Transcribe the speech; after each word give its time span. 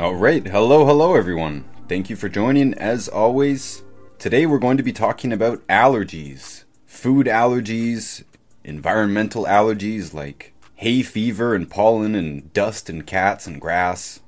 All 0.00 0.14
right, 0.14 0.46
hello, 0.46 0.86
hello, 0.86 1.16
everyone. 1.16 1.64
Thank 1.88 2.08
you 2.08 2.14
for 2.14 2.28
joining. 2.28 2.72
As 2.74 3.08
always, 3.08 3.82
today 4.20 4.46
we're 4.46 4.60
going 4.60 4.76
to 4.76 4.84
be 4.84 4.92
talking 4.92 5.32
about 5.32 5.66
allergies, 5.66 6.62
food 6.86 7.26
allergies, 7.26 8.22
environmental 8.62 9.44
allergies 9.46 10.14
like 10.14 10.54
hay 10.76 11.02
fever 11.02 11.52
and 11.52 11.68
pollen 11.68 12.14
and 12.14 12.52
dust 12.52 12.88
and 12.88 13.08
cats 13.08 13.48
and 13.48 13.60
grass, 13.60 14.20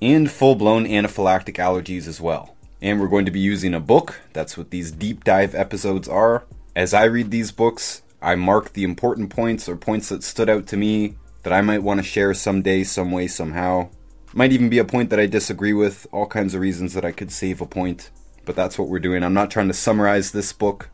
and 0.00 0.30
full 0.30 0.54
blown 0.54 0.86
anaphylactic 0.86 1.56
allergies 1.56 2.08
as 2.08 2.22
well. 2.22 2.56
And 2.80 2.98
we're 2.98 3.06
going 3.08 3.26
to 3.26 3.30
be 3.30 3.38
using 3.38 3.74
a 3.74 3.80
book. 3.80 4.22
That's 4.32 4.56
what 4.56 4.70
these 4.70 4.90
deep 4.90 5.24
dive 5.24 5.54
episodes 5.54 6.08
are. 6.08 6.46
As 6.74 6.94
I 6.94 7.04
read 7.04 7.30
these 7.30 7.52
books, 7.52 8.00
I 8.22 8.34
mark 8.34 8.72
the 8.72 8.84
important 8.84 9.28
points 9.28 9.68
or 9.68 9.76
points 9.76 10.08
that 10.08 10.24
stood 10.24 10.48
out 10.48 10.66
to 10.68 10.78
me 10.78 11.16
that 11.42 11.52
I 11.52 11.60
might 11.60 11.82
want 11.82 12.00
to 12.00 12.04
share 12.04 12.32
someday, 12.32 12.82
some 12.82 13.12
way, 13.12 13.26
somehow. 13.26 13.90
Might 14.38 14.52
even 14.52 14.68
be 14.68 14.78
a 14.78 14.84
point 14.84 15.10
that 15.10 15.18
I 15.18 15.26
disagree 15.26 15.72
with, 15.72 16.06
all 16.12 16.24
kinds 16.24 16.54
of 16.54 16.60
reasons 16.60 16.94
that 16.94 17.04
I 17.04 17.10
could 17.10 17.32
save 17.32 17.60
a 17.60 17.66
point. 17.66 18.12
But 18.44 18.54
that's 18.54 18.78
what 18.78 18.86
we're 18.86 19.00
doing. 19.00 19.24
I'm 19.24 19.34
not 19.34 19.50
trying 19.50 19.66
to 19.66 19.74
summarize 19.74 20.30
this 20.30 20.52
book, 20.52 20.90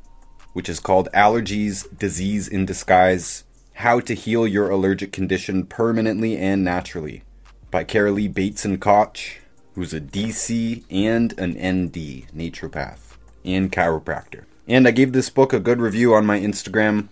which 0.54 0.66
is 0.66 0.80
called 0.80 1.10
Allergies 1.12 1.86
Disease 1.98 2.48
in 2.48 2.64
Disguise 2.64 3.44
How 3.74 4.00
to 4.00 4.14
Heal 4.14 4.46
Your 4.46 4.70
Allergic 4.70 5.12
Condition 5.12 5.66
Permanently 5.66 6.38
and 6.38 6.64
Naturally 6.64 7.22
by 7.70 7.84
Carolee 7.84 8.32
Bateson 8.32 8.78
Koch, 8.78 9.42
who's 9.74 9.92
a 9.92 10.00
DC 10.00 10.82
and 10.88 11.38
an 11.38 11.50
ND, 11.50 12.24
naturopath, 12.34 13.18
and 13.44 13.70
chiropractor. 13.70 14.44
And 14.66 14.88
I 14.88 14.90
gave 14.90 15.12
this 15.12 15.28
book 15.28 15.52
a 15.52 15.60
good 15.60 15.82
review 15.82 16.14
on 16.14 16.24
my 16.24 16.40
Instagram. 16.40 17.08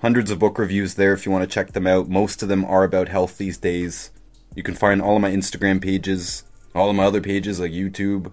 Hundreds 0.00 0.30
of 0.30 0.38
book 0.38 0.58
reviews 0.58 0.94
there 0.94 1.12
if 1.12 1.26
you 1.26 1.32
want 1.32 1.42
to 1.42 1.54
check 1.54 1.72
them 1.72 1.86
out. 1.86 2.08
Most 2.08 2.42
of 2.42 2.48
them 2.48 2.64
are 2.64 2.84
about 2.84 3.08
health 3.08 3.36
these 3.36 3.58
days. 3.58 4.12
You 4.58 4.64
can 4.64 4.74
find 4.74 5.00
all 5.00 5.14
of 5.14 5.22
my 5.22 5.30
Instagram 5.30 5.80
pages, 5.80 6.42
all 6.74 6.90
of 6.90 6.96
my 6.96 7.04
other 7.04 7.20
pages 7.20 7.60
like 7.60 7.70
YouTube, 7.70 8.32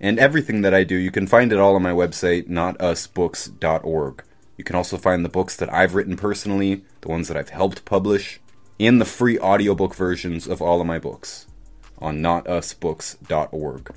and 0.00 0.16
everything 0.16 0.60
that 0.60 0.72
I 0.72 0.84
do. 0.84 0.94
You 0.94 1.10
can 1.10 1.26
find 1.26 1.52
it 1.52 1.58
all 1.58 1.74
on 1.74 1.82
my 1.82 1.90
website, 1.90 2.48
notusbooks.org. 2.48 4.22
You 4.56 4.62
can 4.62 4.76
also 4.76 4.96
find 4.96 5.24
the 5.24 5.28
books 5.28 5.56
that 5.56 5.72
I've 5.74 5.96
written 5.96 6.16
personally, 6.16 6.84
the 7.00 7.08
ones 7.08 7.26
that 7.26 7.36
I've 7.36 7.48
helped 7.48 7.84
publish, 7.84 8.38
and 8.78 9.00
the 9.00 9.04
free 9.04 9.40
audiobook 9.40 9.96
versions 9.96 10.46
of 10.46 10.62
all 10.62 10.80
of 10.80 10.86
my 10.86 11.00
books 11.00 11.48
on 11.98 12.18
notusbooks.org. 12.18 13.92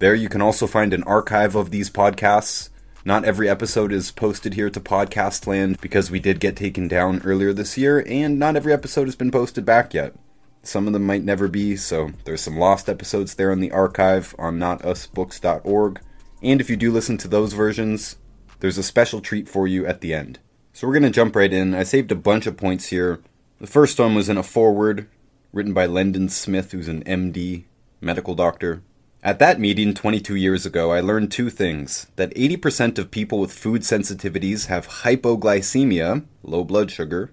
There 0.00 0.16
you 0.16 0.28
can 0.28 0.42
also 0.42 0.66
find 0.66 0.92
an 0.92 1.04
archive 1.04 1.54
of 1.54 1.70
these 1.70 1.90
podcasts. 1.90 2.70
Not 3.04 3.24
every 3.24 3.48
episode 3.48 3.92
is 3.92 4.10
posted 4.10 4.54
here 4.54 4.70
to 4.70 4.80
Podcastland 4.80 5.80
because 5.80 6.10
we 6.10 6.18
did 6.18 6.40
get 6.40 6.56
taken 6.56 6.88
down 6.88 7.22
earlier 7.24 7.52
this 7.52 7.78
year, 7.78 8.04
and 8.08 8.36
not 8.36 8.56
every 8.56 8.72
episode 8.72 9.06
has 9.06 9.14
been 9.14 9.30
posted 9.30 9.64
back 9.64 9.94
yet. 9.94 10.16
Some 10.64 10.86
of 10.86 10.94
them 10.94 11.04
might 11.04 11.22
never 11.22 11.46
be, 11.46 11.76
so 11.76 12.12
there's 12.24 12.40
some 12.40 12.58
lost 12.58 12.88
episodes 12.88 13.34
there 13.34 13.52
in 13.52 13.60
the 13.60 13.70
archive 13.70 14.34
on 14.38 14.58
notusbooks.org. 14.58 16.00
And 16.42 16.60
if 16.60 16.70
you 16.70 16.76
do 16.76 16.90
listen 16.90 17.18
to 17.18 17.28
those 17.28 17.52
versions, 17.52 18.16
there's 18.60 18.78
a 18.78 18.82
special 18.82 19.20
treat 19.20 19.46
for 19.46 19.68
you 19.68 19.86
at 19.86 20.00
the 20.00 20.14
end. 20.14 20.38
So 20.72 20.86
we're 20.86 20.94
going 20.94 21.02
to 21.04 21.10
jump 21.10 21.36
right 21.36 21.52
in. 21.52 21.74
I 21.74 21.82
saved 21.82 22.10
a 22.10 22.16
bunch 22.16 22.46
of 22.46 22.56
points 22.56 22.86
here. 22.86 23.20
The 23.60 23.66
first 23.66 23.98
one 23.98 24.14
was 24.14 24.30
in 24.30 24.38
a 24.38 24.42
foreword 24.42 25.06
written 25.52 25.74
by 25.74 25.84
Lendon 25.84 26.30
Smith, 26.30 26.72
who's 26.72 26.88
an 26.88 27.04
MD, 27.04 27.64
medical 28.00 28.34
doctor. 28.34 28.82
At 29.22 29.38
that 29.38 29.60
meeting 29.60 29.92
22 29.92 30.34
years 30.34 30.64
ago, 30.64 30.92
I 30.92 31.00
learned 31.00 31.30
two 31.30 31.50
things 31.50 32.06
that 32.16 32.34
80% 32.34 32.98
of 32.98 33.10
people 33.10 33.38
with 33.38 33.52
food 33.52 33.82
sensitivities 33.82 34.66
have 34.66 34.88
hypoglycemia, 34.88 36.24
low 36.42 36.64
blood 36.64 36.90
sugar. 36.90 37.30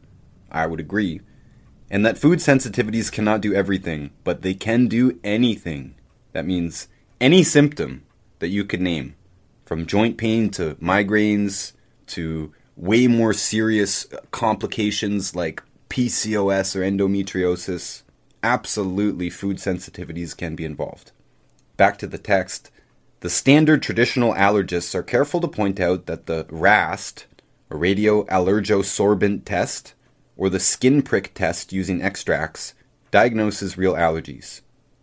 I 0.51 0.67
would 0.67 0.81
agree 0.81 1.21
and 1.91 2.05
that 2.05 2.17
food 2.17 2.39
sensitivities 2.39 3.11
cannot 3.11 3.41
do 3.41 3.53
everything, 3.53 4.11
but 4.23 4.43
they 4.43 4.53
can 4.53 4.87
do 4.87 5.19
anything. 5.25 5.93
That 6.31 6.45
means 6.45 6.87
any 7.19 7.43
symptom 7.43 8.05
that 8.39 8.47
you 8.47 8.63
could 8.63 8.79
name, 8.79 9.15
from 9.65 9.85
joint 9.85 10.17
pain 10.17 10.49
to 10.51 10.75
migraines 10.75 11.73
to 12.07 12.53
way 12.77 13.07
more 13.07 13.33
serious 13.33 14.11
uh, 14.13 14.21
complications 14.31 15.35
like 15.35 15.61
PCOS 15.89 16.77
or 16.77 16.79
endometriosis. 16.79 18.03
Absolutely, 18.41 19.29
food 19.29 19.57
sensitivities 19.57 20.35
can 20.35 20.55
be 20.55 20.63
involved. 20.63 21.11
Back 21.75 21.97
to 21.97 22.07
the 22.07 22.17
text. 22.17 22.71
The 23.19 23.29
standard 23.29 23.83
traditional 23.83 24.33
allergists 24.33 24.95
are 24.95 25.03
careful 25.03 25.41
to 25.41 25.47
point 25.49 25.81
out 25.81 26.05
that 26.05 26.25
the 26.25 26.47
RAST, 26.49 27.27
a 27.69 27.75
radio 27.75 28.23
allergosorbent 28.27 29.43
test, 29.43 29.93
or 30.37 30.49
the 30.49 30.59
skin 30.59 31.01
prick 31.01 31.33
test 31.33 31.73
using 31.73 32.01
extracts 32.01 32.73
diagnoses 33.11 33.77
real 33.77 33.93
allergies. 33.93 34.61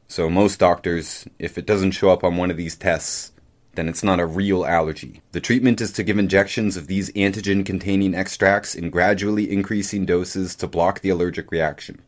So, 0.09 0.31
most 0.31 0.59
doctors, 0.59 1.27
if 1.39 1.59
it 1.59 1.66
doesn't 1.66 1.91
show 1.91 2.11
up 2.11 2.25
on 2.25 2.37
one 2.37 2.50
of 2.50 2.56
these 2.56 2.77
tests, 2.77 3.33
then 3.75 3.88
it's 3.88 4.03
not 4.03 4.19
a 4.19 4.27
real 4.27 4.65
allergy. 4.67 5.22
The 5.33 5.41
treatment 5.41 5.81
is 5.81 5.93
to 5.93 6.03
give 6.03 6.19
injections 6.19 6.77
of 6.77 6.87
these 6.87 7.12
antigen 7.12 7.65
containing 7.65 8.15
extracts 8.15 8.75
in 8.75 8.91
gradually 8.91 9.50
increasing 9.53 10.05
doses 10.05 10.56
to 10.56 10.67
block 10.67 11.00
the 11.00 11.11
allergic 11.11 11.53
reaction. 11.53 12.00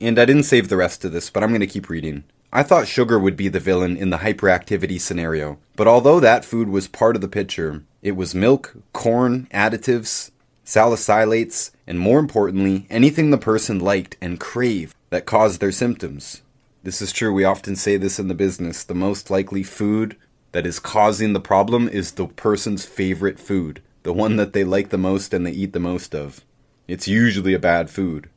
And 0.00 0.18
I 0.18 0.24
didn't 0.24 0.44
save 0.44 0.68
the 0.68 0.76
rest 0.76 1.04
of 1.04 1.12
this, 1.12 1.30
but 1.30 1.44
I'm 1.44 1.50
going 1.50 1.60
to 1.60 1.66
keep 1.66 1.88
reading. 1.88 2.24
I 2.52 2.62
thought 2.62 2.88
sugar 2.88 3.18
would 3.18 3.36
be 3.36 3.48
the 3.48 3.60
villain 3.60 3.96
in 3.96 4.10
the 4.10 4.18
hyperactivity 4.18 5.00
scenario, 5.00 5.58
but 5.76 5.86
although 5.86 6.20
that 6.20 6.44
food 6.44 6.68
was 6.68 6.88
part 6.88 7.14
of 7.14 7.22
the 7.22 7.28
picture, 7.28 7.84
it 8.02 8.16
was 8.16 8.34
milk, 8.34 8.74
corn, 8.92 9.46
additives, 9.54 10.32
salicylates, 10.64 11.70
and 11.86 11.98
more 11.98 12.18
importantly, 12.18 12.86
anything 12.88 13.30
the 13.30 13.38
person 13.38 13.78
liked 13.78 14.16
and 14.20 14.40
craved 14.40 14.94
that 15.10 15.26
caused 15.26 15.60
their 15.60 15.72
symptoms. 15.72 16.42
This 16.82 17.00
is 17.00 17.12
true, 17.12 17.32
we 17.32 17.44
often 17.44 17.76
say 17.76 17.96
this 17.96 18.18
in 18.18 18.28
the 18.28 18.34
business. 18.34 18.82
The 18.82 18.94
most 18.94 19.30
likely 19.30 19.62
food 19.62 20.16
that 20.52 20.66
is 20.66 20.78
causing 20.78 21.32
the 21.32 21.40
problem 21.40 21.88
is 21.88 22.12
the 22.12 22.26
person's 22.26 22.84
favorite 22.84 23.38
food, 23.38 23.82
the 24.02 24.12
one 24.12 24.36
that 24.36 24.52
they 24.52 24.64
like 24.64 24.90
the 24.90 24.98
most 24.98 25.32
and 25.32 25.46
they 25.46 25.52
eat 25.52 25.72
the 25.72 25.80
most 25.80 26.14
of. 26.14 26.44
It's 26.88 27.08
usually 27.08 27.54
a 27.54 27.58
bad 27.58 27.88
food. 27.88 28.28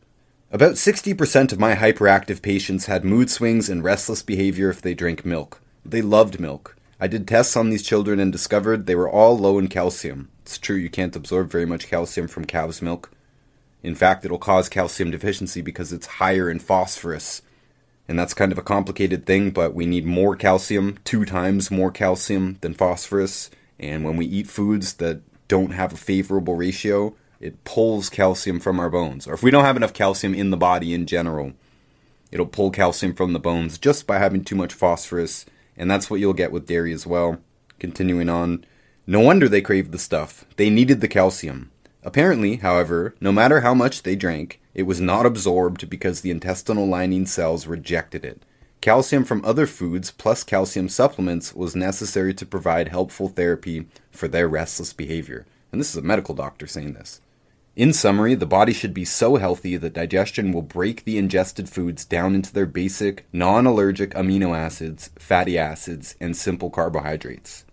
About 0.52 0.74
60% 0.76 1.52
of 1.52 1.60
my 1.60 1.76
hyperactive 1.76 2.42
patients 2.42 2.86
had 2.86 3.04
mood 3.04 3.30
swings 3.30 3.68
and 3.70 3.84
restless 3.84 4.22
behavior 4.22 4.70
if 4.70 4.82
they 4.82 4.94
drank 4.94 5.26
milk. 5.26 5.60
They 5.84 6.02
loved 6.02 6.40
milk. 6.40 6.78
I 7.00 7.08
did 7.08 7.28
tests 7.28 7.58
on 7.58 7.70
these 7.70 7.84
children 7.84 8.20
and 8.20 8.32
discovered 8.32 8.86
they 8.86 8.96
were 8.96 9.10
all 9.10 9.38
low 9.38 9.58
in 9.58 9.68
calcium. 9.68 10.30
It's 10.46 10.60
true 10.60 10.76
you 10.76 10.92
can't 10.92 11.16
absorb 11.16 11.50
very 11.50 11.66
much 11.66 11.88
calcium 11.88 12.28
from 12.28 12.46
cow's 12.46 12.80
milk. 12.80 13.10
In 13.82 13.96
fact, 13.96 14.24
it'll 14.24 14.38
cause 14.38 14.70
calcium 14.70 15.10
deficiency 15.10 15.62
because 15.62 15.92
it's 15.92 16.06
higher 16.06 16.52
in 16.52 16.60
phosphorus. 16.60 17.42
And 18.08 18.20
that's 18.20 18.36
kind 18.36 18.52
of 18.52 18.60
a 18.60 18.64
complicated 18.64 19.26
thing, 19.26 19.50
but 19.50 19.74
we 19.74 19.88
need 19.88 20.06
more 20.06 20.36
calcium, 20.36 21.00
two 21.04 21.26
times 21.26 21.72
more 21.72 21.90
calcium 21.90 22.60
than 22.62 22.76
phosphorus. 22.76 23.50
And 23.80 24.04
when 24.04 24.18
we 24.18 24.28
eat 24.28 24.48
foods 24.48 24.94
that 24.94 25.22
don't 25.48 25.72
have 25.72 25.94
a 25.94 25.98
favorable 25.98 26.56
ratio, 26.56 27.16
it 27.40 27.64
pulls 27.64 28.10
calcium 28.10 28.60
from 28.60 28.80
our 28.80 28.92
bones. 28.92 29.28
Or 29.28 29.34
if 29.34 29.42
we 29.42 29.50
don't 29.50 29.66
have 29.66 29.78
enough 29.78 29.94
calcium 29.94 30.36
in 30.36 30.52
the 30.52 30.58
body 30.58 30.94
in 30.94 31.08
general, 31.08 31.54
it'll 32.32 32.46
pull 32.46 32.70
calcium 32.70 33.16
from 33.16 33.34
the 33.34 33.40
bones 33.40 33.80
just 33.80 34.06
by 34.06 34.20
having 34.20 34.44
too 34.44 34.56
much 34.56 34.74
phosphorus 34.74 35.48
and 35.78 35.90
that's 35.90 36.10
what 36.10 36.20
you'll 36.20 36.34
get 36.34 36.52
with 36.52 36.68
dairy 36.68 36.94
as 36.94 37.06
well. 37.06 37.40
Continuing 37.80 38.30
on, 38.30 38.66
no 39.08 39.20
wonder 39.20 39.48
they 39.48 39.62
craved 39.62 39.92
the 39.92 40.00
stuff. 40.00 40.46
They 40.56 40.70
needed 40.70 41.00
the 41.00 41.08
calcium. 41.08 41.72
Apparently, 42.04 42.58
however, 42.58 43.16
no 43.22 43.32
matter 43.32 43.62
how 43.62 43.74
much 43.74 44.04
they 44.04 44.16
drank, 44.16 44.60
it 44.74 44.84
was 44.84 45.00
not 45.00 45.26
absorbed 45.26 45.90
because 45.90 46.22
the 46.22 46.32
intestinal 46.32 46.88
lining 46.88 47.26
cells 47.26 47.68
rejected 47.68 48.26
it. 48.26 48.42
Calcium 48.82 49.24
from 49.24 49.44
other 49.46 49.66
foods 49.68 50.12
plus 50.12 50.44
calcium 50.44 50.90
supplements 50.90 51.54
was 51.54 51.76
necessary 51.76 52.34
to 52.34 52.46
provide 52.46 52.90
helpful 52.90 53.30
therapy 53.30 53.88
for 54.12 54.28
their 54.28 54.48
restless 54.48 54.94
behavior. 54.94 55.46
And 55.72 55.80
this 55.80 55.90
is 55.90 55.98
a 55.98 56.02
medical 56.02 56.36
doctor 56.36 56.68
saying 56.68 56.94
this. 56.94 57.22
In 57.76 57.94
summary, 57.94 58.36
the 58.36 58.46
body 58.46 58.74
should 58.74 58.94
be 58.94 59.06
so 59.06 59.36
healthy 59.36 59.76
that 59.76 59.94
digestion 59.94 60.52
will 60.52 60.62
break 60.62 61.04
the 61.04 61.18
ingested 61.18 61.68
foods 61.68 62.06
down 62.06 62.34
into 62.34 62.54
their 62.54 62.66
basic, 62.66 63.26
non 63.34 63.66
allergic 63.66 64.12
amino 64.12 64.58
acids, 64.58 65.10
fatty 65.20 65.58
acids, 65.58 66.16
and 66.22 66.38
simple 66.38 66.70
carbohydrates. 66.70 67.66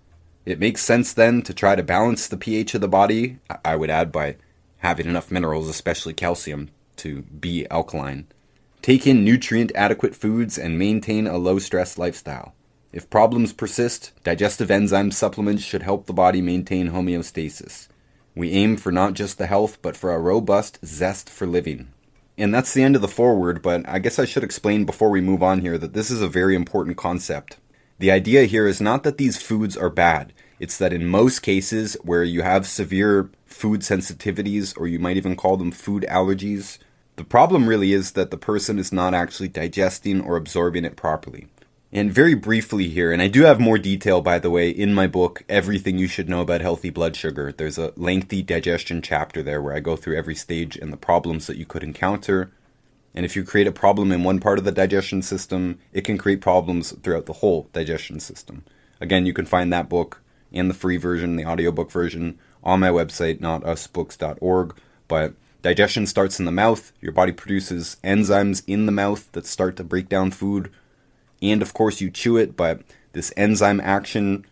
It 0.45 0.59
makes 0.59 0.83
sense 0.83 1.13
then 1.13 1.43
to 1.43 1.55
try 1.55 1.77
to 1.77 1.83
balance 1.83 2.27
the 2.27 2.37
pH 2.37 2.75
of 2.75 2.81
the 2.81 2.89
body, 2.89 3.39
I 3.65 3.77
would 3.77 3.91
add 3.91 4.11
by 4.11 4.37
having 4.79 5.07
enough 5.07 5.31
minerals, 5.31 5.69
especially 5.69 6.15
calcium, 6.15 6.71
to 6.97 7.23
be 7.23 7.67
alkaline. 7.71 8.27
Take 8.83 9.07
in 9.07 9.25
nutrient 9.25 9.71
adequate 9.77 10.17
foods 10.17 10.59
and 10.59 10.79
maintain 10.79 11.29
a 11.29 11.39
low 11.39 11.61
stress 11.61 11.97
lifestyle. 11.97 12.55
If 12.93 13.09
problems 13.09 13.53
persist, 13.53 14.13
digestive 14.25 14.71
enzyme 14.71 15.13
supplements 15.13 15.63
should 15.63 15.85
help 15.85 16.07
the 16.07 16.13
body 16.13 16.43
maintain 16.43 16.91
homeostasis. 16.91 17.87
We 18.35 18.51
aim 18.51 18.77
for 18.77 18.91
not 18.91 19.15
just 19.15 19.39
the 19.39 19.47
health, 19.47 19.79
but 19.83 19.97
for 19.97 20.13
a 20.13 20.19
robust 20.19 20.79
zest 20.85 21.31
for 21.31 21.47
living. 21.47 21.93
And 22.37 22.53
that's 22.53 22.75
the 22.75 22.83
end 22.83 22.97
of 22.97 23.03
the 23.03 23.09
foreword, 23.09 23.63
but 23.63 23.89
I 23.89 23.99
guess 23.99 24.19
I 24.19 24.25
should 24.25 24.43
explain 24.43 24.85
before 24.85 25.11
we 25.11 25.21
move 25.21 25.43
on 25.43 25.61
here 25.61 25.79
that 25.79 25.93
this 25.93 26.11
is 26.11 26.21
a 26.21 26.29
very 26.29 26.57
important 26.57 26.97
concept. 26.97 27.59
The 28.03 28.11
idea 28.11 28.47
here 28.47 28.67
is 28.67 28.81
not 28.81 29.05
that 29.05 29.17
these 29.17 29.41
foods 29.41 29.77
are 29.77 29.89
bad, 29.89 30.33
it's 30.59 30.77
that 30.77 30.93
in 30.93 31.07
most 31.07 31.39
cases 31.39 31.97
where 32.03 32.25
you 32.25 32.43
have 32.43 32.67
severe 32.67 33.31
food 33.47 33.83
sensitivities, 33.83 34.77
or 34.77 34.89
you 34.89 34.99
might 34.99 35.17
even 35.17 35.37
call 35.37 35.57
them 35.57 35.71
food 35.71 36.05
allergies, 36.09 36.79
the 37.15 37.23
problem 37.23 37.69
really 37.69 37.93
is 37.93 38.11
that 38.15 38.33
the 38.33 38.37
person 38.37 38.81
is 38.81 38.93
not 38.93 39.15
actually 39.15 39.47
digesting 39.47 40.21
or 40.21 40.37
absorbing 40.37 40.85
it 40.85 40.97
properly. 40.97 41.47
And 41.93 42.13
very 42.13 42.35
briefly 42.35 42.89
here, 42.89 43.13
and 43.13 43.23
I 43.23 43.29
do 43.29 43.43
have 43.43 43.61
more 43.61 43.79
detail, 43.79 44.21
by 44.21 44.41
the 44.41 44.51
way, 44.51 44.69
in 44.69 44.93
my 44.93 45.07
book, 45.07 45.45
Everything 45.49 45.97
You 45.97 46.09
Should 46.09 46.29
Know 46.29 46.41
About 46.41 46.61
Healthy 46.61 46.91
Blood 46.91 47.15
Sugar. 47.15 47.53
There's 47.53 47.79
a 47.79 47.93
lengthy 47.97 48.43
digestion 48.43 49.01
chapter 49.01 49.45
there 49.45 49.63
where 49.63 49.77
I 49.77 49.79
go 49.79 49.95
through 49.95 50.19
every 50.19 50.35
stage 50.35 50.75
and 50.77 50.93
the 50.93 50.97
problems 50.97 51.47
that 51.47 51.57
you 51.57 51.67
could 51.67 51.85
encounter. 51.85 52.51
And 53.15 53.25
if 53.25 53.37
you 53.37 53.45
create 53.45 53.67
a 53.67 53.73
problem 53.73 54.11
in 54.11 54.25
one 54.25 54.41
part 54.41 54.59
of 54.59 54.65
the 54.65 54.73
digestion 54.73 55.23
system, 55.23 55.79
it 55.93 56.03
can 56.03 56.19
create 56.19 56.41
problems 56.41 56.93
throughout 57.03 57.27
the 57.27 57.35
whole 57.35 57.69
digestion 57.73 58.21
system. 58.21 58.65
Again, 59.01 59.27
you 59.27 59.33
can 59.33 59.47
find 59.47 59.73
that 59.73 59.89
book 59.89 60.23
and 60.53 60.71
the 60.71 60.75
free 60.75 60.97
version, 60.97 61.37
the 61.37 61.47
audiobook 61.47 61.91
version, 61.91 62.39
on 62.63 62.81
my 62.81 62.89
website, 62.89 63.41
notusbooks.org. 63.41 64.77
But 65.09 65.35
digestion 65.61 66.07
starts 66.07 66.39
in 66.39 66.45
the 66.45 66.53
mouth. 66.53 66.93
Your 67.01 67.13
body 67.13 67.33
produces 67.33 67.97
enzymes 68.03 68.63
in 68.67 68.87
the 68.87 68.93
mouth 68.93 69.31
that 69.33 69.47
start 69.47 69.77
to 69.77 69.85
break 69.85 70.09
down 70.09 70.31
food 70.31 70.71
and 71.43 71.61
of 71.61 71.75
course 71.75 72.01
you 72.01 72.11
chew 72.11 72.37
it, 72.37 72.57
but 72.57 72.81
this 73.13 73.33
enzyme 73.37 73.81
action 73.81 74.47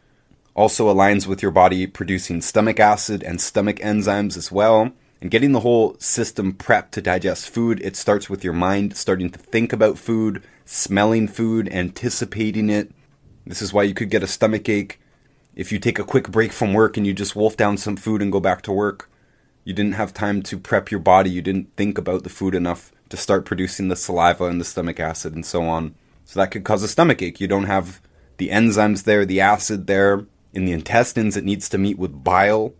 also 0.54 0.92
aligns 0.92 1.26
with 1.26 1.40
your 1.40 1.52
body 1.52 1.86
producing 1.86 2.42
stomach 2.42 2.80
acid 2.80 3.22
and 3.22 3.40
stomach 3.40 3.76
enzymes 3.76 4.36
as 4.36 4.50
well. 4.50 4.90
And 5.20 5.30
getting 5.30 5.52
the 5.52 5.60
whole 5.60 5.96
system 5.98 6.54
prepped 6.54 6.92
to 6.92 7.02
digest 7.02 7.50
food, 7.50 7.80
it 7.82 7.94
starts 7.94 8.30
with 8.30 8.42
your 8.42 8.54
mind 8.54 8.96
starting 8.96 9.30
to 9.30 9.38
think 9.38 9.72
about 9.72 9.98
food, 9.98 10.42
smelling 10.64 11.28
food, 11.28 11.68
anticipating 11.70 12.70
it. 12.70 12.90
This 13.46 13.60
is 13.60 13.72
why 13.72 13.82
you 13.82 13.92
could 13.92 14.10
get 14.10 14.22
a 14.22 14.26
stomach 14.26 14.68
ache 14.68 15.00
if 15.54 15.72
you 15.72 15.78
take 15.78 15.98
a 15.98 16.04
quick 16.04 16.30
break 16.30 16.52
from 16.52 16.72
work 16.72 16.96
and 16.96 17.06
you 17.06 17.12
just 17.12 17.36
wolf 17.36 17.56
down 17.56 17.76
some 17.76 17.96
food 17.96 18.22
and 18.22 18.32
go 18.32 18.40
back 18.40 18.62
to 18.62 18.72
work. 18.72 19.10
You 19.64 19.74
didn't 19.74 19.94
have 19.94 20.14
time 20.14 20.42
to 20.44 20.58
prep 20.58 20.90
your 20.90 21.00
body, 21.00 21.28
you 21.28 21.42
didn't 21.42 21.76
think 21.76 21.98
about 21.98 22.22
the 22.22 22.30
food 22.30 22.54
enough 22.54 22.92
to 23.10 23.16
start 23.16 23.44
producing 23.44 23.88
the 23.88 23.96
saliva 23.96 24.44
and 24.44 24.60
the 24.60 24.64
stomach 24.64 24.98
acid 24.98 25.34
and 25.34 25.44
so 25.44 25.64
on. 25.64 25.94
So 26.24 26.40
that 26.40 26.50
could 26.50 26.64
cause 26.64 26.82
a 26.82 26.88
stomach 26.88 27.20
ache. 27.20 27.40
You 27.40 27.48
don't 27.48 27.64
have 27.64 28.00
the 28.38 28.48
enzymes 28.48 29.04
there, 29.04 29.26
the 29.26 29.40
acid 29.40 29.86
there. 29.86 30.26
In 30.54 30.64
the 30.64 30.72
intestines, 30.72 31.36
it 31.36 31.44
needs 31.44 31.68
to 31.68 31.78
meet 31.78 31.98
with 31.98 32.24
bile, 32.24 32.72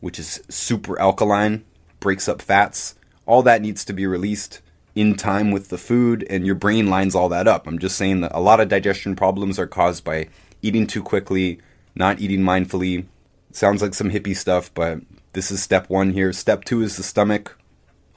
which 0.00 0.18
is 0.18 0.42
super 0.48 0.98
alkaline, 0.98 1.64
breaks 2.04 2.28
up 2.28 2.42
fats. 2.42 2.94
All 3.24 3.42
that 3.42 3.62
needs 3.62 3.82
to 3.86 3.94
be 3.94 4.06
released 4.06 4.60
in 4.94 5.16
time 5.16 5.50
with 5.50 5.70
the 5.70 5.78
food, 5.78 6.24
and 6.28 6.44
your 6.44 6.54
brain 6.54 6.88
lines 6.88 7.14
all 7.14 7.30
that 7.30 7.48
up. 7.48 7.66
I'm 7.66 7.78
just 7.78 7.96
saying 7.96 8.20
that 8.20 8.30
a 8.34 8.40
lot 8.40 8.60
of 8.60 8.68
digestion 8.68 9.16
problems 9.16 9.58
are 9.58 9.66
caused 9.66 10.04
by 10.04 10.28
eating 10.60 10.86
too 10.86 11.02
quickly, 11.02 11.60
not 11.94 12.20
eating 12.20 12.40
mindfully. 12.40 13.06
Sounds 13.52 13.80
like 13.80 13.94
some 13.94 14.10
hippie 14.10 14.36
stuff, 14.36 14.72
but 14.74 15.00
this 15.32 15.50
is 15.50 15.62
step 15.62 15.88
one 15.88 16.12
here. 16.12 16.30
Step 16.32 16.64
two 16.64 16.82
is 16.82 16.98
the 16.98 17.02
stomach. 17.02 17.58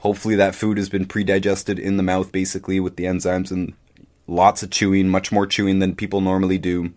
Hopefully, 0.00 0.36
that 0.36 0.54
food 0.54 0.76
has 0.76 0.90
been 0.90 1.06
pre 1.06 1.24
digested 1.24 1.78
in 1.78 1.96
the 1.96 2.02
mouth, 2.02 2.30
basically, 2.30 2.78
with 2.78 2.96
the 2.96 3.04
enzymes 3.04 3.50
and 3.50 3.72
lots 4.26 4.62
of 4.62 4.70
chewing, 4.70 5.08
much 5.08 5.32
more 5.32 5.46
chewing 5.46 5.78
than 5.78 5.96
people 5.96 6.20
normally 6.20 6.58
do. 6.58 6.92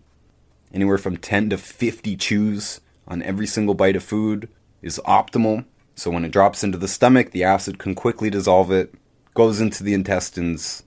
Anywhere 0.74 0.98
from 0.98 1.16
10 1.16 1.48
to 1.50 1.56
50 1.56 2.16
chews 2.16 2.82
on 3.08 3.22
every 3.22 3.46
single 3.46 3.74
bite 3.74 3.96
of 3.96 4.02
food 4.02 4.50
is 4.82 5.00
optimal. 5.06 5.64
So 5.94 6.10
when 6.10 6.24
it 6.24 6.32
drops 6.32 6.64
into 6.64 6.78
the 6.78 6.88
stomach, 6.88 7.30
the 7.30 7.44
acid 7.44 7.78
can 7.78 7.94
quickly 7.94 8.30
dissolve 8.30 8.70
it, 8.70 8.94
goes 9.34 9.60
into 9.60 9.82
the 9.82 9.94
intestines, 9.94 10.82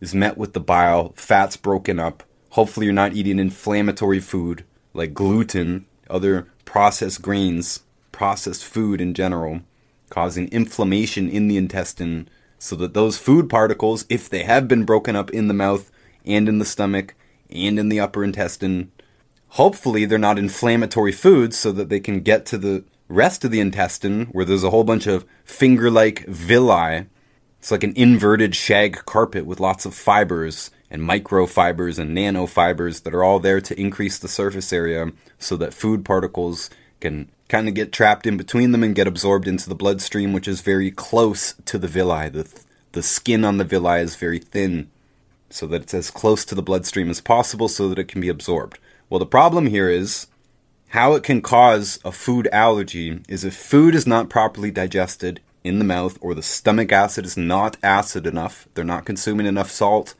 is 0.00 0.14
met 0.14 0.38
with 0.38 0.52
the 0.52 0.60
bile, 0.60 1.12
fats 1.16 1.56
broken 1.56 1.98
up. 1.98 2.22
Hopefully, 2.50 2.86
you're 2.86 2.92
not 2.94 3.14
eating 3.14 3.38
inflammatory 3.38 4.20
food 4.20 4.64
like 4.94 5.14
gluten, 5.14 5.86
other 6.08 6.48
processed 6.64 7.22
grains, 7.22 7.80
processed 8.12 8.64
food 8.64 9.00
in 9.00 9.14
general, 9.14 9.60
causing 10.10 10.48
inflammation 10.48 11.28
in 11.28 11.48
the 11.48 11.56
intestine 11.56 12.28
so 12.58 12.74
that 12.76 12.94
those 12.94 13.16
food 13.16 13.48
particles, 13.48 14.04
if 14.08 14.28
they 14.28 14.42
have 14.42 14.66
been 14.66 14.84
broken 14.84 15.14
up 15.14 15.30
in 15.30 15.48
the 15.48 15.54
mouth 15.54 15.90
and 16.24 16.48
in 16.48 16.58
the 16.58 16.64
stomach 16.64 17.14
and 17.50 17.78
in 17.78 17.88
the 17.88 18.00
upper 18.00 18.24
intestine, 18.24 18.90
hopefully 19.50 20.04
they're 20.04 20.18
not 20.18 20.38
inflammatory 20.38 21.12
foods 21.12 21.56
so 21.56 21.70
that 21.72 21.88
they 21.88 22.00
can 22.00 22.20
get 22.20 22.44
to 22.46 22.58
the 22.58 22.84
rest 23.08 23.44
of 23.44 23.50
the 23.50 23.60
intestine 23.60 24.26
where 24.26 24.44
there's 24.44 24.64
a 24.64 24.70
whole 24.70 24.84
bunch 24.84 25.06
of 25.06 25.24
finger 25.44 25.90
like 25.90 26.26
villi. 26.26 27.06
It's 27.58 27.70
like 27.70 27.84
an 27.84 27.94
inverted 27.96 28.54
shag 28.54 29.04
carpet 29.04 29.46
with 29.46 29.60
lots 29.60 29.84
of 29.84 29.94
fibers 29.94 30.70
and 30.90 31.02
microfibers 31.02 31.98
and 31.98 32.16
nanofibers 32.16 33.02
that 33.02 33.14
are 33.14 33.24
all 33.24 33.40
there 33.40 33.60
to 33.60 33.80
increase 33.80 34.18
the 34.18 34.28
surface 34.28 34.72
area 34.72 35.12
so 35.38 35.56
that 35.56 35.74
food 35.74 36.04
particles 36.04 36.70
can 37.00 37.28
kind 37.48 37.68
of 37.68 37.74
get 37.74 37.92
trapped 37.92 38.26
in 38.26 38.36
between 38.36 38.72
them 38.72 38.82
and 38.82 38.94
get 38.94 39.06
absorbed 39.06 39.48
into 39.48 39.68
the 39.68 39.74
bloodstream, 39.74 40.32
which 40.32 40.48
is 40.48 40.60
very 40.60 40.90
close 40.90 41.54
to 41.64 41.78
the 41.78 41.88
villi. 41.88 42.28
The, 42.28 42.48
the 42.92 43.02
skin 43.02 43.44
on 43.44 43.56
the 43.56 43.64
villi 43.64 44.00
is 44.00 44.16
very 44.16 44.38
thin, 44.38 44.90
so 45.50 45.66
that 45.66 45.82
it's 45.82 45.94
as 45.94 46.10
close 46.10 46.44
to 46.44 46.54
the 46.54 46.62
bloodstream 46.62 47.08
as 47.08 47.20
possible 47.20 47.68
so 47.68 47.88
that 47.88 47.98
it 47.98 48.08
can 48.08 48.20
be 48.20 48.28
absorbed. 48.28 48.78
Well, 49.08 49.18
the 49.18 49.26
problem 49.26 49.66
here 49.66 49.88
is 49.88 50.26
how 50.88 51.14
it 51.14 51.22
can 51.22 51.42
cause 51.42 51.98
a 52.04 52.12
food 52.12 52.48
allergy 52.52 53.20
is 53.28 53.44
if 53.44 53.54
food 53.54 53.94
is 53.94 54.06
not 54.06 54.30
properly 54.30 54.70
digested 54.70 55.40
in 55.62 55.78
the 55.78 55.84
mouth 55.84 56.18
or 56.20 56.34
the 56.34 56.42
stomach 56.42 56.92
acid 56.92 57.26
is 57.26 57.36
not 57.36 57.76
acid 57.82 58.26
enough, 58.26 58.68
they're 58.74 58.84
not 58.84 59.04
consuming 59.04 59.46
enough 59.46 59.70
salt. 59.70 60.14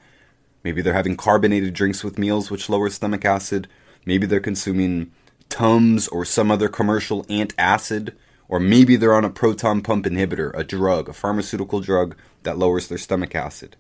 Maybe 0.63 0.83
they're 0.83 0.93
having 0.93 1.17
carbonated 1.17 1.73
drinks 1.73 2.05
with 2.05 2.19
meals, 2.19 2.51
which 2.51 2.69
lower 2.69 2.91
stomach 2.91 3.25
acid. 3.25 3.69
Maybe 4.05 4.27
they're 4.27 4.41
consuming 4.41 5.13
Tums 5.49 6.09
or 6.09 6.25
some 6.25 6.51
other 6.51 6.69
commercial 6.69 7.25
antacid, 7.25 8.13
or 8.49 8.61
maybe 8.61 8.97
they're 8.97 9.15
on 9.15 9.25
a 9.25 9.31
proton 9.31 9.81
pump 9.81 10.05
inhibitor, 10.05 10.51
a 10.55 10.65
drug, 10.65 11.09
a 11.09 11.13
pharmaceutical 11.13 11.81
drug 11.81 12.17
that 12.43 12.59
lowers 12.59 12.89
their 12.89 12.99
stomach 12.99 13.35
acid. 13.35 13.77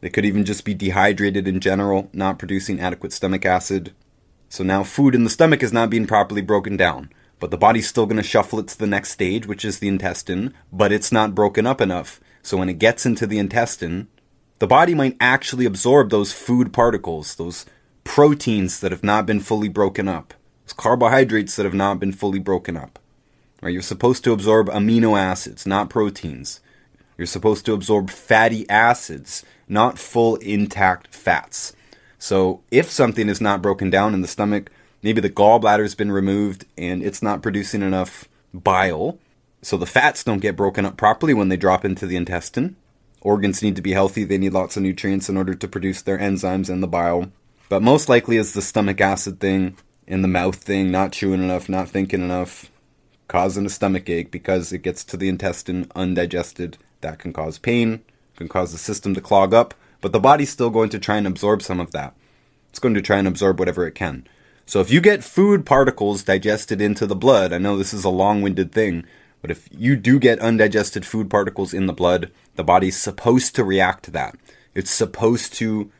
They 0.00 0.10
could 0.10 0.26
even 0.26 0.44
just 0.44 0.64
be 0.64 0.74
dehydrated 0.74 1.48
in 1.48 1.60
general, 1.60 2.10
not 2.12 2.38
producing 2.38 2.80
adequate 2.80 3.12
stomach 3.12 3.46
acid. 3.46 3.92
So 4.48 4.64
now 4.64 4.82
food 4.84 5.14
in 5.14 5.24
the 5.24 5.30
stomach 5.30 5.62
is 5.62 5.72
not 5.72 5.90
being 5.90 6.06
properly 6.06 6.42
broken 6.42 6.76
down, 6.76 7.10
but 7.38 7.50
the 7.50 7.58
body's 7.58 7.88
still 7.88 8.06
going 8.06 8.16
to 8.16 8.22
shuffle 8.22 8.58
it 8.58 8.68
to 8.68 8.78
the 8.78 8.86
next 8.86 9.10
stage, 9.10 9.46
which 9.46 9.64
is 9.64 9.78
the 9.78 9.88
intestine, 9.88 10.54
but 10.72 10.92
it's 10.92 11.12
not 11.12 11.34
broken 11.34 11.66
up 11.66 11.80
enough. 11.80 12.20
So 12.42 12.56
when 12.56 12.68
it 12.68 12.78
gets 12.78 13.04
into 13.04 13.26
the 13.26 13.38
intestine, 13.38 14.08
the 14.58 14.66
body 14.66 14.94
might 14.94 15.16
actually 15.20 15.66
absorb 15.66 16.10
those 16.10 16.32
food 16.32 16.72
particles, 16.72 17.34
those 17.34 17.66
proteins 18.04 18.80
that 18.80 18.92
have 18.92 19.04
not 19.04 19.26
been 19.26 19.40
fully 19.40 19.68
broken 19.68 20.08
up. 20.08 20.32
those 20.64 20.72
carbohydrates 20.72 21.56
that 21.56 21.64
have 21.64 21.74
not 21.74 22.00
been 22.00 22.12
fully 22.12 22.38
broken 22.38 22.76
up. 22.76 22.98
Right? 23.60 23.72
You're 23.72 23.82
supposed 23.82 24.24
to 24.24 24.32
absorb 24.32 24.68
amino 24.68 25.18
acids, 25.18 25.66
not 25.66 25.90
proteins. 25.90 26.60
You're 27.18 27.26
supposed 27.26 27.64
to 27.66 27.72
absorb 27.72 28.10
fatty 28.10 28.68
acids, 28.70 29.44
not 29.68 29.98
full 29.98 30.36
intact 30.36 31.14
fats. 31.14 31.74
So 32.26 32.60
if 32.72 32.90
something 32.90 33.28
is 33.28 33.40
not 33.40 33.62
broken 33.62 33.88
down 33.88 34.12
in 34.12 34.20
the 34.20 34.26
stomach, 34.26 34.72
maybe 35.00 35.20
the 35.20 35.30
gallbladder's 35.30 35.94
been 35.94 36.10
removed 36.10 36.64
and 36.76 37.00
it's 37.00 37.22
not 37.22 37.40
producing 37.40 37.82
enough 37.82 38.28
bile, 38.52 39.20
so 39.62 39.76
the 39.76 39.86
fats 39.86 40.24
don't 40.24 40.40
get 40.40 40.56
broken 40.56 40.84
up 40.84 40.96
properly 40.96 41.34
when 41.34 41.50
they 41.50 41.56
drop 41.56 41.84
into 41.84 42.04
the 42.04 42.16
intestine. 42.16 42.74
Organs 43.20 43.62
need 43.62 43.76
to 43.76 43.82
be 43.82 43.92
healthy, 43.92 44.24
they 44.24 44.38
need 44.38 44.54
lots 44.54 44.76
of 44.76 44.82
nutrients 44.82 45.28
in 45.28 45.36
order 45.36 45.54
to 45.54 45.68
produce 45.68 46.02
their 46.02 46.18
enzymes 46.18 46.68
and 46.68 46.82
the 46.82 46.88
bile. 46.88 47.30
But 47.68 47.84
most 47.84 48.08
likely 48.08 48.38
is 48.38 48.54
the 48.54 48.60
stomach 48.60 49.00
acid 49.00 49.38
thing 49.38 49.76
and 50.08 50.24
the 50.24 50.28
mouth 50.28 50.56
thing, 50.56 50.90
not 50.90 51.12
chewing 51.12 51.44
enough, 51.44 51.68
not 51.68 51.88
thinking 51.88 52.22
enough, 52.22 52.72
causing 53.28 53.66
a 53.66 53.70
stomach 53.70 54.10
ache 54.10 54.32
because 54.32 54.72
it 54.72 54.82
gets 54.82 55.04
to 55.04 55.16
the 55.16 55.28
intestine 55.28 55.86
undigested. 55.94 56.76
That 57.02 57.20
can 57.20 57.32
cause 57.32 57.58
pain, 57.58 58.02
can 58.34 58.48
cause 58.48 58.72
the 58.72 58.78
system 58.78 59.14
to 59.14 59.20
clog 59.20 59.54
up, 59.54 59.74
but 60.06 60.12
the 60.12 60.20
body's 60.20 60.50
still 60.50 60.70
going 60.70 60.88
to 60.90 61.00
try 61.00 61.16
and 61.16 61.26
absorb 61.26 61.62
some 61.62 61.80
of 61.80 61.90
that. 61.90 62.14
It's 62.68 62.78
going 62.78 62.94
to 62.94 63.02
try 63.02 63.18
and 63.18 63.26
absorb 63.26 63.58
whatever 63.58 63.88
it 63.88 63.96
can. 63.96 64.24
So 64.64 64.78
if 64.78 64.88
you 64.88 65.00
get 65.00 65.24
food 65.24 65.66
particles 65.66 66.22
digested 66.22 66.80
into 66.80 67.08
the 67.08 67.16
blood, 67.16 67.52
I 67.52 67.58
know 67.58 67.76
this 67.76 67.92
is 67.92 68.04
a 68.04 68.08
long 68.08 68.40
winded 68.40 68.70
thing, 68.70 69.04
but 69.42 69.50
if 69.50 69.68
you 69.76 69.96
do 69.96 70.20
get 70.20 70.38
undigested 70.38 71.04
food 71.04 71.28
particles 71.28 71.74
in 71.74 71.86
the 71.86 71.92
blood, 71.92 72.30
the 72.54 72.62
body's 72.62 72.96
supposed 72.96 73.56
to 73.56 73.64
react 73.64 74.04
to 74.04 74.12
that. 74.12 74.36
It's 74.76 74.92
supposed 74.92 75.54
to 75.54 75.90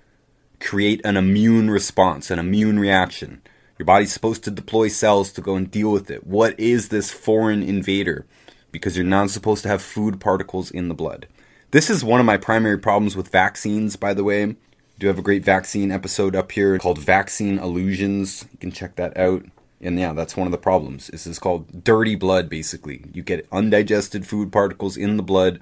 create 0.61 1.01
an 1.05 1.17
immune 1.17 1.69
response, 1.69 2.31
an 2.31 2.39
immune 2.39 2.79
reaction. 2.79 3.43
Your 3.77 3.87
body's 3.87 4.13
supposed 4.13 4.45
to 4.45 4.53
deploy 4.53 4.87
cells 4.87 5.33
to 5.33 5.41
go 5.41 5.57
and 5.57 5.69
deal 5.69 5.91
with 5.91 6.13
it. 6.13 6.25
What 6.25 6.61
is 6.61 6.91
this 6.91 7.11
foreign 7.11 7.65
invader? 7.65 8.25
Because 8.71 8.97
you're 8.97 9.05
not 9.05 9.31
supposed 9.31 9.65
to 9.65 9.69
have 9.69 9.83
food 9.83 10.21
particles 10.21 10.71
in 10.71 10.87
the 10.87 10.95
blood. 10.95 11.27
This 11.71 11.91
is 11.91 12.05
one 12.05 12.21
of 12.21 12.27
my 12.27 12.37
primary 12.37 12.79
problems 12.79 13.17
with 13.17 13.29
vaccines, 13.29 13.97
by 13.97 14.15
the 14.15 14.25
way. 14.25 14.45
I 14.45 14.55
do 14.99 15.07
have 15.09 15.19
a 15.19 15.23
great 15.23 15.45
vaccine 15.45 15.91
episode 15.91 16.35
up 16.35 16.53
here 16.53 16.79
called 16.79 16.99
Vaccine 16.99 17.59
Illusions. 17.59 18.47
You 18.53 18.59
can 18.59 18.73
check 18.73 18.97
that 18.97 19.17
out. 19.17 19.45
And 19.81 19.99
yeah, 19.99 20.13
that's 20.13 20.37
one 20.37 20.47
of 20.47 20.53
the 20.53 20.59
problems. 20.59 21.09
This 21.09 21.27
is 21.27 21.39
called 21.39 21.85
dirty 21.85 22.15
blood, 22.15 22.49
basically. 22.49 23.05
You 23.13 23.23
get 23.23 23.47
undigested 23.53 24.27
food 24.27 24.51
particles 24.51 24.97
in 24.97 25.17
the 25.17 25.23
blood. 25.23 25.61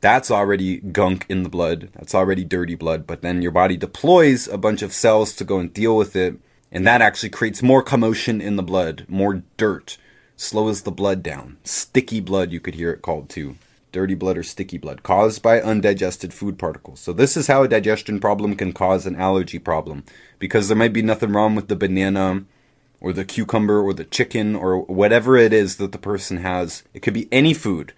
That's 0.00 0.30
already 0.30 0.78
gunk 0.78 1.26
in 1.28 1.42
the 1.42 1.48
blood. 1.48 1.90
That's 1.94 2.14
already 2.14 2.44
dirty 2.44 2.74
blood. 2.74 3.06
But 3.06 3.22
then 3.22 3.42
your 3.42 3.52
body 3.52 3.76
deploys 3.76 4.48
a 4.48 4.56
bunch 4.56 4.82
of 4.82 4.92
cells 4.92 5.36
to 5.36 5.44
go 5.44 5.58
and 5.58 5.72
deal 5.72 5.96
with 5.96 6.16
it 6.16 6.38
and 6.72 6.86
that 6.86 7.02
actually 7.02 7.28
creates 7.28 7.62
more 7.62 7.82
commotion 7.82 8.40
in 8.40 8.56
the 8.56 8.62
blood, 8.62 9.04
more 9.06 9.42
dirt, 9.58 9.98
slows 10.36 10.82
the 10.82 10.90
blood 10.90 11.22
down. 11.22 11.58
Sticky 11.64 12.18
blood, 12.18 12.50
you 12.50 12.60
could 12.60 12.74
hear 12.74 12.90
it 12.90 13.02
called 13.02 13.28
too. 13.28 13.56
Dirty 13.92 14.14
blood 14.14 14.38
or 14.38 14.42
sticky 14.42 14.78
blood 14.78 15.02
caused 15.02 15.42
by 15.42 15.60
undigested 15.60 16.32
food 16.32 16.58
particles. 16.58 16.98
So 16.98 17.12
this 17.12 17.36
is 17.36 17.46
how 17.46 17.62
a 17.62 17.68
digestion 17.68 18.18
problem 18.18 18.56
can 18.56 18.72
cause 18.72 19.06
an 19.06 19.16
allergy 19.16 19.58
problem 19.58 20.04
because 20.38 20.66
there 20.68 20.76
might 20.76 20.92
be 20.92 21.02
nothing 21.02 21.32
wrong 21.32 21.54
with 21.54 21.68
the 21.68 21.76
banana 21.76 22.44
or 23.00 23.12
the 23.12 23.24
cucumber 23.24 23.80
or 23.80 23.92
the 23.92 24.04
chicken 24.04 24.56
or 24.56 24.80
whatever 24.80 25.36
it 25.36 25.52
is 25.52 25.76
that 25.76 25.92
the 25.92 25.98
person 25.98 26.38
has. 26.38 26.82
It 26.94 27.00
could 27.00 27.14
be 27.14 27.28
any 27.30 27.52
food. 27.52 27.92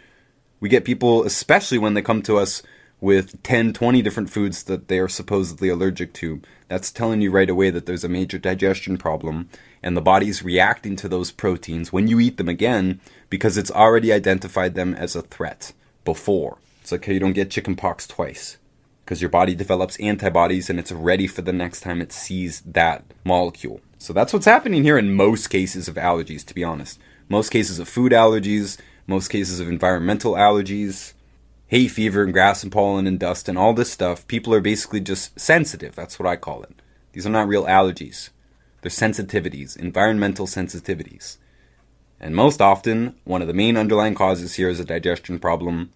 We 0.60 0.68
get 0.68 0.84
people 0.84 1.24
especially 1.24 1.78
when 1.78 1.94
they 1.94 2.02
come 2.02 2.22
to 2.22 2.38
us 2.38 2.62
with 3.00 3.42
10, 3.42 3.74
20 3.74 4.00
different 4.02 4.30
foods 4.30 4.62
that 4.64 4.88
they 4.88 4.98
are 4.98 5.08
supposedly 5.08 5.68
allergic 5.68 6.14
to. 6.14 6.40
That's 6.68 6.90
telling 6.90 7.20
you 7.20 7.30
right 7.30 7.50
away 7.50 7.70
that 7.70 7.86
there's 7.86 8.04
a 8.04 8.08
major 8.08 8.38
digestion 8.38 8.96
problem 8.96 9.50
and 9.82 9.96
the 9.96 10.00
body's 10.00 10.42
reacting 10.42 10.96
to 10.96 11.08
those 11.08 11.30
proteins 11.30 11.92
when 11.92 12.08
you 12.08 12.18
eat 12.18 12.38
them 12.38 12.48
again 12.48 13.00
because 13.28 13.58
it's 13.58 13.70
already 13.70 14.12
identified 14.12 14.74
them 14.74 14.94
as 14.94 15.14
a 15.14 15.22
threat 15.22 15.72
before. 16.04 16.58
It's 16.80 16.92
like 16.92 17.04
how 17.06 17.12
you 17.12 17.20
don't 17.20 17.32
get 17.32 17.50
chickenpox 17.50 18.06
twice 18.06 18.58
because 19.04 19.20
your 19.20 19.30
body 19.30 19.54
develops 19.54 19.98
antibodies 20.00 20.70
and 20.70 20.78
it's 20.78 20.92
ready 20.92 21.26
for 21.26 21.42
the 21.42 21.52
next 21.52 21.80
time 21.80 22.00
it 22.00 22.12
sees 22.12 22.60
that 22.62 23.04
molecule. 23.22 23.80
So 23.98 24.12
that's 24.12 24.32
what's 24.32 24.46
happening 24.46 24.82
here 24.82 24.98
in 24.98 25.14
most 25.14 25.48
cases 25.48 25.88
of 25.88 25.96
allergies, 25.96 26.44
to 26.46 26.54
be 26.54 26.64
honest. 26.64 26.98
Most 27.28 27.50
cases 27.50 27.78
of 27.78 27.88
food 27.88 28.12
allergies, 28.12 28.78
most 29.06 29.28
cases 29.28 29.60
of 29.60 29.68
environmental 29.68 30.34
allergies, 30.34 31.12
hay 31.66 31.88
fever 31.88 32.22
and 32.22 32.32
grass 32.32 32.62
and 32.62 32.72
pollen 32.72 33.06
and 33.06 33.18
dust 33.18 33.48
and 33.48 33.58
all 33.58 33.74
this 33.74 33.92
stuff, 33.92 34.26
people 34.26 34.54
are 34.54 34.60
basically 34.60 35.00
just 35.00 35.38
sensitive. 35.38 35.94
That's 35.94 36.18
what 36.18 36.28
I 36.28 36.36
call 36.36 36.62
it. 36.62 36.74
These 37.12 37.26
are 37.26 37.30
not 37.30 37.48
real 37.48 37.64
allergies. 37.64 38.30
They're 38.80 38.90
sensitivities, 38.90 39.76
environmental 39.76 40.46
sensitivities. 40.46 41.38
And 42.20 42.34
most 42.34 42.60
often, 42.60 43.16
one 43.24 43.42
of 43.42 43.48
the 43.48 43.54
main 43.54 43.76
underlying 43.76 44.14
causes 44.14 44.54
here 44.54 44.68
is 44.68 44.80
a 44.80 44.84
digestion 44.84 45.38
problem. 45.38 45.90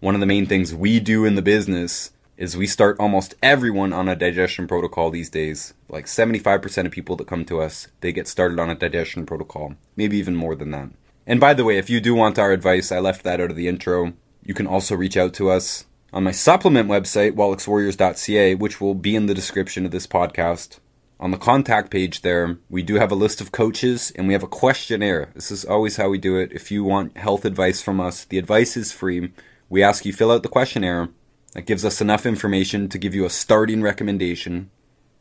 One 0.00 0.14
of 0.14 0.20
the 0.20 0.26
main 0.26 0.46
things 0.46 0.74
we 0.74 1.00
do 1.00 1.24
in 1.24 1.34
the 1.34 1.42
business 1.42 2.12
is 2.36 2.56
we 2.56 2.66
start 2.66 2.96
almost 2.98 3.34
everyone 3.42 3.92
on 3.92 4.08
a 4.08 4.16
digestion 4.16 4.66
protocol 4.66 5.10
these 5.10 5.28
days. 5.28 5.74
Like 5.90 6.06
75% 6.06 6.86
of 6.86 6.90
people 6.90 7.14
that 7.16 7.26
come 7.26 7.44
to 7.44 7.60
us, 7.60 7.88
they 8.00 8.12
get 8.12 8.26
started 8.26 8.58
on 8.58 8.70
a 8.70 8.74
digestion 8.74 9.26
protocol, 9.26 9.74
maybe 9.94 10.16
even 10.16 10.34
more 10.34 10.54
than 10.54 10.70
that. 10.70 10.88
And 11.26 11.38
by 11.38 11.52
the 11.52 11.64
way, 11.64 11.76
if 11.76 11.90
you 11.90 12.00
do 12.00 12.14
want 12.14 12.38
our 12.38 12.50
advice, 12.50 12.90
I 12.90 12.98
left 12.98 13.24
that 13.24 13.40
out 13.40 13.50
of 13.50 13.56
the 13.56 13.68
intro. 13.68 14.14
You 14.42 14.54
can 14.54 14.66
also 14.66 14.96
reach 14.96 15.18
out 15.18 15.34
to 15.34 15.50
us 15.50 15.84
on 16.12 16.24
my 16.24 16.32
supplement 16.32 16.88
website, 16.88 17.32
wallachswarriors.ca, 17.32 18.54
which 18.54 18.80
will 18.80 18.94
be 18.94 19.14
in 19.14 19.26
the 19.26 19.34
description 19.34 19.84
of 19.84 19.92
this 19.92 20.06
podcast. 20.06 20.78
On 21.20 21.32
the 21.32 21.36
contact 21.36 21.90
page 21.90 22.22
there, 22.22 22.56
we 22.70 22.82
do 22.82 22.94
have 22.94 23.12
a 23.12 23.14
list 23.14 23.42
of 23.42 23.52
coaches 23.52 24.10
and 24.16 24.26
we 24.26 24.32
have 24.32 24.42
a 24.42 24.48
questionnaire. 24.48 25.28
This 25.34 25.50
is 25.50 25.66
always 25.66 25.98
how 25.98 26.08
we 26.08 26.16
do 26.16 26.38
it. 26.38 26.50
If 26.50 26.70
you 26.70 26.82
want 26.82 27.18
health 27.18 27.44
advice 27.44 27.82
from 27.82 28.00
us, 28.00 28.24
the 28.24 28.38
advice 28.38 28.74
is 28.74 28.90
free. 28.90 29.30
We 29.68 29.82
ask 29.82 30.06
you 30.06 30.14
fill 30.14 30.32
out 30.32 30.42
the 30.42 30.48
questionnaire. 30.48 31.10
That 31.52 31.66
gives 31.66 31.84
us 31.84 32.00
enough 32.00 32.24
information 32.24 32.88
to 32.88 32.96
give 32.96 33.14
you 33.14 33.26
a 33.26 33.30
starting 33.30 33.82
recommendation. 33.82 34.70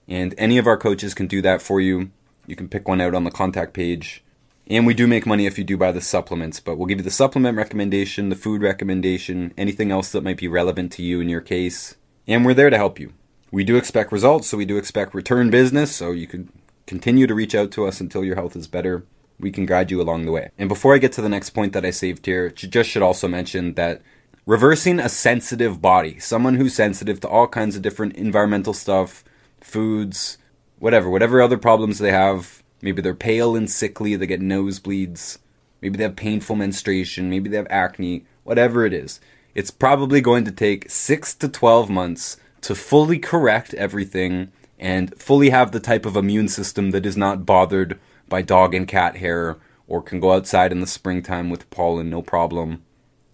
And 0.08 0.34
any 0.38 0.58
of 0.58 0.68
our 0.68 0.77
coaches 0.77 1.13
can 1.13 1.27
do 1.27 1.41
that 1.41 1.62
for 1.62 1.82
you. 1.82 2.12
You 2.48 2.56
can 2.56 2.70
pick 2.70 2.88
one 2.88 3.01
out 3.01 3.13
on 3.13 3.25
the 3.25 3.29
contact 3.32 3.74
page. 3.74 4.24
And 4.68 4.88
we 4.88 4.94
do 4.94 5.06
make 5.06 5.25
money 5.25 5.48
if 5.48 5.58
you 5.58 5.65
do 5.65 5.75
buy 5.75 5.91
the 5.91 6.00
supplements, 6.00 6.62
but 6.62 6.77
we'll 6.77 6.88
give 6.88 7.00
you 7.00 7.03
the 7.03 7.12
supplement 7.12 7.58
recommendation, 7.58 8.29
the 8.29 8.38
food 8.38 8.62
recommendation, 8.62 9.53
anything 9.58 9.91
else 9.91 10.13
that 10.13 10.24
might 10.24 10.38
be 10.38 10.48
relevant 10.48 10.94
to 10.94 11.03
you 11.03 11.20
in 11.20 11.27
your 11.27 11.41
case. 11.41 11.98
And 12.25 12.46
we're 12.46 12.53
there 12.53 12.70
to 12.70 12.77
help 12.77 13.01
you. 13.01 13.13
We 13.51 13.63
do 13.63 13.77
expect 13.77 14.12
results, 14.12 14.48
so 14.48 14.58
we 14.58 14.65
do 14.65 14.77
expect 14.77 15.13
return 15.13 15.50
business, 15.50 15.96
so 15.96 16.12
you 16.12 16.27
can 16.27 16.51
continue 16.86 17.27
to 17.27 17.36
reach 17.36 17.56
out 17.56 17.72
to 17.72 17.86
us 17.86 18.00
until 18.00 18.24
your 18.24 18.36
health 18.36 18.56
is 18.56 18.68
better. 18.68 19.06
We 19.39 19.51
can 19.51 19.65
guide 19.65 19.91
you 19.91 20.01
along 20.01 20.25
the 20.25 20.32
way. 20.32 20.51
And 20.58 20.70
before 20.70 20.94
I 20.94 20.98
get 20.98 21.12
to 21.13 21.22
the 21.22 21.29
next 21.29 21.51
point 21.51 21.74
that 21.74 21.86
I 21.86 21.91
saved 21.91 22.25
here, 22.25 22.50
just 22.50 22.89
should 22.89 23.01
also 23.01 23.27
mention 23.27 23.75
that 23.75 24.01
reversing 24.46 25.00
a 25.00 25.10
sensitive 25.10 25.82
body, 25.82 26.20
someone 26.20 26.56
who's 26.56 26.75
sensitive 26.75 27.20
to 27.22 27.29
all 27.29 27.48
kinds 27.48 27.75
of 27.75 27.82
different 27.82 28.15
environmental 28.15 28.74
stuff, 28.74 29.24
foods, 29.62 30.38
whatever, 30.77 31.10
whatever 31.10 31.41
other 31.41 31.58
problems 31.58 32.00
they 32.00 32.12
have, 32.12 32.63
Maybe 32.82 33.01
they're 33.01 33.13
pale 33.13 33.56
and 33.56 33.70
sickly, 33.70 34.15
they 34.15 34.27
get 34.27 34.41
nosebleeds. 34.41 35.39
Maybe 35.82 35.98
they 35.98 36.03
have 36.03 36.15
painful 36.15 36.56
menstruation. 36.56 37.29
Maybe 37.29 37.50
they 37.50 37.58
have 37.58 37.68
acne. 37.70 38.25
Whatever 38.44 38.86
it 38.86 38.94
is. 38.94 39.20
It's 39.53 39.72
probably 39.72 40.22
going 40.22 40.46
to 40.46 40.51
take 40.51 40.89
6 40.89 41.34
to 41.36 41.50
12 41.50 41.89
months 41.89 42.38
to 42.61 42.75
fully 42.75 43.19
correct 43.19 43.73
everything 43.73 44.51
and 44.79 45.19
fully 45.21 45.49
have 45.49 45.71
the 45.71 45.79
type 45.79 46.05
of 46.05 46.15
immune 46.15 46.47
system 46.47 46.91
that 46.91 47.05
is 47.05 47.17
not 47.17 47.45
bothered 47.45 47.99
by 48.27 48.41
dog 48.41 48.73
and 48.73 48.87
cat 48.87 49.17
hair 49.17 49.57
or 49.87 50.01
can 50.01 50.19
go 50.19 50.33
outside 50.33 50.71
in 50.71 50.79
the 50.79 50.87
springtime 50.87 51.49
with 51.49 51.69
pollen 51.69 52.09
no 52.09 52.21
problem. 52.21 52.83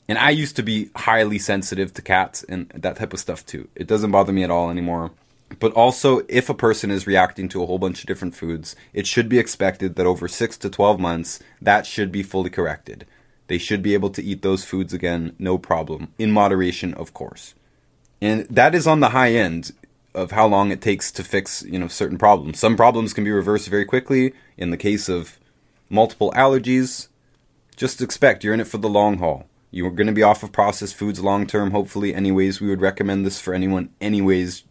And 0.08 0.18
I 0.18 0.30
used 0.30 0.56
to 0.56 0.64
be 0.64 0.90
highly 0.96 1.40
sensitive 1.40 1.94
to 1.94 2.02
cats 2.02 2.44
and 2.44 2.70
that 2.76 2.96
type 2.98 3.14
of 3.14 3.20
stuff 3.20 3.46
too. 3.46 3.68
It 3.76 3.88
doesn't 3.88 4.12
bother 4.12 4.34
me 4.34 4.44
at 4.44 4.52
all 4.52 4.70
anymore. 4.70 5.12
But 5.60 5.74
also, 5.74 6.22
if 6.28 6.50
a 6.50 6.56
person 6.56 6.90
is 6.92 7.08
reacting 7.08 7.50
to 7.50 7.62
a 7.62 7.66
whole 7.66 7.78
bunch 7.78 8.00
of 8.00 8.08
different 8.08 8.36
foods, 8.36 8.76
it 8.94 9.06
should 9.06 9.30
be 9.30 9.40
expected 9.40 9.96
that 9.96 10.06
over 10.06 10.28
6 10.28 10.58
to 10.58 10.70
12 10.70 11.00
months, 11.00 11.40
that 11.62 11.86
should 11.86 12.12
be 12.12 12.24
fully 12.24 12.50
corrected. 12.50 13.06
They 13.48 13.60
should 13.60 13.84
be 13.84 13.94
able 13.94 14.10
to 14.12 14.24
eat 14.24 14.42
those 14.42 14.66
foods 14.66 14.92
again, 14.92 15.36
no 15.38 15.58
problem, 15.58 16.08
in 16.18 16.32
moderation, 16.32 16.94
of 16.96 17.14
course. 17.14 17.54
And 18.22 18.48
that 18.50 18.74
is 18.74 18.88
on 18.88 19.00
the 19.00 19.10
high 19.10 19.34
end 19.34 19.72
of 20.14 20.32
how 20.32 20.48
long 20.48 20.72
it 20.72 20.82
takes 20.82 21.12
to 21.12 21.24
fix, 21.24 21.64
you 21.64 21.78
know, 21.78 21.88
certain 21.88 22.18
problems. 22.18 22.60
Some 22.60 22.78
problems 22.78 23.14
can 23.14 23.24
be 23.24 23.32
reversed 23.32 23.68
very 23.68 23.86
quickly. 23.86 24.34
In 24.58 24.70
the 24.70 24.78
case 24.78 25.10
of 25.10 25.38
multiple 25.90 26.32
allergies, 26.36 27.10
just 27.76 28.02
expect 28.02 28.44
you're 28.44 28.54
in 28.54 28.62
it 28.62 28.68
for 28.68 28.78
the 28.78 28.90
long 28.90 29.18
haul. 29.18 29.48
You're 29.72 29.92
going 29.92 30.08
to 30.08 30.14
be 30.14 30.24
off 30.24 30.42
of 30.42 30.54
processed 30.54 30.96
foods 30.96 31.22
long 31.22 31.46
term, 31.46 31.72
hopefully, 31.72 32.16
anyways. 32.16 32.62
We 32.62 32.70
would 32.70 32.80
recommend 32.80 33.26
this 33.26 33.42
for 33.42 33.54
anyone, 33.54 33.90
anyways, 34.00 34.64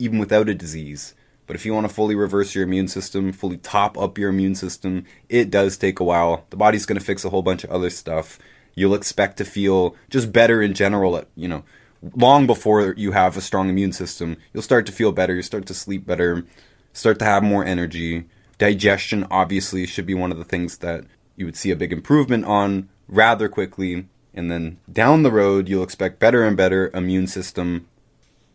even 0.00 0.18
without 0.18 0.48
a 0.48 0.54
disease. 0.54 1.14
But 1.46 1.54
if 1.54 1.64
you 1.64 1.72
want 1.72 1.88
to 1.88 1.94
fully 1.94 2.16
reverse 2.16 2.54
your 2.54 2.64
immune 2.64 2.88
system, 2.88 3.32
fully 3.32 3.58
top 3.58 3.96
up 3.96 4.18
your 4.18 4.30
immune 4.30 4.56
system, 4.56 5.04
it 5.28 5.50
does 5.50 5.76
take 5.76 6.00
a 6.00 6.04
while. 6.04 6.46
The 6.50 6.56
body's 6.56 6.86
going 6.86 6.98
to 6.98 7.04
fix 7.04 7.24
a 7.24 7.30
whole 7.30 7.42
bunch 7.42 7.62
of 7.62 7.70
other 7.70 7.90
stuff. 7.90 8.38
You'll 8.74 8.94
expect 8.94 9.36
to 9.38 9.44
feel 9.44 9.94
just 10.10 10.32
better 10.32 10.62
in 10.62 10.74
general, 10.74 11.24
you 11.36 11.48
know, 11.48 11.64
long 12.14 12.46
before 12.46 12.94
you 12.96 13.12
have 13.12 13.36
a 13.36 13.40
strong 13.40 13.68
immune 13.68 13.92
system. 13.92 14.36
You'll 14.52 14.62
start 14.62 14.86
to 14.86 14.92
feel 14.92 15.12
better, 15.12 15.34
you'll 15.34 15.42
start 15.42 15.66
to 15.66 15.74
sleep 15.74 16.06
better, 16.06 16.44
start 16.92 17.18
to 17.20 17.24
have 17.24 17.42
more 17.42 17.64
energy. 17.64 18.24
Digestion 18.58 19.26
obviously 19.30 19.86
should 19.86 20.06
be 20.06 20.14
one 20.14 20.32
of 20.32 20.38
the 20.38 20.44
things 20.44 20.78
that 20.78 21.04
you 21.36 21.46
would 21.46 21.56
see 21.56 21.70
a 21.70 21.76
big 21.76 21.92
improvement 21.92 22.44
on 22.44 22.88
rather 23.08 23.48
quickly. 23.48 24.06
And 24.32 24.50
then 24.50 24.78
down 24.90 25.22
the 25.22 25.32
road, 25.32 25.68
you'll 25.68 25.82
expect 25.82 26.20
better 26.20 26.44
and 26.44 26.56
better 26.56 26.90
immune 26.94 27.26
system 27.26 27.86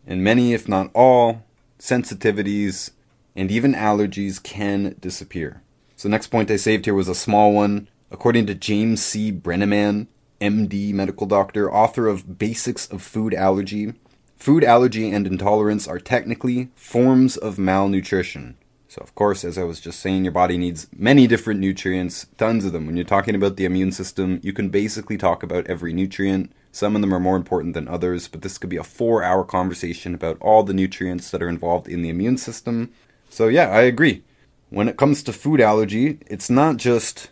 and 0.06 0.22
many, 0.22 0.54
if 0.54 0.68
not 0.68 0.90
all, 0.94 1.44
sensitivities 1.78 2.92
and 3.34 3.50
even 3.50 3.74
allergies 3.74 4.42
can 4.42 4.94
disappear. 5.00 5.62
So, 5.96 6.08
next 6.08 6.28
point 6.28 6.50
I 6.50 6.56
saved 6.56 6.84
here 6.84 6.94
was 6.94 7.08
a 7.08 7.14
small 7.14 7.52
one. 7.52 7.88
According 8.10 8.46
to 8.46 8.54
James 8.54 9.02
C. 9.02 9.32
Brenneman, 9.32 10.06
MD, 10.40 10.92
medical 10.92 11.26
doctor, 11.26 11.72
author 11.72 12.08
of 12.08 12.38
Basics 12.38 12.86
of 12.88 13.02
Food 13.02 13.34
Allergy, 13.34 13.94
food 14.36 14.64
allergy 14.64 15.10
and 15.10 15.26
intolerance 15.26 15.88
are 15.88 15.98
technically 15.98 16.70
forms 16.74 17.36
of 17.36 17.58
malnutrition. 17.58 18.56
So, 18.88 19.00
of 19.02 19.14
course, 19.14 19.44
as 19.44 19.58
I 19.58 19.64
was 19.64 19.80
just 19.80 20.00
saying, 20.00 20.24
your 20.24 20.32
body 20.32 20.56
needs 20.56 20.86
many 20.96 21.26
different 21.26 21.60
nutrients, 21.60 22.26
tons 22.38 22.64
of 22.64 22.72
them. 22.72 22.86
When 22.86 22.96
you're 22.96 23.04
talking 23.04 23.34
about 23.34 23.56
the 23.56 23.64
immune 23.64 23.92
system, 23.92 24.40
you 24.42 24.52
can 24.52 24.68
basically 24.68 25.18
talk 25.18 25.42
about 25.42 25.66
every 25.66 25.92
nutrient 25.92 26.52
some 26.76 26.94
of 26.94 27.00
them 27.00 27.14
are 27.14 27.20
more 27.20 27.36
important 27.36 27.72
than 27.72 27.88
others, 27.88 28.28
but 28.28 28.42
this 28.42 28.58
could 28.58 28.68
be 28.68 28.76
a 28.76 28.84
four 28.84 29.22
hour 29.22 29.44
conversation 29.44 30.14
about 30.14 30.36
all 30.42 30.62
the 30.62 30.74
nutrients 30.74 31.30
that 31.30 31.42
are 31.42 31.48
involved 31.48 31.88
in 31.88 32.02
the 32.02 32.10
immune 32.10 32.36
system. 32.36 32.92
So, 33.30 33.48
yeah, 33.48 33.70
I 33.70 33.80
agree. 33.80 34.24
When 34.68 34.86
it 34.86 34.98
comes 34.98 35.22
to 35.22 35.32
food 35.32 35.58
allergy, 35.58 36.18
it's 36.26 36.50
not 36.50 36.76
just 36.76 37.30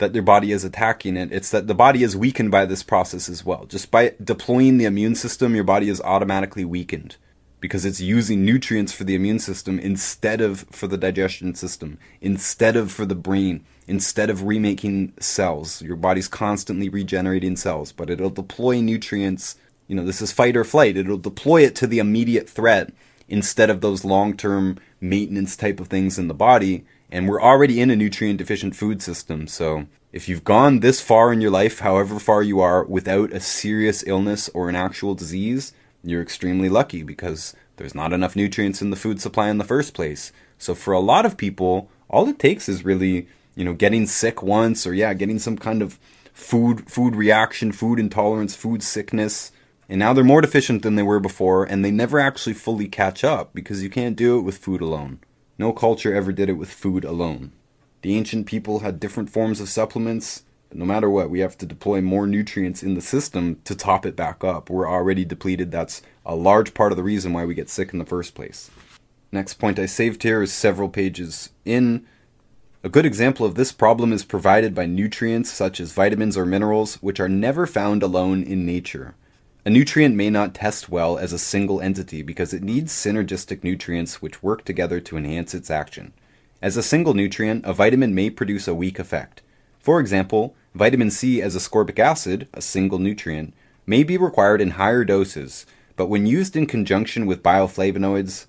that 0.00 0.14
your 0.14 0.24
body 0.24 0.52
is 0.52 0.64
attacking 0.64 1.16
it, 1.16 1.32
it's 1.32 1.50
that 1.50 1.66
the 1.66 1.74
body 1.74 2.02
is 2.02 2.16
weakened 2.16 2.50
by 2.50 2.66
this 2.66 2.82
process 2.82 3.28
as 3.28 3.44
well. 3.44 3.64
Just 3.66 3.90
by 3.90 4.14
deploying 4.22 4.78
the 4.78 4.84
immune 4.84 5.14
system, 5.14 5.54
your 5.54 5.64
body 5.64 5.88
is 5.88 6.00
automatically 6.00 6.64
weakened 6.64 7.16
because 7.60 7.84
it's 7.84 8.00
using 8.00 8.44
nutrients 8.44 8.92
for 8.92 9.04
the 9.04 9.14
immune 9.14 9.38
system 9.38 9.78
instead 9.78 10.40
of 10.40 10.60
for 10.70 10.86
the 10.86 10.96
digestion 10.96 11.54
system, 11.54 11.98
instead 12.20 12.74
of 12.74 12.90
for 12.90 13.04
the 13.04 13.14
brain, 13.14 13.64
instead 13.86 14.30
of 14.30 14.44
remaking 14.44 15.12
cells. 15.20 15.82
Your 15.82 15.96
body's 15.96 16.28
constantly 16.28 16.88
regenerating 16.88 17.56
cells, 17.56 17.92
but 17.92 18.10
it'll 18.10 18.30
deploy 18.30 18.80
nutrients. 18.80 19.56
You 19.86 19.96
know, 19.96 20.04
this 20.04 20.22
is 20.22 20.32
fight 20.32 20.56
or 20.56 20.64
flight. 20.64 20.96
It'll 20.96 21.18
deploy 21.18 21.62
it 21.62 21.74
to 21.76 21.86
the 21.86 21.98
immediate 21.98 22.48
threat 22.48 22.92
instead 23.28 23.70
of 23.70 23.80
those 23.80 24.04
long 24.04 24.36
term 24.36 24.78
maintenance 25.00 25.56
type 25.56 25.80
of 25.80 25.88
things 25.88 26.18
in 26.18 26.28
the 26.28 26.34
body. 26.34 26.84
And 27.10 27.28
we're 27.28 27.42
already 27.42 27.80
in 27.80 27.90
a 27.90 27.96
nutrient 27.96 28.38
deficient 28.38 28.76
food 28.76 29.02
system. 29.02 29.46
So 29.46 29.86
if 30.12 30.28
you've 30.28 30.44
gone 30.44 30.80
this 30.80 31.00
far 31.00 31.32
in 31.32 31.40
your 31.40 31.50
life, 31.50 31.80
however 31.80 32.18
far 32.18 32.42
you 32.42 32.60
are, 32.60 32.84
without 32.84 33.32
a 33.32 33.40
serious 33.40 34.04
illness 34.06 34.48
or 34.50 34.68
an 34.68 34.76
actual 34.76 35.14
disease, 35.14 35.72
you're 36.04 36.22
extremely 36.22 36.68
lucky 36.68 37.02
because 37.02 37.54
there's 37.76 37.94
not 37.94 38.12
enough 38.12 38.36
nutrients 38.36 38.80
in 38.80 38.90
the 38.90 38.96
food 38.96 39.20
supply 39.20 39.48
in 39.48 39.58
the 39.58 39.64
first 39.64 39.92
place. 39.94 40.32
So 40.58 40.74
for 40.74 40.92
a 40.92 41.00
lot 41.00 41.26
of 41.26 41.36
people, 41.36 41.90
all 42.08 42.28
it 42.28 42.38
takes 42.38 42.68
is 42.68 42.84
really, 42.84 43.28
you 43.54 43.64
know, 43.64 43.74
getting 43.74 44.06
sick 44.06 44.42
once 44.42 44.86
or 44.86 44.94
yeah, 44.94 45.14
getting 45.14 45.38
some 45.38 45.56
kind 45.56 45.82
of 45.82 45.98
food 46.32 46.88
food 46.90 47.16
reaction, 47.16 47.72
food 47.72 47.98
intolerance, 47.98 48.54
food 48.54 48.82
sickness. 48.82 49.52
And 49.88 49.98
now 49.98 50.12
they're 50.12 50.22
more 50.22 50.40
deficient 50.40 50.82
than 50.82 50.94
they 50.94 51.02
were 51.02 51.18
before, 51.18 51.64
and 51.64 51.84
they 51.84 51.90
never 51.90 52.20
actually 52.20 52.54
fully 52.54 52.86
catch 52.86 53.24
up 53.24 53.52
because 53.52 53.82
you 53.82 53.90
can't 53.90 54.14
do 54.14 54.38
it 54.38 54.42
with 54.42 54.58
food 54.58 54.80
alone. 54.80 55.18
No 55.60 55.74
culture 55.74 56.14
ever 56.14 56.32
did 56.32 56.48
it 56.48 56.54
with 56.54 56.72
food 56.72 57.04
alone. 57.04 57.52
The 58.00 58.16
ancient 58.16 58.46
people 58.46 58.78
had 58.78 58.98
different 58.98 59.28
forms 59.28 59.60
of 59.60 59.68
supplements, 59.68 60.44
but 60.70 60.78
no 60.78 60.86
matter 60.86 61.10
what, 61.10 61.28
we 61.28 61.40
have 61.40 61.58
to 61.58 61.66
deploy 61.66 62.00
more 62.00 62.26
nutrients 62.26 62.82
in 62.82 62.94
the 62.94 63.02
system 63.02 63.60
to 63.64 63.74
top 63.74 64.06
it 64.06 64.16
back 64.16 64.42
up. 64.42 64.70
We're 64.70 64.90
already 64.90 65.22
depleted. 65.22 65.70
That's 65.70 66.00
a 66.24 66.34
large 66.34 66.72
part 66.72 66.92
of 66.92 66.96
the 66.96 67.02
reason 67.02 67.34
why 67.34 67.44
we 67.44 67.52
get 67.52 67.68
sick 67.68 67.92
in 67.92 67.98
the 67.98 68.06
first 68.06 68.34
place. 68.34 68.70
Next 69.32 69.58
point 69.58 69.78
I 69.78 69.84
saved 69.84 70.22
here 70.22 70.40
is 70.40 70.50
several 70.50 70.88
pages 70.88 71.50
in. 71.66 72.06
A 72.82 72.88
good 72.88 73.04
example 73.04 73.44
of 73.44 73.54
this 73.54 73.70
problem 73.70 74.14
is 74.14 74.24
provided 74.24 74.74
by 74.74 74.86
nutrients 74.86 75.52
such 75.52 75.78
as 75.78 75.92
vitamins 75.92 76.38
or 76.38 76.46
minerals, 76.46 76.94
which 77.02 77.20
are 77.20 77.28
never 77.28 77.66
found 77.66 78.02
alone 78.02 78.42
in 78.42 78.64
nature. 78.64 79.14
A 79.70 79.72
nutrient 79.72 80.16
may 80.16 80.30
not 80.30 80.52
test 80.52 80.88
well 80.88 81.16
as 81.16 81.32
a 81.32 81.38
single 81.38 81.80
entity 81.80 82.22
because 82.22 82.52
it 82.52 82.60
needs 82.60 82.92
synergistic 82.92 83.62
nutrients 83.62 84.20
which 84.20 84.42
work 84.42 84.64
together 84.64 84.98
to 85.02 85.16
enhance 85.16 85.54
its 85.54 85.70
action. 85.70 86.12
As 86.60 86.76
a 86.76 86.82
single 86.82 87.14
nutrient, 87.14 87.64
a 87.64 87.72
vitamin 87.72 88.12
may 88.12 88.30
produce 88.30 88.66
a 88.66 88.74
weak 88.74 88.98
effect. 88.98 89.42
For 89.78 90.00
example, 90.00 90.56
vitamin 90.74 91.12
C 91.12 91.40
as 91.40 91.54
ascorbic 91.54 92.00
acid, 92.00 92.48
a 92.52 92.60
single 92.60 92.98
nutrient, 92.98 93.54
may 93.86 94.02
be 94.02 94.16
required 94.16 94.60
in 94.60 94.70
higher 94.70 95.04
doses, 95.04 95.66
but 95.94 96.08
when 96.08 96.26
used 96.26 96.56
in 96.56 96.66
conjunction 96.66 97.24
with 97.24 97.44
bioflavonoids, 97.44 98.46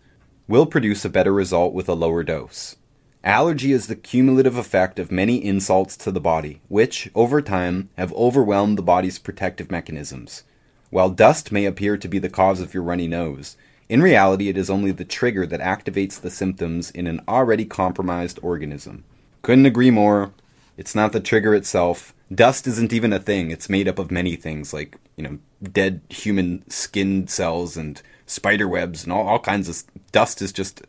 will 0.48 0.66
produce 0.66 1.06
a 1.06 1.10
better 1.10 1.32
result 1.32 1.76
with 1.76 1.88
a 1.88 1.94
lower 1.94 2.24
dose. 2.24 2.78
Allergy 3.24 3.72
is 3.72 3.86
the 3.86 3.96
cumulative 3.96 4.58
effect 4.58 4.98
of 4.98 5.12
many 5.12 5.46
insults 5.46 5.96
to 5.98 6.12
the 6.12 6.20
body, 6.20 6.62
which, 6.68 7.12
over 7.14 7.44
time, 7.44 7.92
have 7.96 8.12
overwhelmed 8.14 8.76
the 8.76 8.82
body's 8.82 9.20
protective 9.20 9.70
mechanisms. 9.70 10.46
While 10.92 11.10
dust 11.10 11.54
may 11.54 11.66
appear 11.66 11.96
to 11.96 12.08
be 12.10 12.20
the 12.20 12.30
cause 12.30 12.60
of 12.60 12.74
your 12.74 12.84
runny 12.84 13.08
nose, 13.08 13.56
in 13.88 14.02
reality 14.02 14.50
it 14.50 14.58
is 14.58 14.70
only 14.70 14.92
the 14.92 15.06
trigger 15.06 15.48
that 15.48 15.62
activates 15.62 16.20
the 16.20 16.30
symptoms 16.30 16.92
in 16.92 17.08
an 17.08 17.22
already 17.30 17.64
compromised 17.64 18.40
organism. 18.44 19.06
Couldn't 19.42 19.66
agree 19.66 19.90
more. 19.90 20.34
It's 20.76 20.94
not 20.94 21.14
the 21.14 21.22
trigger 21.22 21.56
itself. 21.56 22.14
Dust 22.34 22.68
isn't 22.68 22.92
even 22.92 23.14
a 23.14 23.20
thing. 23.20 23.52
It's 23.52 23.70
made 23.70 23.88
up 23.88 24.00
of 24.00 24.12
many 24.12 24.36
things 24.36 24.74
like, 24.74 24.98
you 25.16 25.24
know, 25.24 25.40
dead 25.64 26.02
human 26.10 26.70
skin 26.70 27.26
cells 27.28 27.78
and 27.78 28.02
spider 28.26 28.68
webs 28.68 29.06
and 29.06 29.14
all, 29.14 29.26
all 29.26 29.40
kinds 29.40 29.70
of 29.70 29.84
dust 30.12 30.42
is 30.42 30.52
just 30.52 30.82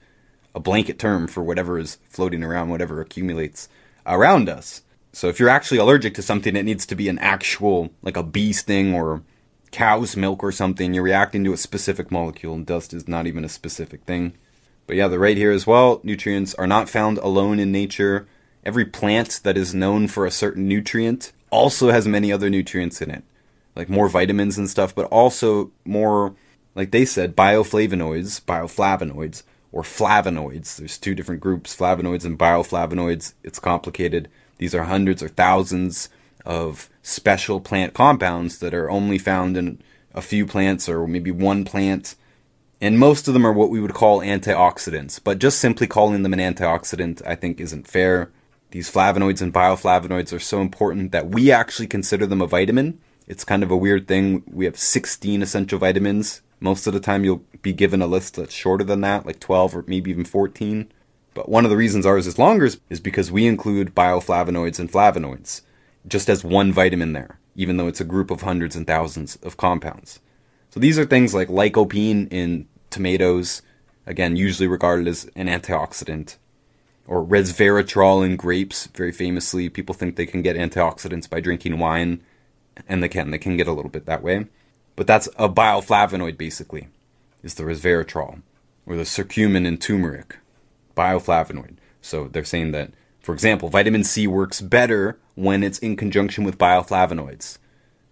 a 0.52 0.58
blanket 0.58 0.98
term 0.98 1.28
for 1.28 1.44
whatever 1.44 1.78
is 1.78 1.98
floating 2.08 2.42
around, 2.42 2.70
whatever 2.70 3.00
accumulates 3.00 3.68
around 4.04 4.48
us. 4.48 4.82
So 5.12 5.28
if 5.28 5.38
you're 5.38 5.48
actually 5.48 5.78
allergic 5.78 6.14
to 6.14 6.22
something, 6.22 6.56
it 6.56 6.64
needs 6.64 6.86
to 6.86 6.96
be 6.96 7.08
an 7.08 7.20
actual, 7.20 7.90
like 8.02 8.16
a 8.16 8.24
bee 8.24 8.52
sting 8.52 8.94
or 8.94 9.22
cow's 9.72 10.16
milk 10.16 10.44
or 10.44 10.52
something, 10.52 10.94
you're 10.94 11.02
reacting 11.02 11.42
to 11.44 11.52
a 11.52 11.56
specific 11.56 12.10
molecule, 12.10 12.54
and 12.54 12.66
dust 12.66 12.94
is 12.94 13.08
not 13.08 13.26
even 13.26 13.44
a 13.44 13.48
specific 13.48 14.02
thing. 14.04 14.34
But 14.86 14.96
yeah, 14.96 15.08
the 15.08 15.18
right 15.18 15.36
here 15.36 15.50
as 15.50 15.66
well, 15.66 16.00
nutrients 16.04 16.54
are 16.54 16.66
not 16.66 16.88
found 16.88 17.18
alone 17.18 17.58
in 17.58 17.72
nature. 17.72 18.28
Every 18.64 18.84
plant 18.84 19.40
that 19.42 19.56
is 19.56 19.74
known 19.74 20.06
for 20.06 20.26
a 20.26 20.30
certain 20.30 20.68
nutrient 20.68 21.32
also 21.50 21.90
has 21.90 22.06
many 22.06 22.30
other 22.30 22.50
nutrients 22.50 23.02
in 23.02 23.10
it, 23.10 23.24
like 23.74 23.88
more 23.88 24.08
vitamins 24.08 24.58
and 24.58 24.68
stuff, 24.70 24.94
but 24.94 25.06
also 25.06 25.70
more, 25.84 26.34
like 26.74 26.90
they 26.90 27.04
said, 27.04 27.34
bioflavonoids, 27.34 28.42
bioflavonoids, 28.42 29.42
or 29.72 29.82
flavonoids. 29.82 30.76
There's 30.76 30.98
two 30.98 31.14
different 31.14 31.40
groups, 31.40 31.74
flavonoids 31.74 32.24
and 32.24 32.38
bioflavonoids. 32.38 33.32
It's 33.42 33.58
complicated. 33.58 34.28
These 34.58 34.74
are 34.74 34.84
hundreds 34.84 35.22
or 35.22 35.28
thousands 35.28 36.08
of 36.44 36.88
special 37.02 37.60
plant 37.60 37.94
compounds 37.94 38.58
that 38.58 38.74
are 38.74 38.90
only 38.90 39.18
found 39.18 39.56
in 39.56 39.80
a 40.14 40.22
few 40.22 40.46
plants 40.46 40.88
or 40.88 41.06
maybe 41.06 41.30
one 41.30 41.64
plant. 41.64 42.14
And 42.80 42.98
most 42.98 43.28
of 43.28 43.34
them 43.34 43.46
are 43.46 43.52
what 43.52 43.70
we 43.70 43.80
would 43.80 43.94
call 43.94 44.20
antioxidants, 44.20 45.20
but 45.22 45.38
just 45.38 45.58
simply 45.58 45.86
calling 45.86 46.22
them 46.22 46.32
an 46.32 46.40
antioxidant 46.40 47.24
I 47.26 47.34
think 47.34 47.60
isn't 47.60 47.86
fair. 47.86 48.30
These 48.70 48.90
flavonoids 48.90 49.42
and 49.42 49.52
bioflavonoids 49.52 50.32
are 50.32 50.40
so 50.40 50.60
important 50.60 51.12
that 51.12 51.28
we 51.28 51.52
actually 51.52 51.86
consider 51.86 52.26
them 52.26 52.40
a 52.40 52.46
vitamin. 52.46 52.98
It's 53.28 53.44
kind 53.44 53.62
of 53.62 53.70
a 53.70 53.76
weird 53.76 54.08
thing. 54.08 54.42
We 54.50 54.64
have 54.64 54.78
16 54.78 55.42
essential 55.42 55.78
vitamins. 55.78 56.42
Most 56.58 56.86
of 56.86 56.92
the 56.92 57.00
time, 57.00 57.24
you'll 57.24 57.44
be 57.60 57.72
given 57.72 58.02
a 58.02 58.06
list 58.06 58.36
that's 58.36 58.54
shorter 58.54 58.84
than 58.84 59.00
that, 59.02 59.26
like 59.26 59.40
12 59.40 59.76
or 59.76 59.84
maybe 59.86 60.10
even 60.10 60.24
14. 60.24 60.90
But 61.34 61.48
one 61.48 61.64
of 61.64 61.70
the 61.70 61.76
reasons 61.76 62.06
ours 62.06 62.26
is 62.26 62.38
longer 62.38 62.68
is 62.88 63.00
because 63.00 63.30
we 63.30 63.46
include 63.46 63.94
bioflavonoids 63.94 64.78
and 64.78 64.90
flavonoids 64.90 65.62
just 66.06 66.28
as 66.28 66.44
one 66.44 66.72
vitamin 66.72 67.12
there, 67.12 67.38
even 67.54 67.76
though 67.76 67.86
it's 67.86 68.00
a 68.00 68.04
group 68.04 68.30
of 68.30 68.42
hundreds 68.42 68.76
and 68.76 68.86
thousands 68.86 69.36
of 69.36 69.56
compounds. 69.56 70.20
So 70.70 70.80
these 70.80 70.98
are 70.98 71.04
things 71.04 71.34
like 71.34 71.48
lycopene 71.48 72.32
in 72.32 72.66
tomatoes, 72.90 73.62
again, 74.06 74.36
usually 74.36 74.66
regarded 74.66 75.06
as 75.06 75.28
an 75.36 75.46
antioxidant, 75.46 76.36
or 77.06 77.24
resveratrol 77.24 78.24
in 78.24 78.36
grapes, 78.36 78.86
very 78.86 79.12
famously. 79.12 79.68
People 79.68 79.94
think 79.94 80.16
they 80.16 80.26
can 80.26 80.42
get 80.42 80.56
antioxidants 80.56 81.28
by 81.28 81.40
drinking 81.40 81.78
wine, 81.78 82.22
and 82.88 83.02
they 83.02 83.08
can. 83.08 83.30
They 83.30 83.38
can 83.38 83.56
get 83.56 83.66
a 83.66 83.72
little 83.72 83.90
bit 83.90 84.06
that 84.06 84.22
way. 84.22 84.46
But 84.96 85.06
that's 85.06 85.28
a 85.36 85.48
bioflavonoid, 85.48 86.38
basically, 86.38 86.88
is 87.42 87.54
the 87.54 87.64
resveratrol, 87.64 88.42
or 88.86 88.96
the 88.96 89.02
curcumin 89.02 89.66
in 89.66 89.78
turmeric, 89.78 90.36
bioflavonoid. 90.96 91.76
So 92.00 92.28
they're 92.28 92.44
saying 92.44 92.72
that 92.72 92.92
for 93.22 93.32
example, 93.32 93.68
vitamin 93.68 94.04
C 94.04 94.26
works 94.26 94.60
better 94.60 95.18
when 95.34 95.62
it's 95.62 95.78
in 95.78 95.96
conjunction 95.96 96.44
with 96.44 96.58
bioflavonoids. 96.58 97.58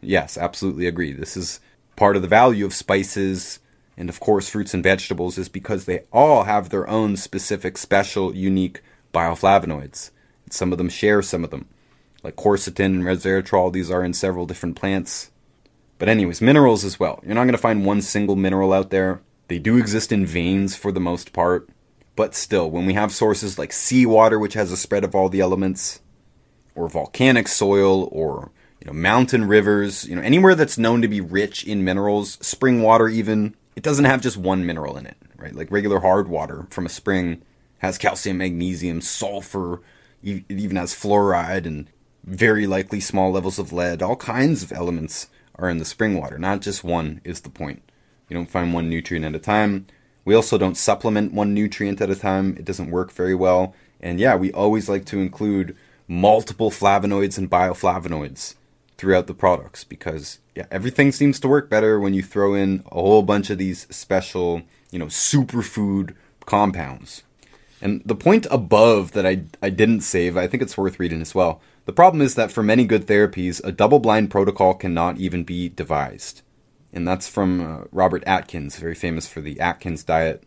Yes, 0.00 0.38
absolutely 0.38 0.86
agree. 0.86 1.12
This 1.12 1.36
is 1.36 1.60
part 1.96 2.16
of 2.16 2.22
the 2.22 2.28
value 2.28 2.64
of 2.64 2.74
spices 2.74 3.60
and, 4.00 4.08
of 4.08 4.18
course, 4.18 4.48
fruits 4.48 4.72
and 4.72 4.82
vegetables 4.82 5.36
is 5.36 5.50
because 5.50 5.84
they 5.84 6.04
all 6.10 6.44
have 6.44 6.70
their 6.70 6.88
own 6.88 7.18
specific, 7.18 7.76
special, 7.76 8.34
unique 8.34 8.80
bioflavonoids. 9.12 10.10
Some 10.48 10.72
of 10.72 10.78
them 10.78 10.88
share 10.88 11.20
some 11.20 11.44
of 11.44 11.50
them. 11.50 11.68
Like 12.22 12.34
quercetin 12.34 12.86
and 12.86 13.02
resveratrol, 13.02 13.70
these 13.70 13.90
are 13.90 14.02
in 14.02 14.14
several 14.14 14.46
different 14.46 14.76
plants. 14.76 15.30
But, 15.98 16.08
anyways, 16.08 16.40
minerals 16.40 16.82
as 16.82 16.98
well. 16.98 17.20
You're 17.22 17.34
not 17.34 17.42
going 17.42 17.52
to 17.52 17.58
find 17.58 17.84
one 17.84 18.00
single 18.00 18.36
mineral 18.36 18.72
out 18.72 18.88
there. 18.88 19.20
They 19.48 19.58
do 19.58 19.76
exist 19.76 20.12
in 20.12 20.24
veins 20.24 20.74
for 20.74 20.92
the 20.92 20.98
most 20.98 21.34
part. 21.34 21.68
But 22.16 22.34
still, 22.34 22.70
when 22.70 22.86
we 22.86 22.94
have 22.94 23.12
sources 23.12 23.58
like 23.58 23.70
seawater, 23.70 24.38
which 24.38 24.54
has 24.54 24.72
a 24.72 24.78
spread 24.78 25.04
of 25.04 25.14
all 25.14 25.28
the 25.28 25.40
elements, 25.40 26.00
or 26.74 26.88
volcanic 26.88 27.48
soil, 27.48 28.08
or 28.12 28.50
you 28.80 28.86
know, 28.86 28.92
mountain 28.92 29.46
rivers, 29.46 30.06
you 30.06 30.16
know, 30.16 30.22
anywhere 30.22 30.54
that's 30.54 30.78
known 30.78 31.02
to 31.02 31.08
be 31.08 31.20
rich 31.20 31.64
in 31.64 31.84
minerals, 31.84 32.38
spring 32.40 32.82
water 32.82 33.08
even, 33.08 33.54
it 33.76 33.82
doesn't 33.82 34.06
have 34.06 34.22
just 34.22 34.36
one 34.36 34.64
mineral 34.64 34.96
in 34.96 35.06
it, 35.06 35.16
right? 35.36 35.54
Like 35.54 35.70
regular 35.70 36.00
hard 36.00 36.28
water 36.28 36.66
from 36.70 36.86
a 36.86 36.90
spring 36.90 37.42
has 37.78 37.98
calcium, 37.98 38.38
magnesium, 38.38 39.00
sulfur, 39.00 39.80
it 40.22 40.44
even 40.48 40.76
has 40.76 40.94
fluoride 40.94 41.66
and 41.66 41.88
very 42.24 42.66
likely 42.66 43.00
small 43.00 43.32
levels 43.32 43.58
of 43.58 43.72
lead. 43.72 44.02
All 44.02 44.16
kinds 44.16 44.62
of 44.62 44.72
elements 44.72 45.28
are 45.56 45.68
in 45.68 45.78
the 45.78 45.84
spring 45.84 46.18
water, 46.18 46.38
not 46.38 46.60
just 46.60 46.84
one 46.84 47.20
is 47.24 47.40
the 47.40 47.50
point. 47.50 47.82
You 48.28 48.34
don't 48.36 48.50
find 48.50 48.72
one 48.72 48.88
nutrient 48.88 49.26
at 49.26 49.34
a 49.34 49.38
time. 49.38 49.86
We 50.24 50.34
also 50.34 50.58
don't 50.58 50.76
supplement 50.76 51.32
one 51.32 51.54
nutrient 51.54 52.00
at 52.00 52.10
a 52.10 52.16
time, 52.16 52.56
it 52.58 52.64
doesn't 52.64 52.90
work 52.90 53.12
very 53.12 53.34
well. 53.34 53.74
And 54.00 54.20
yeah, 54.20 54.36
we 54.36 54.52
always 54.52 54.88
like 54.88 55.04
to 55.06 55.18
include 55.18 55.76
multiple 56.10 56.70
flavonoids 56.70 57.38
and 57.38 57.50
bioflavonoids 57.50 58.54
throughout 58.98 59.26
the 59.26 59.34
products 59.34 59.84
because 59.84 60.40
yeah, 60.54 60.66
everything 60.70 61.12
seems 61.12 61.38
to 61.40 61.48
work 61.48 61.70
better 61.70 62.00
when 62.00 62.12
you 62.12 62.22
throw 62.22 62.54
in 62.54 62.82
a 62.90 62.94
whole 62.94 63.22
bunch 63.22 63.48
of 63.50 63.58
these 63.58 63.86
special, 63.88 64.62
you 64.90 64.98
know, 64.98 65.06
superfood 65.06 66.14
compounds. 66.44 67.22
And 67.80 68.02
the 68.04 68.16
point 68.16 68.46
above 68.50 69.12
that 69.12 69.24
I, 69.24 69.44
I 69.62 69.70
didn't 69.70 70.00
save, 70.00 70.36
I 70.36 70.46
think 70.46 70.62
it's 70.62 70.76
worth 70.76 70.98
reading 70.98 71.22
as 71.22 71.34
well. 71.34 71.62
The 71.86 71.92
problem 71.92 72.20
is 72.20 72.34
that 72.34 72.52
for 72.52 72.62
many 72.62 72.84
good 72.84 73.06
therapies, 73.06 73.64
a 73.64 73.72
double 73.72 74.00
blind 74.00 74.30
protocol 74.30 74.74
cannot 74.74 75.18
even 75.18 75.44
be 75.44 75.68
devised 75.68 76.42
and 76.92 77.06
that's 77.06 77.28
from 77.28 77.60
uh, 77.60 77.84
Robert 77.92 78.24
Atkins, 78.26 78.76
very 78.76 78.94
famous 78.94 79.26
for 79.26 79.40
the 79.40 79.60
Atkins 79.60 80.04
diet. 80.04 80.42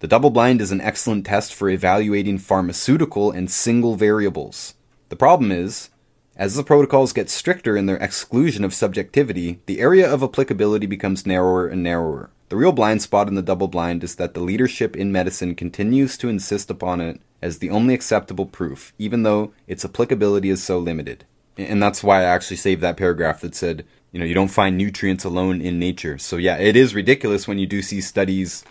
The 0.00 0.06
double 0.06 0.30
blind 0.30 0.60
is 0.60 0.70
an 0.70 0.80
excellent 0.80 1.26
test 1.26 1.52
for 1.52 1.68
evaluating 1.68 2.38
pharmaceutical 2.38 3.32
and 3.32 3.50
single 3.50 3.96
variables. 3.96 4.74
The 5.08 5.16
problem 5.16 5.50
is, 5.50 5.90
as 6.36 6.54
the 6.54 6.62
protocols 6.62 7.12
get 7.12 7.30
stricter 7.30 7.76
in 7.76 7.86
their 7.86 7.96
exclusion 7.96 8.62
of 8.64 8.74
subjectivity, 8.74 9.60
the 9.66 9.80
area 9.80 10.10
of 10.10 10.22
applicability 10.22 10.86
becomes 10.86 11.26
narrower 11.26 11.66
and 11.66 11.82
narrower. 11.82 12.30
The 12.48 12.56
real 12.56 12.72
blind 12.72 13.02
spot 13.02 13.28
in 13.28 13.34
the 13.34 13.42
double 13.42 13.68
blind 13.68 14.04
is 14.04 14.14
that 14.14 14.34
the 14.34 14.40
leadership 14.40 14.96
in 14.96 15.12
medicine 15.12 15.54
continues 15.54 16.16
to 16.18 16.28
insist 16.28 16.70
upon 16.70 17.00
it 17.00 17.20
as 17.42 17.58
the 17.58 17.70
only 17.70 17.92
acceptable 17.92 18.46
proof, 18.46 18.92
even 18.98 19.22
though 19.22 19.52
its 19.66 19.84
applicability 19.84 20.48
is 20.48 20.62
so 20.62 20.78
limited. 20.78 21.24
And 21.56 21.82
that's 21.82 22.04
why 22.04 22.20
I 22.20 22.24
actually 22.24 22.56
saved 22.56 22.80
that 22.82 22.96
paragraph 22.96 23.40
that 23.40 23.54
said, 23.54 23.84
you 24.12 24.20
know, 24.20 24.24
you 24.24 24.34
don't 24.34 24.48
find 24.48 24.78
nutrients 24.78 25.24
alone 25.24 25.60
in 25.60 25.78
nature. 25.78 26.18
So 26.18 26.36
yeah, 26.36 26.56
it 26.56 26.76
is 26.76 26.94
ridiculous 26.94 27.48
when 27.48 27.58
you 27.58 27.66
do 27.66 27.82
see 27.82 28.00
studies, 28.00 28.64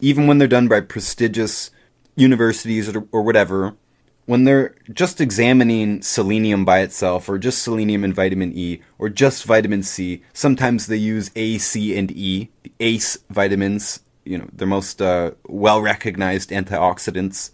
even 0.00 0.26
when 0.26 0.38
they're 0.38 0.46
done 0.46 0.68
by 0.68 0.80
prestigious 0.80 1.70
universities 2.16 2.94
or, 2.94 3.08
or 3.10 3.22
whatever, 3.22 3.74
when 4.26 4.44
they're 4.44 4.74
just 4.92 5.20
examining 5.20 6.00
selenium 6.02 6.64
by 6.64 6.80
itself, 6.80 7.28
or 7.28 7.38
just 7.38 7.62
selenium 7.62 8.04
and 8.04 8.14
vitamin 8.14 8.52
E, 8.54 8.80
or 8.98 9.08
just 9.08 9.44
vitamin 9.44 9.82
C, 9.82 10.22
sometimes 10.32 10.86
they 10.86 10.96
use 10.96 11.30
A, 11.36 11.58
C, 11.58 11.96
and 11.96 12.10
E, 12.10 12.48
the 12.62 12.72
ACE 12.80 13.18
vitamins, 13.28 14.00
you 14.24 14.38
know, 14.38 14.48
their 14.52 14.66
most 14.68 15.02
uh, 15.02 15.32
well 15.46 15.82
recognized 15.82 16.50
antioxidants. 16.50 17.50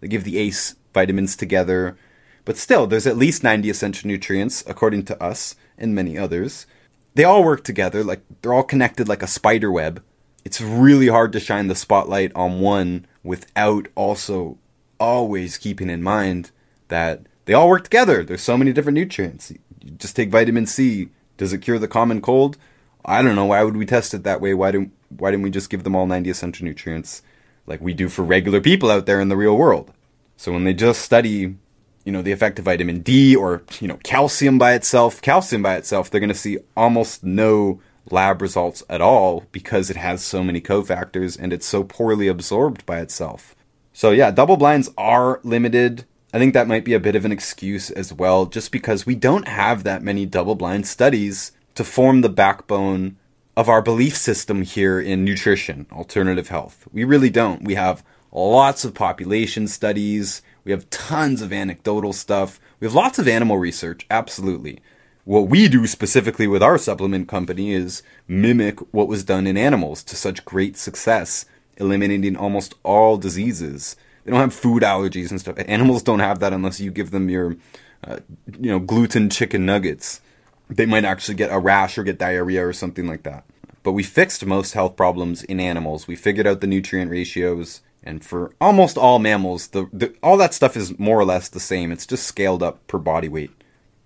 They 0.00 0.08
give 0.08 0.24
the 0.24 0.38
ACE 0.38 0.76
vitamins 0.94 1.34
together. 1.36 1.96
But 2.44 2.56
still, 2.56 2.86
there's 2.86 3.06
at 3.06 3.16
least 3.16 3.44
90 3.44 3.70
essential 3.70 4.08
nutrients, 4.08 4.64
according 4.66 5.04
to 5.06 5.22
us 5.22 5.54
and 5.78 5.94
many 5.94 6.18
others. 6.18 6.66
They 7.14 7.24
all 7.24 7.44
work 7.44 7.62
together, 7.64 8.02
like 8.02 8.22
they're 8.40 8.54
all 8.54 8.62
connected 8.62 9.08
like 9.08 9.22
a 9.22 9.28
spider 9.28 9.70
web. 9.70 10.02
It's 10.44 10.60
really 10.60 11.08
hard 11.08 11.32
to 11.32 11.40
shine 11.40 11.68
the 11.68 11.74
spotlight 11.74 12.32
on 12.34 12.60
one 12.60 13.06
without 13.22 13.86
also 13.94 14.58
always 15.02 15.58
keeping 15.58 15.90
in 15.90 16.00
mind 16.00 16.52
that 16.86 17.22
they 17.44 17.54
all 17.54 17.68
work 17.68 17.82
together. 17.82 18.22
There's 18.22 18.42
so 18.42 18.56
many 18.56 18.72
different 18.72 18.94
nutrients. 18.94 19.50
You 19.50 19.90
just 19.90 20.14
take 20.14 20.30
vitamin 20.30 20.66
C. 20.66 21.08
Does 21.36 21.52
it 21.52 21.58
cure 21.58 21.80
the 21.80 21.88
common 21.88 22.20
cold? 22.20 22.56
I 23.04 23.20
don't 23.20 23.34
know. 23.34 23.46
Why 23.46 23.64
would 23.64 23.76
we 23.76 23.84
test 23.84 24.14
it 24.14 24.22
that 24.22 24.40
way? 24.40 24.54
Why 24.54 24.70
didn't 24.70 24.92
Why 25.08 25.32
didn't 25.32 25.42
we 25.42 25.50
just 25.50 25.70
give 25.70 25.82
them 25.82 25.96
all 25.96 26.06
90 26.06 26.30
essential 26.30 26.64
nutrients 26.64 27.22
like 27.66 27.80
we 27.80 27.94
do 27.94 28.08
for 28.08 28.22
regular 28.22 28.60
people 28.60 28.92
out 28.92 29.06
there 29.06 29.20
in 29.20 29.28
the 29.28 29.36
real 29.36 29.56
world? 29.56 29.92
So 30.36 30.52
when 30.52 30.62
they 30.62 30.72
just 30.72 31.02
study, 31.02 31.56
you 32.04 32.12
know, 32.12 32.22
the 32.22 32.32
effect 32.32 32.60
of 32.60 32.66
vitamin 32.66 33.00
D 33.00 33.34
or 33.34 33.64
you 33.80 33.88
know 33.88 33.98
calcium 34.04 34.56
by 34.56 34.74
itself, 34.74 35.20
calcium 35.20 35.62
by 35.62 35.74
itself, 35.74 36.10
they're 36.10 36.20
going 36.20 36.38
to 36.38 36.46
see 36.46 36.58
almost 36.76 37.24
no 37.24 37.80
lab 38.08 38.40
results 38.40 38.84
at 38.88 39.00
all 39.00 39.44
because 39.50 39.90
it 39.90 39.96
has 39.96 40.22
so 40.22 40.44
many 40.44 40.60
cofactors 40.60 41.36
and 41.36 41.52
it's 41.52 41.66
so 41.66 41.82
poorly 41.82 42.28
absorbed 42.28 42.86
by 42.86 43.00
itself. 43.00 43.56
So 44.02 44.10
yeah, 44.10 44.32
double 44.32 44.56
blinds 44.56 44.90
are 44.98 45.38
limited. 45.44 46.06
I 46.34 46.38
think 46.40 46.54
that 46.54 46.66
might 46.66 46.84
be 46.84 46.92
a 46.92 46.98
bit 46.98 47.14
of 47.14 47.24
an 47.24 47.30
excuse 47.30 47.88
as 47.88 48.12
well, 48.12 48.46
just 48.46 48.72
because 48.72 49.06
we 49.06 49.14
don't 49.14 49.46
have 49.46 49.84
that 49.84 50.02
many 50.02 50.26
double 50.26 50.56
blind 50.56 50.88
studies 50.88 51.52
to 51.76 51.84
form 51.84 52.20
the 52.20 52.28
backbone 52.28 53.16
of 53.56 53.68
our 53.68 53.80
belief 53.80 54.16
system 54.16 54.62
here 54.62 54.98
in 54.98 55.24
nutrition, 55.24 55.86
alternative 55.92 56.48
health. 56.48 56.88
We 56.92 57.04
really 57.04 57.30
don't. 57.30 57.62
We 57.62 57.76
have 57.76 58.02
lots 58.32 58.84
of 58.84 58.92
population 58.92 59.68
studies, 59.68 60.42
we 60.64 60.72
have 60.72 60.90
tons 60.90 61.40
of 61.40 61.52
anecdotal 61.52 62.12
stuff, 62.12 62.58
we 62.80 62.88
have 62.88 62.94
lots 62.96 63.20
of 63.20 63.28
animal 63.28 63.58
research, 63.58 64.04
absolutely. 64.10 64.80
What 65.22 65.46
we 65.46 65.68
do 65.68 65.86
specifically 65.86 66.48
with 66.48 66.60
our 66.60 66.76
supplement 66.76 67.28
company 67.28 67.72
is 67.72 68.02
mimic 68.26 68.80
what 68.92 69.06
was 69.06 69.22
done 69.22 69.46
in 69.46 69.56
animals 69.56 70.02
to 70.02 70.16
such 70.16 70.44
great 70.44 70.76
success 70.76 71.44
eliminating 71.76 72.36
almost 72.36 72.74
all 72.82 73.16
diseases. 73.16 73.96
They 74.24 74.30
don't 74.30 74.40
have 74.40 74.54
food 74.54 74.82
allergies 74.82 75.30
and 75.30 75.40
stuff. 75.40 75.56
Animals 75.66 76.02
don't 76.02 76.20
have 76.20 76.38
that 76.40 76.52
unless 76.52 76.80
you 76.80 76.90
give 76.90 77.10
them 77.10 77.28
your, 77.28 77.56
uh, 78.04 78.18
you 78.58 78.70
know, 78.70 78.78
gluten 78.78 79.30
chicken 79.30 79.66
nuggets. 79.66 80.20
They 80.68 80.86
might 80.86 81.04
actually 81.04 81.34
get 81.34 81.52
a 81.52 81.58
rash 81.58 81.98
or 81.98 82.04
get 82.04 82.18
diarrhea 82.18 82.66
or 82.66 82.72
something 82.72 83.06
like 83.06 83.24
that. 83.24 83.44
But 83.82 83.92
we 83.92 84.02
fixed 84.02 84.46
most 84.46 84.74
health 84.74 84.96
problems 84.96 85.42
in 85.42 85.58
animals. 85.58 86.06
We 86.06 86.14
figured 86.14 86.46
out 86.46 86.60
the 86.60 86.66
nutrient 86.68 87.10
ratios, 87.10 87.82
and 88.02 88.24
for 88.24 88.54
almost 88.60 88.96
all 88.96 89.18
mammals, 89.18 89.68
the, 89.68 89.88
the 89.92 90.14
all 90.22 90.36
that 90.36 90.54
stuff 90.54 90.76
is 90.76 90.98
more 90.98 91.18
or 91.18 91.24
less 91.24 91.48
the 91.48 91.60
same. 91.60 91.90
It's 91.90 92.06
just 92.06 92.26
scaled 92.26 92.62
up 92.62 92.86
per 92.86 92.98
body 92.98 93.28
weight. 93.28 93.50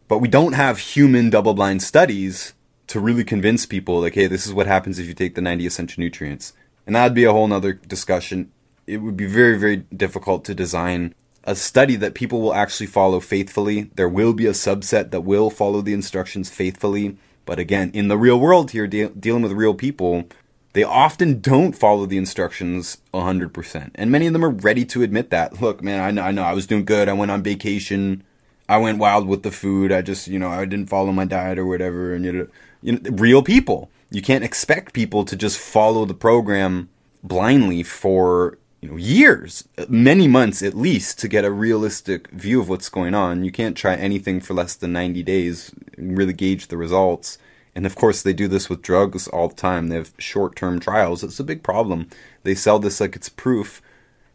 But 0.08 0.18
we 0.18 0.28
don't 0.28 0.54
have 0.54 0.78
human 0.78 1.30
double-blind 1.30 1.82
studies 1.82 2.54
to 2.86 3.00
really 3.00 3.24
convince 3.24 3.66
people 3.66 4.00
like, 4.00 4.14
hey, 4.14 4.28
this 4.28 4.46
is 4.46 4.54
what 4.54 4.66
happens 4.66 4.98
if 4.98 5.06
you 5.06 5.14
take 5.14 5.34
the 5.34 5.40
90 5.40 5.66
essential 5.66 6.00
nutrients. 6.00 6.52
And 6.86 6.94
that'd 6.94 7.14
be 7.14 7.24
a 7.24 7.32
whole 7.32 7.48
nother 7.48 7.72
discussion. 7.72 8.52
It 8.86 8.98
would 8.98 9.16
be 9.16 9.26
very, 9.26 9.58
very 9.58 9.76
difficult 9.76 10.44
to 10.44 10.54
design 10.54 11.14
a 11.44 11.54
study 11.54 11.96
that 11.96 12.14
people 12.14 12.40
will 12.40 12.54
actually 12.54 12.86
follow 12.86 13.20
faithfully. 13.20 13.90
There 13.94 14.08
will 14.08 14.32
be 14.32 14.46
a 14.46 14.52
subset 14.52 15.10
that 15.10 15.22
will 15.22 15.50
follow 15.50 15.80
the 15.80 15.92
instructions 15.92 16.50
faithfully. 16.50 17.16
But 17.44 17.58
again, 17.58 17.90
in 17.94 18.08
the 18.08 18.18
real 18.18 18.38
world 18.38 18.72
here, 18.72 18.86
de- 18.86 19.08
dealing 19.10 19.42
with 19.42 19.52
real 19.52 19.74
people, 19.74 20.24
they 20.72 20.82
often 20.82 21.40
don't 21.40 21.72
follow 21.72 22.04
the 22.04 22.18
instructions 22.18 22.98
100%. 23.14 23.90
And 23.94 24.10
many 24.10 24.26
of 24.26 24.32
them 24.32 24.44
are 24.44 24.50
ready 24.50 24.84
to 24.86 25.02
admit 25.02 25.30
that. 25.30 25.60
Look, 25.60 25.82
man, 25.82 26.00
I 26.00 26.10
know, 26.10 26.22
I 26.22 26.32
know 26.32 26.42
I 26.42 26.52
was 26.52 26.66
doing 26.66 26.84
good. 26.84 27.08
I 27.08 27.12
went 27.12 27.30
on 27.30 27.42
vacation. 27.42 28.24
I 28.68 28.78
went 28.78 28.98
wild 28.98 29.28
with 29.28 29.44
the 29.44 29.52
food. 29.52 29.92
I 29.92 30.02
just, 30.02 30.26
you 30.26 30.40
know, 30.40 30.50
I 30.50 30.64
didn't 30.64 30.90
follow 30.90 31.12
my 31.12 31.24
diet 31.24 31.58
or 31.58 31.66
whatever. 31.66 32.12
And, 32.12 32.24
you 32.24 32.32
know, 32.32 32.48
you 32.82 32.92
know 32.92 33.10
real 33.12 33.42
people 33.42 33.90
you 34.10 34.22
can't 34.22 34.44
expect 34.44 34.92
people 34.92 35.24
to 35.24 35.36
just 35.36 35.58
follow 35.58 36.04
the 36.04 36.14
program 36.14 36.88
blindly 37.22 37.82
for 37.82 38.58
you 38.80 38.90
know 38.90 38.96
years 38.96 39.66
many 39.88 40.28
months 40.28 40.62
at 40.62 40.74
least 40.74 41.18
to 41.18 41.28
get 41.28 41.44
a 41.44 41.50
realistic 41.50 42.28
view 42.30 42.60
of 42.60 42.68
what's 42.68 42.88
going 42.88 43.14
on. 43.14 43.44
You 43.44 43.50
can't 43.50 43.76
try 43.76 43.94
anything 43.94 44.40
for 44.40 44.54
less 44.54 44.74
than 44.74 44.92
90 44.92 45.22
days 45.22 45.72
and 45.96 46.16
really 46.16 46.32
gauge 46.32 46.68
the 46.68 46.76
results. 46.76 47.38
And 47.74 47.84
of 47.84 47.96
course 47.96 48.22
they 48.22 48.32
do 48.32 48.48
this 48.48 48.70
with 48.70 48.82
drugs 48.82 49.28
all 49.28 49.48
the 49.48 49.54
time. 49.54 49.88
They 49.88 49.96
have 49.96 50.14
short-term 50.18 50.80
trials. 50.80 51.22
It's 51.24 51.40
a 51.40 51.44
big 51.44 51.62
problem. 51.62 52.08
They 52.42 52.54
sell 52.54 52.78
this 52.78 53.00
like 53.00 53.16
it's 53.16 53.28
proof 53.28 53.82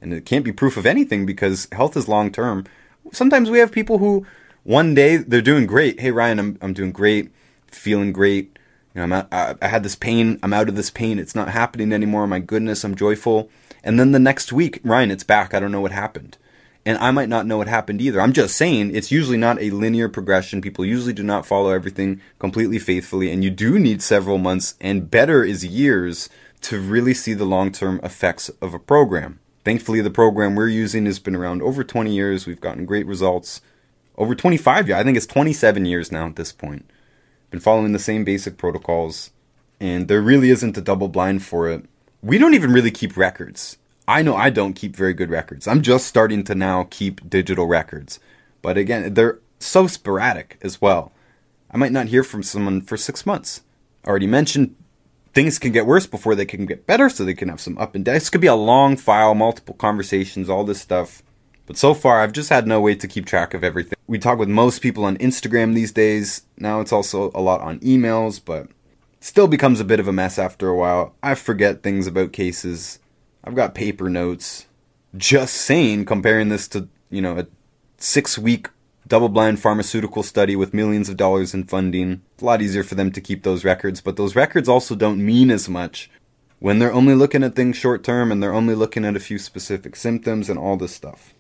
and 0.01 0.13
it 0.13 0.25
can't 0.25 0.45
be 0.45 0.51
proof 0.51 0.77
of 0.77 0.86
anything 0.86 1.25
because 1.25 1.67
health 1.71 1.95
is 1.95 2.07
long 2.07 2.31
term 2.31 2.65
sometimes 3.12 3.49
we 3.49 3.60
have 3.60 3.71
people 3.71 3.97
who 3.97 4.25
one 4.63 4.93
day 4.93 5.17
they're 5.17 5.41
doing 5.41 5.65
great. 5.65 5.99
Hey 5.99 6.12
ryan 6.12 6.39
i'm, 6.39 6.57
I'm 6.62 6.73
doing 6.73 6.91
great 6.91 7.31
feeling 7.67 8.12
great 8.12 8.57
you 8.93 8.99
know, 8.99 9.04
I'm 9.04 9.13
out, 9.13 9.27
I, 9.32 9.56
I 9.62 9.67
had 9.67 9.84
this 9.84 9.95
pain. 9.95 10.39
I'm 10.43 10.54
out 10.54 10.69
of 10.69 10.75
this 10.75 10.89
pain. 10.89 11.19
It's 11.19 11.36
not 11.36 11.49
happening 11.49 11.93
anymore. 11.93 12.27
My 12.27 12.39
goodness, 12.39 12.84
I'm 12.84 12.95
joyful. 12.95 13.49
And 13.84 13.99
then 13.99 14.12
the 14.12 14.19
next 14.19 14.51
week, 14.51 14.80
Ryan, 14.84 15.12
it's 15.12 15.23
back. 15.23 15.54
I 15.54 15.60
don't 15.60 15.71
know 15.71 15.82
what 15.82 15.91
happened. 15.91 16.38
And 16.86 16.97
I 16.97 17.12
might 17.12 17.30
not 17.30 17.45
know 17.45 17.58
what 17.58 17.67
happened 17.67 18.01
either. 18.01 18.19
I'm 18.19 18.34
just 18.34 18.58
saying 18.58 18.95
it's 18.95 19.12
usually 19.12 19.38
not 19.38 19.62
a 19.62 19.69
linear 19.69 20.10
progression. 20.10 20.62
People 20.62 20.84
usually 20.84 21.13
do 21.13 21.23
not 21.23 21.45
follow 21.45 21.69
everything 21.69 22.21
completely 22.39 22.80
faithfully. 22.80 23.32
And 23.32 23.43
you 23.43 23.51
do 23.51 23.77
need 23.77 24.01
several 24.01 24.39
months 24.39 24.75
and 24.82 25.10
better 25.10 25.43
is 25.43 25.65
years 25.65 26.27
to 26.62 26.80
really 26.80 27.13
see 27.13 27.34
the 27.34 27.45
long 27.45 27.71
term 27.71 27.99
effects 28.04 28.49
of 28.62 28.73
a 28.73 28.80
program. 28.80 29.39
Thankfully, 29.63 30.01
the 30.01 30.10
program 30.10 30.56
we're 30.56 30.69
using 30.69 31.06
has 31.06 31.19
been 31.19 31.36
around 31.36 31.62
over 31.62 31.84
20 31.84 32.13
years. 32.13 32.47
We've 32.47 32.60
gotten 32.60 32.86
great 32.86 33.06
results. 33.06 33.62
Over 34.17 34.34
25 34.34 34.88
years. 34.88 34.99
I 34.99 35.04
think 35.04 35.17
it's 35.17 35.27
27 35.27 35.86
years 35.86 36.12
now 36.12 36.25
at 36.27 36.36
this 36.36 36.51
point 36.51 36.90
been 37.51 37.59
following 37.59 37.91
the 37.91 37.99
same 37.99 38.23
basic 38.23 38.57
protocols, 38.57 39.29
and 39.79 40.07
there 40.07 40.21
really 40.21 40.49
isn't 40.49 40.77
a 40.77 40.81
double 40.81 41.09
blind 41.09 41.43
for 41.43 41.69
it. 41.69 41.85
We 42.23 42.37
don't 42.37 42.55
even 42.55 42.71
really 42.71 42.91
keep 42.91 43.15
records. 43.15 43.77
I 44.07 44.23
know 44.23 44.35
I 44.35 44.49
don't 44.49 44.73
keep 44.73 44.95
very 44.95 45.13
good 45.13 45.29
records. 45.29 45.67
I'm 45.67 45.81
just 45.81 46.07
starting 46.07 46.43
to 46.45 46.55
now 46.55 46.87
keep 46.89 47.29
digital 47.29 47.67
records. 47.67 48.19
But 48.61 48.77
again, 48.77 49.13
they're 49.13 49.39
so 49.59 49.85
sporadic 49.87 50.57
as 50.61 50.81
well. 50.81 51.11
I 51.69 51.77
might 51.77 51.91
not 51.91 52.07
hear 52.07 52.23
from 52.23 52.43
someone 52.43 52.81
for 52.81 52.97
six 52.97 53.25
months. 53.25 53.61
I 54.03 54.09
already 54.09 54.27
mentioned 54.27 54.75
things 55.33 55.59
can 55.59 55.71
get 55.71 55.85
worse 55.85 56.07
before 56.07 56.35
they 56.35 56.45
can 56.45 56.65
get 56.65 56.87
better, 56.87 57.09
so 57.09 57.23
they 57.23 57.33
can 57.33 57.49
have 57.49 57.61
some 57.61 57.77
up 57.77 57.95
and 57.95 58.03
down. 58.03 58.15
This 58.15 58.29
could 58.29 58.41
be 58.41 58.47
a 58.47 58.55
long 58.55 58.97
file, 58.97 59.35
multiple 59.35 59.75
conversations, 59.75 60.49
all 60.49 60.63
this 60.63 60.81
stuff. 60.81 61.23
But 61.65 61.77
so 61.77 61.93
far, 61.93 62.21
I've 62.21 62.33
just 62.33 62.49
had 62.49 62.67
no 62.67 62.81
way 62.81 62.95
to 62.95 63.07
keep 63.07 63.25
track 63.25 63.53
of 63.53 63.63
everything. 63.63 63.95
We 64.12 64.19
talk 64.19 64.38
with 64.38 64.50
most 64.50 64.82
people 64.82 65.06
on 65.06 65.15
Instagram 65.19 65.74
these 65.74 65.93
days. 65.93 66.41
Now 66.58 66.82
it's 66.82 66.91
also 66.91 67.32
a 67.34 67.39
lot 67.39 67.62
on 67.62 67.80
emails, 67.80 68.41
but 68.43 68.67
still 69.21 69.47
becomes 69.47 69.80
a 69.80 69.86
bit 69.86 70.02
of 70.02 70.08
a 70.10 70.12
mess 70.12 70.38
after 70.38 70.67
a 70.67 70.76
while. 70.76 71.15
I 71.24 71.34
forget 71.34 71.82
things 71.82 72.08
about 72.08 72.34
cases. 72.34 73.00
I've 73.41 73.56
got 73.56 73.74
paper 73.74 74.10
notes. 74.10 74.65
Just 75.15 75.54
saying, 75.54 76.04
comparing 76.04 76.50
this 76.50 76.67
to, 76.67 76.89
you 77.10 77.21
know, 77.21 77.39
a 77.39 77.47
six 78.00 78.38
week 78.38 78.67
double 79.08 79.30
blind 79.30 79.62
pharmaceutical 79.62 80.24
study 80.24 80.58
with 80.58 80.74
millions 80.74 81.08
of 81.08 81.15
dollars 81.15 81.54
in 81.54 81.63
funding. 81.63 82.21
It's 82.34 82.43
a 82.43 82.45
lot 82.45 82.62
easier 82.62 82.84
for 82.84 82.95
them 82.95 83.13
to 83.13 83.21
keep 83.21 83.43
those 83.43 83.63
records, 83.63 84.02
but 84.02 84.17
those 84.17 84.36
records 84.36 84.67
also 84.67 84.93
don't 84.93 85.26
mean 85.26 85.50
as 85.50 85.69
much 85.69 86.12
when 86.60 86.80
they're 86.80 86.91
only 86.91 87.15
looking 87.15 87.45
at 87.45 87.56
things 87.56 87.78
short 87.78 88.04
term 88.04 88.30
and 88.30 88.43
they're 88.43 88.54
only 88.54 88.76
looking 88.76 89.06
at 89.06 89.15
a 89.15 89.21
few 89.21 89.39
specific 89.39 89.95
symptoms 89.95 90.50
and 90.50 90.60
all 90.60 90.76
this 90.76 90.93
stuff 90.93 91.34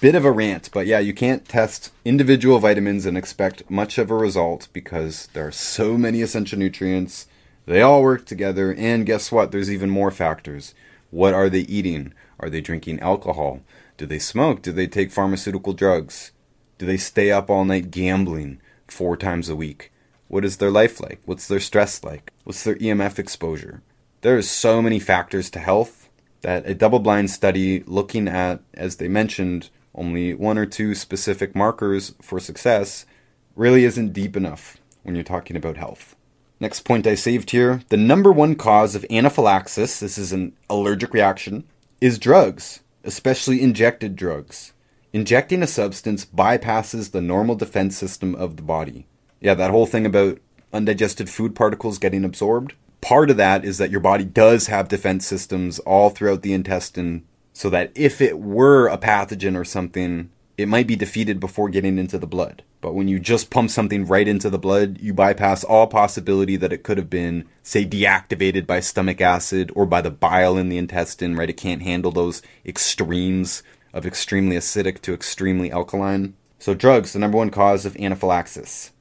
bit 0.00 0.14
of 0.14 0.24
a 0.24 0.30
rant, 0.30 0.70
but 0.72 0.86
yeah, 0.86 0.98
you 0.98 1.14
can't 1.14 1.48
test 1.48 1.90
individual 2.04 2.58
vitamins 2.58 3.06
and 3.06 3.16
expect 3.16 3.70
much 3.70 3.98
of 3.98 4.10
a 4.10 4.16
result 4.16 4.68
because 4.72 5.28
there 5.32 5.46
are 5.46 5.52
so 5.52 5.96
many 5.96 6.20
essential 6.22 6.58
nutrients. 6.58 7.26
They 7.64 7.80
all 7.82 8.02
work 8.02 8.26
together, 8.26 8.74
and 8.74 9.06
guess 9.06 9.32
what? 9.32 9.52
There's 9.52 9.70
even 9.70 9.90
more 9.90 10.10
factors. 10.10 10.74
What 11.10 11.34
are 11.34 11.48
they 11.48 11.60
eating? 11.60 12.12
Are 12.38 12.50
they 12.50 12.60
drinking 12.60 13.00
alcohol? 13.00 13.62
Do 13.96 14.04
they 14.06 14.18
smoke? 14.18 14.60
Do 14.60 14.72
they 14.72 14.86
take 14.86 15.10
pharmaceutical 15.10 15.72
drugs? 15.72 16.32
Do 16.78 16.84
they 16.84 16.98
stay 16.98 17.32
up 17.32 17.48
all 17.48 17.64
night 17.64 17.90
gambling 17.90 18.60
four 18.86 19.16
times 19.16 19.48
a 19.48 19.56
week? 19.56 19.92
What 20.28 20.44
is 20.44 20.58
their 20.58 20.70
life 20.70 21.00
like? 21.00 21.20
What's 21.24 21.48
their 21.48 21.60
stress 21.60 22.04
like? 22.04 22.32
What's 22.44 22.62
their 22.62 22.74
EMF 22.74 23.18
exposure? 23.18 23.82
There 24.20 24.36
are 24.36 24.42
so 24.42 24.82
many 24.82 24.98
factors 24.98 25.48
to 25.50 25.58
health 25.58 26.10
that 26.42 26.68
a 26.68 26.74
double 26.74 26.98
blind 26.98 27.30
study 27.30 27.82
looking 27.86 28.28
at, 28.28 28.60
as 28.74 28.96
they 28.96 29.08
mentioned, 29.08 29.70
only 29.96 30.34
one 30.34 30.58
or 30.58 30.66
two 30.66 30.94
specific 30.94 31.56
markers 31.56 32.14
for 32.20 32.38
success 32.38 33.06
really 33.54 33.84
isn't 33.84 34.12
deep 34.12 34.36
enough 34.36 34.76
when 35.02 35.14
you're 35.14 35.24
talking 35.24 35.56
about 35.56 35.76
health. 35.76 36.14
Next 36.60 36.80
point 36.80 37.06
I 37.06 37.14
saved 37.14 37.50
here 37.50 37.82
the 37.88 37.96
number 37.96 38.32
one 38.32 38.54
cause 38.54 38.94
of 38.94 39.06
anaphylaxis, 39.10 40.00
this 40.00 40.18
is 40.18 40.32
an 40.32 40.52
allergic 40.70 41.12
reaction, 41.12 41.64
is 42.00 42.18
drugs, 42.18 42.80
especially 43.04 43.62
injected 43.62 44.16
drugs. 44.16 44.72
Injecting 45.12 45.62
a 45.62 45.66
substance 45.66 46.26
bypasses 46.26 47.10
the 47.10 47.22
normal 47.22 47.54
defense 47.54 47.96
system 47.96 48.34
of 48.34 48.56
the 48.56 48.62
body. 48.62 49.06
Yeah, 49.40 49.54
that 49.54 49.70
whole 49.70 49.86
thing 49.86 50.04
about 50.04 50.38
undigested 50.72 51.30
food 51.30 51.54
particles 51.54 51.98
getting 51.98 52.24
absorbed. 52.24 52.74
Part 53.00 53.30
of 53.30 53.36
that 53.36 53.64
is 53.64 53.78
that 53.78 53.90
your 53.90 54.00
body 54.00 54.24
does 54.24 54.66
have 54.66 54.88
defense 54.88 55.26
systems 55.26 55.78
all 55.80 56.10
throughout 56.10 56.42
the 56.42 56.52
intestine 56.52 57.24
so 57.56 57.70
that 57.70 57.90
if 57.94 58.20
it 58.20 58.38
were 58.38 58.86
a 58.86 58.98
pathogen 58.98 59.58
or 59.58 59.64
something, 59.64 60.28
it 60.58 60.68
might 60.68 60.86
be 60.86 60.94
defeated 60.94 61.40
before 61.40 61.70
getting 61.70 61.96
into 61.96 62.18
the 62.18 62.26
blood. 62.26 62.62
But 62.82 62.92
when 62.92 63.08
you 63.08 63.18
just 63.18 63.48
pump 63.48 63.70
something 63.70 64.04
right 64.04 64.28
into 64.28 64.50
the 64.50 64.58
blood, 64.58 64.98
you 65.00 65.14
bypass 65.14 65.64
all 65.64 65.86
possibility 65.86 66.56
that 66.56 66.70
it 66.70 66.82
could 66.82 66.98
have 66.98 67.08
been, 67.08 67.48
say, 67.62 67.86
deactivated 67.86 68.66
by 68.66 68.80
stomach 68.80 69.22
acid 69.22 69.72
or 69.74 69.86
by 69.86 70.02
the 70.02 70.10
bile 70.10 70.58
in 70.58 70.68
the 70.68 70.76
intestine, 70.76 71.34
right? 71.34 71.48
It 71.48 71.56
can't 71.56 71.80
handle 71.80 72.12
those 72.12 72.42
extremes 72.66 73.62
of 73.94 74.04
extremely 74.04 74.56
acidic 74.56 75.00
to 75.00 75.14
extremely 75.14 75.72
alkaline. 75.72 76.34
So, 76.58 76.74
drugs, 76.74 77.14
the 77.14 77.20
number 77.20 77.38
one 77.38 77.48
cause 77.48 77.86
of 77.86 77.96
anaphylaxis. 77.96 78.92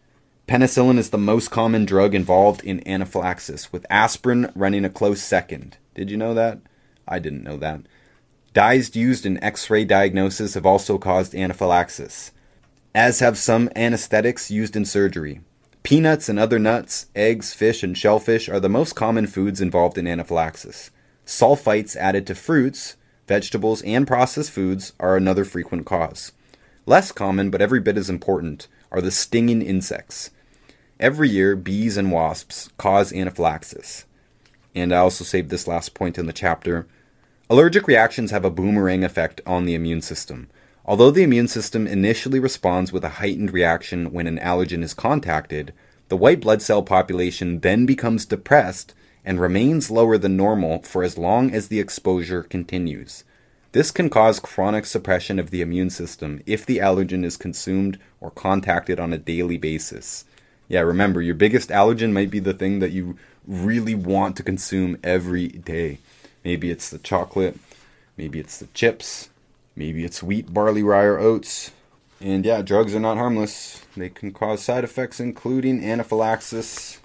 Penicillin 0.47 0.97
is 0.97 1.09
the 1.09 1.17
most 1.17 1.51
common 1.51 1.83
drug 1.83 2.15
involved 2.15 2.63
in 2.63 2.87
anaphylaxis, 2.87 3.73
with 3.73 3.85
aspirin 3.89 4.49
running 4.55 4.85
a 4.85 4.89
close 4.89 5.21
second. 5.21 5.77
Did 5.93 6.09
you 6.09 6.15
know 6.15 6.33
that? 6.33 6.59
I 7.05 7.19
didn't 7.19 7.43
know 7.43 7.57
that. 7.57 7.81
Dyes 8.55 8.95
used 8.95 9.25
in 9.25 9.43
x 9.43 9.69
ray 9.69 9.83
diagnosis 9.83 10.53
have 10.53 10.65
also 10.65 10.97
caused 10.97 11.35
anaphylaxis, 11.35 12.31
as 12.95 13.19
have 13.19 13.37
some 13.37 13.69
anesthetics 13.75 14.49
used 14.49 14.77
in 14.77 14.85
surgery. 14.85 15.41
Peanuts 15.83 16.29
and 16.29 16.39
other 16.39 16.57
nuts, 16.57 17.07
eggs, 17.17 17.53
fish, 17.53 17.83
and 17.83 17.97
shellfish 17.97 18.47
are 18.47 18.61
the 18.61 18.69
most 18.69 18.95
common 18.95 19.27
foods 19.27 19.59
involved 19.59 19.97
in 19.97 20.07
anaphylaxis. 20.07 20.89
Sulfites 21.25 21.97
added 21.97 22.25
to 22.27 22.33
fruits, 22.33 22.95
vegetables, 23.27 23.81
and 23.81 24.07
processed 24.07 24.51
foods 24.51 24.93
are 25.01 25.17
another 25.17 25.43
frequent 25.43 25.85
cause. 25.85 26.31
Less 26.85 27.11
common, 27.11 27.49
but 27.49 27.61
every 27.61 27.81
bit 27.81 27.97
as 27.97 28.09
important, 28.09 28.69
are 28.89 29.01
the 29.01 29.11
stinging 29.11 29.61
insects. 29.61 30.31
Every 30.97 31.27
year, 31.27 31.57
bees 31.57 31.97
and 31.97 32.09
wasps 32.09 32.69
cause 32.77 33.11
anaphylaxis. 33.11 34.05
And 34.73 34.93
I 34.93 34.99
also 34.99 35.25
saved 35.25 35.49
this 35.49 35.67
last 35.67 35.93
point 35.93 36.17
in 36.17 36.25
the 36.25 36.31
chapter. 36.31 36.87
Allergic 37.47 37.87
reactions 37.87 38.31
have 38.31 38.43
a 38.43 38.49
boomerang 38.49 39.03
effect 39.03 39.39
on 39.45 39.65
the 39.65 39.75
immune 39.75 40.01
system. 40.01 40.49
Although 40.83 41.11
the 41.11 41.21
immune 41.21 41.47
system 41.47 41.85
initially 41.85 42.39
responds 42.39 42.91
with 42.91 43.03
a 43.03 43.21
heightened 43.21 43.53
reaction 43.53 44.11
when 44.11 44.25
an 44.25 44.39
allergen 44.39 44.81
is 44.81 44.95
contacted, 44.95 45.71
the 46.09 46.17
white 46.17 46.41
blood 46.41 46.63
cell 46.63 46.81
population 46.81 47.59
then 47.59 47.85
becomes 47.85 48.25
depressed 48.25 48.95
and 49.23 49.39
remains 49.39 49.91
lower 49.91 50.17
than 50.17 50.35
normal 50.35 50.81
for 50.81 51.03
as 51.03 51.19
long 51.19 51.53
as 51.53 51.67
the 51.67 51.79
exposure 51.79 52.41
continues. 52.41 53.23
This 53.73 53.91
can 53.91 54.09
cause 54.09 54.39
chronic 54.39 54.85
suppression 54.85 55.37
of 55.37 55.51
the 55.51 55.61
immune 55.61 55.91
system 55.91 56.41
if 56.47 56.65
the 56.65 56.79
allergen 56.79 57.23
is 57.23 57.37
consumed 57.37 57.99
or 58.21 58.31
contacted 58.31 58.99
on 58.99 59.13
a 59.13 59.19
daily 59.19 59.59
basis. 59.59 60.25
Yeah, 60.67 60.81
remember, 60.81 61.21
your 61.21 61.35
biggest 61.35 61.69
allergen 61.69 62.11
might 62.11 62.31
be 62.31 62.39
the 62.39 62.53
thing 62.55 62.79
that 62.79 62.91
you 62.91 63.17
really 63.45 63.93
want 63.93 64.35
to 64.37 64.43
consume 64.43 64.97
every 65.03 65.49
day. 65.49 65.99
Maybe 66.45 66.69
it's 66.69 66.91
the 66.91 66.99
chocolate, 66.99 67.57
maybe 68.17 68.39
it's 68.39 68.59
the 68.59 68.67
chips, 68.67 69.29
maybe 69.75 70.05
it's 70.05 70.21
wheat, 70.21 70.53
barley, 70.53 70.83
rye, 70.83 71.03
or 71.03 71.17
oats. 71.17 71.71
And 72.21 72.45
yeah, 72.45 72.61
drugs 72.61 72.93
are 72.93 72.99
not 72.99 73.17
harmless. 73.17 73.83
They 73.97 74.09
can 74.09 74.31
cause 74.31 74.63
side 74.63 74.83
effects, 74.83 75.19
including 75.19 75.83
anaphylaxis. 75.83 77.01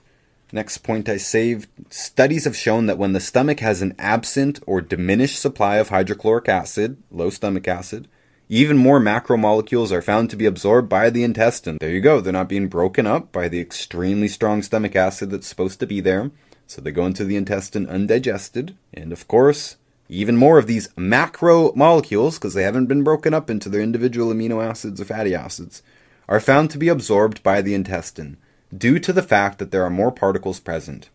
Next 0.52 0.78
point 0.78 1.08
I 1.08 1.16
saved 1.16 1.68
studies 1.88 2.44
have 2.44 2.56
shown 2.56 2.84
that 2.86 2.98
when 2.98 3.14
the 3.14 3.20
stomach 3.20 3.60
has 3.60 3.80
an 3.80 3.94
absent 3.98 4.60
or 4.66 4.82
diminished 4.82 5.38
supply 5.38 5.76
of 5.76 5.88
hydrochloric 5.88 6.48
acid, 6.48 6.98
low 7.10 7.30
stomach 7.30 7.66
acid, 7.66 8.08
even 8.50 8.76
more 8.76 9.00
macromolecules 9.00 9.90
are 9.90 10.02
found 10.02 10.28
to 10.28 10.36
be 10.36 10.44
absorbed 10.44 10.88
by 10.88 11.08
the 11.08 11.24
intestine. 11.24 11.78
There 11.80 11.88
you 11.88 12.00
go, 12.02 12.20
they're 12.20 12.32
not 12.32 12.48
being 12.48 12.68
broken 12.68 13.06
up 13.06 13.32
by 13.32 13.48
the 13.48 13.60
extremely 13.60 14.28
strong 14.28 14.62
stomach 14.62 14.94
acid 14.96 15.30
that's 15.30 15.46
supposed 15.46 15.80
to 15.80 15.86
be 15.86 16.00
there. 16.00 16.30
So 16.70 16.80
they 16.80 16.92
go 16.92 17.04
into 17.04 17.24
the 17.24 17.34
intestine 17.34 17.88
undigested. 17.88 18.76
And 18.94 19.12
of 19.12 19.26
course, 19.26 19.74
even 20.08 20.36
more 20.36 20.56
of 20.56 20.68
these 20.68 20.86
macromolecules, 20.90 22.34
because 22.34 22.54
they 22.54 22.62
haven't 22.62 22.86
been 22.86 23.02
broken 23.02 23.34
up 23.34 23.50
into 23.50 23.68
their 23.68 23.80
individual 23.80 24.32
amino 24.32 24.64
acids 24.64 25.00
or 25.00 25.04
fatty 25.04 25.34
acids, 25.34 25.82
are 26.28 26.38
found 26.38 26.70
to 26.70 26.78
be 26.78 26.86
absorbed 26.86 27.42
by 27.42 27.60
the 27.60 27.74
intestine 27.74 28.36
due 28.72 29.00
to 29.00 29.12
the 29.12 29.20
fact 29.20 29.58
that 29.58 29.72
there 29.72 29.82
are 29.82 29.90
more 29.90 30.12
particles 30.12 30.60
present. 30.60 31.10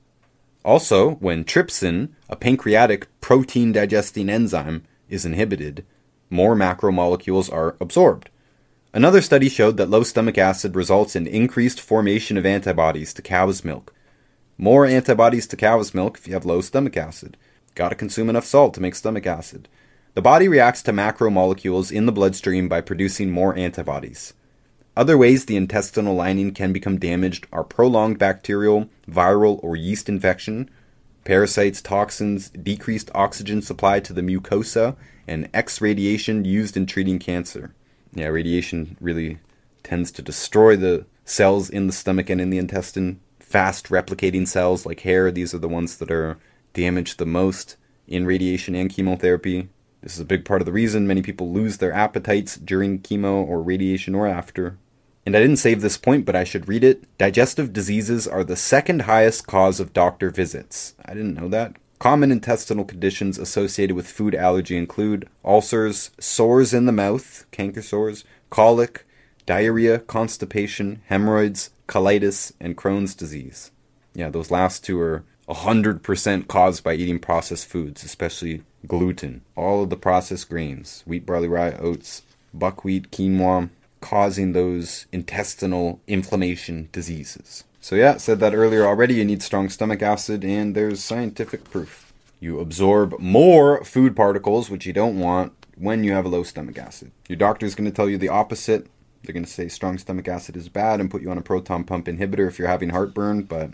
Also, 0.66 1.12
when 1.16 1.46
trypsin, 1.46 2.10
a 2.28 2.36
pancreatic 2.36 3.08
protein 3.22 3.72
digesting 3.72 4.30
enzyme, 4.30 4.84
is 5.08 5.26
inhibited, 5.26 5.86
more 6.30 6.54
macromolecules 6.54 7.50
are 7.50 7.78
absorbed. 7.80 8.30
Another 8.94 9.22
study 9.22 9.48
showed 9.48 9.78
that 9.78 9.90
low 9.90 10.04
stomach 10.04 10.38
acid 10.38 10.76
results 10.76 11.16
in 11.16 11.26
increased 11.26 11.80
formation 11.80 12.36
of 12.36 12.46
antibodies 12.46 13.14
to 13.14 13.22
cow's 13.22 13.64
milk, 13.64 13.94
more 14.58 14.86
antibodies 14.86 15.48
to 15.48 15.58
cow's 15.58 15.94
milk 15.94 16.18
if 16.18 16.28
you 16.28 16.34
have 16.34 16.46
low 16.46 16.62
stomach 16.62 16.96
acid. 16.98 17.38
Gotta 17.76 17.96
consume 17.96 18.30
enough 18.30 18.46
salt 18.46 18.74
to 18.76 18.82
make 18.82 18.96
stomach 18.96 19.28
acid. 19.28 19.68
The 20.14 20.22
body 20.22 20.48
reacts 20.48 20.82
to 20.84 20.94
macromolecules 20.94 21.92
in 21.92 22.06
the 22.06 22.12
bloodstream 22.12 22.70
by 22.70 22.80
producing 22.82 23.32
more 23.32 23.56
antibodies. 23.58 24.34
Other 24.96 25.18
ways 25.18 25.46
the 25.46 25.58
intestinal 25.58 26.16
lining 26.16 26.54
can 26.54 26.72
become 26.72 26.98
damaged 26.98 27.48
are 27.52 27.66
prolonged 27.66 28.18
bacterial, 28.18 28.90
viral, 29.10 29.60
or 29.62 29.76
yeast 29.76 30.08
infection, 30.08 30.70
parasites, 31.26 31.82
toxins, 31.82 32.50
decreased 32.50 33.12
oxygen 33.14 33.62
supply 33.62 34.00
to 34.00 34.14
the 34.14 34.22
mucosa, 34.22 34.96
and 35.28 35.50
X 35.54 35.82
radiation 35.82 36.46
used 36.46 36.78
in 36.78 36.86
treating 36.86 37.20
cancer. 37.20 37.74
Yeah, 38.14 38.28
radiation 38.28 38.96
really 39.02 39.40
tends 39.84 40.12
to 40.14 40.22
destroy 40.22 40.78
the 40.78 41.06
cells 41.26 41.70
in 41.70 41.88
the 41.88 41.94
stomach 41.94 42.30
and 42.30 42.40
in 42.40 42.52
the 42.52 42.58
intestine, 42.58 43.20
fast 43.56 43.88
replicating 43.88 44.46
cells 44.46 44.86
like 44.86 45.00
hair, 45.00 45.32
these 45.32 45.54
are 45.54 45.60
the 45.60 45.70
ones 45.70 45.96
that 45.96 46.12
are 46.12 46.38
damaged 46.74 47.18
the 47.18 47.26
most 47.26 47.78
in 48.06 48.26
radiation 48.26 48.76
and 48.76 48.90
chemotherapy. 48.90 49.70
This 50.02 50.16
is 50.16 50.20
a 50.20 50.26
big 50.26 50.44
part 50.44 50.62
of 50.62 50.66
the 50.66 50.74
reason 50.74 51.08
many 51.08 51.22
people 51.22 51.54
lose 51.54 51.78
their 51.78 51.94
appetites 51.94 52.58
during 52.58 53.00
chemo 53.00 53.48
or 53.48 53.62
radiation 53.62 54.14
or 54.14 54.28
after. 54.28 54.78
And 55.26 55.38
I 55.38 55.40
didn't 55.40 55.56
save 55.56 55.80
this 55.80 55.96
point, 55.96 56.26
but 56.26 56.36
I 56.36 56.44
should 56.44 56.68
read 56.68 56.84
it. 56.84 57.06
Digestive 57.18 57.72
diseases 57.72 58.28
are 58.28 58.44
the 58.44 58.58
second 58.58 59.04
highest 59.04 59.48
cause 59.48 59.80
of 59.80 59.94
doctor 59.94 60.30
visits. 60.30 60.94
I 61.06 61.14
didn't 61.14 61.36
know 61.36 61.48
that. 61.48 61.78
Common 61.98 62.34
intestinal 62.34 62.84
conditions 62.84 63.38
associated 63.38 63.96
with 63.96 64.06
food 64.06 64.36
allergy 64.36 64.76
include 64.76 65.30
ulcers, 65.46 66.12
sores 66.20 66.74
in 66.74 66.88
the 66.88 66.92
mouth, 66.92 67.46
canker 67.52 67.82
sores, 67.82 68.26
colic, 68.50 69.06
diarrhea, 69.46 70.00
constipation, 70.00 71.02
hemorrhoids, 71.06 71.70
colitis, 71.88 72.52
and 72.60 72.78
Crohn's 72.78 73.16
disease. 73.16 73.72
Yeah, 74.14 74.30
those 74.30 74.52
last 74.52 74.84
two 74.84 75.00
are 75.00 75.24
100% 75.48 76.48
caused 76.48 76.84
by 76.84 76.94
eating 76.94 77.20
processed 77.20 77.68
foods, 77.68 78.04
especially 78.04 78.64
gluten. 78.88 79.42
All 79.56 79.84
of 79.84 79.90
the 79.90 79.98
processed 79.98 80.50
grains, 80.50 81.04
wheat, 81.06 81.26
barley, 81.26 81.48
rye, 81.48 81.74
oats, 81.74 82.24
buckwheat, 82.54 83.12
quinoa, 83.12 83.70
causing 84.02 84.54
those 84.54 85.06
intestinal 85.12 86.00
inflammation 86.08 86.90
diseases. 86.92 87.64
So, 87.82 87.96
yeah, 87.96 88.18
said 88.18 88.40
that 88.40 88.56
earlier 88.56 88.86
already. 88.86 89.16
You 89.16 89.26
need 89.26 89.44
strong 89.44 89.70
stomach 89.70 90.02
acid, 90.02 90.44
and 90.44 90.76
there's 90.76 91.04
scientific 91.04 91.70
proof. 91.70 92.14
You 92.40 92.60
absorb 92.60 93.20
more 93.20 93.84
food 93.84 94.16
particles, 94.16 94.70
which 94.70 94.86
you 94.86 94.94
don't 94.94 95.20
want, 95.20 95.54
when 95.78 96.04
you 96.04 96.14
have 96.14 96.26
a 96.26 96.30
low 96.30 96.44
stomach 96.44 96.78
acid. 96.78 97.12
Your 97.28 97.38
doctor 97.38 97.66
is 97.66 97.76
going 97.76 97.90
to 97.90 97.96
tell 97.96 98.10
you 98.10 98.18
the 98.18 98.30
opposite. 98.30 98.88
They're 99.26 99.34
going 99.34 99.46
to 99.46 99.52
say 99.52 99.68
strong 99.68 99.98
stomach 99.98 100.28
acid 100.28 100.56
is 100.56 100.70
bad 100.70 101.00
and 101.00 101.10
put 101.10 101.22
you 101.22 101.32
on 101.32 101.38
a 101.38 101.42
proton 101.42 101.84
pump 101.84 102.06
inhibitor 102.06 102.48
if 102.48 102.60
you're 102.60 102.68
having 102.68 102.90
heartburn, 102.90 103.44
but 103.44 103.72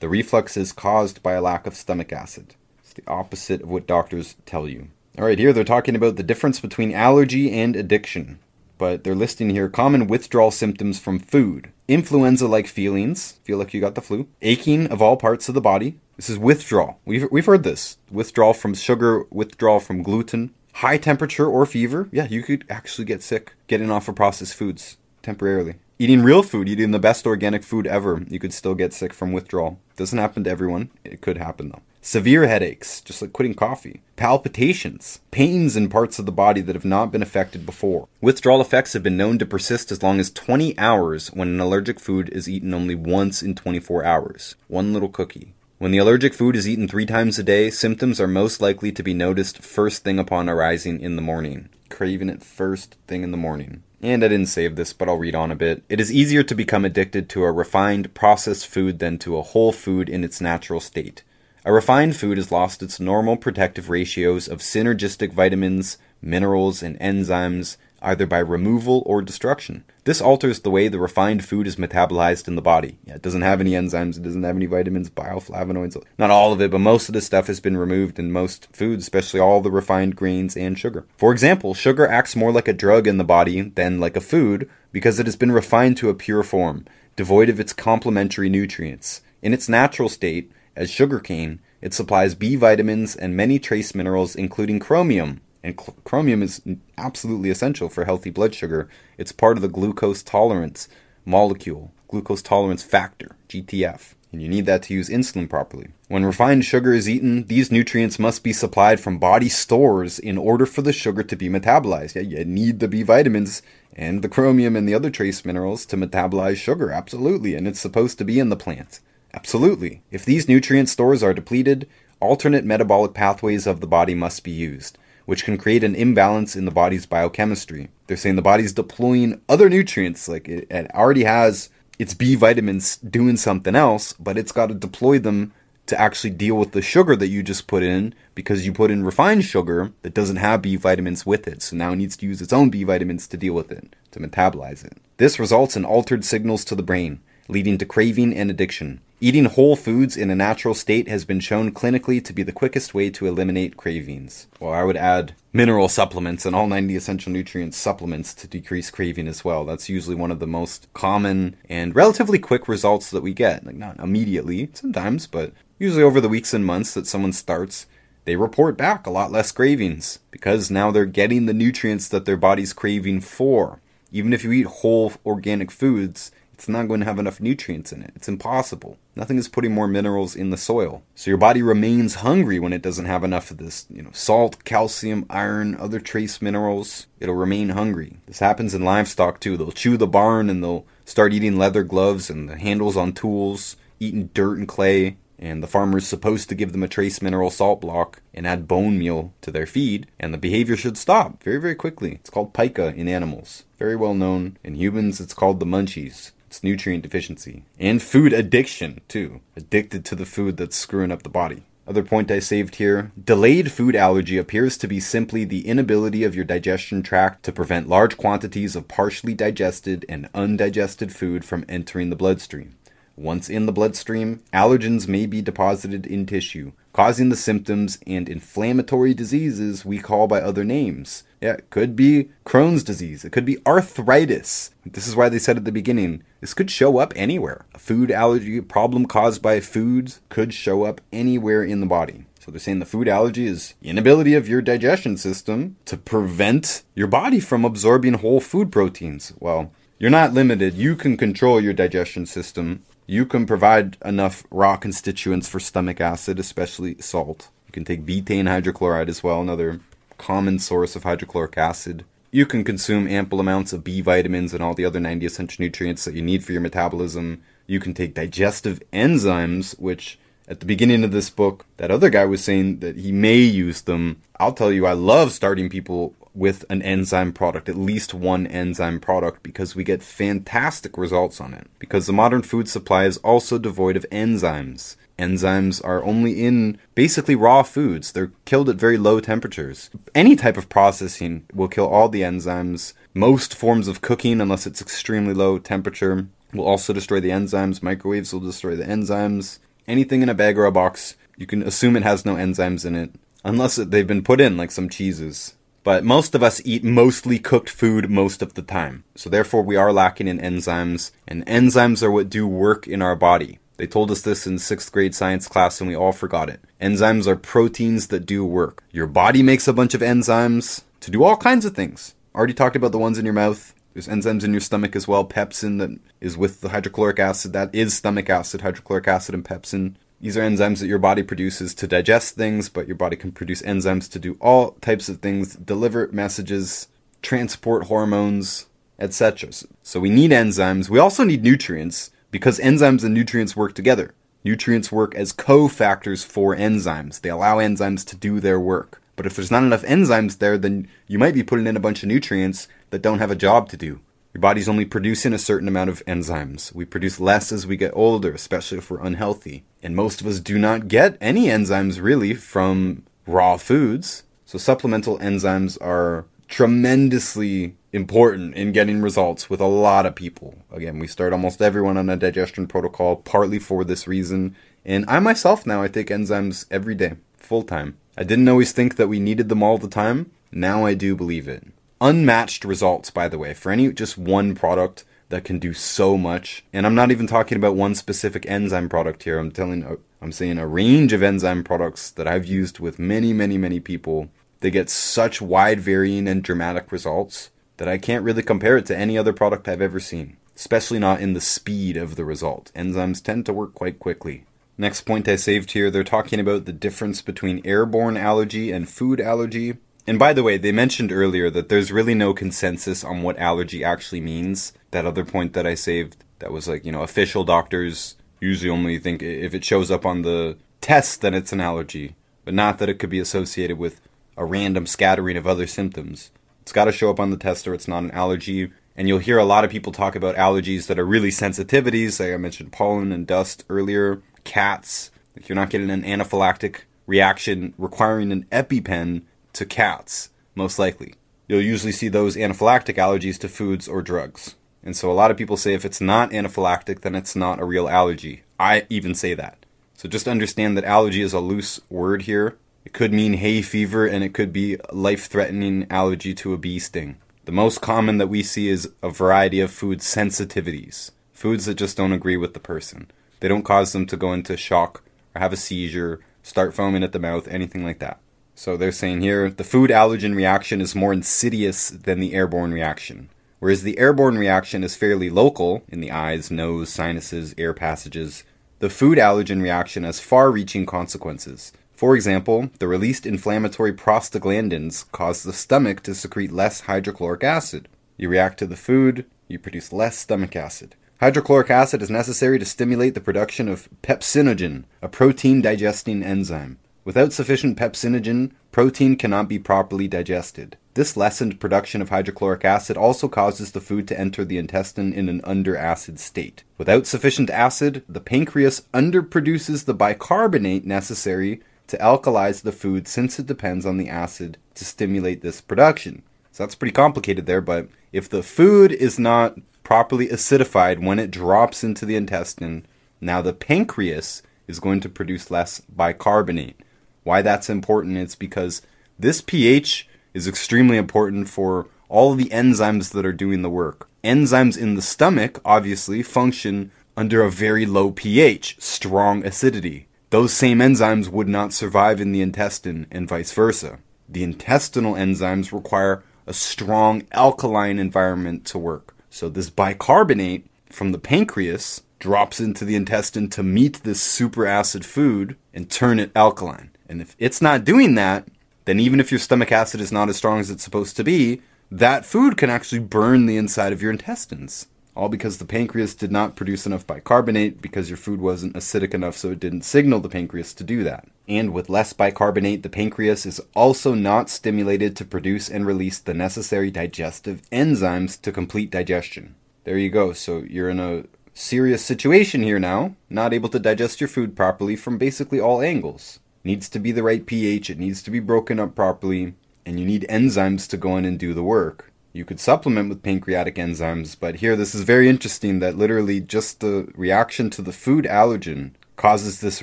the 0.00 0.08
reflux 0.08 0.56
is 0.56 0.72
caused 0.72 1.22
by 1.22 1.32
a 1.32 1.42
lack 1.42 1.66
of 1.66 1.74
stomach 1.74 2.12
acid. 2.12 2.54
It's 2.82 2.92
the 2.92 3.02
opposite 3.06 3.62
of 3.62 3.68
what 3.68 3.86
doctors 3.86 4.36
tell 4.46 4.68
you. 4.68 4.88
All 5.18 5.24
right, 5.24 5.38
here 5.38 5.52
they're 5.52 5.64
talking 5.64 5.96
about 5.96 6.16
the 6.16 6.22
difference 6.22 6.60
between 6.60 6.94
allergy 6.94 7.52
and 7.52 7.76
addiction, 7.76 8.38
but 8.78 9.04
they're 9.04 9.14
listing 9.14 9.50
here 9.50 9.68
common 9.68 10.06
withdrawal 10.06 10.50
symptoms 10.50 10.98
from 10.98 11.18
food. 11.18 11.70
Influenza 11.88 12.46
like 12.46 12.66
feelings, 12.66 13.32
feel 13.44 13.58
like 13.58 13.74
you 13.74 13.80
got 13.80 13.94
the 13.94 14.00
flu, 14.00 14.28
aching 14.40 14.86
of 14.86 15.02
all 15.02 15.16
parts 15.16 15.48
of 15.48 15.54
the 15.54 15.60
body. 15.60 15.98
This 16.16 16.30
is 16.30 16.38
withdrawal. 16.38 16.98
We've, 17.04 17.26
we've 17.30 17.46
heard 17.46 17.64
this. 17.64 17.98
Withdrawal 18.10 18.54
from 18.54 18.74
sugar, 18.74 19.24
withdrawal 19.30 19.80
from 19.80 20.02
gluten, 20.02 20.54
high 20.74 20.98
temperature 20.98 21.46
or 21.46 21.66
fever, 21.66 22.08
yeah, 22.12 22.26
you 22.28 22.42
could 22.42 22.64
actually 22.68 23.04
get 23.04 23.22
sick 23.22 23.54
getting 23.66 23.90
off 23.90 24.08
of 24.08 24.16
processed 24.16 24.54
foods 24.54 24.96
temporarily. 25.22 25.76
Eating 25.98 26.22
real 26.22 26.42
food, 26.42 26.68
eating 26.68 26.92
the 26.92 26.98
best 26.98 27.26
organic 27.26 27.62
food 27.62 27.86
ever, 27.86 28.22
you 28.28 28.38
could 28.38 28.54
still 28.54 28.74
get 28.74 28.94
sick 28.94 29.12
from 29.12 29.32
withdrawal. 29.32 29.78
Doesn't 29.96 30.18
happen 30.18 30.44
to 30.44 30.50
everyone. 30.50 30.88
It 31.04 31.20
could 31.20 31.36
happen 31.36 31.68
though. 31.68 31.82
Severe 32.02 32.46
headaches, 32.46 33.02
just 33.02 33.20
like 33.20 33.34
quitting 33.34 33.52
coffee. 33.52 34.00
Palpitations, 34.16 35.20
pains 35.30 35.76
in 35.76 35.90
parts 35.90 36.18
of 36.18 36.24
the 36.24 36.32
body 36.32 36.62
that 36.62 36.74
have 36.74 36.86
not 36.86 37.12
been 37.12 37.20
affected 37.20 37.66
before. 37.66 38.08
Withdrawal 38.22 38.62
effects 38.62 38.94
have 38.94 39.02
been 39.02 39.18
known 39.18 39.38
to 39.38 39.44
persist 39.44 39.92
as 39.92 40.02
long 40.02 40.18
as 40.18 40.30
20 40.30 40.78
hours 40.78 41.28
when 41.34 41.48
an 41.48 41.60
allergic 41.60 42.00
food 42.00 42.30
is 42.30 42.48
eaten 42.48 42.72
only 42.72 42.94
once 42.94 43.42
in 43.42 43.54
24 43.54 44.02
hours. 44.02 44.56
One 44.68 44.94
little 44.94 45.10
cookie. 45.10 45.52
When 45.80 45.92
the 45.92 45.98
allergic 45.98 46.34
food 46.34 46.56
is 46.56 46.68
eaten 46.68 46.88
three 46.88 47.06
times 47.06 47.38
a 47.38 47.42
day, 47.42 47.70
symptoms 47.70 48.20
are 48.20 48.26
most 48.26 48.60
likely 48.60 48.92
to 48.92 49.02
be 49.02 49.14
noticed 49.14 49.62
first 49.62 50.04
thing 50.04 50.18
upon 50.18 50.46
arising 50.46 51.00
in 51.00 51.16
the 51.16 51.22
morning. 51.22 51.70
craving 51.88 52.28
it 52.28 52.42
first 52.42 52.96
thing 53.06 53.22
in 53.22 53.30
the 53.30 53.38
morning. 53.38 53.82
And 54.02 54.22
I 54.22 54.28
didn't 54.28 54.48
save 54.48 54.76
this, 54.76 54.92
but 54.92 55.08
I'll 55.08 55.16
read 55.16 55.34
on 55.34 55.50
a 55.50 55.56
bit. 55.56 55.82
It 55.88 55.98
is 55.98 56.12
easier 56.12 56.42
to 56.42 56.54
become 56.54 56.84
addicted 56.84 57.30
to 57.30 57.44
a 57.44 57.50
refined, 57.50 58.12
processed 58.12 58.66
food 58.66 58.98
than 58.98 59.16
to 59.20 59.38
a 59.38 59.42
whole 59.42 59.72
food 59.72 60.10
in 60.10 60.22
its 60.22 60.38
natural 60.38 60.80
state. 60.80 61.22
A 61.64 61.72
refined 61.72 62.14
food 62.14 62.36
has 62.36 62.52
lost 62.52 62.82
its 62.82 63.00
normal 63.00 63.38
protective 63.38 63.88
ratios 63.88 64.48
of 64.48 64.58
synergistic 64.58 65.32
vitamins, 65.32 65.96
minerals, 66.20 66.82
and 66.82 67.00
enzymes 67.00 67.78
either 68.02 68.26
by 68.26 68.38
removal 68.38 69.02
or 69.06 69.22
destruction. 69.22 69.84
This 70.04 70.20
alters 70.20 70.60
the 70.60 70.70
way 70.70 70.88
the 70.88 70.98
refined 70.98 71.44
food 71.44 71.66
is 71.66 71.76
metabolized 71.76 72.48
in 72.48 72.56
the 72.56 72.62
body. 72.62 72.98
Yeah, 73.04 73.14
it 73.14 73.22
doesn't 73.22 73.42
have 73.42 73.60
any 73.60 73.72
enzymes, 73.72 74.16
it 74.16 74.22
doesn't 74.22 74.42
have 74.42 74.56
any 74.56 74.66
vitamins, 74.66 75.10
bioflavonoids. 75.10 76.02
Not 76.18 76.30
all 76.30 76.52
of 76.52 76.60
it, 76.60 76.70
but 76.70 76.78
most 76.78 77.08
of 77.08 77.12
the 77.12 77.20
stuff 77.20 77.46
has 77.46 77.60
been 77.60 77.76
removed 77.76 78.18
in 78.18 78.32
most 78.32 78.68
foods, 78.72 79.04
especially 79.04 79.40
all 79.40 79.60
the 79.60 79.70
refined 79.70 80.16
grains 80.16 80.56
and 80.56 80.78
sugar. 80.78 81.06
For 81.16 81.32
example, 81.32 81.74
sugar 81.74 82.06
acts 82.06 82.34
more 82.34 82.52
like 82.52 82.68
a 82.68 82.72
drug 82.72 83.06
in 83.06 83.18
the 83.18 83.24
body 83.24 83.60
than 83.60 84.00
like 84.00 84.16
a 84.16 84.20
food 84.20 84.68
because 84.92 85.20
it 85.20 85.26
has 85.26 85.36
been 85.36 85.52
refined 85.52 85.96
to 85.98 86.08
a 86.08 86.14
pure 86.14 86.42
form, 86.42 86.86
devoid 87.16 87.48
of 87.48 87.60
its 87.60 87.72
complementary 87.72 88.48
nutrients. 88.48 89.20
In 89.42 89.52
its 89.54 89.68
natural 89.68 90.08
state, 90.08 90.50
as 90.76 90.90
sugarcane, 90.90 91.60
it 91.80 91.94
supplies 91.94 92.34
B 92.34 92.56
vitamins 92.56 93.16
and 93.16 93.36
many 93.36 93.58
trace 93.58 93.94
minerals, 93.94 94.36
including 94.36 94.78
chromium, 94.78 95.40
and 95.62 95.76
chromium 96.04 96.42
is 96.42 96.62
absolutely 96.96 97.50
essential 97.50 97.88
for 97.88 98.04
healthy 98.04 98.30
blood 98.30 98.54
sugar. 98.54 98.88
It's 99.18 99.32
part 99.32 99.56
of 99.56 99.62
the 99.62 99.68
glucose 99.68 100.22
tolerance 100.22 100.88
molecule, 101.24 101.92
glucose 102.08 102.42
tolerance 102.42 102.82
factor, 102.82 103.36
GTF, 103.48 104.14
and 104.32 104.40
you 104.40 104.48
need 104.48 104.66
that 104.66 104.84
to 104.84 104.94
use 104.94 105.08
insulin 105.08 105.48
properly. 105.48 105.88
When 106.08 106.24
refined 106.24 106.64
sugar 106.64 106.94
is 106.94 107.08
eaten, 107.08 107.44
these 107.44 107.70
nutrients 107.70 108.18
must 108.18 108.42
be 108.42 108.52
supplied 108.52 109.00
from 109.00 109.18
body 109.18 109.48
stores 109.48 110.18
in 110.18 110.38
order 110.38 110.66
for 110.66 110.82
the 110.82 110.92
sugar 110.92 111.22
to 111.22 111.36
be 111.36 111.48
metabolized. 111.48 112.14
Yeah, 112.14 112.22
you 112.22 112.44
need 112.44 112.80
the 112.80 112.88
B 112.88 113.02
vitamins 113.02 113.62
and 113.94 114.22
the 114.22 114.28
chromium 114.28 114.76
and 114.76 114.88
the 114.88 114.94
other 114.94 115.10
trace 115.10 115.44
minerals 115.44 115.84
to 115.86 115.96
metabolize 115.96 116.56
sugar, 116.56 116.90
absolutely, 116.90 117.54
and 117.54 117.68
it's 117.68 117.80
supposed 117.80 118.18
to 118.18 118.24
be 118.24 118.38
in 118.38 118.48
the 118.48 118.56
plant. 118.56 119.00
Absolutely. 119.34 120.02
If 120.10 120.24
these 120.24 120.48
nutrient 120.48 120.88
stores 120.88 121.22
are 121.22 121.34
depleted, 121.34 121.88
alternate 122.18 122.64
metabolic 122.64 123.14
pathways 123.14 123.66
of 123.66 123.80
the 123.80 123.86
body 123.86 124.14
must 124.14 124.42
be 124.42 124.50
used 124.50 124.96
which 125.26 125.44
can 125.44 125.58
create 125.58 125.84
an 125.84 125.94
imbalance 125.94 126.56
in 126.56 126.64
the 126.64 126.70
body's 126.70 127.06
biochemistry. 127.06 127.90
They're 128.06 128.16
saying 128.16 128.36
the 128.36 128.42
body's 128.42 128.72
deploying 128.72 129.40
other 129.48 129.68
nutrients, 129.68 130.28
like 130.28 130.48
it, 130.48 130.66
it 130.70 130.90
already 130.94 131.24
has 131.24 131.70
its 131.98 132.14
B 132.14 132.34
vitamins 132.34 132.96
doing 132.96 133.36
something 133.36 133.76
else, 133.76 134.14
but 134.14 134.38
it's 134.38 134.52
got 134.52 134.68
to 134.68 134.74
deploy 134.74 135.18
them 135.18 135.52
to 135.86 136.00
actually 136.00 136.30
deal 136.30 136.54
with 136.54 136.70
the 136.72 136.80
sugar 136.80 137.16
that 137.16 137.28
you 137.28 137.42
just 137.42 137.66
put 137.66 137.82
in 137.82 138.14
because 138.34 138.64
you 138.64 138.72
put 138.72 138.90
in 138.90 139.04
refined 139.04 139.44
sugar 139.44 139.92
that 140.02 140.14
doesn't 140.14 140.36
have 140.36 140.62
B 140.62 140.76
vitamins 140.76 141.26
with 141.26 141.48
it. 141.48 141.62
So 141.62 141.76
now 141.76 141.92
it 141.92 141.96
needs 141.96 142.16
to 142.18 142.26
use 142.26 142.40
its 142.40 142.52
own 142.52 142.70
B 142.70 142.84
vitamins 142.84 143.26
to 143.26 143.36
deal 143.36 143.54
with 143.54 143.72
it, 143.72 143.96
to 144.12 144.20
metabolize 144.20 144.84
it. 144.84 144.98
This 145.16 145.40
results 145.40 145.76
in 145.76 145.84
altered 145.84 146.24
signals 146.24 146.64
to 146.66 146.74
the 146.74 146.82
brain, 146.82 147.20
leading 147.48 147.76
to 147.78 147.84
craving 147.84 148.34
and 148.34 148.50
addiction. 148.50 149.00
Eating 149.22 149.44
whole 149.44 149.76
foods 149.76 150.16
in 150.16 150.30
a 150.30 150.34
natural 150.34 150.72
state 150.72 151.06
has 151.06 151.26
been 151.26 151.40
shown 151.40 151.72
clinically 151.72 152.24
to 152.24 152.32
be 152.32 152.42
the 152.42 152.52
quickest 152.52 152.94
way 152.94 153.10
to 153.10 153.26
eliminate 153.26 153.76
cravings. 153.76 154.46
Well, 154.58 154.72
I 154.72 154.82
would 154.82 154.96
add 154.96 155.34
mineral 155.52 155.90
supplements 155.90 156.46
and 156.46 156.56
all 156.56 156.66
90 156.66 156.96
essential 156.96 157.30
nutrients 157.30 157.76
supplements 157.76 158.32
to 158.32 158.48
decrease 158.48 158.90
craving 158.90 159.28
as 159.28 159.44
well. 159.44 159.66
That's 159.66 159.90
usually 159.90 160.16
one 160.16 160.30
of 160.30 160.38
the 160.38 160.46
most 160.46 160.88
common 160.94 161.56
and 161.68 161.94
relatively 161.94 162.38
quick 162.38 162.66
results 162.66 163.10
that 163.10 163.22
we 163.22 163.34
get. 163.34 163.66
Like, 163.66 163.76
not 163.76 163.98
immediately, 163.98 164.70
sometimes, 164.72 165.26
but 165.26 165.52
usually 165.78 166.02
over 166.02 166.22
the 166.22 166.28
weeks 166.30 166.54
and 166.54 166.64
months 166.64 166.94
that 166.94 167.06
someone 167.06 167.34
starts 167.34 167.84
they 168.24 168.36
report 168.36 168.78
back 168.78 169.06
a 169.06 169.10
lot 169.10 169.32
less 169.32 169.52
cravings 169.52 170.20
because 170.30 170.70
now 170.70 170.90
they're 170.90 171.04
getting 171.04 171.44
the 171.44 171.54
nutrients 171.54 172.08
that 172.08 172.24
their 172.24 172.36
body's 172.36 172.72
craving 172.72 173.20
for. 173.20 173.80
Even 174.12 174.32
if 174.32 174.44
you 174.44 174.52
eat 174.52 174.66
whole 174.66 175.12
organic 175.24 175.70
foods, 175.70 176.30
it's 176.60 176.68
not 176.68 176.88
going 176.88 177.00
to 177.00 177.06
have 177.06 177.18
enough 177.18 177.40
nutrients 177.40 177.90
in 177.90 178.02
it. 178.02 178.12
It's 178.14 178.28
impossible. 178.28 178.98
Nothing 179.16 179.38
is 179.38 179.48
putting 179.48 179.72
more 179.72 179.88
minerals 179.88 180.36
in 180.36 180.50
the 180.50 180.58
soil. 180.58 181.02
So 181.14 181.30
your 181.30 181.38
body 181.38 181.62
remains 181.62 182.16
hungry 182.16 182.58
when 182.58 182.74
it 182.74 182.82
doesn't 182.82 183.06
have 183.06 183.24
enough 183.24 183.50
of 183.50 183.56
this, 183.56 183.86
you 183.88 184.02
know, 184.02 184.10
salt, 184.12 184.62
calcium, 184.64 185.24
iron, 185.30 185.74
other 185.76 186.00
trace 186.00 186.42
minerals. 186.42 187.06
It'll 187.18 187.34
remain 187.34 187.70
hungry. 187.70 188.18
This 188.26 188.40
happens 188.40 188.74
in 188.74 188.84
livestock 188.84 189.40
too. 189.40 189.56
They'll 189.56 189.72
chew 189.72 189.96
the 189.96 190.06
barn 190.06 190.50
and 190.50 190.62
they'll 190.62 190.84
start 191.06 191.32
eating 191.32 191.56
leather 191.56 191.82
gloves 191.82 192.28
and 192.28 192.46
the 192.46 192.58
handles 192.58 192.94
on 192.94 193.14
tools, 193.14 193.76
eating 193.98 194.28
dirt 194.34 194.58
and 194.58 194.68
clay. 194.68 195.16
And 195.38 195.62
the 195.62 195.66
farmer's 195.66 196.06
supposed 196.06 196.50
to 196.50 196.54
give 196.54 196.72
them 196.72 196.82
a 196.82 196.88
trace 196.88 197.22
mineral 197.22 197.48
salt 197.48 197.80
block 197.80 198.20
and 198.34 198.46
add 198.46 198.68
bone 198.68 198.98
meal 198.98 199.32
to 199.40 199.50
their 199.50 199.64
feed, 199.64 200.06
and 200.18 200.34
the 200.34 200.38
behavior 200.38 200.76
should 200.76 200.98
stop 200.98 201.42
very, 201.42 201.56
very 201.56 201.74
quickly. 201.74 202.16
It's 202.16 202.28
called 202.28 202.52
pica 202.52 202.94
in 202.94 203.08
animals. 203.08 203.64
Very 203.78 203.96
well 203.96 204.12
known. 204.12 204.58
In 204.62 204.74
humans, 204.74 205.18
it's 205.18 205.32
called 205.32 205.58
the 205.58 205.64
munchies. 205.64 206.32
It's 206.50 206.64
nutrient 206.64 207.04
deficiency. 207.04 207.62
And 207.78 208.02
food 208.02 208.32
addiction, 208.32 209.02
too. 209.06 209.40
Addicted 209.54 210.04
to 210.06 210.16
the 210.16 210.26
food 210.26 210.56
that's 210.56 210.74
screwing 210.74 211.12
up 211.12 211.22
the 211.22 211.28
body. 211.28 211.62
Other 211.86 212.02
point 212.02 212.28
I 212.28 212.40
saved 212.40 212.74
here 212.74 213.12
delayed 213.24 213.70
food 213.70 213.94
allergy 213.94 214.36
appears 214.36 214.76
to 214.78 214.88
be 214.88 214.98
simply 214.98 215.44
the 215.44 215.64
inability 215.64 216.24
of 216.24 216.34
your 216.34 216.44
digestion 216.44 217.04
tract 217.04 217.44
to 217.44 217.52
prevent 217.52 217.88
large 217.88 218.16
quantities 218.16 218.74
of 218.74 218.88
partially 218.88 219.32
digested 219.32 220.04
and 220.08 220.28
undigested 220.34 221.14
food 221.14 221.44
from 221.44 221.64
entering 221.68 222.10
the 222.10 222.16
bloodstream. 222.16 222.74
Once 223.16 223.48
in 223.48 223.66
the 223.66 223.72
bloodstream, 223.72 224.42
allergens 224.52 225.06
may 225.06 225.26
be 225.26 225.40
deposited 225.40 226.04
in 226.04 226.26
tissue, 226.26 226.72
causing 226.92 227.28
the 227.28 227.36
symptoms 227.36 227.98
and 228.06 228.28
inflammatory 228.28 229.14
diseases 229.14 229.84
we 229.84 229.98
call 229.98 230.26
by 230.26 230.40
other 230.40 230.64
names. 230.64 231.24
Yeah, 231.40 231.54
it 231.54 231.70
could 231.70 231.96
be 231.96 232.30
Crohn's 232.44 232.82
disease. 232.82 233.24
It 233.24 233.32
could 233.32 233.44
be 233.44 233.58
arthritis. 233.66 234.70
This 234.84 235.06
is 235.06 235.16
why 235.16 235.28
they 235.28 235.38
said 235.38 235.56
at 235.56 235.64
the 235.64 235.72
beginning 235.72 236.22
this 236.40 236.54
could 236.54 236.70
show 236.70 236.98
up 236.98 237.12
anywhere. 237.16 237.66
A 237.74 237.78
food 237.78 238.10
allergy 238.10 238.60
problem 238.60 239.06
caused 239.06 239.40
by 239.40 239.60
foods 239.60 240.20
could 240.28 240.52
show 240.52 240.82
up 240.82 241.00
anywhere 241.12 241.62
in 241.62 241.80
the 241.80 241.86
body. 241.86 242.26
So 242.40 242.50
they're 242.50 242.60
saying 242.60 242.78
the 242.78 242.86
food 242.86 243.08
allergy 243.08 243.46
is 243.46 243.74
inability 243.82 244.34
of 244.34 244.48
your 244.48 244.62
digestion 244.62 245.16
system 245.16 245.76
to 245.84 245.96
prevent 245.96 246.82
your 246.94 247.06
body 247.06 247.38
from 247.38 247.64
absorbing 247.64 248.14
whole 248.14 248.40
food 248.40 248.72
proteins. 248.72 249.34
Well, 249.38 249.72
you're 249.98 250.10
not 250.10 250.32
limited. 250.32 250.74
You 250.74 250.96
can 250.96 251.18
control 251.18 251.60
your 251.60 251.74
digestion 251.74 252.24
system 252.24 252.82
you 253.10 253.26
can 253.26 253.44
provide 253.44 253.96
enough 254.04 254.44
raw 254.52 254.76
constituents 254.76 255.48
for 255.48 255.58
stomach 255.58 256.00
acid, 256.00 256.38
especially 256.38 256.96
salt. 257.00 257.48
You 257.66 257.72
can 257.72 257.84
take 257.84 258.06
betaine 258.06 258.44
hydrochloride 258.44 259.08
as 259.08 259.20
well, 259.20 259.40
another 259.40 259.80
common 260.16 260.60
source 260.60 260.94
of 260.94 261.02
hydrochloric 261.02 261.58
acid. 261.58 262.04
You 262.30 262.46
can 262.46 262.62
consume 262.62 263.08
ample 263.08 263.40
amounts 263.40 263.72
of 263.72 263.82
B 263.82 264.00
vitamins 264.00 264.54
and 264.54 264.62
all 264.62 264.74
the 264.74 264.84
other 264.84 265.00
90 265.00 265.26
essential 265.26 265.60
nutrients 265.60 266.04
that 266.04 266.14
you 266.14 266.22
need 266.22 266.44
for 266.44 266.52
your 266.52 266.60
metabolism. 266.60 267.42
You 267.66 267.80
can 267.80 267.94
take 267.94 268.14
digestive 268.14 268.80
enzymes, 268.92 269.76
which 269.80 270.16
at 270.46 270.60
the 270.60 270.66
beginning 270.66 271.02
of 271.02 271.10
this 271.10 271.30
book, 271.30 271.66
that 271.78 271.90
other 271.90 272.10
guy 272.10 272.26
was 272.26 272.44
saying 272.44 272.78
that 272.78 272.96
he 272.96 273.10
may 273.10 273.38
use 273.38 273.82
them. 273.82 274.22
I'll 274.38 274.52
tell 274.52 274.70
you, 274.70 274.86
I 274.86 274.92
love 274.92 275.32
starting 275.32 275.68
people 275.68 276.14
with 276.40 276.64
an 276.70 276.80
enzyme 276.80 277.34
product, 277.34 277.68
at 277.68 277.76
least 277.76 278.14
one 278.14 278.46
enzyme 278.46 278.98
product, 278.98 279.42
because 279.42 279.76
we 279.76 279.84
get 279.84 280.02
fantastic 280.02 280.96
results 280.96 281.38
on 281.38 281.52
it. 281.52 281.66
Because 281.78 282.06
the 282.06 282.14
modern 282.14 282.40
food 282.40 282.66
supply 282.66 283.04
is 283.04 283.18
also 283.18 283.58
devoid 283.58 283.94
of 283.94 284.06
enzymes. 284.10 284.96
Enzymes 285.18 285.84
are 285.84 286.02
only 286.02 286.42
in 286.42 286.78
basically 286.94 287.34
raw 287.34 287.62
foods. 287.62 288.10
They're 288.10 288.32
killed 288.46 288.70
at 288.70 288.76
very 288.76 288.96
low 288.96 289.20
temperatures. 289.20 289.90
Any 290.14 290.34
type 290.34 290.56
of 290.56 290.70
processing 290.70 291.44
will 291.52 291.68
kill 291.68 291.86
all 291.86 292.08
the 292.08 292.22
enzymes. 292.22 292.94
Most 293.12 293.54
forms 293.54 293.86
of 293.86 294.00
cooking, 294.00 294.40
unless 294.40 294.66
it's 294.66 294.80
extremely 294.80 295.34
low 295.34 295.58
temperature, 295.58 296.26
will 296.54 296.64
also 296.64 296.94
destroy 296.94 297.20
the 297.20 297.28
enzymes. 297.28 297.82
Microwaves 297.82 298.32
will 298.32 298.40
destroy 298.40 298.74
the 298.74 298.84
enzymes. 298.84 299.58
Anything 299.86 300.22
in 300.22 300.30
a 300.30 300.34
bag 300.34 300.56
or 300.56 300.64
a 300.64 300.72
box, 300.72 301.16
you 301.36 301.46
can 301.46 301.62
assume 301.62 301.96
it 301.96 302.02
has 302.02 302.24
no 302.24 302.36
enzymes 302.36 302.86
in 302.86 302.94
it, 302.94 303.10
unless 303.44 303.76
they've 303.76 304.06
been 304.06 304.24
put 304.24 304.40
in, 304.40 304.56
like 304.56 304.70
some 304.70 304.88
cheeses. 304.88 305.54
But 305.82 306.04
most 306.04 306.34
of 306.34 306.42
us 306.42 306.60
eat 306.64 306.84
mostly 306.84 307.38
cooked 307.38 307.70
food 307.70 308.10
most 308.10 308.42
of 308.42 308.54
the 308.54 308.62
time. 308.62 309.04
So 309.14 309.30
therefore 309.30 309.62
we 309.62 309.76
are 309.76 309.92
lacking 309.92 310.28
in 310.28 310.38
enzymes, 310.38 311.10
and 311.26 311.46
enzymes 311.46 312.02
are 312.02 312.10
what 312.10 312.28
do 312.28 312.46
work 312.46 312.86
in 312.86 313.00
our 313.02 313.16
body. 313.16 313.58
They 313.80 313.86
told 313.86 314.10
us 314.10 314.20
this 314.20 314.46
in 314.46 314.58
sixth 314.58 314.92
grade 314.92 315.14
science 315.14 315.48
class 315.48 315.80
and 315.80 315.88
we 315.88 315.96
all 315.96 316.12
forgot 316.12 316.50
it. 316.50 316.60
Enzymes 316.82 317.26
are 317.26 317.34
proteins 317.34 318.08
that 318.08 318.26
do 318.26 318.44
work. 318.44 318.82
Your 318.92 319.06
body 319.06 319.42
makes 319.42 319.66
a 319.66 319.72
bunch 319.72 319.94
of 319.94 320.02
enzymes 320.02 320.82
to 321.00 321.10
do 321.10 321.24
all 321.24 321.38
kinds 321.38 321.64
of 321.64 321.74
things. 321.74 322.14
Already 322.34 322.52
talked 322.52 322.76
about 322.76 322.92
the 322.92 322.98
ones 322.98 323.18
in 323.18 323.24
your 323.24 323.32
mouth. 323.32 323.74
There's 323.94 324.06
enzymes 324.06 324.44
in 324.44 324.52
your 324.52 324.60
stomach 324.60 324.94
as 324.94 325.08
well. 325.08 325.24
Pepsin 325.24 325.78
that 325.78 325.98
is 326.20 326.36
with 326.36 326.60
the 326.60 326.68
hydrochloric 326.68 327.18
acid. 327.18 327.54
That 327.54 327.74
is 327.74 327.94
stomach 327.94 328.28
acid, 328.28 328.60
hydrochloric 328.60 329.08
acid, 329.08 329.34
and 329.34 329.44
pepsin. 329.44 329.94
These 330.20 330.36
are 330.36 330.42
enzymes 330.42 330.80
that 330.80 330.86
your 330.86 330.98
body 330.98 331.22
produces 331.22 331.74
to 331.74 331.86
digest 331.86 332.34
things, 332.34 332.68
but 332.68 332.86
your 332.86 332.96
body 332.96 333.16
can 333.16 333.32
produce 333.32 333.62
enzymes 333.62 334.10
to 334.12 334.18
do 334.18 334.36
all 334.38 334.72
types 334.82 335.08
of 335.08 335.20
things, 335.20 335.54
deliver 335.54 336.08
messages, 336.08 336.88
transport 337.22 337.84
hormones, 337.84 338.66
etc. 338.98 339.50
So 339.82 339.98
we 339.98 340.10
need 340.10 340.30
enzymes. 340.30 340.90
We 340.90 340.98
also 340.98 341.24
need 341.24 341.42
nutrients 341.42 342.10
because 342.30 342.58
enzymes 342.58 343.02
and 343.02 343.14
nutrients 343.14 343.56
work 343.56 343.74
together. 343.74 344.12
Nutrients 344.44 344.92
work 344.92 345.14
as 345.14 345.32
cofactors 345.32 346.24
for 346.24 346.54
enzymes. 346.54 347.20
They 347.22 347.30
allow 347.30 347.56
enzymes 347.56 348.06
to 348.08 348.16
do 348.16 348.40
their 348.40 348.60
work. 348.60 349.00
But 349.16 349.24
if 349.26 349.36
there's 349.36 349.50
not 349.50 349.62
enough 349.62 349.82
enzymes 349.84 350.38
there, 350.38 350.58
then 350.58 350.88
you 351.06 351.18
might 351.18 351.34
be 351.34 351.42
putting 351.42 351.66
in 351.66 351.76
a 351.76 351.80
bunch 351.80 352.02
of 352.02 352.08
nutrients 352.08 352.68
that 352.90 353.02
don't 353.02 353.18
have 353.18 353.30
a 353.30 353.36
job 353.36 353.70
to 353.70 353.76
do. 353.76 354.00
Your 354.32 354.40
body's 354.40 354.68
only 354.68 354.84
producing 354.84 355.32
a 355.32 355.38
certain 355.38 355.66
amount 355.66 355.90
of 355.90 356.04
enzymes. 356.06 356.72
We 356.72 356.84
produce 356.84 357.18
less 357.18 357.50
as 357.50 357.66
we 357.66 357.76
get 357.76 357.90
older, 357.94 358.32
especially 358.32 358.78
if 358.78 358.88
we're 358.88 359.00
unhealthy. 359.00 359.64
And 359.82 359.96
most 359.96 360.20
of 360.20 360.26
us 360.26 360.38
do 360.38 360.56
not 360.56 360.86
get 360.86 361.18
any 361.20 361.46
enzymes 361.46 362.00
really 362.00 362.34
from 362.34 363.04
raw 363.26 363.56
foods. 363.56 364.22
So 364.44 364.56
supplemental 364.56 365.18
enzymes 365.18 365.80
are 365.80 366.26
tremendously 366.46 367.76
important 367.92 368.54
in 368.54 368.70
getting 368.70 369.02
results 369.02 369.50
with 369.50 369.60
a 369.60 369.66
lot 369.66 370.06
of 370.06 370.14
people. 370.14 370.58
Again, 370.70 371.00
we 371.00 371.08
start 371.08 371.32
almost 371.32 371.60
everyone 371.60 371.96
on 371.96 372.08
a 372.08 372.16
digestion 372.16 372.68
protocol 372.68 373.16
partly 373.16 373.58
for 373.58 373.82
this 373.82 374.06
reason. 374.06 374.54
And 374.84 375.04
I 375.08 375.18
myself 375.18 375.66
now 375.66 375.82
I 375.82 375.88
take 375.88 376.08
enzymes 376.08 376.66
every 376.70 376.94
day, 376.94 377.14
full 377.36 377.64
time. 377.64 377.98
I 378.16 378.22
didn't 378.22 378.48
always 378.48 378.70
think 378.70 378.94
that 378.94 379.08
we 379.08 379.18
needed 379.18 379.48
them 379.48 379.62
all 379.62 379.78
the 379.78 379.88
time. 379.88 380.30
Now 380.52 380.84
I 380.84 380.94
do 380.94 381.16
believe 381.16 381.48
it 381.48 381.66
unmatched 382.00 382.64
results, 382.64 383.10
by 383.10 383.28
the 383.28 383.38
way, 383.38 383.54
for 383.54 383.70
any 383.70 383.92
just 383.92 384.16
one 384.16 384.54
product 384.54 385.04
that 385.28 385.44
can 385.44 385.58
do 385.58 385.72
so 385.72 386.18
much. 386.18 386.64
And 386.72 386.84
I'm 386.84 386.94
not 386.94 387.10
even 387.10 387.26
talking 387.26 387.56
about 387.56 387.76
one 387.76 387.94
specific 387.94 388.44
enzyme 388.46 388.88
product 388.88 389.22
here. 389.22 389.38
I'm 389.38 389.52
telling, 389.52 389.84
uh, 389.84 389.96
I'm 390.20 390.32
saying 390.32 390.58
a 390.58 390.66
range 390.66 391.12
of 391.12 391.22
enzyme 391.22 391.64
products 391.64 392.10
that 392.10 392.26
I've 392.26 392.46
used 392.46 392.80
with 392.80 392.98
many, 392.98 393.32
many, 393.32 393.56
many 393.56 393.80
people. 393.80 394.28
They 394.60 394.70
get 394.70 394.90
such 394.90 395.40
wide 395.40 395.80
varying 395.80 396.28
and 396.28 396.42
dramatic 396.42 396.92
results 396.92 397.50
that 397.76 397.88
I 397.88 397.96
can't 397.96 398.24
really 398.24 398.42
compare 398.42 398.76
it 398.76 398.86
to 398.86 398.96
any 398.96 399.16
other 399.16 399.32
product 399.32 399.68
I've 399.68 399.80
ever 399.80 400.00
seen, 400.00 400.36
especially 400.54 400.98
not 400.98 401.20
in 401.20 401.32
the 401.32 401.40
speed 401.40 401.96
of 401.96 402.16
the 402.16 402.24
result. 402.24 402.70
Enzymes 402.74 403.22
tend 403.22 403.46
to 403.46 403.54
work 403.54 403.72
quite 403.72 403.98
quickly. 403.98 404.44
Next 404.76 405.02
point 405.02 405.28
I 405.28 405.36
saved 405.36 405.72
here, 405.72 405.90
they're 405.90 406.04
talking 406.04 406.40
about 406.40 406.64
the 406.64 406.72
difference 406.72 407.22
between 407.22 407.62
airborne 407.64 408.16
allergy 408.16 408.72
and 408.72 408.88
food 408.88 409.20
allergy. 409.20 409.76
And 410.06 410.18
by 410.18 410.32
the 410.32 410.42
way, 410.42 410.56
they 410.56 410.72
mentioned 410.72 411.12
earlier 411.12 411.50
that 411.50 411.68
there's 411.68 411.92
really 411.92 412.14
no 412.14 412.34
consensus 412.34 413.04
on 413.04 413.22
what 413.22 413.38
allergy 413.38 413.84
actually 413.84 414.20
means. 414.20 414.72
That 414.90 415.06
other 415.06 415.24
point 415.24 415.52
that 415.52 415.66
I 415.66 415.74
saved, 415.74 416.24
that 416.38 416.52
was 416.52 416.66
like, 416.68 416.84
you 416.84 416.92
know, 416.92 417.02
official 417.02 417.44
doctors 417.44 418.16
usually 418.40 418.70
only 418.70 418.98
think 418.98 419.22
if 419.22 419.54
it 419.54 419.64
shows 419.64 419.90
up 419.90 420.06
on 420.06 420.22
the 420.22 420.56
test, 420.80 421.20
then 421.20 421.34
it's 421.34 421.52
an 421.52 421.60
allergy, 421.60 422.16
but 422.44 422.54
not 422.54 422.78
that 422.78 422.88
it 422.88 422.98
could 422.98 423.10
be 423.10 423.20
associated 423.20 423.78
with 423.78 424.00
a 424.36 424.44
random 424.44 424.86
scattering 424.86 425.36
of 425.36 425.46
other 425.46 425.66
symptoms. 425.66 426.30
It's 426.62 426.72
got 426.72 426.86
to 426.86 426.92
show 426.92 427.10
up 427.10 427.20
on 427.20 427.30
the 427.30 427.36
test 427.36 427.68
or 427.68 427.74
it's 427.74 427.88
not 427.88 428.02
an 428.02 428.10
allergy. 428.12 428.72
And 428.96 429.08
you'll 429.08 429.18
hear 429.18 429.38
a 429.38 429.44
lot 429.44 429.64
of 429.64 429.70
people 429.70 429.92
talk 429.92 430.16
about 430.16 430.36
allergies 430.36 430.86
that 430.86 430.98
are 430.98 431.06
really 431.06 431.30
sensitivities, 431.30 432.18
like 432.18 432.32
I 432.32 432.36
mentioned 432.36 432.72
pollen 432.72 433.12
and 433.12 433.26
dust 433.26 433.64
earlier, 433.68 434.22
cats. 434.44 435.10
If 435.36 435.48
you're 435.48 435.56
not 435.56 435.70
getting 435.70 435.90
an 435.90 436.02
anaphylactic 436.02 436.82
reaction 437.06 437.74
requiring 437.78 438.32
an 438.32 438.46
EpiPen, 438.50 439.22
to 439.60 439.66
cats, 439.66 440.30
most 440.54 440.78
likely. 440.78 441.14
You'll 441.46 441.60
usually 441.60 441.92
see 441.92 442.08
those 442.08 442.34
anaphylactic 442.34 442.96
allergies 442.96 443.38
to 443.40 443.48
foods 443.48 443.86
or 443.86 444.00
drugs. 444.00 444.54
And 444.82 444.96
so 444.96 445.10
a 445.10 445.12
lot 445.12 445.30
of 445.30 445.36
people 445.36 445.58
say 445.58 445.74
if 445.74 445.84
it's 445.84 446.00
not 446.00 446.30
anaphylactic, 446.30 447.02
then 447.02 447.14
it's 447.14 447.36
not 447.36 447.60
a 447.60 447.66
real 447.66 447.86
allergy. 447.86 448.42
I 448.58 448.86
even 448.88 449.14
say 449.14 449.34
that. 449.34 449.66
So 449.92 450.08
just 450.08 450.26
understand 450.26 450.78
that 450.78 450.84
allergy 450.84 451.20
is 451.20 451.34
a 451.34 451.40
loose 451.40 451.78
word 451.90 452.22
here. 452.22 452.56
It 452.86 452.94
could 452.94 453.12
mean 453.12 453.34
hay 453.34 453.60
fever 453.60 454.06
and 454.06 454.24
it 454.24 454.32
could 454.32 454.50
be 454.50 454.78
life 454.90 455.26
threatening 455.26 455.86
allergy 455.90 456.32
to 456.36 456.54
a 456.54 456.58
bee 456.58 456.78
sting. 456.78 457.18
The 457.44 457.52
most 457.52 457.82
common 457.82 458.16
that 458.16 458.28
we 458.28 458.42
see 458.42 458.70
is 458.70 458.88
a 459.02 459.10
variety 459.10 459.60
of 459.60 459.70
food 459.70 459.98
sensitivities, 459.98 461.10
foods 461.34 461.66
that 461.66 461.74
just 461.74 461.98
don't 461.98 462.14
agree 462.14 462.38
with 462.38 462.54
the 462.54 462.60
person. 462.60 463.10
They 463.40 463.48
don't 463.48 463.62
cause 463.62 463.92
them 463.92 464.06
to 464.06 464.16
go 464.16 464.32
into 464.32 464.56
shock 464.56 465.02
or 465.34 465.40
have 465.40 465.52
a 465.52 465.58
seizure, 465.58 466.20
start 466.42 466.72
foaming 466.72 467.02
at 467.02 467.12
the 467.12 467.18
mouth, 467.18 467.46
anything 467.48 467.84
like 467.84 467.98
that. 467.98 468.20
So 468.60 468.76
they're 468.76 468.92
saying 468.92 469.22
here 469.22 469.48
the 469.48 469.64
food 469.64 469.88
allergen 469.88 470.36
reaction 470.36 470.82
is 470.82 470.94
more 470.94 471.14
insidious 471.14 471.88
than 471.88 472.20
the 472.20 472.34
airborne 472.34 472.74
reaction. 472.74 473.30
Whereas 473.58 473.84
the 473.84 473.98
airborne 473.98 474.36
reaction 474.36 474.84
is 474.84 474.94
fairly 474.94 475.30
local 475.30 475.82
in 475.88 476.00
the 476.00 476.10
eyes, 476.10 476.50
nose, 476.50 476.90
sinuses, 476.90 477.54
air 477.56 477.72
passages, 477.72 478.44
the 478.78 478.90
food 478.90 479.16
allergen 479.16 479.62
reaction 479.62 480.04
has 480.04 480.20
far 480.20 480.50
reaching 480.50 480.84
consequences. 480.84 481.72
For 481.94 482.14
example, 482.14 482.68
the 482.80 482.86
released 482.86 483.24
inflammatory 483.24 483.94
prostaglandins 483.94 485.10
cause 485.10 485.42
the 485.42 485.54
stomach 485.54 486.02
to 486.02 486.14
secrete 486.14 486.52
less 486.52 486.82
hydrochloric 486.82 487.42
acid. 487.42 487.88
You 488.18 488.28
react 488.28 488.58
to 488.58 488.66
the 488.66 488.76
food, 488.76 489.24
you 489.48 489.58
produce 489.58 489.90
less 489.90 490.18
stomach 490.18 490.54
acid. 490.54 490.96
Hydrochloric 491.20 491.70
acid 491.70 492.02
is 492.02 492.10
necessary 492.10 492.58
to 492.58 492.66
stimulate 492.66 493.14
the 493.14 493.22
production 493.22 493.70
of 493.70 493.88
pepsinogen, 494.02 494.84
a 495.00 495.08
protein 495.08 495.62
digesting 495.62 496.22
enzyme. 496.22 496.76
Without 497.10 497.32
sufficient 497.32 497.76
pepsinogen, 497.76 498.52
protein 498.70 499.16
cannot 499.16 499.48
be 499.48 499.58
properly 499.58 500.06
digested. 500.06 500.76
This 500.94 501.16
lessened 501.16 501.58
production 501.58 502.00
of 502.00 502.10
hydrochloric 502.10 502.64
acid 502.64 502.96
also 502.96 503.26
causes 503.26 503.72
the 503.72 503.80
food 503.80 504.06
to 504.06 504.16
enter 504.16 504.44
the 504.44 504.58
intestine 504.58 505.12
in 505.12 505.28
an 505.28 505.40
underacid 505.40 506.20
state. 506.20 506.62
Without 506.78 507.08
sufficient 507.08 507.50
acid, 507.50 508.04
the 508.08 508.20
pancreas 508.20 508.82
underproduces 508.94 509.86
the 509.86 509.92
bicarbonate 509.92 510.86
necessary 510.86 511.60
to 511.88 511.98
alkalize 511.98 512.62
the 512.62 512.70
food 512.70 513.08
since 513.08 513.40
it 513.40 513.46
depends 513.46 513.84
on 513.84 513.96
the 513.96 514.08
acid 514.08 514.56
to 514.76 514.84
stimulate 514.84 515.42
this 515.42 515.60
production. 515.60 516.22
So 516.52 516.62
that's 516.62 516.76
pretty 516.76 516.92
complicated 516.92 517.44
there, 517.44 517.60
but 517.60 517.88
if 518.12 518.28
the 518.28 518.44
food 518.44 518.92
is 518.92 519.18
not 519.18 519.56
properly 519.82 520.28
acidified 520.28 521.04
when 521.04 521.18
it 521.18 521.32
drops 521.32 521.82
into 521.82 522.06
the 522.06 522.14
intestine, 522.14 522.86
now 523.20 523.42
the 523.42 523.52
pancreas 523.52 524.44
is 524.68 524.78
going 524.78 525.00
to 525.00 525.08
produce 525.08 525.50
less 525.50 525.80
bicarbonate. 525.80 526.80
Why 527.22 527.42
that's 527.42 527.70
important 527.70 528.16
is 528.16 528.34
because 528.34 528.82
this 529.18 529.40
pH 529.40 530.08
is 530.32 530.48
extremely 530.48 530.96
important 530.96 531.48
for 531.48 531.88
all 532.08 532.34
the 532.34 532.46
enzymes 532.46 533.12
that 533.12 533.26
are 533.26 533.32
doing 533.32 533.62
the 533.62 533.70
work. 533.70 534.08
Enzymes 534.24 534.76
in 534.76 534.94
the 534.94 535.02
stomach 535.02 535.60
obviously 535.64 536.22
function 536.22 536.90
under 537.16 537.42
a 537.42 537.50
very 537.50 537.86
low 537.86 538.10
pH, 538.10 538.76
strong 538.80 539.44
acidity. 539.44 540.06
Those 540.30 540.52
same 540.52 540.78
enzymes 540.78 541.28
would 541.28 541.48
not 541.48 541.72
survive 541.72 542.20
in 542.20 542.32
the 542.32 542.40
intestine 542.40 543.06
and 543.10 543.28
vice 543.28 543.52
versa. 543.52 543.98
The 544.28 544.44
intestinal 544.44 545.14
enzymes 545.14 545.72
require 545.72 546.22
a 546.46 546.52
strong 546.52 547.24
alkaline 547.32 547.98
environment 547.98 548.64
to 548.66 548.78
work. 548.78 549.14
So 549.28 549.48
this 549.48 549.70
bicarbonate 549.70 550.66
from 550.88 551.12
the 551.12 551.18
pancreas 551.18 552.02
drops 552.18 552.60
into 552.60 552.84
the 552.84 552.96
intestine 552.96 553.48
to 553.50 553.62
meet 553.62 554.02
this 554.02 554.20
super 554.20 554.66
acid 554.66 555.04
food 555.04 555.56
and 555.74 555.90
turn 555.90 556.18
it 556.18 556.30
alkaline. 556.36 556.90
And 557.10 557.20
if 557.20 557.34
it's 557.40 557.60
not 557.60 557.84
doing 557.84 558.14
that, 558.14 558.46
then 558.84 559.00
even 559.00 559.18
if 559.18 559.32
your 559.32 559.40
stomach 559.40 559.72
acid 559.72 560.00
is 560.00 560.12
not 560.12 560.28
as 560.28 560.36
strong 560.36 560.60
as 560.60 560.70
it's 560.70 560.84
supposed 560.84 561.16
to 561.16 561.24
be, 561.24 561.60
that 561.90 562.24
food 562.24 562.56
can 562.56 562.70
actually 562.70 563.00
burn 563.00 563.46
the 563.46 563.56
inside 563.56 563.92
of 563.92 564.00
your 564.00 564.12
intestines. 564.12 564.86
All 565.16 565.28
because 565.28 565.58
the 565.58 565.64
pancreas 565.64 566.14
did 566.14 566.30
not 566.30 566.54
produce 566.54 566.86
enough 566.86 567.04
bicarbonate 567.04 567.82
because 567.82 568.08
your 568.08 568.16
food 568.16 568.40
wasn't 568.40 568.74
acidic 568.74 569.12
enough, 569.12 569.36
so 569.36 569.50
it 569.50 569.58
didn't 569.58 569.82
signal 569.82 570.20
the 570.20 570.28
pancreas 570.28 570.72
to 570.74 570.84
do 570.84 571.02
that. 571.02 571.26
And 571.48 571.72
with 571.72 571.88
less 571.88 572.12
bicarbonate, 572.12 572.84
the 572.84 572.88
pancreas 572.88 573.44
is 573.44 573.60
also 573.74 574.14
not 574.14 574.48
stimulated 574.48 575.16
to 575.16 575.24
produce 575.24 575.68
and 575.68 575.84
release 575.84 576.20
the 576.20 576.32
necessary 576.32 576.92
digestive 576.92 577.68
enzymes 577.72 578.40
to 578.42 578.52
complete 578.52 578.92
digestion. 578.92 579.56
There 579.82 579.98
you 579.98 580.10
go. 580.10 580.32
So 580.32 580.58
you're 580.58 580.88
in 580.88 581.00
a 581.00 581.24
serious 581.54 582.04
situation 582.04 582.62
here 582.62 582.78
now, 582.78 583.16
not 583.28 583.52
able 583.52 583.68
to 583.70 583.80
digest 583.80 584.20
your 584.20 584.28
food 584.28 584.54
properly 584.54 584.94
from 584.94 585.18
basically 585.18 585.58
all 585.58 585.82
angles 585.82 586.38
needs 586.64 586.88
to 586.90 586.98
be 586.98 587.12
the 587.12 587.22
right 587.22 587.44
pH, 587.44 587.90
it 587.90 587.98
needs 587.98 588.22
to 588.22 588.30
be 588.30 588.40
broken 588.40 588.78
up 588.78 588.94
properly, 588.94 589.54
and 589.86 589.98
you 589.98 590.06
need 590.06 590.26
enzymes 590.28 590.88
to 590.88 590.96
go 590.96 591.16
in 591.16 591.24
and 591.24 591.38
do 591.38 591.54
the 591.54 591.62
work. 591.62 592.12
You 592.32 592.44
could 592.44 592.60
supplement 592.60 593.08
with 593.08 593.22
pancreatic 593.22 593.74
enzymes, 593.74 594.36
but 594.38 594.56
here 594.56 594.76
this 594.76 594.94
is 594.94 595.02
very 595.02 595.28
interesting 595.28 595.80
that 595.80 595.98
literally 595.98 596.40
just 596.40 596.80
the 596.80 597.08
reaction 597.16 597.70
to 597.70 597.82
the 597.82 597.92
food 597.92 598.24
allergen 598.24 598.92
causes 599.16 599.60
this 599.60 599.82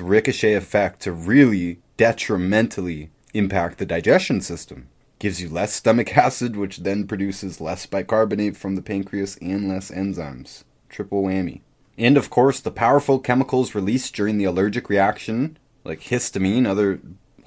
ricochet 0.00 0.54
effect 0.54 1.00
to 1.00 1.12
really 1.12 1.80
detrimentally 1.96 3.10
impact 3.34 3.78
the 3.78 3.86
digestion 3.86 4.40
system. 4.40 4.88
Gives 5.18 5.42
you 5.42 5.48
less 5.48 5.74
stomach 5.74 6.16
acid, 6.16 6.56
which 6.56 6.78
then 6.78 7.06
produces 7.06 7.60
less 7.60 7.84
bicarbonate 7.84 8.56
from 8.56 8.76
the 8.76 8.82
pancreas 8.82 9.36
and 9.42 9.68
less 9.68 9.90
enzymes. 9.90 10.64
Triple 10.88 11.24
whammy. 11.24 11.60
And 11.98 12.16
of 12.16 12.30
course, 12.30 12.60
the 12.60 12.70
powerful 12.70 13.18
chemicals 13.18 13.74
released 13.74 14.14
during 14.14 14.38
the 14.38 14.44
allergic 14.44 14.88
reaction 14.88 15.58
like 15.84 16.00
histamine, 16.00 16.66
other 16.66 17.00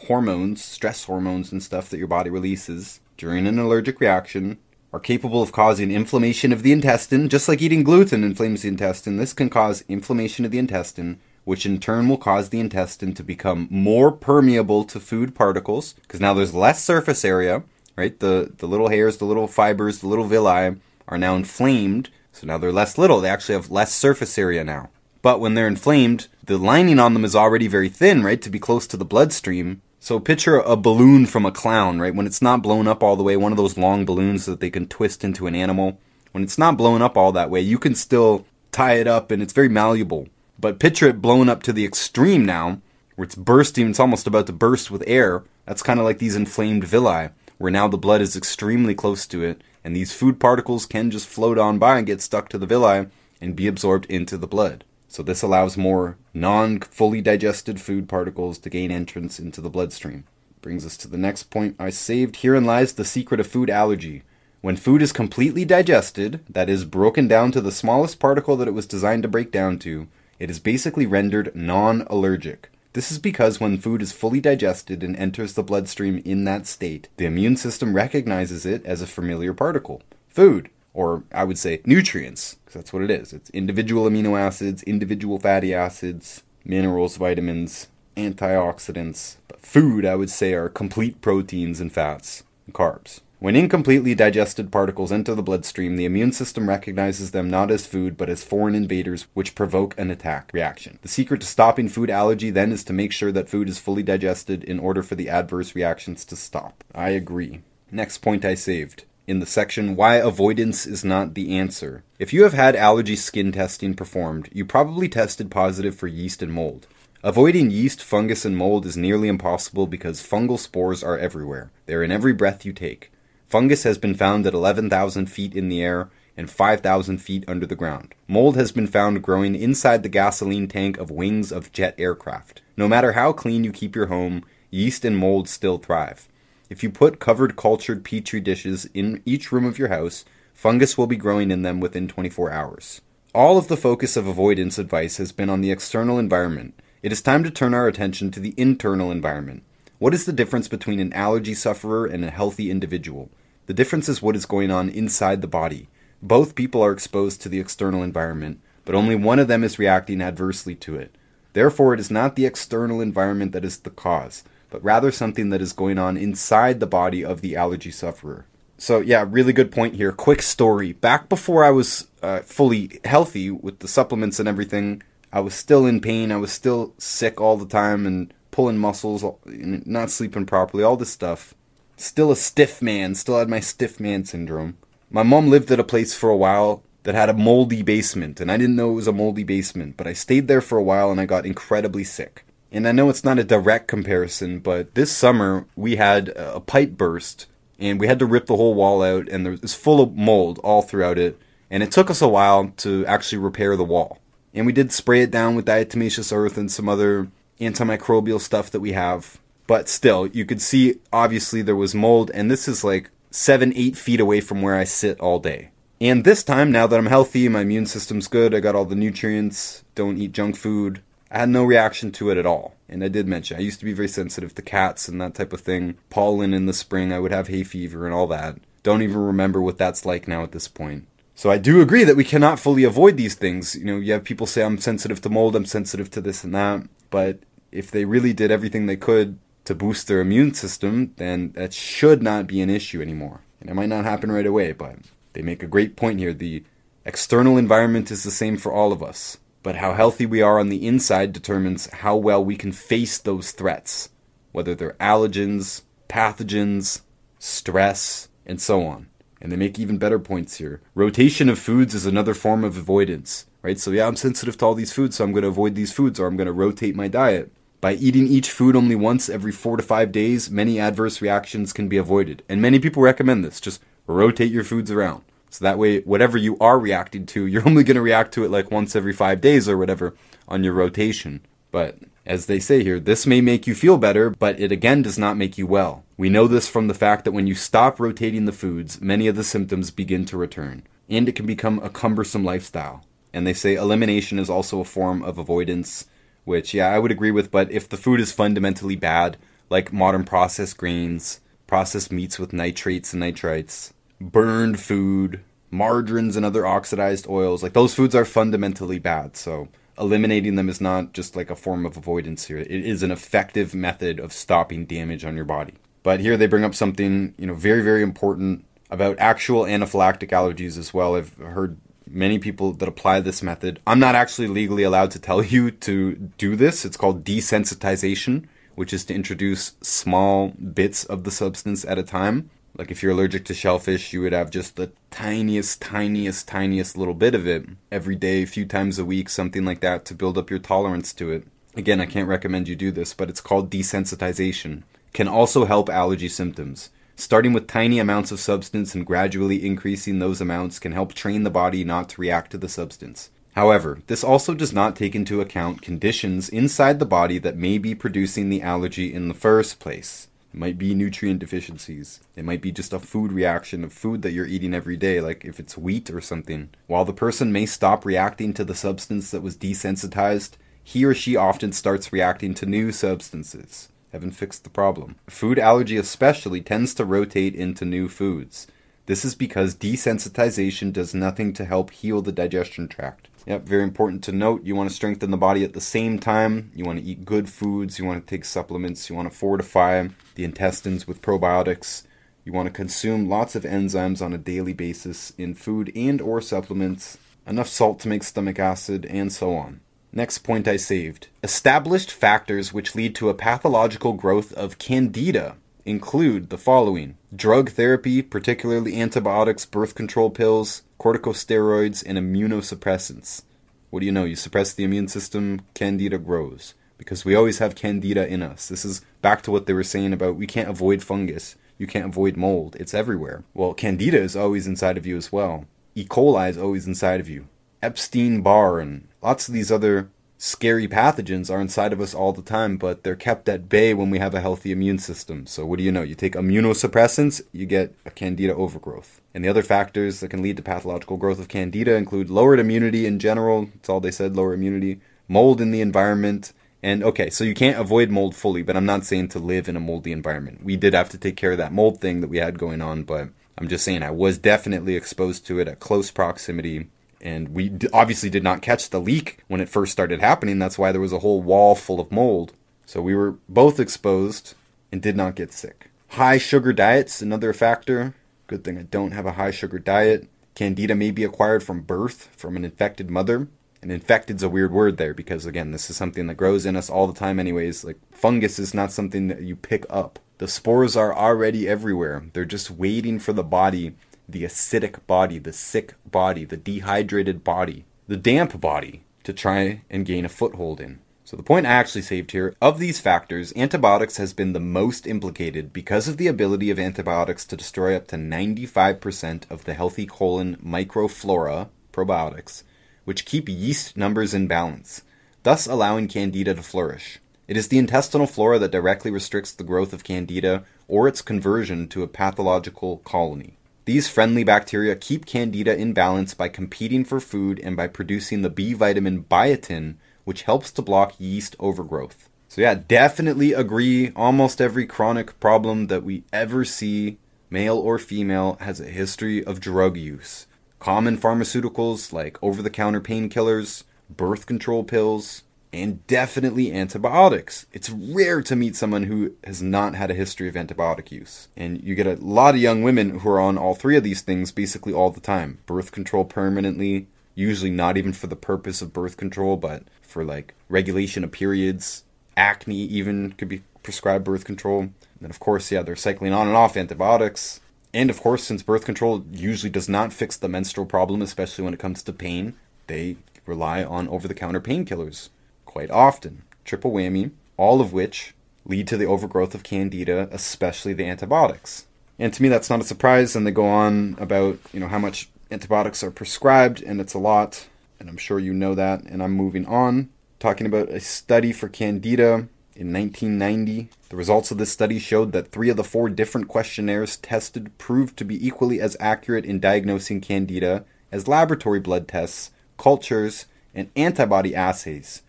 hormones, 0.08 0.64
stress 0.64 1.06
hormones 1.06 1.52
and 1.52 1.62
stuff 1.62 1.90
that 1.90 1.98
your 1.98 2.08
body 2.08 2.30
releases 2.30 3.00
during 3.18 3.46
an 3.46 3.60
allergic 3.60 4.00
reaction 4.00 4.58
are 4.94 5.00
capable 5.00 5.42
of 5.42 5.52
causing 5.52 5.92
inflammation 5.92 6.52
of 6.52 6.64
the 6.64 6.72
intestine, 6.72 7.30
just 7.30 7.48
like 7.48 7.62
eating 7.62 7.84
gluten 7.84 8.24
inflames 8.24 8.64
the 8.64 8.68
intestine. 8.68 9.18
This 9.18 9.34
can 9.34 9.50
cause 9.50 9.84
inflammation 9.88 10.44
of 10.44 10.52
the 10.52 10.58
intestine, 10.58 11.20
which 11.46 11.66
in 11.66 11.80
turn 11.80 12.10
will 12.10 12.18
cause 12.18 12.50
the 12.50 12.60
intestine 12.60 13.14
to 13.14 13.24
become 13.24 13.68
more 13.70 14.12
permeable 14.12 14.84
to 14.86 15.00
food 15.00 15.34
particles 15.34 15.94
because 16.02 16.20
now 16.20 16.34
there's 16.34 16.54
less 16.54 16.84
surface 16.84 17.24
area, 17.24 17.64
right? 17.96 18.20
The 18.20 18.52
the 18.58 18.68
little 18.68 18.90
hairs, 18.90 19.18
the 19.18 19.26
little 19.26 19.48
fibers, 19.48 20.00
the 20.00 20.08
little 20.08 20.26
villi 20.26 20.76
are 21.08 21.18
now 21.18 21.36
inflamed, 21.36 22.10
so 22.32 22.48
now 22.48 22.58
they're 22.58 22.72
less 22.72 22.98
little. 22.98 23.22
They 23.22 23.30
actually 23.30 23.56
have 23.56 23.72
less 23.72 23.94
surface 23.94 24.38
area 24.38 24.64
now. 24.64 24.90
But 25.22 25.40
when 25.40 25.54
they're 25.54 25.68
inflamed, 25.68 26.28
the 26.44 26.58
lining 26.58 27.00
on 27.00 27.14
them 27.14 27.26
is 27.26 27.36
already 27.36 27.68
very 27.68 27.90
thin, 27.90 28.24
right, 28.24 28.42
to 28.42 28.50
be 28.50 28.60
close 28.60 28.88
to 28.88 28.98
the 28.98 29.06
bloodstream. 29.06 29.82
So 30.00 30.20
picture 30.20 30.58
a 30.58 30.76
balloon 30.76 31.28
from 31.28 31.46
a 31.46 31.52
clown, 31.52 32.00
right? 32.00 32.16
When 32.16 32.26
it's 32.26 32.42
not 32.42 32.64
blown 32.64 32.88
up 32.88 33.04
all 33.04 33.16
the 33.16 33.24
way, 33.24 33.38
one 33.38 33.52
of 33.52 33.58
those 33.58 33.78
long 33.78 34.06
balloons 34.06 34.46
that 34.48 34.60
they 34.60 34.72
can 34.72 34.88
twist 34.88 35.24
into 35.24 35.46
an 35.46 35.54
animal. 35.54 36.00
When 36.32 36.44
it's 36.44 36.58
not 36.58 36.78
blown 36.78 37.02
up 37.02 37.16
all 37.16 37.32
that 37.34 37.52
way, 37.52 37.62
you 37.62 37.78
can 37.78 37.94
still 37.94 38.46
tie 38.72 38.94
it 38.94 39.08
up 39.08 39.30
and 39.30 39.44
it's 39.44 39.54
very 39.54 39.70
malleable. 39.70 40.28
But 40.60 40.80
picture 40.80 41.08
it 41.08 41.22
blown 41.22 41.50
up 41.50 41.62
to 41.64 41.74
the 41.74 41.86
extreme 41.86 42.46
now, 42.46 42.82
where 43.16 43.26
it's 43.26 43.36
bursting, 43.36 43.90
it's 43.90 44.00
almost 44.00 44.26
about 44.26 44.48
to 44.48 44.54
burst 44.54 44.90
with 44.90 45.04
air. 45.06 45.44
That's 45.66 45.84
kind 45.84 46.00
of 46.00 46.06
like 46.06 46.18
these 46.18 46.36
inflamed 46.36 46.84
villi, 46.86 47.30
where 47.60 47.72
now 47.72 47.88
the 47.88 47.98
blood 47.98 48.22
is 48.22 48.36
extremely 48.36 48.96
close 48.96 49.28
to 49.28 49.44
it, 49.44 49.62
and 49.84 49.96
these 49.96 50.14
food 50.14 50.40
particles 50.40 50.86
can 50.88 51.12
just 51.12 51.28
float 51.28 51.60
on 51.60 51.78
by 51.78 51.98
and 51.98 52.08
get 52.08 52.22
stuck 52.22 52.50
to 52.50 52.58
the 52.58 52.66
villi 52.66 53.08
and 53.40 53.56
be 53.56 53.68
absorbed 53.68 54.06
into 54.06 54.38
the 54.38 54.48
blood. 54.48 54.84
So 55.12 55.22
this 55.22 55.42
allows 55.42 55.76
more 55.76 56.16
non 56.34 56.80
fully 56.80 57.20
digested 57.20 57.82
food 57.82 58.08
particles 58.08 58.58
to 58.60 58.70
gain 58.70 58.92
entrance 58.92 59.40
into 59.40 59.60
the 59.60 59.70
bloodstream. 59.70 60.24
Brings 60.62 60.86
us 60.86 60.96
to 60.98 61.10
the 61.10 61.18
next 61.18 61.50
point 61.50 61.76
I 61.78 61.90
saved. 61.90 62.38
Herein 62.38 62.64
lies 62.64 62.94
the 62.94 63.04
secret 63.04 63.42
of 63.42 63.48
food 63.48 63.70
allergy. 63.70 64.24
When 64.62 64.78
food 64.78 65.02
is 65.02 65.12
completely 65.12 65.66
digested, 65.66 66.40
that 66.50 66.70
is, 66.70 66.86
broken 66.86 67.28
down 67.28 67.52
to 67.52 67.60
the 67.60 67.74
smallest 67.74 68.20
particle 68.20 68.56
that 68.56 68.70
it 68.70 68.74
was 68.74 68.86
designed 68.86 69.24
to 69.24 69.30
break 69.30 69.52
down 69.52 69.80
to, 69.80 70.08
it 70.40 70.50
is 70.50 70.60
basically 70.60 71.06
rendered 71.06 71.54
non 71.54 72.04
allergic. 72.04 72.72
This 72.94 73.12
is 73.12 73.20
because 73.20 73.60
when 73.60 73.80
food 73.80 74.02
is 74.02 74.14
fully 74.14 74.40
digested 74.40 75.04
and 75.04 75.18
enters 75.18 75.56
the 75.56 75.64
bloodstream 75.64 76.22
in 76.24 76.46
that 76.46 76.68
state, 76.68 77.10
the 77.18 77.26
immune 77.26 77.58
system 77.58 77.98
recognizes 77.98 78.66
it 78.66 78.86
as 78.86 79.02
a 79.02 79.08
familiar 79.08 79.54
particle 79.54 80.04
food, 80.30 80.70
or 80.94 81.24
I 81.34 81.44
would 81.44 81.58
say 81.58 81.82
nutrients, 81.86 82.56
because 82.56 82.74
that's 82.74 82.94
what 82.94 83.04
it 83.04 83.12
is. 83.12 83.34
It's 83.34 83.50
individual 83.52 84.10
amino 84.10 84.40
acids, 84.40 84.84
individual 84.84 85.40
fatty 85.40 85.74
acids, 85.74 86.44
minerals, 86.66 87.18
vitamins, 87.18 87.88
antioxidants. 88.18 89.38
But 89.48 89.62
food, 89.62 90.06
I 90.06 90.16
would 90.16 90.30
say, 90.30 90.54
are 90.54 90.70
complete 90.70 91.22
proteins 91.22 91.80
and 91.80 91.92
fats 91.92 92.44
and 92.66 92.76
carbs. 92.76 93.22
When 93.40 93.56
incompletely 93.56 94.14
digested 94.14 94.72
particles 94.72 95.12
enter 95.12 95.34
the 95.34 95.42
bloodstream, 95.42 95.96
the 95.96 96.06
immune 96.06 96.32
system 96.32 96.70
recognizes 96.70 97.32
them 97.32 97.50
not 97.50 97.72
as 97.72 97.88
food 97.88 98.16
but 98.16 98.30
as 98.30 98.44
foreign 98.44 98.76
invaders 98.76 99.26
which 99.34 99.56
provoke 99.56 99.98
an 99.98 100.12
attack 100.12 100.52
reaction. 100.54 101.00
The 101.02 101.08
secret 101.08 101.42
to 101.42 101.48
stopping 101.48 101.90
food 101.90 102.12
allergy 102.12 102.52
then 102.52 102.72
is 102.72 102.84
to 102.84 102.94
make 102.94 103.12
sure 103.12 103.32
that 103.32 103.50
food 103.50 103.68
is 103.68 103.80
fully 103.80 104.04
digested 104.04 104.64
in 104.64 104.78
order 104.78 105.02
for 105.02 105.16
the 105.16 105.28
adverse 105.28 105.74
reactions 105.74 106.24
to 106.26 106.36
stop. 106.36 106.84
I 106.94 107.10
agree. 107.10 107.62
Next 107.90 108.20
point 108.20 108.46
I 108.46 108.54
saved 108.54 109.06
in 109.32 109.40
the 109.40 109.46
section 109.46 109.96
Why 109.96 110.16
Avoidance 110.16 110.86
is 110.86 111.06
Not 111.06 111.36
the 111.36 111.58
Answer. 111.58 112.04
If 112.20 112.34
you 112.34 112.44
have 112.44 112.52
had 112.52 112.76
allergy 112.76 113.16
skin 113.16 113.54
testing 113.54 113.94
performed, 113.94 114.50
you 114.52 114.66
probably 114.66 115.08
tested 115.08 115.50
positive 115.50 115.96
for 115.96 116.08
yeast 116.08 116.44
and 116.44 116.52
mold. 116.52 116.86
Avoiding 117.24 117.72
yeast, 117.72 118.04
fungus, 118.04 118.44
and 118.44 118.58
mold 118.58 118.86
is 118.86 118.98
nearly 118.98 119.30
impossible 119.30 119.88
because 119.88 120.22
fungal 120.22 120.60
spores 120.60 121.02
are 121.02 121.18
everywhere. 121.18 121.72
They're 121.86 122.04
in 122.04 122.12
every 122.12 122.34
breath 122.34 122.66
you 122.66 122.74
take. 122.74 123.10
Fungus 123.48 123.84
has 123.84 123.98
been 123.98 124.16
found 124.16 124.46
at 124.46 124.54
11,000 124.54 125.28
feet 125.28 125.56
in 125.56 125.70
the 125.70 125.82
air 125.82 126.10
and 126.36 126.50
5,000 126.50 127.20
feet 127.20 127.46
under 127.48 127.66
the 127.66 127.74
ground. 127.74 128.14
Mold 128.28 128.58
has 128.58 128.74
been 128.74 128.88
found 128.88 129.24
growing 129.24 129.56
inside 129.56 130.04
the 130.04 130.10
gasoline 130.10 130.68
tank 130.68 130.98
of 130.98 131.10
wings 131.10 131.54
of 131.54 131.72
jet 131.72 131.96
aircraft. 131.98 132.62
No 132.76 132.90
matter 132.90 133.14
how 133.14 133.32
clean 133.32 133.64
you 133.64 133.72
keep 133.72 133.96
your 133.96 134.08
home, 134.08 134.44
yeast 134.70 135.06
and 135.06 135.18
mold 135.18 135.48
still 135.48 135.78
thrive. 135.78 136.28
If 136.72 136.84
you 136.84 136.90
put 136.90 137.20
covered 137.20 137.58
cultured 137.58 138.06
petri 138.06 138.40
dishes 138.40 138.88
in 138.94 139.22
each 139.26 139.52
room 139.52 139.66
of 139.66 139.78
your 139.78 139.90
house, 139.90 140.24
fungus 140.54 140.98
will 140.98 141.06
be 141.06 141.18
growing 141.18 141.52
in 141.52 141.64
them 141.64 141.82
within 141.82 142.08
24 142.08 142.50
hours. 142.50 143.02
All 143.36 143.58
of 143.58 143.68
the 143.68 143.76
focus 143.76 144.16
of 144.16 144.26
avoidance 144.26 144.78
advice 144.78 145.18
has 145.18 145.34
been 145.34 145.50
on 145.50 145.60
the 145.60 145.70
external 145.70 146.18
environment. 146.18 146.74
It 147.04 147.12
is 147.12 147.22
time 147.22 147.44
to 147.44 147.52
turn 147.52 147.74
our 147.74 147.90
attention 147.90 148.32
to 148.32 148.40
the 148.40 148.54
internal 148.56 149.12
environment. 149.12 149.64
What 150.00 150.14
is 150.14 150.24
the 150.24 150.32
difference 150.32 150.70
between 150.70 151.02
an 151.02 151.12
allergy 151.12 151.54
sufferer 151.56 152.06
and 152.06 152.24
a 152.24 152.32
healthy 152.32 152.72
individual? 152.72 153.30
The 153.66 153.74
difference 153.74 154.08
is 154.08 154.22
what 154.22 154.38
is 154.38 154.46
going 154.46 154.72
on 154.72 154.88
inside 154.88 155.42
the 155.42 155.50
body. 155.50 155.90
Both 156.22 156.56
people 156.56 156.82
are 156.82 156.94
exposed 156.94 157.42
to 157.42 157.50
the 157.50 157.60
external 157.60 158.02
environment, 158.02 158.62
but 158.86 158.96
only 158.96 159.18
one 159.18 159.40
of 159.40 159.50
them 159.50 159.66
is 159.66 159.78
reacting 159.78 160.22
adversely 160.22 160.76
to 160.76 160.96
it. 160.96 161.18
Therefore, 161.52 161.94
it 161.94 162.00
is 162.00 162.10
not 162.10 162.38
the 162.38 162.46
external 162.46 163.02
environment 163.02 163.52
that 163.52 163.66
is 163.66 163.80
the 163.80 163.90
cause, 163.90 164.46
but 164.72 164.84
rather 164.84 165.12
something 165.12 165.50
that 165.50 165.62
is 165.62 165.74
going 165.74 166.00
on 166.00 166.18
inside 166.18 166.80
the 166.80 166.88
body 166.88 167.24
of 167.24 167.42
the 167.42 167.56
allergy 167.56 167.92
sufferer. 167.92 168.48
So, 168.80 169.00
yeah, 169.00 169.24
really 169.30 169.54
good 169.54 169.72
point 169.72 169.94
here. 169.94 170.12
Quick 170.12 170.42
story. 170.42 170.94
Back 170.94 171.30
before 171.30 171.64
I 171.64 171.70
was 171.70 172.08
uh, 172.24 172.40
fully 172.40 173.00
healthy 173.06 173.52
with 173.52 173.78
the 173.78 173.88
supplements 173.88 174.40
and 174.40 174.50
everything, 174.50 175.04
I 175.32 175.40
was 175.42 175.54
still 175.54 175.86
in 175.86 176.02
pain. 176.02 176.32
I 176.32 176.38
was 176.38 176.52
still 176.52 176.96
sick 176.98 177.40
all 177.40 177.58
the 177.58 177.68
time 177.68 178.08
and 178.08 178.34
pulling 178.50 178.80
muscles, 178.80 179.24
not 179.46 180.10
sleeping 180.10 180.48
properly, 180.48 180.84
all 180.84 180.98
this 180.98 181.12
stuff. 181.12 181.54
Still 181.96 182.32
a 182.32 182.36
stiff 182.36 182.82
man, 182.82 183.14
still 183.14 183.38
had 183.38 183.50
my 183.50 183.60
stiff 183.60 184.00
man 184.00 184.26
syndrome. 184.26 184.78
My 185.12 185.22
mom 185.22 185.50
lived 185.50 185.70
at 185.70 185.80
a 185.80 185.84
place 185.84 186.16
for 186.16 186.32
a 186.32 186.38
while 186.38 186.82
that 187.04 187.14
had 187.14 187.30
a 187.30 187.34
moldy 187.34 187.84
basement, 187.84 188.40
and 188.40 188.52
I 188.52 188.58
didn't 188.58 188.76
know 188.76 188.92
it 188.92 188.96
was 188.96 189.08
a 189.08 189.14
moldy 189.14 189.44
basement, 189.44 189.98
but 189.98 190.08
I 190.08 190.14
stayed 190.14 190.48
there 190.48 190.62
for 190.62 190.78
a 190.78 190.84
while 190.84 191.12
and 191.12 191.22
I 191.22 191.26
got 191.26 191.46
incredibly 191.46 192.04
sick. 192.04 192.46
And 192.72 192.88
I 192.88 192.92
know 192.92 193.10
it's 193.10 193.24
not 193.24 193.40
a 193.40 193.44
direct 193.44 193.88
comparison, 193.88 194.60
but 194.60 194.96
this 194.96 195.16
summer 195.16 195.68
we 195.76 195.98
had 195.98 196.30
a 196.30 196.60
pipe 196.60 196.92
burst 196.92 197.48
and 197.80 198.00
we 198.00 198.08
had 198.08 198.20
to 198.20 198.26
rip 198.26 198.46
the 198.46 198.56
whole 198.56 198.74
wall 198.74 199.04
out 199.04 199.28
and 199.28 199.60
was 199.62 199.74
full 199.74 200.02
of 200.02 200.16
mold 200.16 200.60
all 200.64 200.82
throughout 200.82 201.18
it. 201.18 201.40
And 201.70 201.84
it 201.84 201.92
took 201.92 202.10
us 202.10 202.22
a 202.22 202.28
while 202.28 202.74
to 202.78 203.06
actually 203.06 203.40
repair 203.40 203.76
the 203.76 203.84
wall. 203.84 204.20
And 204.54 204.66
we 204.66 204.74
did 204.74 204.92
spray 204.92 205.22
it 205.22 205.32
down 205.32 205.56
with 205.56 205.66
diatomaceous 205.66 206.36
earth 206.36 206.58
and 206.58 206.72
some 206.72 206.88
other 206.88 207.30
antimicrobial 207.60 208.40
stuff 208.40 208.70
that 208.72 208.80
we 208.80 208.92
have 208.94 209.40
but 209.72 209.88
still, 209.88 210.28
you 210.28 210.44
could 210.44 210.62
see 210.62 211.00
obviously 211.14 211.62
there 211.62 211.78
was 211.78 211.96
mold, 211.96 212.30
and 212.34 212.52
this 212.52 212.68
is 212.68 212.84
like 212.84 213.10
seven, 213.30 213.72
eight 213.74 213.96
feet 213.96 214.20
away 214.20 214.42
from 214.42 214.62
where 214.62 214.76
I 214.76 214.84
sit 214.84 215.18
all 215.22 215.40
day. 215.40 215.70
And 216.02 216.26
this 216.26 216.44
time, 216.44 216.74
now 216.74 216.88
that 216.88 217.00
I'm 217.00 217.06
healthy, 217.06 217.48
my 217.48 217.62
immune 217.62 217.86
system's 217.86 218.28
good, 218.28 218.54
I 218.54 218.60
got 218.60 218.76
all 218.76 218.84
the 218.84 218.96
nutrients, 218.96 219.86
don't 219.96 220.18
eat 220.18 220.34
junk 220.34 220.58
food, 220.58 221.02
I 221.32 221.40
had 221.40 221.50
no 221.50 221.64
reaction 221.64 222.12
to 222.14 222.30
it 222.30 222.38
at 222.38 222.46
all. 222.46 222.76
And 222.90 223.04
I 223.04 223.08
did 223.08 223.26
mention, 223.26 223.58
I 223.58 223.62
used 223.62 223.80
to 223.80 223.86
be 223.86 223.94
very 223.94 224.10
sensitive 224.10 224.54
to 224.56 224.62
cats 224.62 225.08
and 225.08 225.22
that 225.22 225.34
type 225.34 225.54
of 225.54 225.62
thing. 225.62 225.98
Pollen 226.10 226.54
in 226.54 226.66
the 226.66 226.74
spring, 226.74 227.14
I 227.14 227.20
would 227.20 227.32
have 227.32 227.48
hay 227.48 227.64
fever 227.64 228.06
and 228.06 228.14
all 228.14 228.28
that. 228.28 228.58
Don't 228.84 229.02
even 229.02 229.18
remember 229.18 229.62
what 229.62 229.78
that's 229.78 230.06
like 230.06 230.28
now 230.28 230.44
at 230.44 230.52
this 230.52 230.68
point. 230.68 231.08
So 231.34 231.50
I 231.50 231.58
do 231.58 231.82
agree 231.82 232.04
that 232.04 232.18
we 232.18 232.26
cannot 232.26 232.60
fully 232.60 232.84
avoid 232.84 233.16
these 233.16 233.36
things. 233.36 233.76
You 233.76 233.86
know, 233.86 233.98
you 233.98 234.12
have 234.12 234.26
people 234.26 234.46
say 234.46 234.62
I'm 234.62 234.78
sensitive 234.78 235.22
to 235.22 235.30
mold, 235.30 235.56
I'm 235.56 235.66
sensitive 235.66 236.12
to 236.12 236.22
this 236.22 236.44
and 236.44 236.54
that. 236.54 236.84
But 237.10 237.40
if 237.72 237.90
they 237.90 238.04
really 238.04 238.34
did 238.34 238.52
everything 238.52 238.86
they 238.86 238.98
could 238.98 239.40
to 239.66 239.74
boost 239.74 240.08
their 240.08 240.20
immune 240.20 240.54
system, 240.54 241.14
then 241.16 241.54
that 241.54 241.74
should 241.74 242.22
not 242.22 242.46
be 242.48 242.62
an 242.62 242.70
issue 242.70 243.02
anymore. 243.02 243.42
And 243.62 243.70
it 243.70 243.74
might 243.74 243.90
not 243.90 244.04
happen 244.04 244.32
right 244.32 244.46
away, 244.46 244.74
but 244.74 244.98
they 245.34 245.42
make 245.42 245.64
a 245.64 245.68
great 245.68 245.96
point 245.96 246.20
here. 246.20 246.34
The 246.34 246.64
external 247.06 247.58
environment 247.58 248.12
is 248.12 248.24
the 248.24 248.32
same 248.32 248.58
for 248.58 248.74
all 248.74 248.92
of 248.92 249.02
us, 249.02 249.38
but 249.64 249.76
how 249.76 249.94
healthy 249.94 250.26
we 250.26 250.42
are 250.42 250.60
on 250.60 250.70
the 250.70 250.88
inside 250.88 251.34
determines 251.34 251.90
how 251.92 252.16
well 252.16 252.44
we 252.44 252.56
can 252.56 252.72
face 252.72 253.18
those 253.18 253.52
threats, 253.52 254.10
whether 254.52 254.74
they're 254.74 254.94
allergens, 254.94 255.84
pathogens, 256.10 257.02
stress, 257.40 258.30
and 258.46 258.60
so 258.62 258.86
on. 258.86 259.08
And 259.42 259.52
they 259.52 259.56
make 259.56 259.80
even 259.80 259.98
better 259.98 260.20
points 260.20 260.58
here. 260.58 260.82
Rotation 260.94 261.50
of 261.50 261.58
foods 261.58 261.96
is 261.96 262.06
another 262.06 262.34
form 262.34 262.64
of 262.64 262.78
avoidance, 262.78 263.48
right? 263.62 263.80
So, 263.80 263.92
yeah, 263.92 264.08
I'm 264.08 264.16
sensitive 264.16 264.58
to 264.58 264.66
all 264.66 264.76
these 264.76 264.94
foods, 264.94 265.16
so 265.16 265.24
I'm 265.24 265.32
going 265.32 265.44
to 265.44 265.48
avoid 265.48 265.74
these 265.76 265.94
foods 265.94 266.20
or 266.20 266.28
I'm 266.28 266.38
going 266.38 266.48
to 266.48 266.54
rotate 266.54 266.96
my 266.96 267.08
diet. 267.08 267.52
By 267.80 267.94
eating 267.94 268.28
each 268.28 268.52
food 268.52 268.76
only 268.76 268.96
once 268.96 269.28
every 269.28 269.52
four 269.52 269.78
to 269.78 269.84
five 269.84 270.12
days, 270.12 270.52
many 270.52 270.80
adverse 270.80 271.20
reactions 271.20 271.74
can 271.74 271.88
be 271.88 271.98
avoided. 271.98 272.44
And 272.48 272.62
many 272.62 272.78
people 272.78 273.02
recommend 273.02 273.44
this. 273.44 273.60
Just 273.60 273.82
rotate 274.06 274.52
your 274.52 274.64
foods 274.64 274.92
around. 274.92 275.24
So 275.52 275.64
that 275.64 275.78
way, 275.78 276.00
whatever 276.02 276.38
you 276.38 276.58
are 276.58 276.80
reacting 276.80 277.28
to, 277.28 277.46
you're 277.46 277.68
only 277.68 277.84
going 277.84 277.96
to 277.96 278.02
react 278.02 278.34
to 278.34 278.44
it 278.44 278.50
like 278.50 278.72
once 278.72 278.96
every 278.96 279.14
five 279.14 279.40
days 279.40 279.70
or 279.70 279.78
whatever 279.78 280.16
on 280.48 280.64
your 280.64 280.74
rotation. 280.74 281.42
But 281.70 282.00
as 282.26 282.48
they 282.48 282.60
say 282.60 282.84
here, 282.84 283.00
this 283.00 283.28
may 283.28 283.40
make 283.40 283.68
you 283.68 283.76
feel 283.76 283.98
better, 283.98 284.32
but 284.32 284.60
it 284.60 284.72
again 284.72 285.04
does 285.04 285.20
not 285.20 285.38
make 285.38 285.58
you 285.58 285.68
well. 285.68 286.04
We 286.18 286.30
know 286.30 286.48
this 286.48 286.68
from 286.68 286.88
the 286.88 286.96
fact 286.96 287.24
that 287.26 287.32
when 287.32 287.46
you 287.46 287.54
stop 287.54 288.00
rotating 288.00 288.46
the 288.46 288.52
foods, 288.52 289.00
many 289.00 289.28
of 289.28 289.36
the 289.36 289.44
symptoms 289.44 289.92
begin 289.92 290.26
to 290.26 290.38
return, 290.38 290.84
and 291.08 291.30
it 291.30 291.36
can 291.36 291.46
become 291.46 291.80
a 291.80 291.90
cumbersome 291.90 292.44
lifestyle. 292.44 293.06
And 293.32 293.46
they 293.46 293.54
say 293.54 293.76
elimination 293.76 294.40
is 294.40 294.50
also 294.50 294.80
a 294.80 294.86
form 294.86 295.22
of 295.22 295.38
avoidance 295.38 296.06
which 296.44 296.74
yeah, 296.74 296.88
I 296.88 297.00
would 297.00 297.12
agree 297.12 297.32
with. 297.32 297.52
But 297.52 297.72
if 297.72 297.88
the 297.88 297.98
food 297.98 298.20
is 298.20 298.32
fundamentally 298.32 298.96
bad, 298.96 299.38
like 299.70 299.94
modern 299.94 300.24
processed 300.24 300.78
grains, 300.78 301.40
processed 301.68 302.12
meats 302.12 302.40
with 302.40 302.54
nitrates 302.54 303.14
and 303.14 303.24
nitrites, 303.24 303.94
burned 304.22 304.80
food, 304.80 305.44
margarines 305.70 306.36
and 306.36 306.46
other 306.46 306.66
oxidized 306.66 307.28
oils, 307.28 307.64
like 307.64 307.74
those 307.74 307.96
foods 307.96 308.16
are 308.16 308.26
fundamentally 308.26 309.00
bad. 309.00 309.36
So 309.36 309.70
eliminating 309.98 310.56
them 310.56 310.70
is 310.70 310.82
not 310.82 311.14
just 311.14 311.36
like 311.36 311.50
a 311.50 311.56
form 311.56 311.86
of 311.86 311.98
avoidance 311.98 312.46
here. 312.46 312.58
It 312.58 312.70
is 312.70 313.04
an 313.04 313.12
effective 313.12 313.74
method 313.74 314.20
of 314.20 314.34
stopping 314.34 314.86
damage 314.86 315.26
on 315.26 315.36
your 315.36 315.46
body. 315.46 315.74
But 316.04 316.20
here 316.20 316.38
they 316.38 316.48
bring 316.48 316.64
up 316.64 316.76
something, 316.76 317.34
you 317.38 317.48
know, 317.48 317.54
very, 317.54 317.82
very 317.82 318.02
important 318.02 318.66
about 318.90 319.20
actual 319.20 319.64
anaphylactic 319.64 320.30
allergies 320.30 320.78
as 320.78 320.94
well. 320.94 321.16
I've 321.16 321.36
heard 321.36 321.78
many 322.08 322.40
people 322.40 322.74
that 322.74 322.90
apply 322.90 323.22
this 323.22 323.42
method. 323.42 323.80
I'm 323.88 324.00
not 324.00 324.16
actually 324.16 324.48
legally 324.48 324.84
allowed 324.84 325.12
to 325.12 325.20
tell 325.20 325.44
you 325.44 325.72
to 325.72 326.16
do 326.38 326.56
this. 326.56 326.84
It's 326.84 326.98
called 326.98 327.24
desensitization, 327.24 328.48
which 328.76 328.94
is 328.94 329.06
to 329.06 329.14
introduce 329.14 329.74
small 329.82 330.50
bits 330.50 331.06
of 331.06 331.24
the 331.24 331.32
substance 331.32 331.86
at 331.86 332.00
a 332.00 332.04
time. 332.04 332.50
Like 332.78 332.90
if 332.90 333.04
you're 333.04 333.12
allergic 333.12 333.46
to 333.46 333.54
shellfish, 333.54 334.14
you 334.14 334.22
would 334.22 334.34
have 334.34 334.50
just 334.50 334.76
the 334.76 334.92
tiniest, 335.10 335.82
tiniest, 335.82 336.48
tiniest 336.48 336.98
little 336.98 337.14
bit 337.14 337.36
of 337.36 337.48
it 337.48 337.66
every 337.92 338.16
day, 338.16 338.44
a 338.44 338.48
few 338.48 338.66
times 338.66 338.98
a 338.98 339.06
week, 339.06 339.30
something 339.30 339.66
like 339.66 339.82
that 339.82 340.06
to 340.06 340.16
build 340.16 340.38
up 340.38 340.50
your 340.50 340.60
tolerance 340.60 341.14
to 341.14 341.32
it. 341.32 341.48
Again, 341.76 342.02
I 342.02 342.06
can't 342.06 342.28
recommend 342.28 342.68
you 342.68 342.76
do 342.76 342.92
this, 342.92 343.14
but 343.14 343.30
it's 343.30 343.42
called 343.42 343.70
desensitization. 343.70 344.84
Can 345.14 345.28
also 345.28 345.66
help 345.66 345.90
allergy 345.90 346.30
symptoms. 346.30 346.90
Starting 347.16 347.54
with 347.54 347.68
tiny 347.68 348.00
amounts 348.00 348.32
of 348.32 348.40
substance 348.40 348.96
and 348.96 349.06
gradually 349.06 349.66
increasing 349.66 350.20
those 350.20 350.42
amounts 350.42 350.80
can 350.80 350.92
help 350.92 351.14
train 351.14 351.44
the 351.44 351.50
body 351.50 351.84
not 351.84 352.10
to 352.10 352.22
react 352.22 352.52
to 352.52 352.58
the 352.58 352.70
substance. 352.70 353.30
However, 353.54 354.00
this 354.08 354.24
also 354.24 354.54
does 354.54 354.72
not 354.72 354.96
take 354.96 355.14
into 355.14 355.42
account 355.42 355.82
conditions 355.82 356.48
inside 356.50 357.00
the 357.00 357.06
body 357.06 357.38
that 357.40 357.58
may 357.58 357.78
be 357.78 357.94
producing 357.94 358.50
the 358.50 358.62
allergy 358.62 359.14
in 359.14 359.28
the 359.28 359.34
first 359.34 359.80
place. 359.80 360.30
It 360.54 360.58
might 360.58 360.78
be 360.78 360.94
nutrient 360.94 361.40
deficiencies. 361.40 362.20
It 362.36 362.44
might 362.44 362.62
be 362.62 362.72
just 362.72 362.92
a 362.92 363.00
food 363.00 363.32
reaction 363.32 363.84
of 363.84 363.94
food 363.94 364.22
that 364.22 364.32
you're 364.32 364.46
eating 364.46 364.74
every 364.74 364.98
day, 364.98 365.22
like 365.22 365.46
if 365.46 365.60
it's 365.60 365.78
wheat 365.78 366.10
or 366.10 366.20
something. 366.20 366.70
While 366.88 367.06
the 367.06 367.14
person 367.14 367.52
may 367.52 367.66
stop 367.66 368.04
reacting 368.04 368.54
to 368.56 368.66
the 368.66 368.76
substance 368.76 369.32
that 369.32 369.42
was 369.42 369.56
desensitized, 369.56 370.52
he 370.84 371.06
or 371.06 371.14
she 371.14 371.36
often 371.36 371.72
starts 371.72 372.12
reacting 372.12 372.54
to 372.56 372.66
new 372.66 372.92
substances. 372.92 373.90
Haven't 374.12 374.32
fixed 374.32 374.66
the 374.66 374.70
problem. 374.70 375.16
Food 375.28 375.58
allergy, 375.58 375.96
especially, 375.96 376.60
tends 376.60 376.94
to 376.96 377.06
rotate 377.06 377.56
into 377.56 377.86
new 377.86 378.10
foods. 378.10 378.68
This 379.06 379.24
is 379.24 379.36
because 379.36 379.76
desensitization 379.76 380.92
does 380.92 381.14
nothing 381.14 381.54
to 381.54 381.66
help 381.66 381.92
heal 381.92 382.22
the 382.22 382.32
digestion 382.34 382.90
tract. 382.90 383.30
Yep, 383.46 383.64
very 383.64 383.84
important 383.84 384.24
to 384.26 384.32
note. 384.32 384.64
You 384.64 384.76
want 384.76 384.90
to 384.90 384.96
strengthen 384.96 385.32
the 385.32 385.38
body 385.38 385.64
at 385.64 385.74
the 385.74 385.82
same 385.82 386.20
time. 386.20 386.72
You 386.76 386.86
want 386.86 387.00
to 387.00 387.06
eat 387.06 387.26
good 387.26 387.50
foods. 387.50 387.98
You 387.98 388.06
want 388.06 388.26
to 388.26 388.30
take 388.30 388.46
supplements. 388.46 389.10
You 389.10 389.16
want 389.16 389.32
to 389.32 389.38
fortify 389.38 390.08
the 390.36 390.44
intestines 390.44 391.08
with 391.08 391.22
probiotics. 391.22 392.04
You 392.46 392.54
want 392.54 392.68
to 392.68 392.74
consume 392.74 393.30
lots 393.30 393.56
of 393.56 393.64
enzymes 393.64 394.22
on 394.22 394.34
a 394.34 394.38
daily 394.38 394.74
basis 394.74 395.32
in 395.38 395.54
food 395.54 395.92
and 395.96 396.22
or 396.22 396.42
supplements, 396.42 397.18
enough 397.46 397.68
salt 397.68 398.00
to 398.02 398.08
make 398.08 398.24
stomach 398.24 398.60
acid, 398.60 399.06
and 399.06 399.32
so 399.32 399.54
on. 399.56 399.82
Next 400.12 400.40
point 400.40 400.68
I 400.68 400.78
saved. 400.78 401.28
Established 401.44 402.12
factors 402.12 402.74
which 402.74 402.96
lead 402.96 403.16
to 403.16 403.30
a 403.30 403.34
pathological 403.34 404.14
growth 404.14 404.54
of 404.54 404.78
candida 404.78 405.56
include 405.86 406.50
the 406.50 406.58
following 406.58 407.18
drug 407.34 407.72
therapy, 407.72 408.22
particularly 408.22 409.00
antibiotics, 409.00 409.66
birth 409.66 409.96
control 409.96 410.30
pills, 410.30 410.84
corticosteroids, 411.02 412.04
and 412.06 412.20
immunosuppressants. 412.20 413.42
What 413.90 414.02
do 414.02 414.06
you 414.06 414.12
know? 414.12 414.24
You 414.24 414.36
suppress 414.36 414.72
the 414.72 414.84
immune 414.84 415.08
system, 415.08 415.62
candida 415.74 416.20
grows. 416.20 416.76
Because 417.00 417.26
we 417.26 417.34
always 417.34 417.58
have 417.58 417.74
candida 417.74 418.28
in 418.28 418.44
us. 418.44 418.68
This 418.68 418.86
is 418.86 419.02
back 419.20 419.42
to 419.44 419.52
what 419.52 419.66
they 419.66 419.74
were 419.74 419.84
saying 419.84 420.14
about 420.14 420.36
we 420.36 420.46
can't 420.46 420.70
avoid 420.70 421.02
fungus. 421.02 421.56
You 421.80 421.88
can't 421.88 422.06
avoid 422.06 422.38
mold. 422.38 422.76
It's 422.80 422.94
everywhere. 422.94 423.44
Well, 423.56 423.74
candida 423.74 424.20
is 424.20 424.36
always 424.36 424.68
inside 424.68 424.96
of 424.96 425.08
you 425.08 425.18
as 425.18 425.32
well. 425.32 425.66
E. 425.96 426.06
coli 426.06 426.52
is 426.52 426.58
always 426.60 426.86
inside 426.86 427.20
of 427.20 427.28
you. 427.28 427.48
Epstein 427.82 428.44
Barr 428.44 428.80
and 428.80 429.08
lots 429.24 429.48
of 429.48 429.56
these 429.56 429.72
other 429.72 430.12
scary 430.44 430.88
pathogens 430.88 431.52
are 431.52 431.62
inside 431.62 431.94
of 431.94 432.02
us 432.02 432.16
all 432.16 432.34
the 432.34 432.42
time, 432.42 432.76
but 432.76 433.04
they're 433.04 433.16
kept 433.16 433.48
at 433.48 433.70
bay 433.70 433.94
when 433.94 434.10
we 434.10 434.18
have 434.18 434.34
a 434.34 434.42
healthy 434.42 434.72
immune 434.72 434.98
system. 434.98 435.46
So, 435.46 435.68
what 435.68 435.78
do 435.78 435.84
you 435.84 435.92
know? 435.92 436.02
You 436.02 436.16
take 436.16 436.34
immunosuppressants, 436.34 437.44
you 437.52 437.68
get 437.68 437.94
a 438.08 438.10
candida 438.10 438.56
overgrowth. 438.56 439.22
And 439.36 439.46
the 439.46 439.50
other 439.50 439.62
factors 439.62 440.20
that 440.20 440.30
can 440.30 440.42
lead 440.42 440.58
to 440.58 440.64
pathological 440.64 441.18
growth 441.18 441.40
of 441.40 441.48
candida 441.48 441.96
include 441.96 442.32
lowered 442.32 442.60
immunity 442.60 443.06
in 443.06 443.20
general. 443.20 443.66
That's 443.66 443.90
all 443.90 444.00
they 444.00 444.10
said, 444.10 444.36
lower 444.36 444.56
immunity, 444.56 445.00
mold 445.28 445.62
in 445.62 445.70
the 445.70 445.82
environment. 445.82 446.54
And 446.82 447.04
okay, 447.04 447.30
so 447.30 447.44
you 447.44 447.54
can't 447.54 447.80
avoid 447.80 448.10
mold 448.10 448.36
fully, 448.36 448.64
but 448.64 448.76
I'm 448.76 448.88
not 448.88 449.06
saying 449.06 449.28
to 449.30 449.40
live 449.40 449.70
in 449.70 449.78
a 449.78 449.80
moldy 449.80 450.12
environment. 450.12 450.64
We 450.64 450.76
did 450.76 450.96
have 450.96 451.10
to 451.10 451.20
take 451.20 451.38
care 451.38 451.52
of 451.52 451.60
that 451.60 451.72
mold 451.72 452.02
thing 452.02 452.22
that 452.22 452.30
we 452.32 452.40
had 452.40 452.58
going 452.58 452.82
on, 452.82 453.04
but 453.04 453.30
I'm 453.60 453.68
just 453.68 453.86
saying 453.86 454.02
I 454.02 454.10
was 454.10 454.40
definitely 454.40 454.96
exposed 454.96 455.46
to 455.46 455.60
it 455.60 455.68
at 455.68 455.80
close 455.80 456.10
proximity 456.10 456.90
and 457.22 457.50
we 457.50 457.72
obviously 457.94 458.30
did 458.30 458.44
not 458.44 458.62
catch 458.62 458.90
the 458.90 459.00
leak 459.00 459.40
when 459.48 459.62
it 459.62 459.70
first 459.70 459.92
started 459.92 460.20
happening. 460.20 460.60
That's 460.60 460.78
why 460.78 460.92
there 460.92 461.02
was 461.02 461.14
a 461.14 461.20
whole 461.20 461.42
wall 461.42 461.76
full 461.76 462.00
of 462.00 462.12
mold. 462.12 462.54
So 462.86 463.02
we 463.02 463.16
were 463.16 463.36
both 463.48 463.80
exposed 463.80 464.56
and 464.92 465.02
did 465.02 465.16
not 465.16 465.36
get 465.36 465.54
sick. 465.54 465.92
High 466.10 466.38
sugar 466.38 466.74
diets, 466.74 467.22
another 467.22 467.54
factor. 467.54 468.16
Good 468.48 468.64
thing 468.64 468.78
I 468.78 468.84
don't 468.84 469.12
have 469.12 469.26
a 469.26 469.34
high 469.34 469.52
sugar 469.52 469.80
diet. 469.80 470.28
Candida 470.56 470.96
may 470.96 471.12
be 471.12 471.24
acquired 471.24 471.64
from 471.64 471.82
birth 471.82 472.30
from 472.36 472.58
an 472.58 472.66
infected 472.66 473.10
mother. 473.10 473.48
And 473.82 473.92
infected's 473.92 474.44
a 474.44 474.50
weird 474.50 474.72
word 474.72 474.98
there 474.98 475.14
because 475.14 475.46
again, 475.46 475.72
this 475.72 475.90
is 475.90 475.96
something 475.96 476.28
that 476.28 476.36
grows 476.36 476.66
in 476.66 476.76
us 476.76 476.90
all 476.90 477.08
the 477.08 477.18
time 477.18 477.40
anyways. 477.40 477.84
Like 477.84 477.98
fungus 478.12 478.60
is 478.60 478.74
not 478.74 478.92
something 478.92 479.28
that 479.28 479.42
you 479.42 479.56
pick 479.56 479.86
up. 479.90 480.20
The 480.38 480.48
spores 480.48 480.96
are 480.96 481.16
already 481.16 481.68
everywhere. 481.68 482.26
They're 482.34 482.46
just 482.46 482.70
waiting 482.70 483.20
for 483.20 483.34
the 483.34 483.44
body 483.44 483.96
the 484.32 484.44
acidic 484.44 485.06
body, 485.08 485.38
the 485.38 485.54
sick 485.54 485.96
body, 486.06 486.46
the 486.46 486.58
dehydrated 486.58 487.44
body, 487.44 487.86
the 488.08 488.18
damp 488.18 488.60
body 488.60 489.04
to 489.24 489.34
try 489.34 489.82
and 489.90 490.06
gain 490.06 490.26
a 490.26 490.30
foothold 490.30 490.82
in. 490.82 491.00
So 491.24 491.38
the 491.38 491.44
point 491.44 491.66
I 491.66 491.70
actually 491.70 492.02
saved 492.02 492.32
here, 492.32 492.56
of 492.62 492.78
these 492.78 493.00
factors, 493.00 493.54
antibiotics 493.56 494.18
has 494.18 494.34
been 494.34 494.52
the 494.52 494.60
most 494.60 495.08
implicated 495.08 495.72
because 495.72 496.08
of 496.08 496.18
the 496.18 496.28
ability 496.28 496.70
of 496.70 496.78
antibiotics 496.80 497.46
to 497.46 497.56
destroy 497.56 497.96
up 497.96 498.08
to 498.08 498.18
95% 498.18 499.50
of 499.50 499.64
the 499.64 499.74
healthy 499.74 500.06
colon 500.06 500.58
microflora, 500.58 501.70
probiotics, 501.94 502.64
which 503.06 503.26
keep 503.26 503.48
yeast 503.48 503.96
numbers 503.96 504.34
in 504.34 504.48
balance, 504.48 505.04
thus 505.44 505.68
allowing 505.68 506.08
candida 506.08 506.54
to 506.54 506.64
flourish. 506.64 507.20
It 507.48 507.56
is 507.56 507.68
the 507.68 507.78
intestinal 507.78 508.28
flora 508.28 508.60
that 508.60 508.72
directly 508.72 509.12
restricts 509.12 509.52
the 509.52 509.64
growth 509.64 509.94
of 509.94 510.04
candida 510.04 510.66
or 510.88 511.08
its 511.08 511.22
conversion 511.22 511.88
to 511.90 512.04
a 512.04 512.08
pathological 512.08 512.98
colony. 512.98 513.58
These 513.86 514.08
friendly 514.08 514.44
bacteria 514.44 514.96
keep 514.96 515.26
candida 515.26 515.76
in 515.76 515.94
balance 515.94 516.36
by 516.36 516.50
competing 516.50 517.04
for 517.04 517.20
food 517.20 517.60
and 517.64 517.76
by 517.76 517.88
producing 517.88 518.42
the 518.42 518.50
B 518.50 518.74
vitamin 518.74 519.24
biotin, 519.24 519.96
which 520.24 520.44
helps 520.44 520.72
to 520.74 520.84
block 520.84 521.16
yeast 521.20 521.56
overgrowth. 521.60 522.30
So, 522.48 522.62
yeah, 522.62 522.76
definitely 522.76 523.54
agree. 523.54 524.12
Almost 524.16 524.62
every 524.62 524.86
chronic 524.86 525.40
problem 525.40 525.88
that 525.88 526.04
we 526.04 526.26
ever 526.32 526.64
see, 526.64 527.18
male 527.50 527.78
or 527.78 527.98
female, 527.98 528.58
has 528.62 528.80
a 528.80 528.86
history 528.86 529.44
of 529.44 529.60
drug 529.60 529.98
use. 529.98 530.46
Common 530.80 531.18
pharmaceuticals 531.18 532.14
like 532.14 532.38
over 532.44 532.62
the 532.62 532.70
counter 532.70 533.02
painkillers, 533.02 533.84
birth 534.10 534.46
control 534.46 534.84
pills, 534.84 535.44
and 535.74 536.06
definitely 536.08 536.74
antibiotics. 536.74 537.66
It's 537.72 537.90
rare 537.90 538.42
to 538.42 538.56
meet 538.56 538.76
someone 538.76 539.04
who 539.04 539.36
has 539.44 539.62
not 539.62 539.96
had 539.96 540.12
a 540.12 540.16
history 540.16 540.50
of 540.50 540.56
antibiotic 540.56 541.12
use. 541.12 541.48
And 541.56 541.82
you 541.82 541.96
get 541.96 542.08
a 542.08 542.16
lot 542.16 542.56
of 542.56 542.62
young 542.62 542.84
women 542.84 543.20
who 543.20 543.30
are 543.30 543.40
on 543.40 543.58
all 543.58 543.76
three 543.76 543.96
of 543.96 544.04
these 544.04 544.22
things 544.22 544.52
basically 544.52 544.94
all 544.94 545.12
the 545.12 545.22
time 545.22 545.60
birth 545.66 545.92
control 545.92 546.26
permanently, 546.26 547.08
usually 547.36 547.72
not 547.72 547.98
even 547.98 548.12
for 548.12 548.28
the 548.28 548.36
purpose 548.36 548.82
of 548.82 548.94
birth 548.94 549.16
control, 549.16 549.56
but 549.56 549.84
for 550.02 550.26
like 550.26 550.54
regulation 550.68 551.24
of 551.24 551.32
periods. 551.32 552.04
Acne 552.36 552.76
even 552.76 553.32
could 553.34 553.50
be 553.50 553.64
prescribed 553.84 554.26
birth 554.26 554.44
control. 554.44 554.82
And 554.82 554.94
then, 555.22 555.30
of 555.30 555.40
course, 555.40 555.72
yeah, 555.72 555.84
they're 555.84 555.96
cycling 555.96 556.34
on 556.34 556.48
and 556.48 556.56
off 556.56 556.76
antibiotics. 556.76 557.62
And 557.94 558.10
of 558.10 558.22
course, 558.22 558.44
since 558.44 558.64
birth 558.64 558.86
control 558.86 559.26
usually 559.32 559.70
does 559.70 559.88
not 559.88 560.14
fix 560.14 560.36
the 560.36 560.50
menstrual 560.50 560.86
problem, 560.86 561.22
especially 561.22 561.64
when 561.64 561.74
it 561.74 561.80
comes 561.80 562.04
to 562.04 562.14
pain, 562.14 562.56
they 562.88 563.18
rely 563.46 563.84
on 563.84 564.08
over 564.10 564.28
the 564.28 564.34
counter 564.34 564.62
painkillers 564.62 565.30
quite 565.72 565.90
often. 565.90 566.44
Triple 566.66 566.92
whammy, 566.92 567.32
all 567.56 567.80
of 567.80 567.94
which 567.94 568.34
lead 568.66 568.88
to 568.88 568.98
the 568.98 569.06
overgrowth 569.06 569.56
of 569.56 569.64
candida, 569.64 570.28
especially 570.32 570.94
the 570.94 571.08
antibiotics. 571.08 571.86
And 572.20 572.34
to 572.34 572.44
me, 572.44 572.50
that's 572.50 572.70
not 572.70 572.82
a 572.82 572.84
surprise. 572.84 573.36
And 573.36 573.48
they 573.48 573.52
go 573.52 573.66
on 573.66 574.16
about 574.20 574.60
you 574.74 574.80
know 574.82 574.90
how 574.90 575.00
much 575.00 575.30
antibiotics 575.50 576.04
are 576.04 576.12
prescribed, 576.12 576.82
and 576.82 577.00
it's 577.00 577.14
a 577.14 577.20
lot. 577.20 577.68
And 578.00 578.10
I'm 578.10 578.18
sure 578.18 578.38
you 578.38 578.54
know 578.54 578.76
that. 578.76 579.04
And 579.04 579.24
I'm 579.24 579.32
moving 579.32 579.66
on, 579.66 580.10
talking 580.40 580.68
about 580.68 580.90
a 580.90 581.00
study 581.00 581.54
for 581.54 581.70
candida 581.70 582.48
in 582.76 582.92
1990. 582.92 583.90
The 584.10 584.16
results 584.16 584.52
of 584.52 584.58
this 584.58 584.72
study 584.72 585.00
showed 585.00 585.32
that 585.32 585.52
three 585.52 585.70
of 585.70 585.78
the 585.78 585.84
four 585.84 586.10
different 586.10 586.50
questionnaires 586.50 587.16
tested 587.16 587.78
proved 587.78 588.18
to 588.18 588.26
be 588.26 588.46
equally 588.46 588.82
as 588.82 588.98
accurate 589.00 589.46
in 589.46 589.62
diagnosing 589.62 590.20
candida 590.20 590.84
as 591.12 591.28
laboratory 591.28 591.80
blood 591.80 592.08
tests, 592.08 592.52
cultures, 592.78 593.46
and 593.74 593.90
antibody 593.96 594.54
assays. 594.56 595.22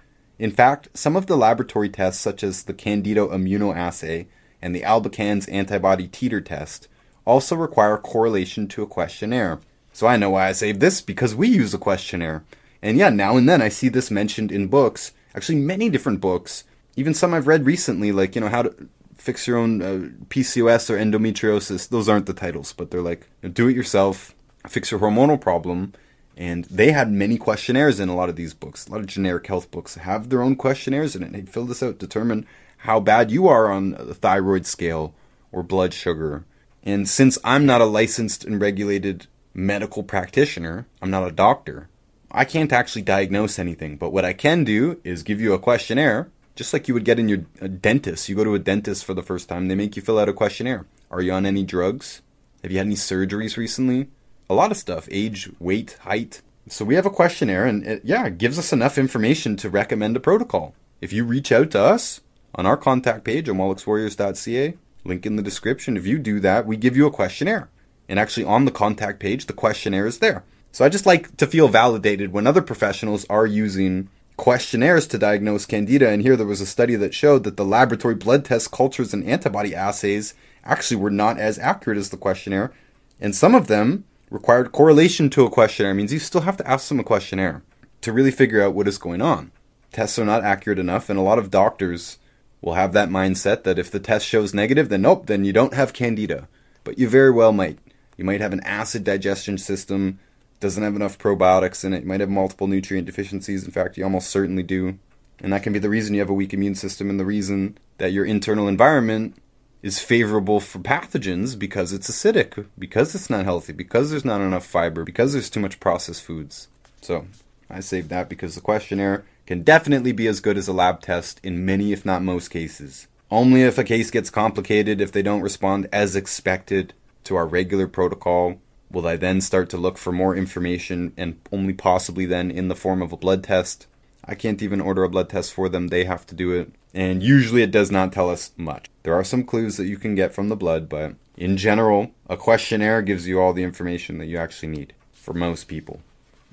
In 0.42 0.50
fact, 0.50 0.88
some 0.92 1.14
of 1.14 1.26
the 1.26 1.36
laboratory 1.36 1.88
tests, 1.88 2.20
such 2.20 2.42
as 2.42 2.64
the 2.64 2.74
Candida 2.74 3.28
immunoassay 3.28 4.26
and 4.60 4.74
the 4.74 4.80
Albicans 4.80 5.48
antibody 5.48 6.08
titer 6.08 6.44
test, 6.44 6.88
also 7.24 7.54
require 7.54 7.96
correlation 7.96 8.66
to 8.66 8.82
a 8.82 8.88
questionnaire. 8.88 9.60
So 9.92 10.08
I 10.08 10.16
know 10.16 10.30
why 10.30 10.48
I 10.48 10.50
saved 10.50 10.80
this 10.80 11.00
because 11.00 11.36
we 11.36 11.46
use 11.46 11.72
a 11.74 11.78
questionnaire. 11.78 12.42
And 12.82 12.98
yeah, 12.98 13.08
now 13.08 13.36
and 13.36 13.48
then 13.48 13.62
I 13.62 13.68
see 13.68 13.88
this 13.88 14.10
mentioned 14.10 14.50
in 14.50 14.66
books, 14.66 15.12
actually, 15.32 15.60
many 15.60 15.88
different 15.88 16.20
books, 16.20 16.64
even 16.96 17.14
some 17.14 17.32
I've 17.32 17.46
read 17.46 17.64
recently, 17.64 18.10
like, 18.10 18.34
you 18.34 18.40
know, 18.40 18.48
how 18.48 18.62
to 18.62 18.88
fix 19.16 19.46
your 19.46 19.58
own 19.58 19.80
uh, 19.80 20.08
PCOS 20.28 20.90
or 20.90 20.98
endometriosis. 20.98 21.88
Those 21.88 22.08
aren't 22.08 22.26
the 22.26 22.32
titles, 22.32 22.72
but 22.72 22.90
they're 22.90 23.00
like, 23.00 23.28
do 23.52 23.68
it 23.68 23.76
yourself, 23.76 24.34
fix 24.66 24.90
your 24.90 24.98
hormonal 24.98 25.40
problem, 25.40 25.92
and 26.36 26.64
they 26.66 26.92
had 26.92 27.10
many 27.10 27.36
questionnaires 27.36 28.00
in 28.00 28.08
a 28.08 28.14
lot 28.14 28.28
of 28.28 28.36
these 28.36 28.54
books. 28.54 28.86
A 28.86 28.90
lot 28.90 29.00
of 29.00 29.06
generic 29.06 29.46
health 29.46 29.70
books 29.70 29.96
have 29.96 30.28
their 30.28 30.42
own 30.42 30.56
questionnaires 30.56 31.14
in 31.14 31.22
it. 31.22 31.32
They'd 31.32 31.50
fill 31.50 31.66
this 31.66 31.82
out, 31.82 31.98
determine 31.98 32.46
how 32.78 33.00
bad 33.00 33.30
you 33.30 33.48
are 33.48 33.70
on 33.70 33.90
the 33.90 34.14
thyroid 34.14 34.66
scale 34.66 35.14
or 35.52 35.62
blood 35.62 35.94
sugar. 35.94 36.44
And 36.82 37.08
since 37.08 37.38
I'm 37.44 37.64
not 37.64 37.80
a 37.80 37.86
licensed 37.86 38.44
and 38.44 38.60
regulated 38.60 39.26
medical 39.54 40.02
practitioner, 40.02 40.86
I'm 41.00 41.10
not 41.10 41.26
a 41.26 41.32
doctor, 41.32 41.88
I 42.30 42.44
can't 42.44 42.72
actually 42.72 43.02
diagnose 43.02 43.58
anything. 43.58 43.96
But 43.96 44.10
what 44.10 44.24
I 44.24 44.32
can 44.32 44.64
do 44.64 45.00
is 45.04 45.22
give 45.22 45.40
you 45.40 45.52
a 45.52 45.58
questionnaire, 45.58 46.30
just 46.56 46.72
like 46.72 46.88
you 46.88 46.94
would 46.94 47.04
get 47.04 47.18
in 47.18 47.28
your 47.28 47.38
dentist. 47.38 48.28
You 48.28 48.34
go 48.34 48.44
to 48.44 48.54
a 48.54 48.58
dentist 48.58 49.04
for 49.04 49.14
the 49.14 49.22
first 49.22 49.48
time, 49.48 49.68
they 49.68 49.74
make 49.74 49.96
you 49.96 50.02
fill 50.02 50.18
out 50.18 50.28
a 50.28 50.32
questionnaire. 50.32 50.86
Are 51.10 51.20
you 51.20 51.32
on 51.32 51.44
any 51.44 51.62
drugs? 51.62 52.22
Have 52.62 52.72
you 52.72 52.78
had 52.78 52.86
any 52.86 52.96
surgeries 52.96 53.56
recently? 53.56 54.08
A 54.52 54.62
lot 54.62 54.70
of 54.70 54.76
stuff 54.76 55.08
age, 55.10 55.48
weight, 55.60 55.96
height. 56.02 56.42
So 56.68 56.84
we 56.84 56.94
have 56.96 57.06
a 57.06 57.10
questionnaire, 57.10 57.64
and 57.64 57.86
it, 57.86 58.02
yeah, 58.04 58.26
it 58.26 58.36
gives 58.36 58.58
us 58.58 58.70
enough 58.70 58.98
information 58.98 59.56
to 59.56 59.70
recommend 59.70 60.14
a 60.14 60.20
protocol. 60.20 60.74
If 61.00 61.10
you 61.10 61.24
reach 61.24 61.50
out 61.50 61.70
to 61.70 61.80
us 61.80 62.20
on 62.54 62.66
our 62.66 62.76
contact 62.76 63.24
page 63.24 63.48
on 63.48 63.56
wallachswarriors.ca, 63.56 64.74
link 65.04 65.24
in 65.24 65.36
the 65.36 65.42
description, 65.42 65.96
if 65.96 66.06
you 66.06 66.18
do 66.18 66.38
that, 66.40 66.66
we 66.66 66.76
give 66.76 66.98
you 66.98 67.06
a 67.06 67.10
questionnaire. 67.10 67.70
And 68.10 68.18
actually, 68.18 68.44
on 68.44 68.66
the 68.66 68.70
contact 68.70 69.20
page, 69.20 69.46
the 69.46 69.54
questionnaire 69.54 70.06
is 70.06 70.18
there. 70.18 70.44
So 70.70 70.84
I 70.84 70.90
just 70.90 71.06
like 71.06 71.34
to 71.38 71.46
feel 71.46 71.68
validated 71.68 72.34
when 72.34 72.46
other 72.46 72.60
professionals 72.60 73.24
are 73.30 73.46
using 73.46 74.10
questionnaires 74.36 75.06
to 75.06 75.18
diagnose 75.18 75.64
candida. 75.64 76.10
And 76.10 76.20
here 76.20 76.36
there 76.36 76.46
was 76.46 76.60
a 76.60 76.66
study 76.66 76.96
that 76.96 77.14
showed 77.14 77.44
that 77.44 77.56
the 77.56 77.64
laboratory 77.64 78.16
blood 78.16 78.44
test 78.44 78.70
cultures 78.70 79.14
and 79.14 79.24
antibody 79.24 79.74
assays 79.74 80.34
actually 80.62 80.98
were 80.98 81.10
not 81.10 81.38
as 81.38 81.58
accurate 81.58 81.96
as 81.96 82.10
the 82.10 82.18
questionnaire. 82.18 82.70
And 83.18 83.34
some 83.34 83.54
of 83.54 83.68
them 83.68 84.04
required 84.32 84.72
correlation 84.72 85.30
to 85.30 85.44
a 85.44 85.50
questionnaire. 85.50 85.94
Means 85.94 86.12
you 86.12 86.18
still 86.18 86.40
have 86.42 86.56
to 86.56 86.68
ask 86.68 86.88
them 86.88 87.00
a 87.00 87.04
questionnaire 87.04 87.62
to 88.00 88.12
really 88.12 88.30
figure 88.30 88.62
out 88.62 88.74
what 88.74 88.88
is 88.88 88.98
going 88.98 89.20
on. 89.20 89.52
Tests 89.92 90.18
are 90.18 90.24
not 90.24 90.42
accurate 90.42 90.78
enough, 90.78 91.10
and 91.10 91.18
a 91.18 91.22
lot 91.22 91.38
of 91.38 91.50
doctors 91.50 92.18
will 92.60 92.74
have 92.74 92.92
that 92.92 93.10
mindset 93.10 93.64
that 93.64 93.78
if 93.78 93.90
the 93.90 94.00
test 94.00 94.26
shows 94.26 94.54
negative, 94.54 94.88
then 94.88 95.02
nope, 95.02 95.26
then 95.26 95.44
you 95.44 95.52
don't 95.52 95.74
have 95.74 95.92
candida. 95.92 96.48
But 96.84 96.98
you 96.98 97.08
very 97.08 97.30
well 97.30 97.52
might. 97.52 97.78
You 98.16 98.24
might 98.24 98.40
have 98.40 98.52
an 98.52 98.62
acid 98.64 99.04
digestion 99.04 99.58
system, 99.58 100.18
doesn't 100.60 100.82
have 100.82 100.96
enough 100.96 101.18
probiotics 101.18 101.84
in 101.84 101.92
it, 101.92 102.02
you 102.02 102.08
might 102.08 102.20
have 102.20 102.30
multiple 102.30 102.66
nutrient 102.66 103.06
deficiencies. 103.06 103.64
In 103.64 103.70
fact, 103.70 103.96
you 103.96 104.04
almost 104.04 104.30
certainly 104.30 104.62
do. 104.62 104.98
And 105.40 105.52
that 105.52 105.62
can 105.62 105.72
be 105.72 105.80
the 105.80 105.88
reason 105.88 106.14
you 106.14 106.20
have 106.20 106.30
a 106.30 106.34
weak 106.34 106.54
immune 106.54 106.76
system 106.76 107.10
and 107.10 107.18
the 107.18 107.24
reason 107.24 107.76
that 107.98 108.12
your 108.12 108.24
internal 108.24 108.68
environment 108.68 109.36
is 109.82 109.98
favorable 109.98 110.60
for 110.60 110.78
pathogens 110.78 111.58
because 111.58 111.92
it's 111.92 112.10
acidic, 112.10 112.66
because 112.78 113.14
it's 113.14 113.28
not 113.28 113.44
healthy, 113.44 113.72
because 113.72 114.10
there's 114.10 114.24
not 114.24 114.40
enough 114.40 114.64
fiber, 114.64 115.04
because 115.04 115.32
there's 115.32 115.50
too 115.50 115.60
much 115.60 115.80
processed 115.80 116.22
foods. 116.22 116.68
So 117.00 117.26
I 117.68 117.80
saved 117.80 118.08
that 118.10 118.28
because 118.28 118.54
the 118.54 118.60
questionnaire 118.60 119.24
can 119.46 119.62
definitely 119.62 120.12
be 120.12 120.28
as 120.28 120.40
good 120.40 120.56
as 120.56 120.68
a 120.68 120.72
lab 120.72 121.00
test 121.00 121.40
in 121.42 121.66
many, 121.66 121.92
if 121.92 122.04
not 122.04 122.22
most 122.22 122.48
cases. 122.48 123.08
Only 123.30 123.62
if 123.62 123.76
a 123.76 123.84
case 123.84 124.10
gets 124.10 124.30
complicated, 124.30 125.00
if 125.00 125.10
they 125.10 125.22
don't 125.22 125.40
respond 125.40 125.88
as 125.92 126.14
expected 126.14 126.94
to 127.24 127.34
our 127.34 127.46
regular 127.46 127.88
protocol, 127.88 128.58
will 128.90 129.06
I 129.06 129.16
then 129.16 129.40
start 129.40 129.70
to 129.70 129.76
look 129.78 129.98
for 129.98 130.12
more 130.12 130.36
information 130.36 131.12
and 131.16 131.40
only 131.50 131.72
possibly 131.72 132.26
then 132.26 132.50
in 132.50 132.68
the 132.68 132.76
form 132.76 133.02
of 133.02 133.12
a 133.12 133.16
blood 133.16 133.42
test. 133.42 133.86
I 134.24 134.34
can't 134.34 134.62
even 134.62 134.80
order 134.80 135.02
a 135.02 135.08
blood 135.08 135.30
test 135.30 135.52
for 135.52 135.68
them, 135.68 135.88
they 135.88 136.04
have 136.04 136.26
to 136.26 136.34
do 136.34 136.52
it. 136.52 136.72
And 136.94 137.22
usually 137.22 137.62
it 137.62 137.70
does 137.70 137.90
not 137.90 138.12
tell 138.12 138.30
us 138.30 138.52
much. 138.56 138.86
There 139.02 139.14
are 139.14 139.24
some 139.24 139.44
clues 139.44 139.76
that 139.76 139.86
you 139.86 139.96
can 139.96 140.14
get 140.14 140.34
from 140.34 140.48
the 140.48 140.56
blood, 140.56 140.88
but 140.88 141.14
in 141.36 141.56
general, 141.56 142.10
a 142.28 142.36
questionnaire 142.36 143.02
gives 143.02 143.26
you 143.26 143.40
all 143.40 143.52
the 143.52 143.62
information 143.62 144.18
that 144.18 144.26
you 144.26 144.36
actually 144.36 144.68
need 144.68 144.94
for 145.12 145.32
most 145.32 145.64
people. 145.64 146.00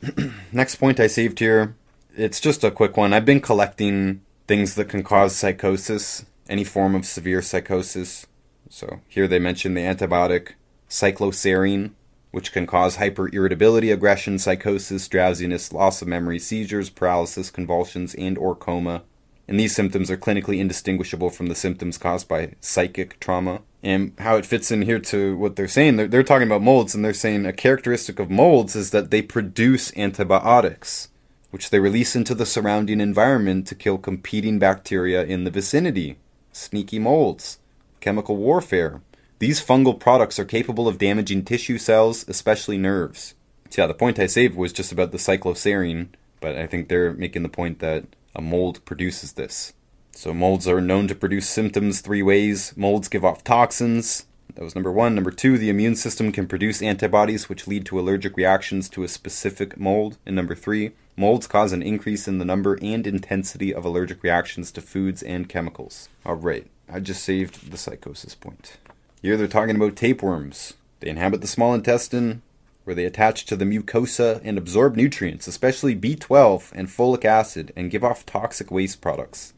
Next 0.51 0.75
point 0.75 0.99
I 0.99 1.07
saved 1.07 1.39
here. 1.39 1.75
It's 2.15 2.39
just 2.39 2.63
a 2.63 2.71
quick 2.71 2.95
one. 2.95 3.13
I've 3.13 3.25
been 3.25 3.41
collecting 3.41 4.21
things 4.47 4.75
that 4.75 4.89
can 4.89 5.03
cause 5.03 5.35
psychosis, 5.35 6.25
any 6.47 6.63
form 6.63 6.95
of 6.95 7.05
severe 7.05 7.41
psychosis. 7.41 8.25
So 8.69 9.01
here 9.07 9.27
they 9.27 9.39
mention 9.39 9.73
the 9.73 9.81
antibiotic 9.81 10.53
cycloserine, 10.89 11.91
which 12.31 12.51
can 12.51 12.65
cause 12.65 12.97
hyperirritability, 12.97 13.91
aggression, 13.91 14.39
psychosis, 14.39 15.07
drowsiness, 15.07 15.73
loss 15.73 16.01
of 16.01 16.07
memory, 16.07 16.39
seizures, 16.39 16.89
paralysis, 16.89 17.51
convulsions, 17.51 18.15
and 18.15 18.37
or 18.37 18.55
coma 18.55 19.03
and 19.49 19.59
these 19.59 19.75
symptoms 19.75 20.11
are 20.11 20.17
clinically 20.17 20.59
indistinguishable 20.59 21.31
from 21.31 21.47
the 21.47 21.55
symptoms 21.55 21.97
caused 21.97 22.27
by 22.27 22.53
psychic 22.61 23.19
trauma. 23.19 23.61
And 23.81 24.13
how 24.19 24.35
it 24.35 24.45
fits 24.45 24.69
in 24.69 24.83
here 24.83 24.99
to 24.99 25.35
what 25.37 25.55
they're 25.55 25.67
saying, 25.67 25.95
they're, 25.95 26.07
they're 26.07 26.21
talking 26.21 26.45
about 26.45 26.61
molds, 26.61 26.93
and 26.93 27.03
they're 27.03 27.13
saying 27.13 27.47
a 27.47 27.51
characteristic 27.51 28.19
of 28.19 28.29
molds 28.29 28.75
is 28.75 28.91
that 28.91 29.09
they 29.09 29.23
produce 29.23 29.91
antibiotics, 29.97 31.09
which 31.49 31.71
they 31.71 31.79
release 31.79 32.15
into 32.15 32.35
the 32.35 32.45
surrounding 32.45 33.01
environment 33.01 33.65
to 33.65 33.75
kill 33.75 33.97
competing 33.97 34.59
bacteria 34.59 35.23
in 35.23 35.45
the 35.45 35.51
vicinity. 35.51 36.19
Sneaky 36.51 36.99
molds. 36.99 37.57
Chemical 38.01 38.37
warfare. 38.37 39.01
These 39.39 39.65
fungal 39.65 39.99
products 39.99 40.37
are 40.37 40.45
capable 40.45 40.87
of 40.87 40.99
damaging 40.99 41.43
tissue 41.43 41.79
cells, 41.79 42.23
especially 42.27 42.77
nerves. 42.77 43.33
So 43.71 43.81
yeah, 43.81 43.87
the 43.87 43.95
point 43.95 44.19
I 44.19 44.27
saved 44.27 44.55
was 44.55 44.71
just 44.71 44.91
about 44.91 45.11
the 45.11 45.17
cycloserine, 45.17 46.09
but 46.39 46.55
I 46.55 46.67
think 46.67 46.87
they're 46.87 47.13
making 47.13 47.41
the 47.41 47.49
point 47.49 47.79
that 47.79 48.05
a 48.39 48.41
mold 48.41 48.83
produces 48.85 49.33
this. 49.33 49.73
So 50.13 50.33
molds 50.33 50.65
are 50.65 50.79
known 50.79 51.09
to 51.09 51.15
produce 51.15 51.49
symptoms 51.49 51.99
three 51.99 52.23
ways. 52.23 52.73
Molds 52.77 53.09
give 53.09 53.25
off 53.25 53.43
toxins. 53.43 54.27
That 54.55 54.63
was 54.63 54.75
number 54.75 54.93
one. 54.93 55.13
Number 55.13 55.29
two, 55.29 55.57
the 55.57 55.69
immune 55.69 55.97
system 55.97 56.31
can 56.31 56.47
produce 56.47 56.81
antibodies 56.81 57.49
which 57.49 57.67
lead 57.67 57.85
to 57.87 57.99
allergic 57.99 58.37
reactions 58.37 58.87
to 58.89 59.03
a 59.03 59.09
specific 59.09 59.77
mold. 59.77 60.17
And 60.25 60.37
number 60.37 60.55
three, 60.55 60.91
molds 61.17 61.47
cause 61.47 61.73
an 61.73 61.83
increase 61.83 62.29
in 62.29 62.37
the 62.37 62.45
number 62.45 62.79
and 62.81 63.05
intensity 63.05 63.73
of 63.73 63.83
allergic 63.83 64.23
reactions 64.23 64.71
to 64.71 64.81
foods 64.81 65.21
and 65.21 65.49
chemicals. 65.49 66.07
Alright, 66.25 66.67
I 66.89 67.01
just 67.01 67.23
saved 67.23 67.71
the 67.71 67.77
psychosis 67.77 68.35
point. 68.35 68.77
Here 69.21 69.35
they're 69.35 69.47
talking 69.47 69.75
about 69.75 69.97
tapeworms. 69.97 70.75
They 71.01 71.09
inhabit 71.09 71.41
the 71.41 71.47
small 71.47 71.73
intestine, 71.73 72.41
where 72.89 72.95
they 72.95 73.05
attach 73.05 73.45
to 73.45 73.55
the 73.55 73.65
mucosa 73.65 74.41
and 74.43 74.57
absorb 74.57 74.95
nutrients, 74.95 75.45
especially 75.45 75.95
B12 75.95 76.71
and 76.73 76.87
folic 76.87 77.23
acid, 77.23 77.71
and 77.75 77.91
give 77.91 78.03
off 78.03 78.25
toxic 78.25 78.71
waste 78.71 78.99
products. 78.99 79.53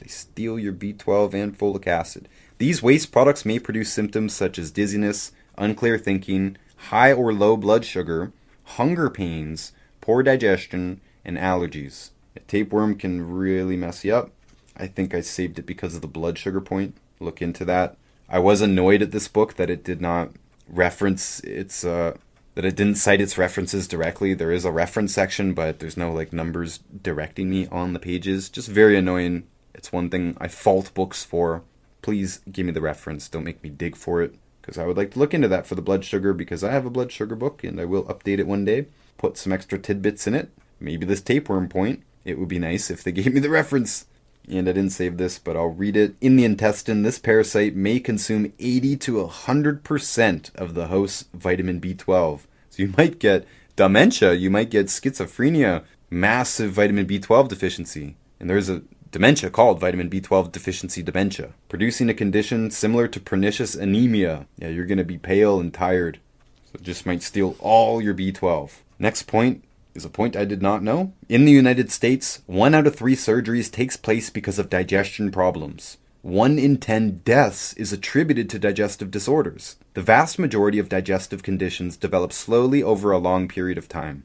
They 0.00 0.06
steal 0.06 0.56
your 0.56 0.72
B12 0.72 1.34
and 1.34 1.58
folic 1.58 1.88
acid. 1.88 2.28
These 2.58 2.80
waste 2.80 3.10
products 3.10 3.44
may 3.44 3.58
produce 3.58 3.92
symptoms 3.92 4.34
such 4.34 4.56
as 4.56 4.70
dizziness, 4.70 5.32
unclear 5.58 5.98
thinking, 5.98 6.58
high 6.76 7.12
or 7.12 7.32
low 7.32 7.56
blood 7.56 7.84
sugar, 7.84 8.30
hunger 8.62 9.10
pains, 9.10 9.72
poor 10.00 10.22
digestion, 10.22 11.00
and 11.24 11.38
allergies. 11.38 12.10
A 12.36 12.38
tapeworm 12.38 12.94
can 12.94 13.32
really 13.32 13.76
mess 13.76 14.04
you 14.04 14.14
up. 14.14 14.30
I 14.76 14.86
think 14.86 15.12
I 15.12 15.22
saved 15.22 15.58
it 15.58 15.66
because 15.66 15.96
of 15.96 16.02
the 16.02 16.06
blood 16.06 16.38
sugar 16.38 16.60
point. 16.60 16.96
Look 17.18 17.42
into 17.42 17.64
that. 17.64 17.96
I 18.28 18.38
was 18.38 18.60
annoyed 18.60 19.02
at 19.02 19.10
this 19.10 19.26
book 19.26 19.54
that 19.54 19.70
it 19.70 19.82
did 19.82 20.00
not 20.00 20.30
reference 20.72 21.40
its 21.40 21.84
uh, 21.84 22.16
that 22.60 22.68
it 22.68 22.76
didn't 22.76 22.96
cite 22.96 23.22
its 23.22 23.38
references 23.38 23.88
directly. 23.88 24.34
There 24.34 24.52
is 24.52 24.66
a 24.66 24.70
reference 24.70 25.14
section, 25.14 25.54
but 25.54 25.78
there's 25.78 25.96
no 25.96 26.12
like 26.12 26.30
numbers 26.30 26.80
directing 27.02 27.48
me 27.48 27.66
on 27.68 27.94
the 27.94 27.98
pages. 27.98 28.50
Just 28.50 28.68
very 28.68 28.98
annoying. 28.98 29.44
It's 29.72 29.92
one 29.92 30.10
thing 30.10 30.36
I 30.38 30.48
fault 30.48 30.92
books 30.92 31.24
for. 31.24 31.62
Please 32.02 32.40
give 32.52 32.66
me 32.66 32.72
the 32.72 32.82
reference. 32.82 33.30
Don't 33.30 33.44
make 33.44 33.62
me 33.62 33.70
dig 33.70 33.96
for 33.96 34.20
it 34.20 34.34
because 34.60 34.76
I 34.76 34.84
would 34.84 34.98
like 34.98 35.12
to 35.12 35.18
look 35.18 35.32
into 35.32 35.48
that 35.48 35.66
for 35.66 35.74
the 35.74 35.80
blood 35.80 36.04
sugar 36.04 36.34
because 36.34 36.62
I 36.62 36.70
have 36.70 36.84
a 36.84 36.90
blood 36.90 37.10
sugar 37.10 37.34
book 37.34 37.64
and 37.64 37.80
I 37.80 37.86
will 37.86 38.04
update 38.04 38.38
it 38.38 38.46
one 38.46 38.66
day. 38.66 38.88
Put 39.16 39.38
some 39.38 39.54
extra 39.54 39.78
tidbits 39.78 40.26
in 40.26 40.34
it. 40.34 40.50
Maybe 40.78 41.06
this 41.06 41.22
tapeworm 41.22 41.66
point. 41.66 42.02
It 42.26 42.38
would 42.38 42.48
be 42.48 42.58
nice 42.58 42.90
if 42.90 43.02
they 43.02 43.12
gave 43.12 43.32
me 43.32 43.40
the 43.40 43.48
reference. 43.48 44.04
And 44.50 44.68
I 44.68 44.72
didn't 44.72 44.90
save 44.90 45.16
this, 45.16 45.38
but 45.38 45.56
I'll 45.56 45.68
read 45.68 45.96
it. 45.96 46.14
In 46.20 46.36
the 46.36 46.44
intestine, 46.44 47.04
this 47.04 47.18
parasite 47.18 47.74
may 47.74 48.00
consume 48.00 48.52
80 48.58 48.98
to 48.98 49.12
100% 49.26 50.54
of 50.56 50.74
the 50.74 50.88
host's 50.88 51.24
vitamin 51.32 51.80
B12. 51.80 52.40
You 52.80 52.94
might 52.96 53.18
get 53.18 53.46
dementia, 53.76 54.32
you 54.32 54.48
might 54.48 54.70
get 54.70 54.86
schizophrenia, 54.86 55.84
massive 56.08 56.72
vitamin 56.72 57.04
B12 57.04 57.46
deficiency. 57.46 58.16
And 58.40 58.48
there's 58.48 58.70
a 58.70 58.80
dementia 59.10 59.50
called 59.50 59.78
vitamin 59.78 60.08
B12 60.08 60.50
deficiency 60.50 61.02
dementia, 61.02 61.50
producing 61.68 62.08
a 62.08 62.14
condition 62.14 62.70
similar 62.70 63.06
to 63.08 63.20
pernicious 63.20 63.74
anemia. 63.74 64.46
Yeah, 64.56 64.68
you're 64.68 64.86
going 64.86 64.96
to 64.96 65.04
be 65.04 65.18
pale 65.18 65.60
and 65.60 65.74
tired. 65.74 66.20
So 66.64 66.76
it 66.76 66.82
just 66.82 67.04
might 67.04 67.22
steal 67.22 67.54
all 67.58 68.00
your 68.00 68.14
B12. 68.14 68.70
Next 68.98 69.24
point 69.24 69.62
is 69.94 70.06
a 70.06 70.08
point 70.08 70.34
I 70.34 70.46
did 70.46 70.62
not 70.62 70.82
know. 70.82 71.12
In 71.28 71.44
the 71.44 71.52
United 71.52 71.92
States, 71.92 72.40
one 72.46 72.74
out 72.74 72.86
of 72.86 72.96
three 72.96 73.14
surgeries 73.14 73.70
takes 73.70 73.98
place 73.98 74.30
because 74.30 74.58
of 74.58 74.70
digestion 74.70 75.30
problems. 75.30 75.98
One 76.22 76.58
in 76.58 76.76
ten 76.76 77.22
deaths 77.24 77.72
is 77.74 77.94
attributed 77.94 78.50
to 78.50 78.58
digestive 78.58 79.10
disorders. 79.10 79.76
The 79.94 80.02
vast 80.02 80.38
majority 80.38 80.78
of 80.78 80.90
digestive 80.90 81.42
conditions 81.42 81.96
develop 81.96 82.30
slowly 82.30 82.82
over 82.82 83.10
a 83.10 83.18
long 83.18 83.48
period 83.48 83.78
of 83.78 83.88
time. 83.88 84.24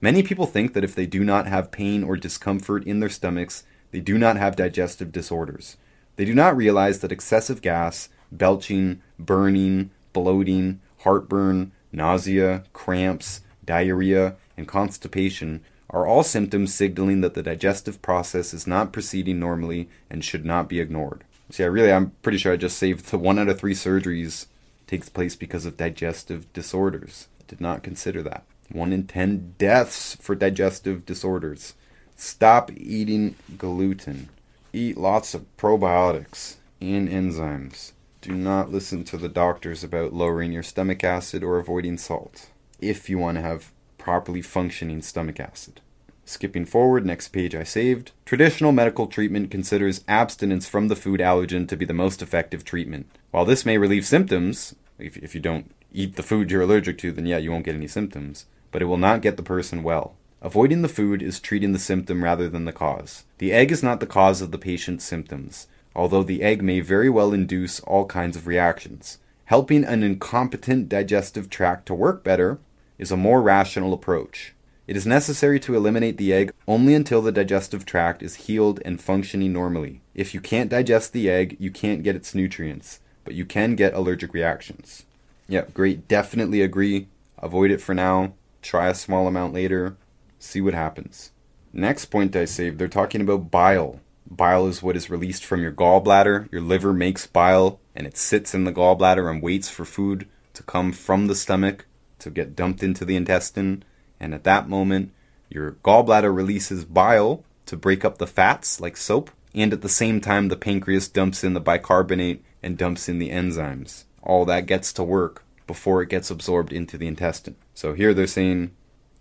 Many 0.00 0.22
people 0.22 0.46
think 0.46 0.72
that 0.72 0.84
if 0.84 0.94
they 0.94 1.04
do 1.04 1.24
not 1.24 1.48
have 1.48 1.72
pain 1.72 2.04
or 2.04 2.16
discomfort 2.16 2.84
in 2.84 3.00
their 3.00 3.08
stomachs, 3.08 3.64
they 3.90 3.98
do 3.98 4.18
not 4.18 4.36
have 4.36 4.54
digestive 4.54 5.10
disorders. 5.10 5.76
They 6.14 6.24
do 6.24 6.32
not 6.32 6.56
realize 6.56 7.00
that 7.00 7.10
excessive 7.10 7.60
gas, 7.60 8.08
belching, 8.30 9.02
burning, 9.18 9.90
bloating, 10.12 10.80
heartburn, 10.98 11.72
nausea, 11.90 12.62
cramps, 12.72 13.40
diarrhea, 13.64 14.36
and 14.56 14.68
constipation 14.68 15.64
are 15.90 16.06
all 16.06 16.22
symptoms 16.22 16.72
signaling 16.72 17.20
that 17.20 17.34
the 17.34 17.42
digestive 17.42 18.00
process 18.00 18.54
is 18.54 18.64
not 18.64 18.92
proceeding 18.92 19.40
normally 19.40 19.88
and 20.08 20.24
should 20.24 20.44
not 20.44 20.68
be 20.68 20.78
ignored. 20.78 21.24
See, 21.52 21.64
I 21.64 21.66
really, 21.66 21.92
I'm 21.92 22.12
pretty 22.22 22.38
sure 22.38 22.54
I 22.54 22.56
just 22.56 22.78
saved 22.78 23.10
the 23.10 23.18
one 23.18 23.38
out 23.38 23.46
of 23.46 23.60
three 23.60 23.74
surgeries 23.74 24.46
takes 24.86 25.10
place 25.10 25.36
because 25.36 25.66
of 25.66 25.76
digestive 25.76 26.50
disorders. 26.54 27.28
Did 27.46 27.60
not 27.60 27.82
consider 27.82 28.22
that. 28.22 28.44
One 28.70 28.90
in 28.90 29.06
ten 29.06 29.54
deaths 29.58 30.16
for 30.16 30.34
digestive 30.34 31.04
disorders. 31.04 31.74
Stop 32.16 32.70
eating 32.74 33.36
gluten. 33.58 34.30
Eat 34.72 34.96
lots 34.96 35.34
of 35.34 35.44
probiotics 35.58 36.54
and 36.80 37.06
enzymes. 37.06 37.92
Do 38.22 38.32
not 38.32 38.72
listen 38.72 39.04
to 39.04 39.18
the 39.18 39.28
doctors 39.28 39.84
about 39.84 40.14
lowering 40.14 40.52
your 40.52 40.62
stomach 40.62 41.04
acid 41.04 41.42
or 41.42 41.58
avoiding 41.58 41.98
salt 41.98 42.48
if 42.80 43.10
you 43.10 43.18
want 43.18 43.36
to 43.36 43.42
have 43.42 43.72
properly 43.98 44.40
functioning 44.40 45.02
stomach 45.02 45.38
acid. 45.38 45.82
Skipping 46.24 46.64
forward, 46.64 47.04
next 47.04 47.28
page 47.28 47.54
I 47.54 47.62
saved. 47.62 48.12
Traditional 48.24 48.72
medical 48.72 49.06
treatment 49.06 49.50
considers 49.50 50.04
abstinence 50.08 50.68
from 50.68 50.88
the 50.88 50.96
food 50.96 51.20
allergen 51.20 51.68
to 51.68 51.76
be 51.76 51.84
the 51.84 51.92
most 51.92 52.22
effective 52.22 52.64
treatment. 52.64 53.06
While 53.30 53.44
this 53.44 53.66
may 53.66 53.78
relieve 53.78 54.06
symptoms, 54.06 54.74
if, 54.98 55.16
if 55.16 55.34
you 55.34 55.40
don't 55.40 55.70
eat 55.92 56.16
the 56.16 56.22
food 56.22 56.50
you're 56.50 56.62
allergic 56.62 56.98
to, 56.98 57.12
then 57.12 57.26
yeah, 57.26 57.38
you 57.38 57.50
won't 57.50 57.64
get 57.64 57.74
any 57.74 57.88
symptoms, 57.88 58.46
but 58.70 58.82
it 58.82 58.86
will 58.86 58.96
not 58.96 59.22
get 59.22 59.36
the 59.36 59.42
person 59.42 59.82
well. 59.82 60.14
Avoiding 60.40 60.82
the 60.82 60.88
food 60.88 61.22
is 61.22 61.40
treating 61.40 61.72
the 61.72 61.78
symptom 61.78 62.24
rather 62.24 62.48
than 62.48 62.64
the 62.64 62.72
cause. 62.72 63.24
The 63.38 63.52
egg 63.52 63.70
is 63.70 63.82
not 63.82 64.00
the 64.00 64.06
cause 64.06 64.40
of 64.40 64.50
the 64.50 64.58
patient's 64.58 65.04
symptoms 65.04 65.66
although 65.94 66.22
the 66.22 66.42
egg 66.42 66.62
may 66.62 66.80
very 66.80 67.10
well 67.10 67.32
induce 67.32 67.80
all 67.80 68.06
kinds 68.06 68.36
of 68.36 68.46
reactions. 68.46 69.18
Helping 69.46 69.84
an 69.84 70.02
incompetent 70.02 70.88
digestive 70.88 71.50
tract 71.50 71.86
to 71.86 71.94
work 71.94 72.24
better 72.24 72.58
is 72.98 73.10
a 73.10 73.16
more 73.16 73.42
rational 73.42 73.92
approach. 73.92 74.54
It 74.86 74.96
is 74.96 75.06
necessary 75.06 75.60
to 75.60 75.76
eliminate 75.76 76.16
the 76.16 76.32
egg 76.32 76.52
only 76.66 76.94
until 76.94 77.22
the 77.22 77.30
digestive 77.30 77.86
tract 77.86 78.22
is 78.22 78.46
healed 78.46 78.80
and 78.84 79.00
functioning 79.00 79.52
normally. 79.52 80.00
If 80.14 80.34
you 80.34 80.40
can't 80.40 80.70
digest 80.70 81.12
the 81.12 81.30
egg, 81.30 81.56
you 81.60 81.70
can't 81.70 82.02
get 82.02 82.16
its 82.16 82.34
nutrients, 82.34 82.98
but 83.24 83.34
you 83.34 83.44
can 83.44 83.76
get 83.76 83.94
allergic 83.94 84.34
reactions. 84.34 85.04
Yeah, 85.48 85.66
great. 85.72 86.08
Definitely 86.08 86.62
agree. 86.62 87.06
Avoid 87.38 87.70
it 87.70 87.80
for 87.80 87.94
now. 87.94 88.32
Try 88.60 88.88
a 88.88 88.94
small 88.94 89.26
amount 89.28 89.54
later. 89.54 89.96
See 90.38 90.60
what 90.60 90.74
happens. 90.74 91.30
Next 91.72 92.06
point 92.06 92.34
I 92.34 92.44
saved, 92.44 92.78
they're 92.78 92.88
talking 92.88 93.20
about 93.20 93.50
bile. 93.50 94.00
Bile 94.28 94.66
is 94.66 94.82
what 94.82 94.96
is 94.96 95.10
released 95.10 95.44
from 95.44 95.62
your 95.62 95.72
gallbladder. 95.72 96.50
Your 96.50 96.60
liver 96.60 96.92
makes 96.92 97.26
bile 97.26 97.80
and 97.94 98.06
it 98.06 98.16
sits 98.16 98.54
in 98.54 98.64
the 98.64 98.72
gallbladder 98.72 99.30
and 99.30 99.42
waits 99.42 99.68
for 99.68 99.84
food 99.84 100.26
to 100.54 100.62
come 100.62 100.92
from 100.92 101.28
the 101.28 101.34
stomach 101.34 101.86
to 102.18 102.30
get 102.30 102.56
dumped 102.56 102.82
into 102.82 103.04
the 103.04 103.16
intestine. 103.16 103.84
And 104.22 104.32
at 104.32 104.44
that 104.44 104.68
moment, 104.68 105.12
your 105.50 105.72
gallbladder 105.84 106.34
releases 106.34 106.84
bile 106.84 107.44
to 107.66 107.76
break 107.76 108.04
up 108.04 108.18
the 108.18 108.26
fats 108.26 108.80
like 108.80 108.96
soap. 108.96 109.30
And 109.52 109.72
at 109.72 109.82
the 109.82 109.88
same 109.88 110.20
time, 110.20 110.48
the 110.48 110.56
pancreas 110.56 111.08
dumps 111.08 111.44
in 111.44 111.54
the 111.54 111.60
bicarbonate 111.60 112.42
and 112.62 112.78
dumps 112.78 113.08
in 113.08 113.18
the 113.18 113.30
enzymes. 113.30 114.04
All 114.22 114.44
that 114.46 114.66
gets 114.66 114.92
to 114.94 115.02
work 115.02 115.44
before 115.66 116.00
it 116.02 116.08
gets 116.08 116.30
absorbed 116.30 116.72
into 116.72 116.96
the 116.96 117.08
intestine. 117.08 117.56
So 117.74 117.92
here 117.94 118.14
they're 118.14 118.26
saying 118.28 118.70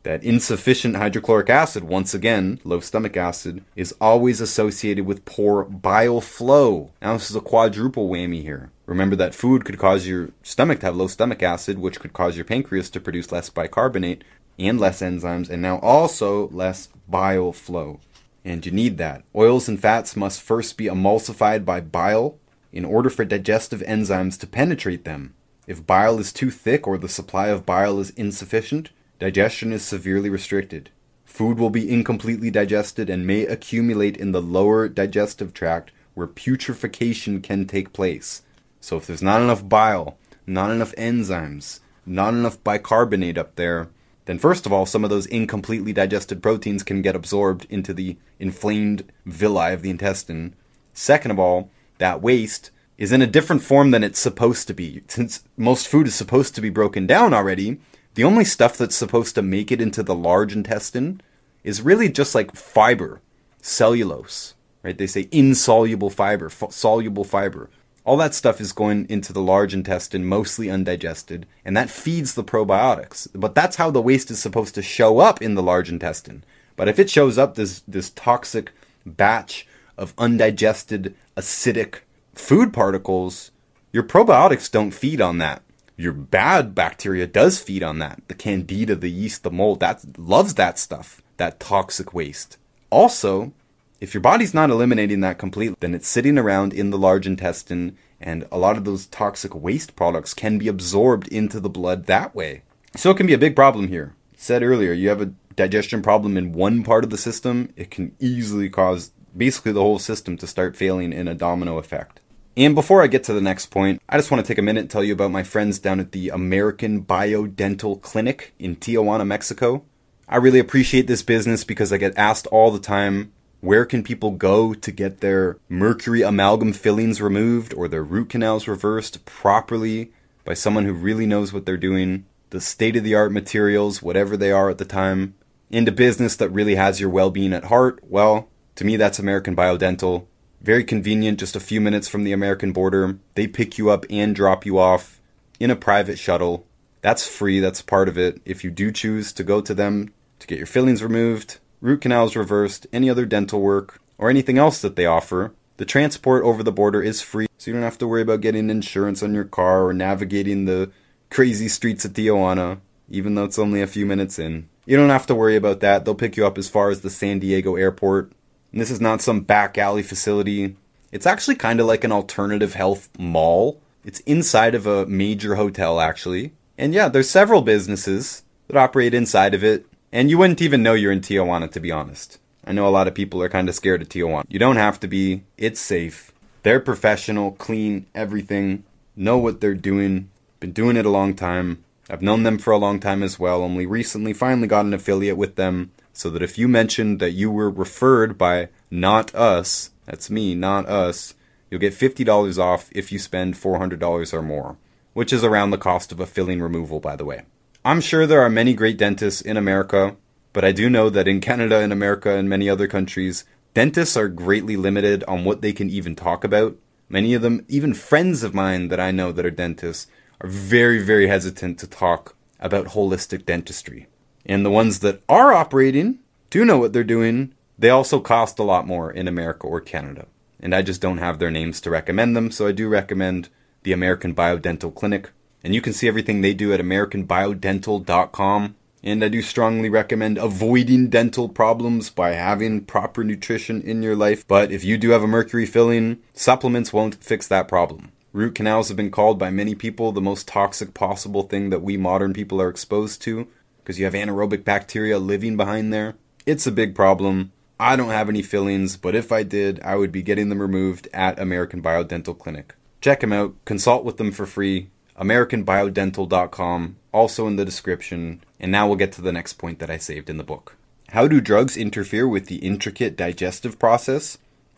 that 0.04 0.24
insufficient 0.24 0.96
hydrochloric 0.96 1.50
acid, 1.50 1.84
once 1.84 2.14
again, 2.14 2.60
low 2.64 2.80
stomach 2.80 3.18
acid, 3.18 3.64
is 3.76 3.94
always 4.00 4.40
associated 4.40 5.06
with 5.06 5.26
poor 5.26 5.64
bile 5.64 6.22
flow. 6.22 6.92
Now, 7.02 7.14
this 7.14 7.30
is 7.30 7.36
a 7.36 7.42
quadruple 7.42 8.10
whammy 8.10 8.42
here. 8.42 8.72
Remember 8.86 9.16
that 9.16 9.36
food 9.36 9.64
could 9.64 9.78
cause 9.78 10.08
your 10.08 10.30
stomach 10.44 10.80
to 10.80 10.88
have 10.88 10.96
low 10.96 11.08
stomach 11.08 11.44
acid, 11.44 11.80
which 11.80 12.00
could 12.00 12.14
cause 12.14 12.36
your 12.36 12.46
pancreas 12.46 12.90
to 12.92 13.00
produce 13.00 13.32
less 13.32 13.50
bicarbonate 13.50 14.24
and 14.68 14.80
less 14.80 15.02
enzymes, 15.02 15.50
and 15.50 15.62
now 15.62 15.80
also 15.80 16.50
less 16.50 16.90
bile 17.08 17.52
flow. 17.52 18.00
And 18.44 18.66
you 18.66 18.72
need 18.72 18.98
that. 18.98 19.24
Oils 19.36 19.68
and 19.68 19.80
fats 19.80 20.16
must 20.16 20.42
first 20.42 20.78
be 20.78 20.86
emulsified 20.86 21.64
by 21.66 21.82
bile 21.82 22.38
in 22.72 22.86
order 22.86 23.10
for 23.10 23.26
digestive 23.26 23.82
enzymes 23.82 24.40
to 24.40 24.48
penetrate 24.48 25.06
them. 25.06 25.34
If 25.68 25.86
bile 25.86 26.20
is 26.20 26.34
too 26.34 26.50
thick 26.50 26.88
or 26.88 26.98
the 26.98 27.10
supply 27.10 27.48
of 27.48 27.66
bile 27.66 28.00
is 28.00 28.10
insufficient, 28.12 28.90
Digestion 29.22 29.72
is 29.72 29.84
severely 29.84 30.32
restricted. 30.32 30.90
Food 31.26 31.60
will 31.60 31.70
be 31.70 31.88
incompletely 31.88 32.50
digested 32.50 33.08
and 33.08 33.28
may 33.28 33.46
accumulate 33.46 34.18
in 34.18 34.32
the 34.32 34.42
lower 34.42 34.90
digestive 34.90 35.54
tract 35.54 35.92
where 36.16 36.26
putrefaction 36.26 37.40
can 37.44 37.68
take 37.68 37.94
place. 37.94 38.42
So, 38.80 38.98
if 38.98 39.06
there's 39.06 39.22
not 39.22 39.44
enough 39.44 39.70
bile, 39.70 40.18
not 40.48 40.72
enough 40.72 40.96
enzymes, 40.96 41.82
not 42.04 42.34
enough 42.34 42.64
bicarbonate 42.64 43.38
up 43.38 43.58
there, 43.58 43.90
then 44.32 44.40
first 44.40 44.66
of 44.66 44.72
all, 44.72 44.86
some 44.86 45.04
of 45.04 45.10
those 45.10 45.26
incompletely 45.26 45.92
digested 45.92 46.42
proteins 46.42 46.84
can 46.84 47.02
get 47.02 47.18
absorbed 47.18 47.68
into 47.70 47.94
the 47.94 48.16
inflamed 48.40 49.12
villi 49.26 49.74
of 49.74 49.82
the 49.82 49.90
intestine. 49.90 50.56
Second 50.94 51.32
of 51.32 51.40
all, 51.40 51.70
that 51.98 52.22
waste 52.22 52.72
is 52.98 53.12
in 53.12 53.22
a 53.22 53.28
different 53.28 53.62
form 53.62 53.92
than 53.92 54.06
it's 54.06 54.22
supposed 54.22 54.70
to 54.70 54.74
be. 54.74 55.04
Since 55.10 55.44
most 55.58 55.86
food 55.86 56.08
is 56.08 56.16
supposed 56.16 56.56
to 56.56 56.62
be 56.62 56.70
broken 56.70 57.06
down 57.06 57.34
already, 57.34 57.82
the 58.14 58.24
only 58.24 58.46
stuff 58.46 58.78
that's 58.78 58.96
supposed 58.96 59.36
to 59.36 59.42
make 59.42 59.70
it 59.70 59.82
into 59.82 60.02
the 60.02 60.16
large 60.16 60.56
intestine 60.56 61.20
is 61.66 61.82
really 61.82 62.08
just 62.08 62.34
like 62.34 62.56
fiber, 62.56 63.20
cellulose, 63.62 64.54
right? 64.82 64.98
They 64.98 65.08
say 65.08 65.28
insoluble 65.34 66.10
fiber, 66.10 66.46
f- 66.46 66.72
soluble 66.72 67.26
fiber. 67.26 67.70
All 68.04 68.18
that 68.18 68.34
stuff 68.34 68.60
is 68.60 68.74
going 68.74 69.06
into 69.10 69.32
the 69.32 69.42
large 69.42 69.74
intestine, 69.74 70.26
mostly 70.26 70.70
undigested, 70.70 71.46
and 71.64 71.78
that 71.78 71.90
feeds 71.90 72.34
the 72.34 72.44
probiotics. 72.44 73.28
But 73.34 73.54
that's 73.54 73.76
how 73.76 73.92
the 73.92 74.02
waste 74.02 74.32
is 74.32 74.42
supposed 74.42 74.74
to 74.76 74.82
show 74.82 75.20
up 75.20 75.42
in 75.42 75.56
the 75.56 75.64
large 75.64 75.90
intestine. 75.90 76.44
But 76.76 76.88
if 76.88 76.98
it 76.98 77.10
shows 77.10 77.38
up 77.38 77.56
this 77.56 77.82
this 77.88 78.10
toxic 78.10 78.72
batch 79.06 79.68
of 79.98 80.16
undigested 80.18 81.14
acidic 81.38 82.00
food 82.34 82.74
particles, 82.74 83.52
your 83.92 84.04
probiotics 84.04 84.72
don't 84.72 84.92
feed 84.92 85.22
on 85.22 85.38
that 85.38 85.62
your 86.02 86.14
bad 86.14 86.74
bacteria 86.74 87.28
does 87.28 87.60
feed 87.60 87.84
on 87.84 88.00
that. 88.00 88.22
The 88.28 88.34
candida, 88.34 88.96
the 88.96 89.10
yeast, 89.10 89.44
the 89.44 89.52
mold, 89.52 89.80
that 89.80 90.04
loves 90.18 90.56
that 90.56 90.80
stuff, 90.80 91.22
that 91.38 91.60
toxic 91.60 92.14
waste. 92.14 92.58
Also, 92.90 93.54
if 94.02 94.16
your 94.16 94.22
body's 94.22 94.54
not 94.54 94.72
eliminating 94.72 95.22
that 95.22 95.38
completely, 95.38 95.78
then 95.80 95.94
it's 95.94 96.08
sitting 96.08 96.40
around 96.40 96.74
in 96.74 96.90
the 96.90 96.98
large 96.98 97.28
intestine, 97.28 97.96
and 98.20 98.48
a 98.52 98.58
lot 98.58 98.76
of 98.76 98.84
those 98.84 99.06
toxic 99.06 99.54
waste 99.54 99.96
products 99.96 100.34
can 100.34 100.58
be 100.58 100.68
absorbed 100.68 101.28
into 101.28 101.60
the 101.60 101.70
blood 101.70 102.08
that 102.08 102.34
way. 102.34 102.64
So 102.96 103.12
it 103.12 103.18
can 103.18 103.28
be 103.28 103.34
a 103.34 103.38
big 103.38 103.56
problem 103.56 103.90
here. 103.90 104.16
Said 104.36 104.64
earlier, 104.64 104.92
you 104.92 105.08
have 105.10 105.22
a 105.22 105.34
digestion 105.56 106.02
problem 106.02 106.36
in 106.36 106.52
one 106.52 106.84
part 106.84 107.04
of 107.04 107.12
the 107.12 107.18
system, 107.18 107.72
it 107.76 107.92
can 107.92 108.16
easily 108.20 108.70
cause 108.70 109.12
basically 109.38 109.72
the 109.72 109.82
whole 109.82 110.00
system 110.00 110.36
to 110.38 110.48
start 110.48 110.76
failing 110.76 111.14
in 111.14 111.28
a 111.28 111.36
domino 111.36 111.78
effect. 111.78 112.22
And 112.58 112.74
before 112.74 113.04
I 113.04 113.08
get 113.08 113.24
to 113.26 113.34
the 113.34 113.40
next 113.40 113.68
point, 113.68 114.02
I 114.10 114.18
just 114.18 114.32
want 114.32 114.44
to 114.44 114.48
take 114.48 114.58
a 114.58 114.64
minute 114.64 114.82
and 114.82 114.90
tell 114.90 115.04
you 115.04 115.14
about 115.14 115.32
my 115.32 115.44
friends 115.44 115.78
down 115.78 116.00
at 116.00 116.12
the 116.12 116.30
American 116.30 117.06
Biodental 117.06 118.02
Clinic 118.02 118.54
in 118.58 118.76
Tijuana, 118.76 119.26
Mexico. 119.26 119.86
I 120.28 120.38
really 120.38 120.60
appreciate 120.60 121.08
this 121.08 121.24
business 121.24 121.64
because 121.64 121.94
I 121.94 121.98
get 121.98 122.18
asked 122.18 122.48
all 122.48 122.72
the 122.72 122.80
time 122.80 123.32
where 123.62 123.86
can 123.86 124.04
people 124.04 124.32
go 124.32 124.74
to 124.74 124.92
get 124.92 125.22
their 125.22 125.58
mercury 125.70 126.24
amalgam 126.24 126.74
fillings 126.74 127.22
removed 127.22 127.74
or 127.74 127.88
their 127.88 128.04
root 128.04 128.30
canals 128.30 128.68
reversed 128.68 129.24
properly 129.26 130.12
by 130.44 130.56
someone 130.56 130.86
who 130.86 130.94
really 130.94 131.28
knows 131.28 131.54
what 131.54 131.66
they're 131.66 131.78
doing, 131.78 132.26
the 132.50 132.60
state 132.60 132.96
of 132.96 133.04
the 133.04 133.16
art 133.16 133.32
materials, 133.32 134.02
whatever 134.02 134.36
they 134.36 134.52
are 134.52 134.70
at 134.70 134.80
the 134.80 134.86
time, 134.86 135.36
into 135.70 135.92
business 135.92 136.36
that 136.36 136.50
really 136.50 136.76
has 136.76 137.00
your 137.00 137.10
well 137.10 137.30
being 137.30 137.54
at 137.54 137.66
heart? 137.66 138.00
Well, 138.04 138.50
to 138.76 138.84
me, 138.84 138.98
that's 138.98 139.20
American 139.20 139.56
Biodental. 139.56 140.26
Very 140.60 140.84
convenient, 140.84 141.40
just 141.40 141.56
a 141.56 141.60
few 141.60 141.80
minutes 141.80 142.08
from 142.08 142.24
the 142.24 142.34
American 142.34 142.72
border. 142.72 143.20
They 143.36 143.48
pick 143.48 143.78
you 143.78 143.90
up 143.90 144.06
and 144.10 144.36
drop 144.36 144.66
you 144.66 144.80
off 144.80 145.22
in 145.60 145.70
a 145.70 145.76
private 145.76 146.18
shuttle. 146.18 146.66
That's 147.02 147.28
free, 147.28 147.60
that's 147.60 147.82
part 147.82 148.10
of 148.10 148.18
it. 148.18 148.42
If 148.44 148.64
you 148.64 148.72
do 148.72 148.92
choose 148.92 149.32
to 149.34 149.44
go 149.44 149.62
to 149.62 149.74
them 149.74 150.14
to 150.40 150.48
get 150.48 150.58
your 150.58 150.68
fillings 150.68 151.04
removed, 151.04 151.60
root 151.82 152.02
canals 152.02 152.36
reversed, 152.36 152.88
any 152.94 153.10
other 153.10 153.26
dental 153.26 153.60
work, 153.60 154.00
or 154.18 154.30
anything 154.30 154.58
else 154.58 154.82
that 154.82 154.96
they 154.96 155.06
offer, 155.06 155.52
the 155.78 155.86
transport 155.86 156.44
over 156.44 156.62
the 156.62 156.72
border 156.72 157.02
is 157.02 157.22
free, 157.22 157.48
so 157.58 157.70
you 157.70 157.74
don't 157.74 157.84
have 157.84 157.98
to 157.98 158.08
worry 158.08 158.22
about 158.22 158.42
getting 158.42 158.70
insurance 158.70 159.24
on 159.24 159.34
your 159.34 159.46
car 159.46 159.88
or 159.88 159.94
navigating 159.94 160.66
the 160.66 160.92
crazy 161.32 161.68
streets 161.68 162.06
of 162.06 162.14
Tijuana, 162.14 162.80
even 163.10 163.34
though 163.34 163.46
it's 163.46 163.58
only 163.58 163.82
a 163.82 163.88
few 163.88 164.06
minutes 164.06 164.38
in. 164.38 164.70
You 164.86 164.96
don't 164.96 165.10
have 165.10 165.26
to 165.28 165.36
worry 165.36 165.56
about 165.56 165.80
that. 165.80 166.06
They'll 166.06 166.16
pick 166.16 166.38
you 166.38 166.46
up 166.46 166.58
as 166.58 166.70
far 166.70 166.92
as 166.92 167.02
the 167.02 167.10
San 167.10 167.40
Diego 167.40 167.76
airport. 167.76 168.32
And 168.72 168.80
this 168.80 168.92
is 168.92 169.02
not 169.02 169.22
some 169.22 169.42
back 169.42 169.78
alley 169.78 170.04
facility. 170.04 170.76
It's 171.12 171.26
actually 171.26 171.56
kind 171.56 171.80
of 171.80 171.88
like 171.88 172.04
an 172.04 172.12
alternative 172.12 172.74
health 172.74 173.10
mall. 173.18 173.82
It's 174.06 174.20
inside 174.22 174.76
of 174.76 174.86
a 174.86 175.06
major 175.06 175.56
hotel, 175.56 176.00
actually. 176.00 176.54
And 176.78 176.94
yeah, 176.94 177.10
there's 177.10 177.30
several 177.30 177.62
businesses 177.62 178.44
that 178.68 178.78
operate 178.78 179.14
inside 179.14 179.54
of 179.54 179.64
it. 179.64 179.86
And 180.12 180.30
you 180.30 180.38
wouldn't 180.38 180.62
even 180.62 180.84
know 180.84 180.94
you're 180.94 181.12
in 181.12 181.22
Tijuana, 181.22 181.72
to 181.72 181.80
be 181.80 181.92
honest. 181.92 182.38
I 182.66 182.74
know 182.74 182.88
a 182.88 182.90
lot 182.90 183.08
of 183.08 183.16
people 183.16 183.42
are 183.42 183.50
kind 183.50 183.70
of 183.70 183.76
scared 183.76 184.02
of 184.02 184.10
Tijuana. 184.10 184.46
You 184.50 184.60
don't 184.60 184.76
have 184.76 185.00
to 185.00 185.08
be. 185.08 185.44
It's 185.58 185.80
safe. 185.80 186.32
They're 186.64 186.80
professional, 186.80 187.54
clean, 187.54 188.06
everything. 188.14 188.84
Know 189.16 189.38
what 189.38 189.62
they're 189.62 189.74
doing. 189.74 190.30
Been 190.60 190.74
doing 190.74 190.98
it 190.98 191.06
a 191.06 191.10
long 191.10 191.34
time. 191.34 191.84
I've 192.10 192.22
known 192.22 192.44
them 192.44 192.58
for 192.58 192.72
a 192.72 192.78
long 192.78 193.00
time 193.00 193.24
as 193.24 193.40
well. 193.40 193.64
Only 193.64 193.86
recently 193.86 194.34
finally 194.34 194.68
got 194.68 194.86
an 194.86 194.94
affiliate 194.94 195.38
with 195.38 195.56
them 195.56 195.92
so 196.14 196.30
that 196.30 196.44
if 196.44 196.58
you 196.58 196.68
mentioned 196.68 197.20
that 197.20 197.32
you 197.32 197.50
were 197.50 197.70
referred 197.70 198.38
by 198.38 198.68
not 198.92 199.34
us, 199.34 199.92
that's 200.06 200.30
me, 200.30 200.54
not 200.54 200.88
us, 200.88 201.34
you'll 201.70 201.80
get 201.80 201.94
$50 201.94 202.60
off 202.60 202.90
if 202.92 203.12
you 203.12 203.18
spend 203.18 203.56
$400 203.56 204.34
or 204.34 204.42
more, 204.42 204.78
which 205.14 205.32
is 205.32 205.44
around 205.44 205.72
the 205.72 205.78
cost 205.78 206.12
of 206.12 206.20
a 206.20 206.26
filling 206.26 206.62
removal, 206.62 207.00
by 207.00 207.16
the 207.16 207.26
way. 207.26 207.44
I'm 207.84 208.00
sure 208.00 208.28
there 208.28 208.44
are 208.44 208.50
many 208.50 208.76
great 208.76 209.00
dentists 209.00 209.42
in 209.42 209.58
America, 209.58 210.16
but 210.54 210.64
I 210.64 210.72
do 210.72 210.88
know 210.88 211.10
that 211.10 211.28
in 211.28 211.42
Canada 211.42 211.80
and 211.80 211.92
America 211.92 212.30
and 212.30 212.48
many 212.48 212.70
other 212.70 212.88
countries, 212.88 213.44
dentists 213.74 214.16
are 214.16 214.28
greatly 214.28 214.78
limited 214.78 215.24
on 215.24 215.46
what 215.46 215.62
they 215.62 215.74
can 215.74 215.90
even 215.90 216.16
talk 216.16 216.44
about. 216.44 216.78
Many 217.10 217.34
of 217.34 217.42
them, 217.42 217.66
even 217.68 217.96
friends 217.96 218.44
of 218.44 218.54
mine 218.54 218.90
that 218.90 219.00
I 219.00 219.10
know 219.10 219.32
that 219.32 219.48
are 219.48 219.52
dentists, 219.52 220.06
are 220.42 220.48
very, 220.48 221.02
very 221.02 221.26
hesitant 221.26 221.80
to 221.80 221.88
talk 221.88 222.36
about 222.60 222.90
holistic 222.90 223.48
dentistry. 223.48 224.06
And 224.46 224.64
the 224.64 224.70
ones 224.70 225.00
that 225.00 225.24
are 225.28 225.52
operating 225.52 226.20
do 226.52 226.64
know 226.64 226.78
what 226.78 226.94
they're 226.94 227.04
doing. 227.04 227.56
They 227.80 227.90
also 227.90 228.20
cost 228.20 228.60
a 228.60 228.64
lot 228.64 228.86
more 228.86 229.10
in 229.10 229.28
America 229.28 229.66
or 229.66 229.82
Canada. 229.82 230.28
And 230.60 230.76
I 230.76 230.84
just 230.84 231.02
don't 231.02 231.18
have 231.18 231.40
their 231.40 231.50
names 231.50 231.82
to 231.82 231.90
recommend 231.90 232.36
them, 232.36 232.52
so 232.52 232.68
I 232.68 232.74
do 232.74 232.88
recommend 232.88 233.50
the 233.82 233.92
American 233.92 234.36
Biodental 234.36 234.94
Clinic. 234.94 235.32
And 235.64 235.76
you 235.76 235.82
can 235.82 235.94
see 235.94 236.08
everything 236.08 236.42
they 236.42 236.54
do 236.54 236.74
at 236.74 236.80
AmericanBiodental.com. 236.80 238.76
And 239.04 239.24
I 239.24 239.30
do 239.30 239.42
strongly 239.42 239.90
recommend 239.90 240.38
avoiding 240.38 241.10
dental 241.10 241.50
problems 241.50 242.10
by 242.12 242.34
having 242.34 242.86
proper 242.86 243.24
nutrition 243.24 243.82
in 243.82 244.04
your 244.04 244.16
life. 244.16 244.48
But 244.48 244.72
if 244.72 244.84
you 244.84 244.98
do 244.98 245.10
have 245.10 245.24
a 245.24 245.28
mercury 245.28 245.66
filling, 245.66 246.20
supplements 246.34 246.94
won't 246.94 247.24
fix 247.24 247.48
that 247.48 247.68
problem. 247.68 248.12
Root 248.34 248.56
canals 248.56 248.88
have 248.88 248.98
been 248.98 249.12
called 249.12 249.38
by 249.38 249.50
many 249.50 249.76
people 249.76 250.12
the 250.12 250.22
most 250.22 250.48
toxic 250.48 250.94
possible 250.94 251.44
thing 251.44 251.70
that 251.70 251.82
we 251.82 251.98
modern 251.98 252.34
people 252.34 252.62
are 252.62 252.70
exposed 252.70 253.22
to 253.24 253.48
because 253.80 254.00
you 254.00 254.06
have 254.06 254.14
anaerobic 254.14 254.64
bacteria 254.64 255.20
living 255.20 255.58
behind 255.58 255.92
there. 255.92 256.16
It's 256.46 256.68
a 256.68 256.72
big 256.72 256.96
problem. 256.96 257.52
I 257.80 257.96
don't 257.96 258.10
have 258.10 258.30
any 258.30 258.42
fillings, 258.42 258.96
but 258.96 259.16
if 259.16 259.32
I 259.32 259.44
did, 259.44 259.82
I 259.82 259.96
would 259.96 260.12
be 260.12 260.22
getting 260.22 260.50
them 260.50 260.62
removed 260.62 261.08
at 261.14 261.40
American 261.40 261.82
Biodental 261.82 262.38
Clinic. 262.38 262.76
Check 263.02 263.22
them 263.22 263.34
out, 263.34 263.56
consult 263.66 264.06
with 264.06 264.18
them 264.18 264.32
for 264.32 264.46
free. 264.46 264.92
AmericanBiodental.com, 265.20 266.96
also 267.12 267.48
in 267.48 267.56
the 267.56 267.66
description. 267.66 268.44
And 268.60 268.72
now 268.72 268.88
we'll 268.88 268.96
get 268.96 269.12
to 269.14 269.22
the 269.22 269.32
next 269.32 269.54
point 269.54 269.80
that 269.80 269.90
I 269.90 269.98
saved 269.98 270.30
in 270.30 270.38
the 270.38 270.44
book. 270.44 270.76
How 271.10 271.28
do 271.28 271.42
drugs 271.42 271.76
interfere 271.76 272.28
with 272.28 272.48
the 272.48 272.58
intricate 272.58 273.18
digestive 273.18 273.78
process? 273.78 274.38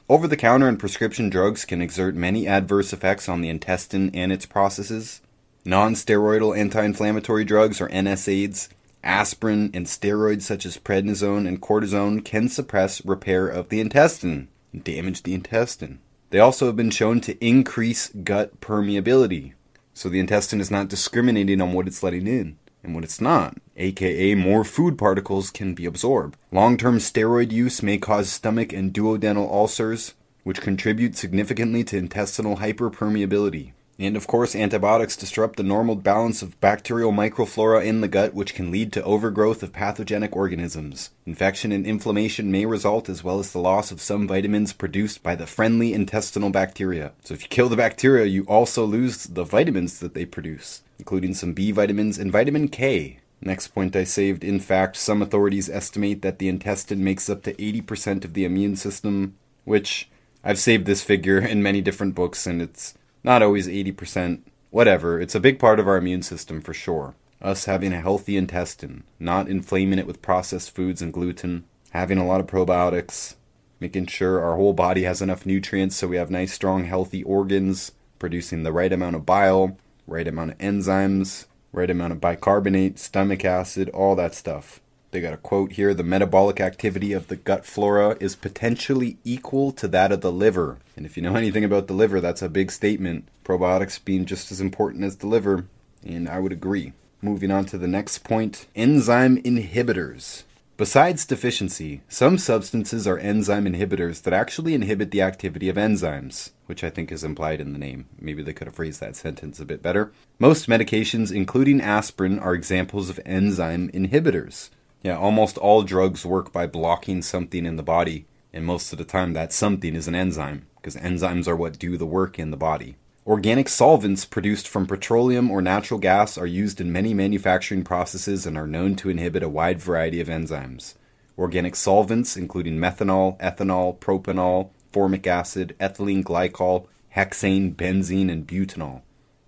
Over 0.10 0.28
the 0.28 0.38
counter 0.38 0.68
and 0.68 0.80
prescription 0.80 1.30
drugs 1.30 1.66
can 1.66 1.82
exert 1.82 2.16
many 2.16 2.48
adverse 2.48 2.92
effects 2.92 3.30
on 3.30 3.42
the 3.42 3.50
intestine 3.50 4.10
and 4.14 4.32
its 4.32 4.46
processes. 4.46 5.22
Non 5.64 5.94
steroidal 5.94 6.58
anti 6.58 6.84
inflammatory 6.84 7.46
drugs, 7.46 7.80
or 7.80 7.88
NSAIDs, 7.90 8.68
Aspirin 9.04 9.70
and 9.74 9.86
steroids 9.86 10.44
such 10.44 10.66
as 10.66 10.78
prednisone 10.78 11.46
and 11.46 11.62
cortisone 11.62 12.24
can 12.24 12.48
suppress 12.48 13.04
repair 13.04 13.48
of 13.48 13.68
the 13.68 13.82
intestine 13.82 14.48
and 14.72 14.84
damage 14.84 15.24
the 15.24 15.34
intestine. 15.34 16.00
They 16.30 16.40
also 16.40 16.68
have 16.68 16.78
been 16.78 16.90
shown 16.90 17.20
to 17.22 17.46
increase 17.46 18.10
gut 18.10 18.62
permeability, 18.62 19.54
so 19.94 20.10
the 20.10 20.20
intestine 20.20 20.62
is 20.62 20.72
not 20.72 20.88
discriminating 20.88 21.62
on 21.62 21.74
what 21.74 21.88
it's 21.88 22.04
letting 22.04 22.28
in 22.28 22.58
and 22.84 22.94
what 22.94 23.04
it's 23.04 23.22
not, 23.22 23.58
aka 23.78 24.36
more 24.36 24.64
food 24.64 24.98
particles 24.98 25.50
can 25.50 25.74
be 25.74 25.86
absorbed. 25.86 26.38
Long 26.52 26.78
term 26.78 26.98
steroid 26.98 27.52
use 27.52 27.82
may 27.82 27.98
cause 27.98 28.30
stomach 28.30 28.74
and 28.74 28.94
duodenal 28.94 29.50
ulcers, 29.50 30.14
which 30.44 30.62
contribute 30.62 31.16
significantly 31.16 31.84
to 31.86 31.98
intestinal 31.98 32.58
hyperpermeability. 32.58 33.72
And 34.00 34.18
of 34.18 34.26
course, 34.26 34.56
antibiotics 34.56 35.16
disrupt 35.16 35.58
the 35.58 35.64
normal 35.64 35.96
balance 35.96 36.42
of 36.42 36.60
bacterial 36.60 37.12
microflora 37.12 37.86
in 37.86 38.02
the 38.02 38.08
gut, 38.08 38.34
which 38.34 38.56
can 38.56 38.72
lead 38.72 38.92
to 38.94 39.04
overgrowth 39.04 39.62
of 39.62 39.72
pathogenic 39.72 40.36
organisms. 40.36 41.12
Infection 41.28 41.72
and 41.72 41.86
inflammation 41.86 42.52
may 42.52 42.66
result, 42.66 43.08
as 43.08 43.24
well 43.24 43.40
as 43.40 43.52
the 43.52 43.60
loss 43.60 43.92
of 43.92 44.02
some 44.02 44.28
vitamins 44.28 44.74
produced 44.74 45.22
by 45.22 45.36
the 45.36 45.46
friendly 45.46 45.94
intestinal 45.94 46.50
bacteria. 46.50 47.12
So, 47.24 47.36
if 47.36 47.44
you 47.44 47.50
kill 47.50 47.70
the 47.70 47.76
bacteria, 47.76 48.26
you 48.26 48.44
also 48.46 48.84
lose 48.84 49.26
the 49.26 49.44
vitamins 49.44 50.00
that 50.00 50.16
they 50.16 50.26
produce, 50.26 50.82
including 50.98 51.36
some 51.36 51.54
B 51.54 51.72
vitamins 51.72 52.18
and 52.18 52.32
vitamin 52.32 52.70
K. 52.70 53.20
Next 53.42 53.68
point 53.70 53.96
I 53.96 54.06
saved 54.06 54.44
in 54.44 54.60
fact, 54.60 54.96
some 54.96 55.22
authorities 55.22 55.70
estimate 55.70 56.22
that 56.22 56.40
the 56.40 56.48
intestine 56.48 57.04
makes 57.04 57.30
up 57.30 57.44
to 57.44 57.54
80% 57.54 58.26
of 58.26 58.34
the 58.34 58.46
immune 58.46 58.76
system, 58.76 59.36
which 59.66 60.10
I've 60.44 60.60
saved 60.60 60.86
this 60.86 61.04
figure 61.04 61.40
in 61.40 61.62
many 61.62 61.82
different 61.82 62.16
books, 62.16 62.48
and 62.48 62.62
it's 62.62 62.96
not 63.24 63.42
always 63.42 63.68
80%, 63.68 64.42
whatever. 64.70 65.20
It's 65.20 65.36
a 65.36 65.40
big 65.40 65.60
part 65.60 65.80
of 65.80 65.88
our 65.88 65.98
immune 65.98 66.24
system 66.24 66.62
for 66.62 66.74
sure. 66.74 67.16
Us 67.42 67.66
having 67.66 67.94
a 67.94 68.02
healthy 68.02 68.38
intestine, 68.38 69.04
not 69.20 69.50
inflaming 69.50 70.00
it 70.00 70.08
with 70.08 70.22
processed 70.22 70.74
foods 70.74 71.02
and 71.02 71.12
gluten, 71.12 71.66
having 71.92 72.18
a 72.18 72.26
lot 72.26 72.40
of 72.40 72.48
probiotics, 72.48 73.36
making 73.80 74.08
sure 74.08 74.42
our 74.42 74.56
whole 74.56 74.74
body 74.74 75.04
has 75.04 75.22
enough 75.22 75.46
nutrients 75.46 75.96
so 75.96 76.08
we 76.08 76.16
have 76.16 76.32
nice, 76.32 76.54
strong, 76.54 76.86
healthy 76.86 77.22
organs, 77.24 77.92
producing 78.18 78.64
the 78.64 78.72
right 78.72 78.94
amount 78.94 79.16
of 79.16 79.26
bile, 79.26 79.78
right 80.08 80.28
amount 80.28 80.52
of 80.52 80.58
enzymes, 80.58 81.46
right 81.74 81.90
amount 81.90 82.14
of 82.14 82.22
bicarbonate, 82.22 82.98
stomach 82.98 83.44
acid, 83.44 83.90
all 83.90 84.16
that 84.16 84.34
stuff. 84.34 84.80
They 85.14 85.22
got 85.22 85.32
a 85.32 85.38
quote 85.38 85.74
here 85.74 85.94
the 85.94 86.02
metabolic 86.02 86.60
activity 86.60 87.14
of 87.14 87.28
the 87.28 87.36
gut 87.36 87.68
flora 87.68 88.18
is 88.20 88.36
potentially 88.36 89.18
equal 89.24 89.72
to 89.74 89.88
that 89.90 90.12
of 90.12 90.22
the 90.22 90.32
liver. 90.32 90.80
And 90.98 91.06
if 91.06 91.16
you 91.16 91.22
know 91.22 91.36
anything 91.36 91.64
about 91.64 91.86
the 91.86 91.94
liver, 91.94 92.20
that's 92.20 92.42
a 92.42 92.50
big 92.50 92.72
statement. 92.72 93.28
Probiotics 93.46 94.04
being 94.04 94.26
just 94.26 94.52
as 94.52 94.60
important 94.60 95.04
as 95.04 95.18
the 95.18 95.28
liver, 95.28 95.68
and 96.04 96.28
I 96.28 96.40
would 96.40 96.52
agree. 96.52 96.94
Moving 97.22 97.52
on 97.52 97.66
to 97.66 97.78
the 97.78 97.88
next 97.88 98.24
point 98.24 98.66
enzyme 98.76 99.40
inhibitors. 99.44 100.46
Besides 100.78 101.28
deficiency, 101.28 102.02
some 102.10 102.40
substances 102.40 103.06
are 103.06 103.20
enzyme 103.20 103.66
inhibitors 103.66 104.24
that 104.24 104.34
actually 104.34 104.74
inhibit 104.74 105.12
the 105.12 105.22
activity 105.22 105.70
of 105.70 105.76
enzymes, 105.76 106.50
which 106.66 106.84
I 106.84 106.90
think 106.90 107.12
is 107.12 107.24
implied 107.24 107.62
in 107.62 107.72
the 107.72 107.78
name. 107.78 108.06
Maybe 108.20 108.42
they 108.42 108.54
could 108.54 108.66
have 108.66 108.76
phrased 108.76 109.00
that 109.02 109.16
sentence 109.16 109.60
a 109.60 109.66
bit 109.66 109.84
better. 109.84 110.12
Most 110.40 110.68
medications, 110.68 111.32
including 111.32 111.82
aspirin, 111.82 112.40
are 112.40 112.56
examples 112.56 113.12
of 113.12 113.20
enzyme 113.28 113.92
inhibitors. 113.92 114.72
Yeah, 115.04 115.18
almost 115.18 115.58
all 115.58 115.84
drugs 115.84 116.26
work 116.26 116.54
by 116.54 116.66
blocking 116.66 117.22
something 117.22 117.66
in 117.66 117.76
the 117.76 117.84
body, 117.84 118.26
and 118.54 118.66
most 118.66 118.94
of 118.94 118.98
the 118.98 119.04
time 119.04 119.34
that 119.34 119.52
something 119.52 119.96
is 119.96 120.08
an 120.08 120.16
enzyme, 120.16 120.66
because 120.78 120.96
enzymes 120.96 121.46
are 121.46 121.58
what 121.58 121.78
do 121.78 121.98
the 121.98 122.06
work 122.06 122.40
in 122.40 122.52
the 122.52 122.58
body. 122.58 122.96
Organic 123.28 123.68
solvents 123.68 124.24
produced 124.24 124.66
from 124.66 124.88
petroleum 124.88 125.52
or 125.52 125.62
natural 125.62 126.00
gas 126.00 126.38
are 126.38 126.48
used 126.48 126.80
in 126.80 126.92
many 126.92 127.14
manufacturing 127.14 127.84
processes 127.84 128.46
and 128.46 128.58
are 128.58 128.66
known 128.66 128.96
to 128.96 129.10
inhibit 129.10 129.44
a 129.44 129.50
wide 129.50 129.82
variety 129.82 130.22
of 130.22 130.30
enzymes. 130.30 130.94
Organic 131.38 131.76
solvents, 131.76 132.38
including 132.38 132.78
methanol, 132.78 133.38
ethanol, 133.40 133.98
propanol, 134.00 134.70
formic 134.94 135.28
acid, 135.28 135.76
ethylene 135.82 136.24
glycol, 136.24 136.88
hexane, 137.16 137.76
benzene, 137.76 138.32
and 138.32 138.48
butanol. 138.48 139.02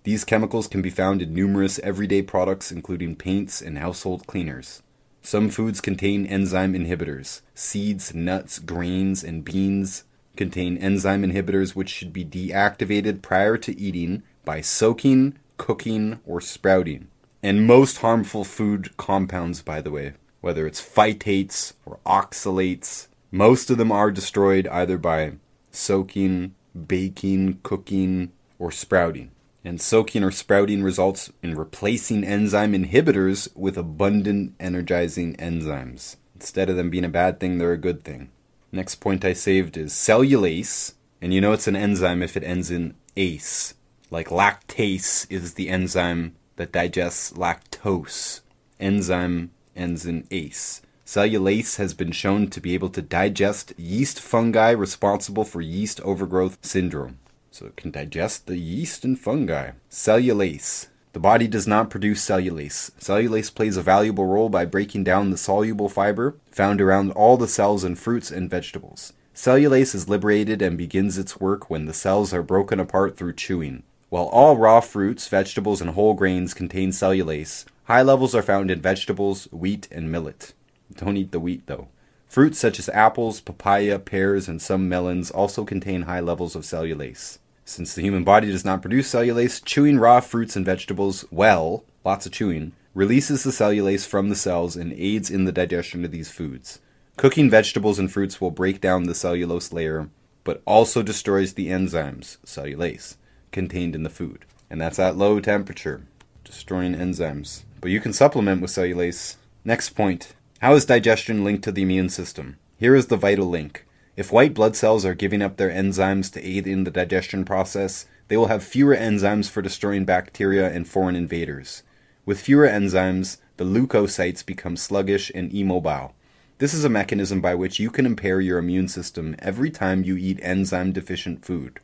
These 0.04 0.24
chemicals 0.24 0.68
can 0.68 0.82
be 0.82 0.90
found 0.90 1.22
in 1.22 1.34
numerous 1.34 1.78
everyday 1.78 2.20
products, 2.20 2.70
including 2.70 3.16
paints 3.16 3.62
and 3.62 3.78
household 3.78 4.26
cleaners. 4.26 4.82
Some 5.26 5.50
foods 5.50 5.80
contain 5.80 6.24
enzyme 6.24 6.72
inhibitors. 6.74 7.40
Seeds, 7.52 8.14
nuts, 8.14 8.60
grains, 8.60 9.24
and 9.24 9.44
beans 9.44 10.04
contain 10.36 10.78
enzyme 10.78 11.24
inhibitors 11.24 11.74
which 11.74 11.88
should 11.88 12.12
be 12.12 12.24
deactivated 12.24 13.22
prior 13.22 13.56
to 13.56 13.76
eating 13.76 14.22
by 14.44 14.60
soaking, 14.60 15.36
cooking, 15.56 16.20
or 16.24 16.40
sprouting. 16.40 17.08
And 17.42 17.66
most 17.66 17.98
harmful 17.98 18.44
food 18.44 18.96
compounds, 18.96 19.62
by 19.62 19.80
the 19.80 19.90
way, 19.90 20.12
whether 20.42 20.64
it's 20.64 20.80
phytates 20.80 21.72
or 21.84 21.98
oxalates, 22.06 23.08
most 23.32 23.68
of 23.68 23.78
them 23.78 23.90
are 23.90 24.12
destroyed 24.12 24.68
either 24.68 24.96
by 24.96 25.32
soaking, 25.72 26.54
baking, 26.86 27.58
cooking, 27.64 28.30
or 28.60 28.70
sprouting 28.70 29.32
and 29.66 29.80
soaking 29.80 30.22
or 30.22 30.30
sprouting 30.30 30.80
results 30.80 31.32
in 31.42 31.56
replacing 31.56 32.22
enzyme 32.22 32.72
inhibitors 32.72 33.48
with 33.56 33.76
abundant 33.76 34.54
energizing 34.60 35.34
enzymes. 35.38 36.14
Instead 36.36 36.70
of 36.70 36.76
them 36.76 36.88
being 36.88 37.04
a 37.04 37.08
bad 37.08 37.40
thing, 37.40 37.58
they're 37.58 37.72
a 37.72 37.76
good 37.76 38.04
thing. 38.04 38.30
Next 38.70 38.96
point 38.96 39.24
I 39.24 39.32
saved 39.32 39.76
is 39.76 39.92
cellulase, 39.92 40.94
and 41.20 41.34
you 41.34 41.40
know 41.40 41.52
it's 41.52 41.66
an 41.66 41.74
enzyme 41.74 42.22
if 42.22 42.36
it 42.36 42.44
ends 42.44 42.70
in 42.70 42.94
ase. 43.16 43.74
Like 44.08 44.28
lactase 44.28 45.26
is 45.30 45.54
the 45.54 45.68
enzyme 45.68 46.36
that 46.54 46.70
digests 46.70 47.32
lactose. 47.32 48.42
Enzyme 48.78 49.50
ends 49.74 50.06
in 50.06 50.28
ase. 50.30 50.80
Cellulase 51.04 51.76
has 51.78 51.92
been 51.92 52.12
shown 52.12 52.48
to 52.50 52.60
be 52.60 52.74
able 52.74 52.90
to 52.90 53.02
digest 53.02 53.72
yeast 53.76 54.20
fungi 54.20 54.70
responsible 54.70 55.44
for 55.44 55.60
yeast 55.60 56.00
overgrowth 56.02 56.58
syndrome 56.62 57.18
so 57.56 57.64
it 57.64 57.76
can 57.76 57.90
digest 57.90 58.46
the 58.46 58.58
yeast 58.58 59.02
and 59.02 59.18
fungi. 59.18 59.70
Cellulase. 59.90 60.88
The 61.14 61.20
body 61.20 61.48
does 61.48 61.66
not 61.66 61.88
produce 61.88 62.22
cellulase. 62.22 62.90
Cellulase 63.00 63.54
plays 63.54 63.78
a 63.78 63.82
valuable 63.82 64.26
role 64.26 64.50
by 64.50 64.66
breaking 64.66 65.04
down 65.04 65.30
the 65.30 65.38
soluble 65.38 65.88
fiber 65.88 66.36
found 66.50 66.82
around 66.82 67.12
all 67.12 67.38
the 67.38 67.48
cells 67.48 67.82
in 67.82 67.94
fruits 67.94 68.30
and 68.30 68.50
vegetables. 68.50 69.14
Cellulase 69.34 69.94
is 69.94 70.06
liberated 70.06 70.60
and 70.60 70.76
begins 70.76 71.16
its 71.16 71.40
work 71.40 71.70
when 71.70 71.86
the 71.86 71.94
cells 71.94 72.34
are 72.34 72.42
broken 72.42 72.78
apart 72.78 73.16
through 73.16 73.32
chewing. 73.32 73.82
While 74.10 74.26
all 74.26 74.58
raw 74.58 74.80
fruits, 74.80 75.26
vegetables, 75.26 75.80
and 75.80 75.92
whole 75.92 76.12
grains 76.12 76.52
contain 76.52 76.90
cellulase, 76.90 77.64
high 77.84 78.02
levels 78.02 78.34
are 78.34 78.42
found 78.42 78.70
in 78.70 78.82
vegetables, 78.82 79.48
wheat, 79.50 79.88
and 79.90 80.12
millet. 80.12 80.52
Don't 80.94 81.16
eat 81.16 81.32
the 81.32 81.40
wheat 81.40 81.66
though. 81.66 81.88
Fruits 82.28 82.58
such 82.58 82.78
as 82.78 82.90
apples, 82.90 83.40
papaya, 83.40 83.98
pears, 83.98 84.46
and 84.46 84.60
some 84.60 84.90
melons 84.90 85.30
also 85.30 85.64
contain 85.64 86.02
high 86.02 86.20
levels 86.20 86.54
of 86.54 86.64
cellulase. 86.64 87.38
Since 87.68 87.94
the 87.94 88.02
human 88.02 88.22
body 88.22 88.46
does 88.46 88.64
not 88.64 88.80
produce 88.80 89.12
cellulase, 89.12 89.62
chewing 89.62 89.98
raw 89.98 90.20
fruits 90.20 90.54
and 90.54 90.64
vegetables 90.64 91.24
well, 91.32 91.84
lots 92.04 92.24
of 92.24 92.30
chewing, 92.30 92.72
releases 92.94 93.42
the 93.42 93.50
cellulase 93.50 94.06
from 94.06 94.28
the 94.28 94.36
cells 94.36 94.76
and 94.76 94.92
aids 94.92 95.30
in 95.30 95.46
the 95.46 95.52
digestion 95.52 96.04
of 96.04 96.12
these 96.12 96.30
foods. 96.30 96.78
Cooking 97.16 97.50
vegetables 97.50 97.98
and 97.98 98.10
fruits 98.10 98.40
will 98.40 98.52
break 98.52 98.80
down 98.80 99.04
the 99.04 99.16
cellulose 99.16 99.72
layer, 99.72 100.08
but 100.44 100.62
also 100.64 101.02
destroys 101.02 101.54
the 101.54 101.66
enzymes, 101.66 102.38
cellulase, 102.46 103.16
contained 103.50 103.96
in 103.96 104.04
the 104.04 104.10
food. 104.10 104.44
And 104.70 104.80
that's 104.80 105.00
at 105.00 105.16
low 105.16 105.40
temperature, 105.40 106.06
destroying 106.44 106.94
enzymes. 106.94 107.64
But 107.80 107.90
you 107.90 108.00
can 108.00 108.12
supplement 108.12 108.62
with 108.62 108.70
cellulase. 108.70 109.36
Next 109.64 109.90
point 109.90 110.34
How 110.60 110.74
is 110.74 110.86
digestion 110.86 111.42
linked 111.42 111.64
to 111.64 111.72
the 111.72 111.82
immune 111.82 112.10
system? 112.10 112.58
Here 112.78 112.94
is 112.94 113.08
the 113.08 113.16
vital 113.16 113.46
link. 113.46 113.84
If 114.16 114.32
white 114.32 114.54
blood 114.54 114.74
cells 114.74 115.04
are 115.04 115.14
giving 115.14 115.42
up 115.42 115.58
their 115.58 115.70
enzymes 115.70 116.32
to 116.32 116.42
aid 116.42 116.66
in 116.66 116.84
the 116.84 116.90
digestion 116.90 117.44
process, 117.44 118.06
they 118.28 118.36
will 118.38 118.46
have 118.46 118.64
fewer 118.64 118.96
enzymes 118.96 119.50
for 119.50 119.60
destroying 119.60 120.06
bacteria 120.06 120.72
and 120.72 120.88
foreign 120.88 121.14
invaders. 121.14 121.82
With 122.24 122.40
fewer 122.40 122.66
enzymes, 122.66 123.36
the 123.58 123.64
leukocytes 123.64 124.44
become 124.44 124.76
sluggish 124.76 125.30
and 125.34 125.52
immobile. 125.52 126.14
This 126.58 126.72
is 126.72 126.82
a 126.82 126.88
mechanism 126.88 127.42
by 127.42 127.54
which 127.54 127.78
you 127.78 127.90
can 127.90 128.06
impair 128.06 128.40
your 128.40 128.56
immune 128.56 128.88
system 128.88 129.36
every 129.38 129.70
time 129.70 130.02
you 130.02 130.16
eat 130.16 130.40
enzyme 130.42 130.92
deficient 130.92 131.44
food. 131.44 131.78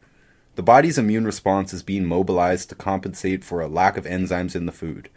The 0.55 0.63
body's 0.63 0.97
immune 0.97 1.27
response 1.27 1.75
is 1.75 1.83
being 1.83 2.07
mobilized 2.07 2.71
to 2.71 2.75
compensate 2.75 3.45
for 3.45 3.61
a 3.61 3.69
lack 3.69 3.99
of 3.99 4.07
enzymes 4.07 4.57
in 4.57 4.65
the 4.65 4.73
food. 4.73 5.11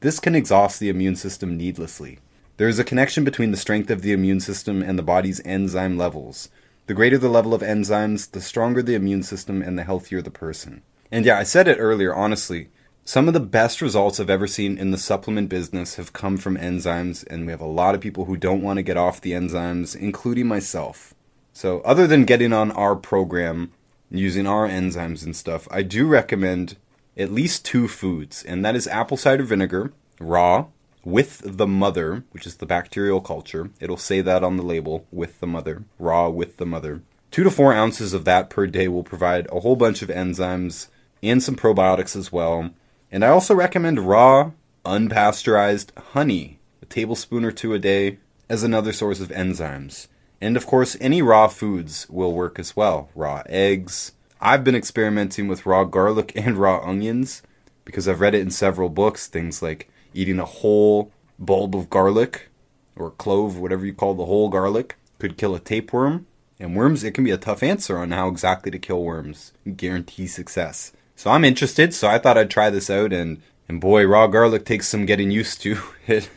This 0.00 0.18
can 0.18 0.34
exhaust 0.34 0.80
the 0.80 0.88
immune 0.88 1.16
system 1.16 1.58
needlessly. 1.58 2.18
There 2.56 2.68
is 2.68 2.78
a 2.78 2.84
connection 2.84 3.24
between 3.24 3.50
the 3.50 3.56
strength 3.56 3.90
of 3.90 4.02
the 4.02 4.12
immune 4.12 4.40
system 4.40 4.82
and 4.82 4.98
the 4.98 5.02
body's 5.02 5.40
enzyme 5.44 5.98
levels. 5.98 6.48
The 6.92 6.96
greater 6.96 7.16
the 7.16 7.30
level 7.30 7.54
of 7.54 7.62
enzymes, 7.62 8.32
the 8.32 8.40
stronger 8.42 8.82
the 8.82 8.94
immune 8.94 9.22
system 9.22 9.62
and 9.62 9.78
the 9.78 9.82
healthier 9.82 10.20
the 10.20 10.30
person. 10.30 10.82
And 11.10 11.24
yeah, 11.24 11.38
I 11.38 11.42
said 11.42 11.66
it 11.66 11.78
earlier, 11.78 12.14
honestly. 12.14 12.68
Some 13.02 13.28
of 13.28 13.32
the 13.32 13.40
best 13.40 13.80
results 13.80 14.20
I've 14.20 14.28
ever 14.28 14.46
seen 14.46 14.76
in 14.76 14.90
the 14.90 14.98
supplement 14.98 15.48
business 15.48 15.94
have 15.94 16.12
come 16.12 16.36
from 16.36 16.58
enzymes, 16.58 17.26
and 17.28 17.46
we 17.46 17.50
have 17.50 17.62
a 17.62 17.64
lot 17.64 17.94
of 17.94 18.02
people 18.02 18.26
who 18.26 18.36
don't 18.36 18.60
want 18.60 18.76
to 18.76 18.82
get 18.82 18.98
off 18.98 19.22
the 19.22 19.32
enzymes, 19.32 19.96
including 19.96 20.46
myself. 20.46 21.14
So, 21.54 21.80
other 21.80 22.06
than 22.06 22.26
getting 22.26 22.52
on 22.52 22.70
our 22.72 22.94
program, 22.94 23.72
using 24.10 24.46
our 24.46 24.68
enzymes 24.68 25.24
and 25.24 25.34
stuff, 25.34 25.66
I 25.70 25.80
do 25.80 26.06
recommend 26.06 26.76
at 27.16 27.32
least 27.32 27.64
two 27.64 27.88
foods, 27.88 28.44
and 28.44 28.62
that 28.66 28.76
is 28.76 28.86
apple 28.86 29.16
cider 29.16 29.44
vinegar, 29.44 29.94
raw, 30.20 30.66
with 31.04 31.42
the 31.44 31.66
mother, 31.66 32.24
which 32.30 32.46
is 32.46 32.56
the 32.56 32.66
bacterial 32.66 33.20
culture. 33.20 33.70
It'll 33.80 33.96
say 33.96 34.20
that 34.20 34.44
on 34.44 34.56
the 34.56 34.62
label, 34.62 35.06
with 35.10 35.40
the 35.40 35.46
mother, 35.46 35.84
raw 35.98 36.28
with 36.28 36.56
the 36.58 36.66
mother. 36.66 37.02
Two 37.30 37.44
to 37.44 37.50
four 37.50 37.72
ounces 37.72 38.12
of 38.12 38.24
that 38.24 38.50
per 38.50 38.66
day 38.66 38.88
will 38.88 39.02
provide 39.02 39.46
a 39.50 39.60
whole 39.60 39.76
bunch 39.76 40.02
of 40.02 40.08
enzymes 40.08 40.88
and 41.22 41.42
some 41.42 41.56
probiotics 41.56 42.14
as 42.14 42.30
well 42.30 42.70
and 43.12 43.22
I 43.22 43.28
also 43.28 43.54
recommend 43.54 44.08
raw, 44.08 44.52
unpasteurized 44.86 45.96
honey, 45.98 46.58
a 46.80 46.86
tablespoon 46.86 47.44
or 47.44 47.52
two 47.52 47.74
a 47.74 47.78
day, 47.78 48.18
as 48.48 48.62
another 48.62 48.92
source 48.92 49.20
of 49.20 49.28
enzymes. 49.28 50.08
And 50.40 50.56
of 50.56 50.66
course, 50.66 50.96
any 50.98 51.20
raw 51.20 51.46
foods 51.48 52.08
will 52.08 52.32
work 52.32 52.58
as 52.58 52.74
well. 52.74 53.10
Raw 53.14 53.42
eggs. 53.46 54.12
I've 54.40 54.64
been 54.64 54.74
experimenting 54.74 55.46
with 55.46 55.66
raw 55.66 55.84
garlic 55.84 56.32
and 56.36 56.56
raw 56.56 56.80
onions 56.82 57.42
because 57.84 58.08
I've 58.08 58.20
read 58.20 58.34
it 58.34 58.40
in 58.40 58.50
several 58.50 58.88
books. 58.88 59.26
Things 59.26 59.60
like 59.60 59.90
eating 60.14 60.38
a 60.38 60.44
whole 60.44 61.10
bulb 61.38 61.74
of 61.74 61.90
garlic 61.90 62.48
or 62.96 63.10
clove, 63.10 63.58
whatever 63.58 63.84
you 63.86 63.94
call 63.94 64.14
the 64.14 64.26
whole 64.26 64.48
garlic, 64.48 64.96
could 65.18 65.36
kill 65.36 65.54
a 65.54 65.60
tapeworm. 65.60 66.26
And 66.60 66.76
worms, 66.76 67.02
it 67.02 67.12
can 67.12 67.24
be 67.24 67.30
a 67.30 67.38
tough 67.38 67.62
answer 67.62 67.98
on 67.98 68.12
how 68.12 68.28
exactly 68.28 68.70
to 68.70 68.78
kill 68.78 69.02
worms. 69.02 69.52
Guarantee 69.76 70.26
success. 70.26 70.92
So 71.16 71.30
I'm 71.30 71.44
interested, 71.44 71.92
so 71.92 72.08
I 72.08 72.18
thought 72.18 72.38
I'd 72.38 72.50
try 72.50 72.70
this 72.70 72.90
out 72.90 73.12
and 73.12 73.42
and 73.68 73.80
boy, 73.80 74.06
raw 74.06 74.26
garlic 74.26 74.64
takes 74.64 74.88
some 74.88 75.06
getting 75.06 75.30
used 75.30 75.62
to. 75.62 75.78
It 76.06 76.28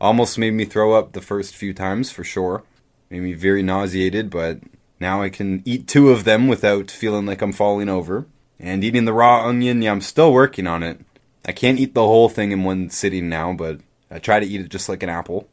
almost 0.00 0.38
made 0.38 0.54
me 0.54 0.64
throw 0.64 0.94
up 0.94 1.12
the 1.12 1.20
first 1.20 1.56
few 1.56 1.74
times 1.74 2.10
for 2.10 2.22
sure. 2.22 2.62
Made 3.10 3.22
me 3.22 3.34
very 3.34 3.62
nauseated, 3.62 4.30
but 4.30 4.60
now 5.00 5.22
I 5.22 5.28
can 5.28 5.62
eat 5.64 5.88
two 5.88 6.10
of 6.10 6.24
them 6.24 6.46
without 6.46 6.90
feeling 6.90 7.26
like 7.26 7.42
I'm 7.42 7.52
falling 7.52 7.88
over. 7.88 8.26
And 8.60 8.84
eating 8.84 9.04
the 9.04 9.12
raw 9.12 9.46
onion, 9.46 9.82
yeah, 9.82 9.90
I'm 9.90 10.00
still 10.00 10.32
working 10.32 10.66
on 10.66 10.82
it. 10.82 11.00
I 11.48 11.52
can't 11.52 11.80
eat 11.80 11.94
the 11.94 12.06
whole 12.06 12.28
thing 12.28 12.52
in 12.52 12.62
one 12.62 12.90
sitting 12.90 13.30
now, 13.30 13.54
but 13.54 13.80
I 14.10 14.18
try 14.18 14.38
to 14.38 14.46
eat 14.46 14.60
it 14.60 14.68
just 14.68 14.86
like 14.86 15.02
an 15.02 15.08
apple. 15.08 15.48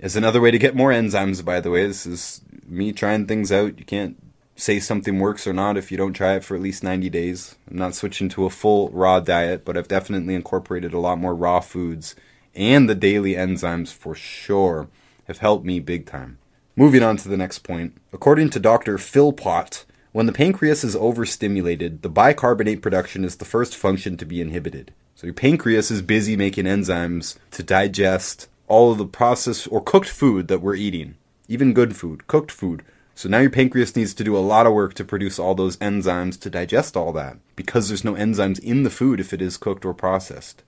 As 0.00 0.16
another 0.16 0.40
way 0.40 0.50
to 0.50 0.58
get 0.58 0.74
more 0.74 0.90
enzymes, 0.90 1.44
by 1.44 1.60
the 1.60 1.70
way. 1.70 1.86
This 1.86 2.04
is 2.04 2.40
me 2.66 2.92
trying 2.92 3.26
things 3.26 3.52
out. 3.52 3.78
You 3.78 3.84
can't 3.84 4.20
say 4.56 4.80
something 4.80 5.20
works 5.20 5.46
or 5.46 5.52
not 5.52 5.76
if 5.76 5.92
you 5.92 5.96
don't 5.96 6.14
try 6.14 6.34
it 6.34 6.42
for 6.42 6.56
at 6.56 6.62
least 6.62 6.82
90 6.82 7.08
days. 7.10 7.54
I'm 7.70 7.78
not 7.78 7.94
switching 7.94 8.28
to 8.30 8.44
a 8.44 8.50
full 8.50 8.88
raw 8.88 9.20
diet, 9.20 9.64
but 9.64 9.76
I've 9.76 9.86
definitely 9.86 10.34
incorporated 10.34 10.92
a 10.92 10.98
lot 10.98 11.18
more 11.18 11.34
raw 11.34 11.60
foods, 11.60 12.16
and 12.56 12.90
the 12.90 12.96
daily 12.96 13.34
enzymes 13.34 13.92
for 13.92 14.16
sure 14.16 14.88
have 15.28 15.38
helped 15.38 15.64
me 15.64 15.78
big 15.78 16.06
time. 16.06 16.38
Moving 16.74 17.04
on 17.04 17.18
to 17.18 17.28
the 17.28 17.36
next 17.36 17.60
point. 17.60 17.96
According 18.12 18.50
to 18.50 18.58
Dr. 18.58 18.98
Phil 18.98 19.30
Philpott, 19.30 19.84
when 20.10 20.26
the 20.26 20.32
pancreas 20.32 20.82
is 20.82 20.96
overstimulated, 20.96 22.02
the 22.02 22.08
bicarbonate 22.08 22.82
production 22.82 23.24
is 23.24 23.36
the 23.36 23.44
first 23.44 23.76
function 23.76 24.16
to 24.16 24.26
be 24.26 24.40
inhibited. 24.40 24.92
So 25.16 25.26
your 25.26 25.34
pancreas 25.34 25.90
is 25.90 26.02
busy 26.02 26.36
making 26.36 26.66
enzymes 26.66 27.36
to 27.50 27.62
digest 27.64 28.48
all 28.68 28.92
of 28.92 28.98
the 28.98 29.06
processed 29.06 29.66
or 29.70 29.82
cooked 29.82 30.08
food 30.08 30.46
that 30.48 30.60
we're 30.60 30.76
eating, 30.76 31.16
even 31.48 31.72
good 31.72 31.96
food, 31.96 32.28
cooked 32.28 32.52
food 32.52 32.84
so 33.16 33.30
now 33.30 33.38
your 33.38 33.48
pancreas 33.48 33.96
needs 33.96 34.12
to 34.12 34.24
do 34.24 34.36
a 34.36 34.44
lot 34.44 34.66
of 34.66 34.74
work 34.74 34.92
to 34.92 35.04
produce 35.04 35.38
all 35.38 35.54
those 35.54 35.78
enzymes 35.78 36.38
to 36.40 36.50
digest 36.50 36.98
all 36.98 37.14
that 37.14 37.38
because 37.56 37.88
there's 37.88 38.04
no 38.04 38.12
enzymes 38.12 38.58
in 38.58 38.82
the 38.82 38.90
food 38.90 39.20
if 39.20 39.32
it 39.32 39.40
is 39.40 39.56
cooked 39.56 39.86
or 39.86 39.94
processed. 39.94 40.62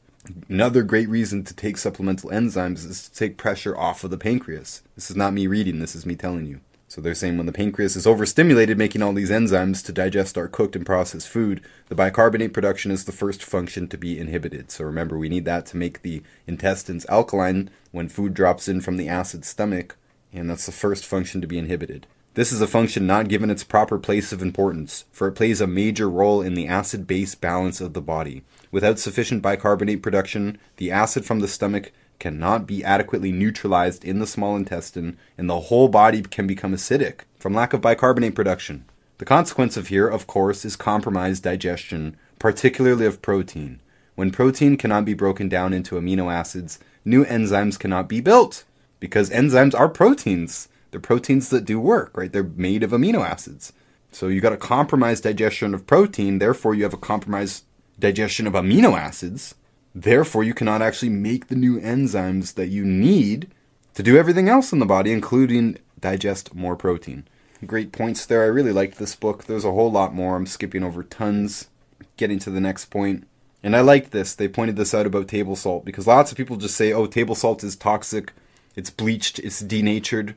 Another 0.49 0.82
great 0.82 1.11
reason 1.11 1.44
to 1.44 1.53
take 1.53 1.76
supplemental 1.76 2.30
enzymes 2.30 2.88
is 2.88 3.07
to 3.07 3.14
take 3.14 3.36
pressure 3.36 3.76
off 3.76 4.03
of 4.03 4.11
the 4.11 4.16
pancreas. 4.16 4.82
This 4.94 5.11
is 5.11 5.16
not 5.16 5.34
me 5.34 5.46
reading, 5.46 5.78
this 5.78 5.94
is 5.94 6.07
me 6.07 6.16
telling 6.16 6.46
you. 6.46 6.61
So 6.89 7.03
they're 7.03 7.14
saying 7.14 7.36
when 7.36 7.45
the 7.45 7.53
pancreas 7.53 7.97
is 7.97 8.07
overstimulated 8.07 8.78
making 8.78 9.03
all 9.03 9.12
these 9.12 9.30
enzymes 9.30 9.84
to 9.84 9.93
digest 9.93 10.39
our 10.39 10.49
cooked 10.49 10.74
and 10.74 10.86
processed 10.86 11.28
food, 11.28 11.61
the 11.89 11.95
bicarbonate 11.95 12.55
production 12.55 12.91
is 12.91 13.05
the 13.05 13.12
first 13.12 13.45
function 13.45 13.89
to 13.89 13.99
be 13.99 14.18
inhibited. 14.18 14.70
So 14.70 14.84
remember, 14.84 15.18
we 15.18 15.28
need 15.28 15.45
that 15.45 15.66
to 15.66 15.76
make 15.76 16.01
the 16.01 16.22
intestines 16.47 17.05
alkaline 17.11 17.68
when 17.91 18.09
food 18.09 18.32
drops 18.32 18.68
in 18.68 18.80
from 18.80 18.97
the 18.97 19.07
acid 19.07 19.45
stomach, 19.45 19.97
and 20.32 20.49
that's 20.49 20.64
the 20.64 20.72
first 20.72 21.05
function 21.05 21.43
to 21.43 21.47
be 21.47 21.59
inhibited. 21.59 22.07
This 22.32 22.53
is 22.53 22.62
a 22.62 22.66
function 22.66 23.07
not 23.07 23.28
given 23.28 23.51
its 23.51 23.64
proper 23.64 23.99
place 23.99 24.32
of 24.32 24.41
importance, 24.41 25.05
for 25.12 25.28
it 25.28 25.32
plays 25.32 25.61
a 25.61 25.66
major 25.66 26.09
role 26.09 26.41
in 26.41 26.55
the 26.55 26.68
acid 26.68 27.07
base 27.07 27.34
balance 27.34 27.82
of 27.82 27.93
the 27.93 28.01
body. 28.01 28.45
Without 28.70 28.99
sufficient 28.99 29.43
bicarbonate 29.43 30.03
production, 30.03 30.57
the 30.76 30.91
acid 30.91 31.26
from 31.26 31.41
the 31.41 31.49
stomach 31.49 31.93
cannot 32.19 32.66
be 32.66 32.85
adequately 32.85 33.33
neutralized 33.33 34.05
in 34.05 34.19
the 34.19 34.27
small 34.27 34.57
intestine, 34.57 35.16
and 35.37 35.49
the 35.49 35.61
whole 35.61 35.89
body 35.89 36.23
can 36.23 36.47
become 36.47 36.74
acidic 36.74 37.20
from 37.39 37.55
lack 37.55 37.73
of 37.73 37.81
bicarbonate 37.81 38.35
production. 38.35 38.85
The 39.19 39.24
consequence 39.24 39.77
of 39.77 39.89
here, 39.89 40.07
of 40.07 40.27
course, 40.27 40.65
is 40.65 40.77
compromised 40.77 41.43
digestion, 41.43 42.16
particularly 42.39 43.07
of 43.07 43.23
protein. 43.23 43.81
When 44.15 44.31
protein 44.31 44.77
cannot 44.77 45.05
be 45.05 45.15
broken 45.15 45.49
down 45.49 45.73
into 45.73 45.95
amino 45.95 46.32
acids, 46.32 46.78
new 47.05 47.24
enzymes 47.24 47.78
cannot 47.78 48.09
be 48.09 48.20
built, 48.20 48.65
because 49.01 49.31
enzymes 49.31 49.78
are 49.78 49.89
proteins. 49.89 50.69
They're 50.90 51.01
proteins 51.01 51.51
that 51.51 51.65
do 51.65 51.78
work, 51.78 52.16
right? 52.16 52.32
They're 52.32 52.43
made 52.43 52.82
of 52.82 52.90
amino 52.90 53.24
acids. 53.24 53.73
So 54.11 54.28
you 54.28 54.40
got 54.40 54.53
a 54.53 54.57
compromised 54.57 55.23
digestion 55.23 55.74
of 55.74 55.86
protein, 55.86 56.39
therefore 56.39 56.74
you 56.74 56.82
have 56.85 56.95
a 56.95 56.99
compromised 56.99 57.65
digestion 57.99 58.47
of 58.47 58.55
amino 58.55 58.99
acids. 58.99 59.55
Therefore, 59.94 60.44
you 60.44 60.55
cannot 60.55 60.82
actually 60.82 61.09
make 61.09 61.48
the 61.48 61.56
new 61.56 61.81
enzymes 61.81 62.55
that 62.55 62.69
you 62.69 62.85
need 62.85 63.51
to 63.94 64.02
do 64.02 64.16
everything 64.16 64.48
else 64.48 64.73
in 64.73 64.78
the 64.78 64.86
body, 64.86 65.12
including 65.12 65.78
digest 66.01 66.55
more 66.55 66.77
protein. 66.77 67.27
Great 67.66 67.90
points 67.90 68.24
there. 68.24 68.43
I 68.43 68.47
really 68.47 68.73
liked 68.73 68.98
this 68.98 69.16
book. 69.16 69.44
There's 69.44 69.65
a 69.65 69.73
whole 69.73 69.90
lot 69.90 70.15
more. 70.15 70.36
I'm 70.36 70.47
skipping 70.47 70.85
over 70.85 71.02
tons, 71.02 71.69
getting 72.16 72.39
to 72.40 72.51
the 72.51 72.60
next 72.60 72.86
point. 72.86 73.27
And 73.62 73.74
I 73.74 73.81
liked 73.81 74.12
this. 74.12 74.35
They 74.35 74.47
pointed 74.47 74.77
this 74.77 74.94
out 74.94 75.06
about 75.06 75.27
table 75.27 75.56
salt 75.56 75.85
because 75.85 76.06
lots 76.06 76.31
of 76.31 76.36
people 76.36 76.56
just 76.56 76.77
say, 76.77 76.93
oh, 76.93 77.06
table 77.06 77.35
salt 77.35 77.65
is 77.65 77.74
toxic, 77.74 78.32
it's 78.77 78.90
bleached, 78.90 79.40
it's 79.40 79.60
denatured 79.60 80.36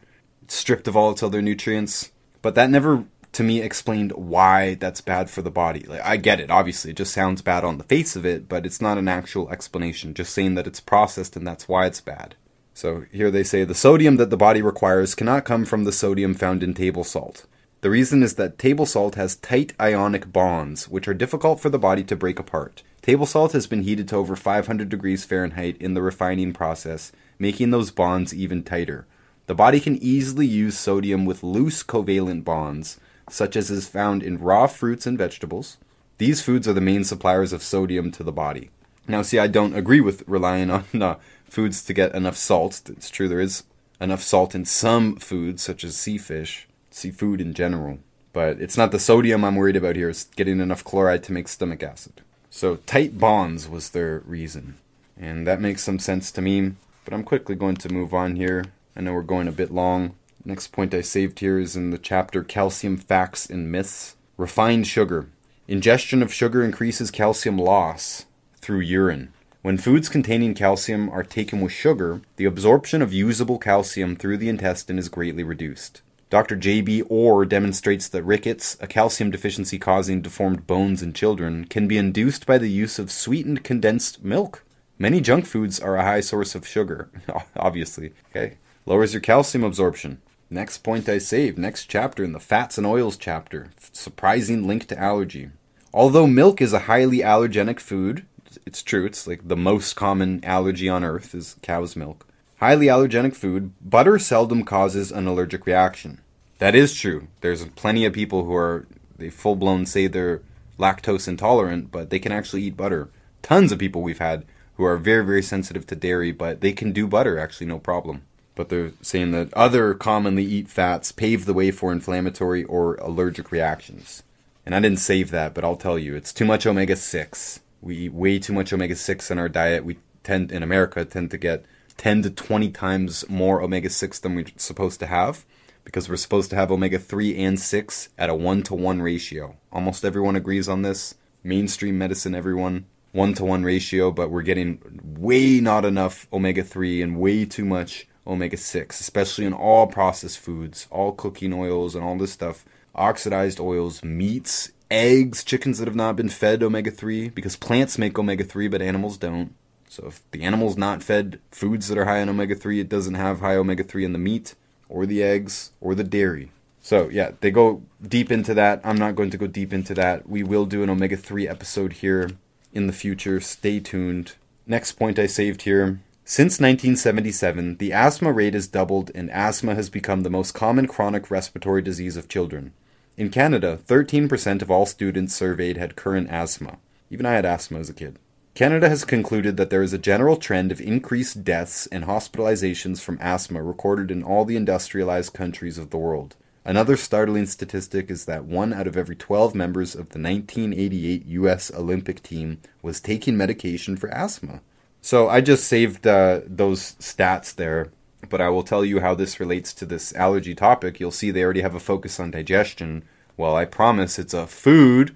stripped 0.52 0.88
of 0.88 0.95
all 0.95 1.11
its 1.11 1.23
other 1.23 1.41
nutrients. 1.41 2.11
But 2.41 2.56
that 2.56 2.69
never, 2.69 3.06
to 3.34 3.44
me, 3.44 3.62
explained 3.62 4.12
why 4.12 4.76
that's 4.76 5.02
bad 5.02 5.30
for 5.30 5.41
the 5.41 5.52
body. 5.52 5.82
Like, 5.82 6.02
I 6.02 6.18
get 6.18 6.40
it, 6.40 6.52
obviously, 6.52 6.91
it 6.91 6.98
just 6.98 7.14
sounds 7.14 7.41
bad 7.41 7.64
on 7.64 7.78
the 7.78 7.84
face 7.84 8.16
of 8.16 8.26
it, 8.26 8.49
but 8.49 8.66
it's 8.66 8.82
not 8.82 8.98
an 8.98 9.08
actual 9.08 9.49
explanation, 9.49 10.14
just 10.14 10.34
saying 10.34 10.56
that 10.56 10.68
it's 10.68 10.80
processed 10.80 11.36
and 11.36 11.48
that's 11.48 11.68
why 11.68 11.86
it's 11.86 12.02
bad. 12.02 12.36
So 12.74 13.06
here 13.12 13.32
they 13.32 13.44
say 13.44 13.64
the 13.64 13.76
sodium 13.76 14.18
that 14.18 14.30
the 14.30 14.38
body 14.38 14.62
requires 14.62 15.16
cannot 15.16 15.45
come 15.45 15.66
from 15.66 15.84
the 15.84 15.91
sodium 15.91 16.34
found 16.34 16.64
in 16.64 16.74
table 16.74 17.03
salt. 17.03 17.45
The 17.82 17.90
reason 17.90 18.22
is 18.22 18.36
that 18.36 18.60
table 18.60 18.86
salt 18.86 19.16
has 19.16 19.36
tight 19.36 19.74
ionic 19.80 20.32
bonds, 20.32 20.88
which 20.88 21.08
are 21.08 21.14
difficult 21.14 21.60
for 21.60 21.70
the 21.70 21.80
body 21.80 22.03
to 22.03 22.16
break 22.16 22.38
apart. 22.38 22.84
Table 23.02 23.26
salt 23.26 23.53
has 23.53 23.66
been 23.66 23.82
heated 23.82 24.08
to 24.10 24.18
over 24.18 24.36
500 24.36 24.88
degrees 24.88 25.26
Fahrenheit 25.26 25.78
in 25.82 25.95
the 25.95 26.02
refining 26.02 26.53
process, 26.53 27.12
making 27.40 27.72
those 27.72 27.90
bonds 27.90 28.36
even 28.36 28.62
tighter. 28.62 29.08
The 29.48 29.56
body 29.56 29.80
can 29.80 29.98
easily 29.98 30.45
use 30.45 30.78
sodium 30.78 31.26
with 31.26 31.41
loose 31.41 31.82
covalent 31.82 32.44
bonds, 32.44 32.99
such 33.32 33.56
as 33.56 33.72
is 33.72 33.88
found 33.88 34.22
in 34.22 34.38
raw 34.38 34.68
fruits 34.68 35.08
and 35.08 35.18
vegetables. 35.18 35.78
These 36.18 36.41
foods 36.41 36.68
are 36.68 36.74
the 36.74 36.82
main 36.82 37.03
suppliers 37.03 37.53
of 37.53 37.64
sodium 37.64 38.12
to 38.12 38.24
the 38.24 38.32
body. 38.32 38.70
Now, 39.08 39.22
see, 39.24 39.40
I 39.40 39.48
don't 39.48 39.76
agree 39.76 40.02
with 40.02 40.24
relying 40.28 40.70
on 40.70 40.86
uh, 41.02 41.18
foods 41.45 41.84
to 41.86 41.94
get 41.94 42.14
enough 42.14 42.38
salt. 42.38 42.82
It's 42.90 43.10
true, 43.10 43.28
there 43.28 43.40
is 43.40 43.64
enough 43.99 44.22
salt 44.22 44.53
in 44.53 44.66
some 44.66 45.16
foods, 45.16 45.64
such 45.64 45.84
as 45.84 45.95
sea 45.95 46.18
fish, 46.18 46.68
seafood 46.91 47.41
in 47.41 47.53
general. 47.53 47.99
But 48.34 48.62
it's 48.62 48.78
not 48.78 48.91
the 48.91 48.99
sodium 48.99 49.44
I'm 49.44 49.56
worried 49.56 49.76
about 49.76 49.95
here, 49.95 50.10
it's 50.10 50.26
getting 50.26 50.60
enough 50.60 50.84
chloride 50.84 51.24
to 51.24 51.34
make 51.34 51.48
stomach 51.48 51.84
acid. 51.84 52.22
So, 52.49 52.78
tight 52.86 53.18
bonds 53.18 53.68
was 53.68 53.90
their 53.90 54.20
reason. 54.26 54.76
And 55.18 55.48
that 55.48 55.62
makes 55.62 55.84
some 55.84 55.99
sense 55.99 56.32
to 56.32 56.41
me, 56.41 56.74
but 57.06 57.14
I'm 57.14 57.24
quickly 57.24 57.56
going 57.56 57.76
to 57.78 57.94
move 57.94 58.14
on 58.14 58.36
here. 58.36 58.66
I 58.95 59.02
know 59.02 59.14
we're 59.14 59.22
going 59.22 59.48
a 59.48 59.53
bit 59.53 59.72
long. 59.72 60.16
Next 60.43 60.68
point 60.68 60.93
I 60.93 61.01
saved 61.01 61.39
here 61.39 61.59
is 61.59 61.76
in 61.76 61.91
the 61.91 61.99
chapter 61.99 62.43
Calcium 62.43 62.97
Facts 62.97 63.47
and 63.47 63.72
Myths. 63.72 64.15
Refined 64.38 64.88
sugar. 64.88 65.30
Ingestion 65.68 66.23
of 66.23 66.34
sugar 66.34 66.63
increases 66.63 67.11
calcium 67.11 67.59
loss 67.59 68.26
through 68.55 68.80
urine. 68.80 69.31
When 69.61 69.77
foods 69.77 70.09
containing 70.09 70.55
calcium 70.55 71.11
are 71.11 71.23
taken 71.23 71.61
with 71.61 71.72
sugar, 71.72 72.22
the 72.38 72.45
absorption 72.45 73.03
of 73.03 73.13
usable 73.13 73.59
calcium 73.59 74.15
through 74.15 74.38
the 74.38 74.49
intestine 74.49 74.97
is 74.97 75.09
greatly 75.09 75.43
reduced. 75.43 76.01
Dr. 76.31 76.55
J.B. 76.55 77.03
Orr 77.03 77.45
demonstrates 77.45 78.07
that 78.07 78.23
rickets, 78.23 78.76
a 78.80 78.88
calcium 78.88 79.30
deficiency 79.30 79.77
causing 79.77 80.22
deformed 80.22 80.65
bones 80.65 81.03
in 81.03 81.13
children, 81.13 81.65
can 81.65 81.88
be 81.88 81.97
induced 81.97 82.47
by 82.47 82.57
the 82.57 82.72
use 82.72 82.97
of 82.97 83.11
sweetened 83.11 83.63
condensed 83.63 84.23
milk. 84.23 84.63
Many 84.97 85.22
junk 85.22 85.45
foods 85.45 85.80
are 85.80 85.97
a 85.97 86.03
high 86.03 86.22
source 86.22 86.55
of 86.55 86.68
sugar, 86.68 87.11
obviously. 87.55 88.13
Okay. 88.31 88.57
Lowers 88.88 89.13
your 89.13 89.22
calcium 89.22 89.63
absorption. 89.63 90.19
Next 90.53 90.80
point 90.80 91.07
I 91.07 91.18
saved, 91.18 91.57
next 91.57 91.86
chapter 91.86 92.26
in 92.26 92.34
the 92.34 92.40
fats 92.40 92.78
and 92.78 92.86
oils 92.86 93.15
chapter. 93.15 93.69
Surprising 93.94 94.68
link 94.68 94.86
to 94.88 94.99
allergy. 94.99 95.49
Although 95.94 96.28
milk 96.28 96.60
is 96.61 96.73
a 96.73 96.88
highly 96.91 97.19
allergenic 97.19 97.80
food, 97.80 98.26
it's 98.65 98.84
true, 98.84 99.06
it's 99.06 99.26
like 99.26 99.48
the 99.48 99.56
most 99.56 99.94
common 99.95 100.44
allergy 100.44 100.90
on 100.90 101.06
earth 101.06 101.34
is 101.34 101.56
cow's 101.61 101.95
milk. 101.95 102.28
Highly 102.57 102.88
allergenic 102.88 103.34
food, 103.34 103.72
butter 103.82 104.19
seldom 104.19 104.65
causes 104.65 105.10
an 105.10 105.26
allergic 105.26 105.65
reaction. 105.65 106.19
That 106.57 106.76
is 106.76 106.99
true. 106.99 107.30
There's 107.40 107.65
plenty 107.68 108.03
of 108.03 108.11
people 108.11 108.44
who 108.44 108.53
are 108.53 108.88
they 109.18 109.30
full 109.30 109.56
blown 109.56 109.86
say 109.86 110.07
they're 110.07 110.41
lactose 110.78 111.30
intolerant, 111.30 111.94
but 111.94 112.10
they 112.10 112.19
can 112.19 112.34
actually 112.34 112.64
eat 112.64 112.76
butter. 112.76 113.10
Tons 113.41 113.72
of 113.72 113.80
people 113.80 114.02
we've 114.02 114.19
had 114.19 114.44
who 114.76 114.84
are 114.84 114.98
very 114.98 115.26
very 115.26 115.44
sensitive 115.44 115.88
to 115.88 115.95
dairy, 115.95 116.34
but 116.34 116.60
they 116.60 116.73
can 116.73 116.91
do 116.91 117.07
butter 117.07 117.40
actually 117.40 117.68
no 117.68 117.80
problem 117.80 118.23
but 118.62 118.70
they're 118.70 118.92
saying 119.02 119.32
that 119.32 119.52
other 119.56 119.96
commonly 119.96 120.44
eat 120.44 120.70
fats 120.70 121.12
pave 121.12 121.46
the 121.46 121.54
way 121.54 121.72
for 121.72 121.92
inflammatory 121.92 122.64
or 122.66 122.94
allergic 122.98 123.52
reactions. 123.52 124.22
And 124.68 124.76
I 124.76 124.80
didn't 124.80 125.00
save 125.00 125.32
that, 125.32 125.56
but 125.56 125.64
I'll 125.64 125.76
tell 125.76 125.98
you, 125.98 126.16
it's 126.16 126.32
too 126.32 126.46
much 126.46 126.68
omega 126.68 126.96
6. 126.96 127.60
We 127.82 127.98
eat 127.98 128.14
way 128.14 128.38
too 128.38 128.54
much 128.54 128.72
omega 128.72 128.96
6 128.96 129.32
in 129.32 129.40
our 129.40 129.50
diet. 129.50 129.84
We 129.84 129.98
tend, 130.24 130.52
in 130.52 130.62
America, 130.62 131.04
tend 131.06 131.32
to 131.32 131.40
get 131.40 131.66
10 131.98 132.22
to 132.22 132.30
20 132.30 132.70
times 132.70 133.28
more 133.28 133.64
omega 133.64 133.90
6 133.90 134.20
than 134.20 134.36
we're 134.36 134.46
supposed 134.58 135.00
to 135.00 135.08
have 135.08 135.44
because 135.84 136.08
we're 136.08 136.16
supposed 136.16 136.52
to 136.52 136.56
have 136.56 136.72
omega 136.72 137.00
3 137.00 137.36
and 137.44 137.60
6 137.60 138.10
at 138.20 138.30
a 138.30 138.36
1 138.36 138.62
to 138.62 138.76
1 138.76 139.02
ratio. 139.02 139.56
Almost 139.72 140.06
everyone 140.06 140.36
agrees 140.36 140.70
on 140.70 140.84
this. 140.84 141.16
Mainstream 141.44 141.98
medicine, 141.98 142.36
everyone. 142.36 142.86
1 143.14 143.34
to 143.34 143.44
1 143.44 143.64
ratio, 143.64 144.12
but 144.12 144.30
we're 144.30 144.44
getting 144.44 145.02
way 145.18 145.60
not 145.60 145.84
enough 145.84 146.28
omega 146.32 146.64
3 146.64 147.02
and 147.02 147.20
way 147.20 147.44
too 147.44 147.66
much 147.66 148.06
omega 148.26 148.57
6, 148.57 148.99
especially 148.99 149.45
in 149.45 149.53
all 149.53 149.88
processed 149.88 150.39
foods, 150.39 150.88
all 150.91 151.11
cooking 151.11 151.53
oils, 151.53 151.95
and 151.95 152.03
all 152.03 152.18
this 152.18 152.31
stuff. 152.31 152.65
Oxidized 152.93 153.60
oils, 153.60 154.03
meats, 154.03 154.72
eggs, 154.89 155.43
chickens 155.43 155.80
that 155.80 155.88
have 155.88 155.95
not 155.95 156.15
been 156.15 156.30
fed 156.30 156.61
omega 156.61 156.91
3, 156.91 157.30
because 157.30 157.56
plants 157.56 157.98
make 157.98 158.19
omega 158.19 158.43
3, 158.43 158.68
but 158.68 158.81
animals 158.81 159.18
don't. 159.18 159.53
So 159.89 160.07
if 160.07 160.22
the 160.31 160.43
animal's 160.43 160.77
not 160.77 161.03
fed 161.03 161.39
foods 161.52 161.88
that 161.88 161.98
are 161.98 162.06
high 162.06 162.19
in 162.19 162.30
omega 162.30 162.56
3, 162.56 162.80
it 162.80 162.89
doesn't 162.89 163.15
have 163.15 163.39
high 163.39 163.56
omega 163.56 163.84
3 163.84 164.06
in 164.06 164.14
the 164.14 164.19
meat, 164.19 164.56
or 164.89 165.06
the 165.06 165.23
eggs, 165.23 165.72
or 165.81 165.95
the 165.95 166.03
dairy. 166.03 166.52
So 166.81 167.10
yeah, 167.10 167.31
they 167.41 167.52
go 167.52 167.84
deep 168.06 168.31
into 168.31 168.53
that. 168.56 168.81
I'm 168.84 168.98
not 168.98 169.15
going 169.15 169.30
to 169.30 169.38
go 169.38 169.48
deep 169.48 169.72
into 169.72 169.93
that. 169.95 170.27
We 170.27 170.43
will 170.43 170.65
do 170.65 170.84
an 170.84 170.89
omega 170.89 171.18
3 171.18 171.48
episode 171.48 171.93
here 171.93 172.31
in 172.73 172.88
the 172.88 172.93
future. 172.93 173.39
Stay 173.39 173.80
tuned. 173.80 174.34
Next 174.65 174.93
point 174.93 175.19
I 175.19 175.27
saved 175.27 175.64
here 175.64 175.99
since 176.23 176.60
1977, 176.60 177.77
the 177.77 177.91
asthma 177.91 178.31
rate 178.31 178.53
has 178.53 178.68
doubled 178.68 179.11
and 179.14 179.30
asthma 179.31 179.76
has 179.76 179.89
become 179.89 180.22
the 180.22 180.30
most 180.30 180.53
common 180.53 180.88
chronic 180.88 181.30
respiratory 181.30 181.81
disease 181.81 182.15
of 182.15 182.30
children. 182.30 182.73
In 183.18 183.30
Canada, 183.30 183.80
13% 183.88 184.61
of 184.61 184.72
all 184.72 184.85
students 184.85 185.35
surveyed 185.35 185.77
had 185.77 185.95
current 185.95 186.30
asthma. 186.30 186.77
Even 187.10 187.26
I 187.26 187.34
had 187.34 187.45
asthma 187.45 187.80
as 187.80 187.89
a 187.89 187.93
kid. 187.93 188.18
Canada 188.53 188.89
has 188.89 189.06
concluded 189.06 189.57
that 189.57 189.69
there 189.69 189.84
is 189.84 189.93
a 189.93 189.98
general 189.98 190.35
trend 190.35 190.72
of 190.72 190.81
increased 190.81 191.43
deaths 191.43 191.88
and 191.88 192.06
hospitalizations 192.06 192.99
from 192.99 193.18
asthma 193.22 193.64
recorded 193.64 194.11
in 194.11 194.23
all 194.23 194.43
the 194.45 194.57
industrialized 194.57 195.34
countries 195.34 195.77
of 195.77 195.89
the 195.89 195.98
world. 195.98 196.35
Another 196.64 196.95
startling 196.95 197.48
statistic 197.48 198.11
is 198.11 198.26
that 198.26 198.45
one 198.45 198.72
out 198.73 198.88
of 198.88 198.95
every 198.95 199.15
12 199.15 199.56
members 199.56 199.95
of 199.95 200.10
the 200.10 200.19
1988 200.19 201.26
U.S. 201.27 201.72
Olympic 201.73 202.22
team 202.22 202.60
was 202.81 202.99
taking 202.99 203.35
medication 203.35 203.98
for 203.98 204.10
asthma. 204.14 204.61
So 205.02 205.28
I 205.28 205.41
just 205.41 205.65
saved 205.65 206.06
uh, 206.06 206.41
those 206.45 206.94
stats 206.94 207.53
there, 207.56 207.91
but 208.30 208.40
I 208.40 208.49
will 208.49 208.64
tell 208.64 208.86
you 208.86 208.99
how 208.99 209.15
this 209.15 209.40
relates 209.40 209.73
to 209.73 209.86
this 209.86 210.14
allergy 210.15 210.53
topic. 210.53 210.99
You'll 210.99 211.11
see 211.11 211.32
they 211.32 211.44
already 211.44 211.61
have 211.61 211.73
a 211.73 211.80
focus 211.80 212.19
on 212.19 212.32
digestion. 212.32 213.03
Well, 213.36 213.56
I 213.56 213.65
promise 213.65 214.19
it's 214.19 214.36
a 214.36 214.45
food, 214.45 215.15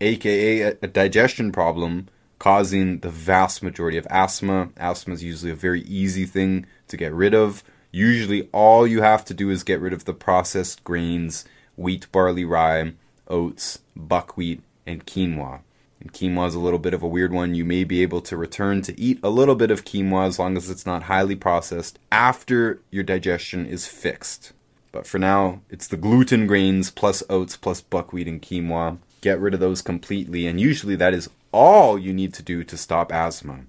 aka 0.00 0.60
a, 0.60 0.68
a 0.82 0.86
digestion 0.86 1.50
problem, 1.50 2.08
causing 2.38 3.00
the 3.00 3.10
vast 3.10 3.60
majority 3.60 3.98
of 3.98 4.06
asthma. 4.08 4.70
Asthma 4.76 5.14
is 5.14 5.24
usually 5.24 5.50
a 5.50 5.56
very 5.56 5.82
easy 5.82 6.26
thing 6.26 6.66
to 6.86 6.96
get 6.96 7.12
rid 7.12 7.34
of. 7.34 7.64
Usually, 7.90 8.48
all 8.52 8.86
you 8.86 9.02
have 9.02 9.24
to 9.24 9.34
do 9.34 9.50
is 9.50 9.64
get 9.64 9.80
rid 9.80 9.92
of 9.92 10.04
the 10.04 10.14
processed 10.14 10.84
grains 10.84 11.44
wheat, 11.76 12.06
barley, 12.12 12.44
rye, 12.44 12.92
oats, 13.26 13.80
buckwheat, 13.96 14.62
and 14.86 15.04
quinoa. 15.06 15.60
Quinoa 16.08 16.48
is 16.48 16.54
a 16.54 16.60
little 16.60 16.78
bit 16.78 16.94
of 16.94 17.02
a 17.02 17.08
weird 17.08 17.32
one. 17.32 17.54
You 17.54 17.64
may 17.64 17.84
be 17.84 18.02
able 18.02 18.20
to 18.22 18.36
return 18.36 18.82
to 18.82 19.00
eat 19.00 19.18
a 19.22 19.30
little 19.30 19.54
bit 19.54 19.70
of 19.70 19.84
quinoa 19.84 20.26
as 20.26 20.38
long 20.38 20.56
as 20.56 20.68
it's 20.68 20.86
not 20.86 21.04
highly 21.04 21.36
processed 21.36 21.98
after 22.12 22.80
your 22.90 23.04
digestion 23.04 23.66
is 23.66 23.86
fixed. 23.86 24.52
But 24.92 25.06
for 25.06 25.18
now, 25.18 25.60
it's 25.70 25.88
the 25.88 25.96
gluten 25.96 26.46
grains 26.46 26.90
plus 26.90 27.22
oats 27.28 27.56
plus 27.56 27.80
buckwheat 27.80 28.28
and 28.28 28.40
quinoa. 28.40 28.98
Get 29.22 29.40
rid 29.40 29.54
of 29.54 29.60
those 29.60 29.82
completely, 29.82 30.46
and 30.46 30.60
usually 30.60 30.96
that 30.96 31.14
is 31.14 31.30
all 31.50 31.98
you 31.98 32.12
need 32.12 32.34
to 32.34 32.42
do 32.42 32.62
to 32.64 32.76
stop 32.76 33.10
asthma. 33.10 33.60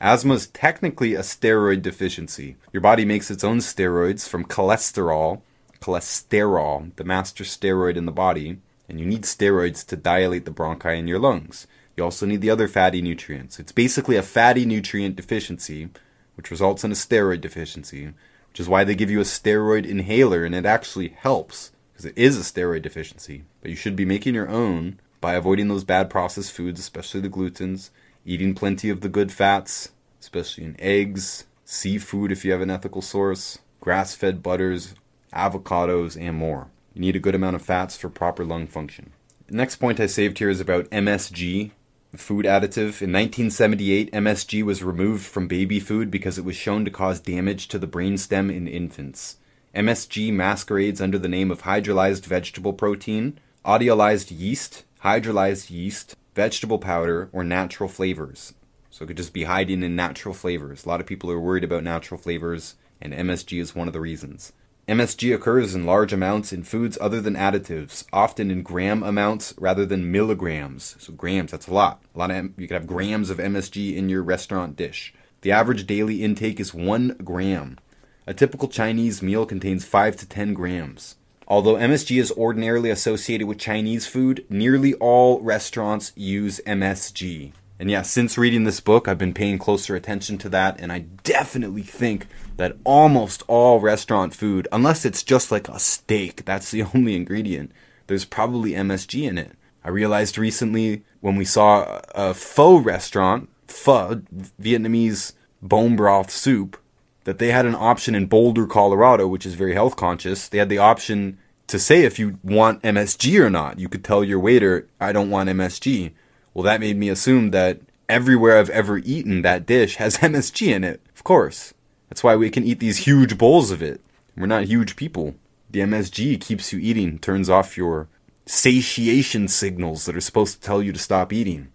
Asthma 0.00 0.34
is 0.34 0.48
technically 0.48 1.14
a 1.14 1.20
steroid 1.20 1.82
deficiency. 1.82 2.56
Your 2.72 2.80
body 2.80 3.04
makes 3.04 3.30
its 3.30 3.44
own 3.44 3.58
steroids 3.58 4.28
from 4.28 4.44
cholesterol, 4.44 5.42
cholesterol, 5.80 6.90
the 6.96 7.04
master 7.04 7.44
steroid 7.44 7.96
in 7.96 8.06
the 8.06 8.10
body, 8.10 8.58
and 8.88 8.98
you 8.98 9.06
need 9.06 9.22
steroids 9.22 9.86
to 9.86 9.96
dilate 9.96 10.44
the 10.44 10.50
bronchi 10.50 10.98
in 10.98 11.06
your 11.06 11.18
lungs. 11.18 11.66
You 12.02 12.06
also 12.06 12.26
need 12.26 12.40
the 12.40 12.50
other 12.50 12.66
fatty 12.66 13.00
nutrients. 13.00 13.60
It's 13.60 13.70
basically 13.70 14.16
a 14.16 14.24
fatty 14.24 14.66
nutrient 14.66 15.14
deficiency, 15.14 15.88
which 16.34 16.50
results 16.50 16.82
in 16.82 16.90
a 16.90 16.96
steroid 16.96 17.40
deficiency, 17.42 18.06
which 18.48 18.58
is 18.58 18.68
why 18.68 18.82
they 18.82 18.96
give 18.96 19.08
you 19.08 19.20
a 19.20 19.22
steroid 19.22 19.86
inhaler, 19.86 20.44
and 20.44 20.52
it 20.52 20.66
actually 20.66 21.10
helps 21.10 21.70
because 21.92 22.04
it 22.04 22.18
is 22.18 22.36
a 22.36 22.40
steroid 22.40 22.82
deficiency. 22.82 23.44
But 23.60 23.70
you 23.70 23.76
should 23.76 23.94
be 23.94 24.04
making 24.04 24.34
your 24.34 24.48
own 24.48 24.98
by 25.20 25.34
avoiding 25.34 25.68
those 25.68 25.84
bad 25.84 26.10
processed 26.10 26.50
foods, 26.50 26.80
especially 26.80 27.20
the 27.20 27.28
glutens, 27.28 27.90
eating 28.26 28.56
plenty 28.56 28.90
of 28.90 29.02
the 29.02 29.08
good 29.08 29.30
fats, 29.30 29.92
especially 30.20 30.64
in 30.64 30.74
eggs, 30.80 31.44
seafood 31.64 32.32
if 32.32 32.44
you 32.44 32.50
have 32.50 32.62
an 32.62 32.70
ethical 32.70 33.00
source, 33.00 33.60
grass 33.80 34.12
fed 34.16 34.42
butters, 34.42 34.96
avocados, 35.32 36.20
and 36.20 36.36
more. 36.36 36.66
You 36.94 37.00
need 37.02 37.14
a 37.14 37.20
good 37.20 37.36
amount 37.36 37.54
of 37.54 37.62
fats 37.62 37.96
for 37.96 38.08
proper 38.08 38.44
lung 38.44 38.66
function. 38.66 39.12
The 39.46 39.54
next 39.54 39.76
point 39.76 40.00
I 40.00 40.06
saved 40.06 40.40
here 40.40 40.50
is 40.50 40.60
about 40.60 40.90
MSG, 40.90 41.70
food 42.16 42.44
additive. 42.44 43.00
In 43.00 43.12
1978, 43.12 44.12
MSG 44.12 44.62
was 44.62 44.82
removed 44.82 45.24
from 45.24 45.48
baby 45.48 45.80
food 45.80 46.10
because 46.10 46.38
it 46.38 46.44
was 46.44 46.56
shown 46.56 46.84
to 46.84 46.90
cause 46.90 47.20
damage 47.20 47.68
to 47.68 47.78
the 47.78 47.86
brainstem 47.86 48.54
in 48.54 48.68
infants. 48.68 49.36
MSG 49.74 50.32
masquerades 50.32 51.00
under 51.00 51.18
the 51.18 51.28
name 51.28 51.50
of 51.50 51.62
hydrolyzed 51.62 52.26
vegetable 52.26 52.74
protein, 52.74 53.38
autolyzed 53.64 54.30
yeast, 54.30 54.84
hydrolyzed 55.02 55.70
yeast, 55.70 56.16
vegetable 56.34 56.78
powder, 56.78 57.30
or 57.32 57.42
natural 57.42 57.88
flavors. 57.88 58.52
So 58.90 59.04
it 59.04 59.08
could 59.08 59.16
just 59.16 59.32
be 59.32 59.44
hiding 59.44 59.82
in 59.82 59.96
natural 59.96 60.34
flavors. 60.34 60.84
A 60.84 60.88
lot 60.88 61.00
of 61.00 61.06
people 61.06 61.30
are 61.30 61.40
worried 61.40 61.64
about 61.64 61.82
natural 61.82 62.20
flavors, 62.20 62.74
and 63.00 63.14
MSG 63.14 63.58
is 63.58 63.74
one 63.74 63.86
of 63.86 63.94
the 63.94 64.00
reasons. 64.00 64.52
MSG 64.88 65.32
occurs 65.32 65.76
in 65.76 65.86
large 65.86 66.12
amounts 66.12 66.52
in 66.52 66.64
foods 66.64 66.98
other 67.00 67.20
than 67.20 67.36
additives, 67.36 68.04
often 68.12 68.50
in 68.50 68.62
gram 68.62 69.04
amounts 69.04 69.54
rather 69.56 69.86
than 69.86 70.10
milligrams. 70.10 70.96
So 70.98 71.12
grams, 71.12 71.52
that's 71.52 71.68
a 71.68 71.72
lot. 71.72 72.02
A 72.16 72.18
lot 72.18 72.32
of 72.32 72.58
you 72.58 72.66
could 72.66 72.74
have 72.74 72.88
grams 72.88 73.30
of 73.30 73.38
MSG 73.38 73.94
in 73.94 74.08
your 74.08 74.24
restaurant 74.24 74.74
dish. 74.74 75.14
The 75.42 75.52
average 75.52 75.86
daily 75.86 76.24
intake 76.24 76.58
is 76.58 76.74
1 76.74 77.18
gram. 77.22 77.78
A 78.26 78.34
typical 78.34 78.66
Chinese 78.66 79.22
meal 79.22 79.46
contains 79.46 79.84
5 79.84 80.16
to 80.16 80.28
10 80.28 80.52
grams. 80.52 81.14
Although 81.46 81.74
MSG 81.74 82.20
is 82.20 82.32
ordinarily 82.32 82.90
associated 82.90 83.46
with 83.46 83.58
Chinese 83.58 84.08
food, 84.08 84.44
nearly 84.48 84.94
all 84.94 85.40
restaurants 85.42 86.12
use 86.16 86.60
MSG. 86.66 87.52
And 87.82 87.90
yeah, 87.90 88.02
since 88.02 88.38
reading 88.38 88.62
this 88.62 88.78
book, 88.78 89.08
I've 89.08 89.18
been 89.18 89.34
paying 89.34 89.58
closer 89.58 89.96
attention 89.96 90.38
to 90.38 90.48
that, 90.50 90.78
and 90.78 90.92
I 90.92 91.00
definitely 91.24 91.82
think 91.82 92.28
that 92.56 92.76
almost 92.84 93.42
all 93.48 93.80
restaurant 93.80 94.36
food, 94.36 94.68
unless 94.70 95.04
it's 95.04 95.24
just 95.24 95.50
like 95.50 95.68
a 95.68 95.80
steak, 95.80 96.44
that's 96.44 96.70
the 96.70 96.84
only 96.94 97.16
ingredient, 97.16 97.72
there's 98.06 98.24
probably 98.24 98.70
MSG 98.70 99.28
in 99.28 99.36
it. 99.36 99.56
I 99.82 99.88
realized 99.88 100.38
recently 100.38 101.02
when 101.20 101.34
we 101.34 101.44
saw 101.44 102.00
a 102.14 102.34
pho 102.34 102.76
restaurant, 102.76 103.48
pho, 103.66 104.22
Vietnamese 104.60 105.32
bone 105.60 105.96
broth 105.96 106.30
soup, 106.30 106.80
that 107.24 107.40
they 107.40 107.50
had 107.50 107.66
an 107.66 107.74
option 107.74 108.14
in 108.14 108.26
Boulder, 108.26 108.68
Colorado, 108.68 109.26
which 109.26 109.44
is 109.44 109.54
very 109.54 109.74
health 109.74 109.96
conscious. 109.96 110.46
They 110.46 110.58
had 110.58 110.68
the 110.68 110.78
option 110.78 111.36
to 111.66 111.80
say 111.80 112.04
if 112.04 112.16
you 112.16 112.38
want 112.44 112.82
MSG 112.82 113.40
or 113.40 113.50
not. 113.50 113.80
You 113.80 113.88
could 113.88 114.04
tell 114.04 114.22
your 114.22 114.38
waiter, 114.38 114.86
I 115.00 115.10
don't 115.10 115.30
want 115.30 115.48
MSG. 115.48 116.12
Well, 116.54 116.64
that 116.64 116.80
made 116.80 116.96
me 116.96 117.08
assume 117.08 117.50
that 117.50 117.80
everywhere 118.08 118.58
I've 118.58 118.70
ever 118.70 118.98
eaten 118.98 119.42
that 119.42 119.66
dish 119.66 119.96
has 119.96 120.16
MSG 120.18 120.68
in 120.68 120.84
it. 120.84 121.00
Of 121.14 121.24
course. 121.24 121.74
That's 122.08 122.22
why 122.22 122.36
we 122.36 122.50
can 122.50 122.64
eat 122.64 122.78
these 122.78 122.98
huge 122.98 123.38
bowls 123.38 123.70
of 123.70 123.82
it. 123.82 124.00
We're 124.36 124.46
not 124.46 124.64
huge 124.64 124.96
people. 124.96 125.34
The 125.70 125.80
MSG 125.80 126.40
keeps 126.40 126.72
you 126.72 126.78
eating, 126.78 127.18
turns 127.18 127.48
off 127.48 127.78
your 127.78 128.08
satiation 128.44 129.48
signals 129.48 130.04
that 130.04 130.16
are 130.16 130.20
supposed 130.20 130.54
to 130.54 130.60
tell 130.60 130.82
you 130.82 130.92
to 130.92 130.98
stop 130.98 131.32
eating. 131.32 131.68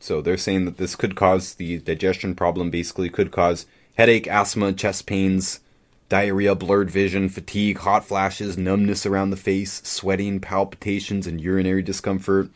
So 0.00 0.20
they're 0.20 0.36
saying 0.36 0.64
that 0.64 0.76
this 0.76 0.96
could 0.96 1.14
cause 1.14 1.54
the 1.54 1.78
digestion 1.78 2.34
problem, 2.34 2.70
basically, 2.70 3.08
could 3.08 3.30
cause 3.30 3.66
headache, 3.96 4.26
asthma, 4.26 4.72
chest 4.72 5.06
pains, 5.06 5.60
diarrhea, 6.08 6.54
blurred 6.54 6.90
vision, 6.90 7.28
fatigue, 7.28 7.78
hot 7.78 8.04
flashes, 8.04 8.58
numbness 8.58 9.06
around 9.06 9.30
the 9.30 9.36
face, 9.36 9.80
sweating, 9.84 10.40
palpitations, 10.40 11.26
and 11.26 11.40
urinary 11.40 11.82
discomfort. 11.82 12.50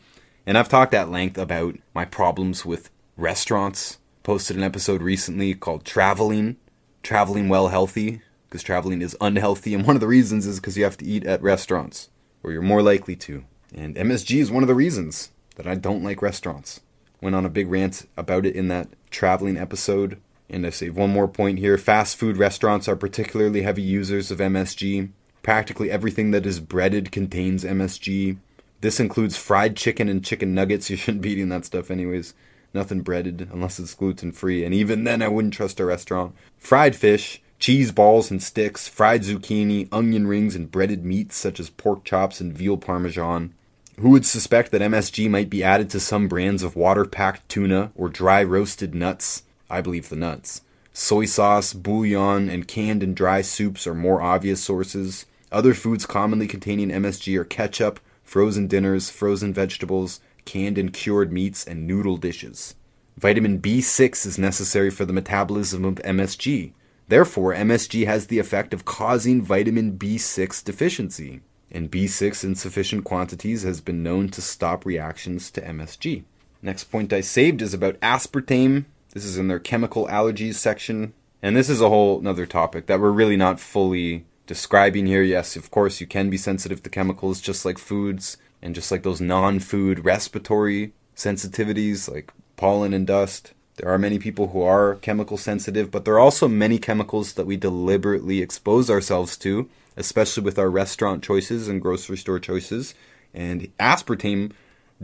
And 0.49 0.57
I've 0.57 0.67
talked 0.67 0.95
at 0.95 1.11
length 1.11 1.37
about 1.37 1.77
my 1.93 2.05
problems 2.05 2.65
with 2.65 2.89
restaurants. 3.15 3.99
Posted 4.23 4.57
an 4.57 4.63
episode 4.63 5.03
recently 5.03 5.53
called 5.53 5.85
Traveling, 5.85 6.57
Traveling 7.03 7.49
Well 7.49 7.67
Healthy, 7.67 8.23
because 8.47 8.63
traveling 8.63 9.03
is 9.03 9.15
unhealthy. 9.21 9.75
And 9.75 9.85
one 9.85 9.95
of 9.95 9.99
the 9.99 10.07
reasons 10.07 10.47
is 10.47 10.59
because 10.59 10.75
you 10.75 10.85
have 10.85 10.97
to 10.97 11.05
eat 11.05 11.23
at 11.27 11.43
restaurants, 11.43 12.09
or 12.41 12.51
you're 12.51 12.63
more 12.63 12.81
likely 12.81 13.15
to. 13.17 13.45
And 13.75 13.95
MSG 13.95 14.39
is 14.39 14.49
one 14.49 14.63
of 14.63 14.67
the 14.67 14.73
reasons 14.73 15.29
that 15.55 15.67
I 15.67 15.75
don't 15.75 16.03
like 16.03 16.23
restaurants. 16.23 16.81
Went 17.21 17.35
on 17.35 17.45
a 17.45 17.49
big 17.49 17.69
rant 17.69 18.07
about 18.17 18.43
it 18.47 18.55
in 18.55 18.69
that 18.69 18.87
traveling 19.11 19.55
episode. 19.55 20.19
And 20.49 20.65
I 20.65 20.71
save 20.71 20.97
one 20.97 21.11
more 21.11 21.27
point 21.27 21.59
here. 21.59 21.77
Fast 21.77 22.17
food 22.17 22.37
restaurants 22.37 22.87
are 22.87 22.95
particularly 22.95 23.61
heavy 23.61 23.83
users 23.83 24.31
of 24.31 24.39
MSG. 24.39 25.11
Practically 25.43 25.91
everything 25.91 26.31
that 26.31 26.47
is 26.47 26.59
breaded 26.59 27.11
contains 27.11 27.63
MSG. 27.63 28.39
This 28.81 28.99
includes 28.99 29.35
fried 29.35 29.75
chicken 29.75 30.07
and 30.07 30.23
chicken 30.23 30.53
nuggets. 30.53 30.89
You 30.89 30.97
shouldn't 30.97 31.23
be 31.23 31.31
eating 31.31 31.49
that 31.49 31.65
stuff, 31.65 31.91
anyways. 31.91 32.33
Nothing 32.73 33.01
breaded 33.01 33.49
unless 33.51 33.79
it's 33.79 33.93
gluten 33.93 34.31
free. 34.31 34.63
And 34.63 34.73
even 34.73 35.03
then, 35.03 35.21
I 35.21 35.27
wouldn't 35.27 35.53
trust 35.53 35.79
a 35.79 35.85
restaurant. 35.85 36.35
Fried 36.57 36.95
fish, 36.95 37.41
cheese 37.57 37.91
balls 37.91 38.31
and 38.31 38.41
sticks, 38.41 38.87
fried 38.87 39.23
zucchini, 39.23 39.87
onion 39.91 40.27
rings, 40.27 40.55
and 40.55 40.71
breaded 40.71 41.03
meats 41.03 41.35
such 41.35 41.59
as 41.59 41.69
pork 41.69 42.03
chops 42.03 42.39
and 42.39 42.53
veal 42.53 42.77
parmesan. 42.77 43.53
Who 43.99 44.11
would 44.11 44.25
suspect 44.25 44.71
that 44.71 44.81
MSG 44.81 45.29
might 45.29 45.49
be 45.49 45.63
added 45.63 45.89
to 45.89 45.99
some 45.99 46.29
brands 46.29 46.63
of 46.63 46.77
water 46.77 47.03
packed 47.03 47.49
tuna 47.49 47.91
or 47.95 48.07
dry 48.07 48.43
roasted 48.43 48.95
nuts? 48.95 49.43
I 49.69 49.81
believe 49.81 50.09
the 50.09 50.15
nuts. 50.15 50.61
Soy 50.93 51.25
sauce, 51.25 51.73
bouillon, 51.73 52.49
and 52.49 52.67
canned 52.67 53.03
and 53.03 53.15
dry 53.15 53.41
soups 53.41 53.85
are 53.85 53.93
more 53.93 54.21
obvious 54.21 54.61
sources. 54.63 55.25
Other 55.51 55.73
foods 55.73 56.05
commonly 56.05 56.47
containing 56.47 56.89
MSG 56.89 57.37
are 57.37 57.43
ketchup, 57.43 57.99
frozen 58.29 58.67
dinners, 58.67 59.09
frozen 59.09 59.53
vegetables, 59.53 60.19
canned 60.45 60.77
and 60.77 60.93
cured 60.93 61.31
meats, 61.31 61.65
and 61.65 61.87
noodle 61.87 62.17
dishes. 62.17 62.75
Vitamin 63.17 63.59
B6 63.59 64.25
is 64.25 64.37
necessary 64.37 64.89
for 64.89 65.05
the 65.05 65.13
metabolism 65.13 65.83
of 65.83 65.95
MSG. 65.95 66.73
Therefore, 67.07 67.53
MSG 67.53 68.05
has 68.05 68.27
the 68.27 68.39
effect 68.39 68.73
of 68.73 68.85
causing 68.85 69.41
vitamin 69.41 69.97
B6 69.97 70.63
deficiency, 70.63 71.41
and 71.71 71.91
B6 71.91 72.43
in 72.43 72.55
sufficient 72.55 73.03
quantities 73.03 73.63
has 73.63 73.81
been 73.81 74.03
known 74.03 74.29
to 74.29 74.41
stop 74.41 74.85
reactions 74.85 75.49
to 75.51 75.61
MSG. 75.61 76.23
Next 76.61 76.85
point 76.85 77.11
I 77.11 77.21
saved 77.21 77.61
is 77.61 77.73
about 77.73 77.99
aspartame 78.01 78.85
this 79.13 79.25
is 79.25 79.37
in 79.37 79.47
their 79.47 79.59
chemical 79.59 80.07
allergies 80.07 80.55
section. 80.55 81.13
And 81.41 81.55
this 81.55 81.69
is 81.69 81.81
a 81.81 81.89
whole 81.89 82.19
another 82.19 82.45
topic 82.45 82.85
that 82.87 82.99
we're 82.99 83.11
really 83.11 83.37
not 83.37 83.59
fully 83.59 84.25
describing 84.49 85.05
here. 85.05 85.21
Yes, 85.21 85.55
of 85.55 85.69
course, 85.69 86.01
you 86.01 86.07
can 86.07 86.31
be 86.31 86.35
sensitive 86.35 86.81
to 86.81 86.89
chemicals 86.89 87.39
just 87.39 87.65
like 87.65 87.77
foods 87.77 88.35
and 88.63 88.73
just 88.73 88.91
like 88.91 89.03
those 89.03 89.21
non 89.21 89.59
food 89.59 90.03
respiratory 90.03 90.91
sensitivities 91.15 92.11
like 92.11 92.33
pollen 92.57 92.91
and 92.91 93.05
dust. 93.05 93.53
There 93.75 93.89
are 93.89 93.99
many 93.99 94.17
people 94.17 94.47
who 94.47 94.63
are 94.63 94.95
chemical 94.95 95.37
sensitive, 95.37 95.91
but 95.91 96.03
there 96.03 96.15
are 96.15 96.19
also 96.19 96.47
many 96.47 96.79
chemicals 96.79 97.33
that 97.33 97.45
we 97.45 97.57
deliberately 97.57 98.41
expose 98.41 98.89
ourselves 98.89 99.37
to, 99.37 99.69
especially 99.95 100.43
with 100.43 100.57
our 100.57 100.69
restaurant 100.69 101.23
choices 101.23 101.67
and 101.67 101.79
grocery 101.79 102.17
store 102.17 102.39
choices. 102.39 102.95
And 103.35 103.71
aspartame, 103.77 104.53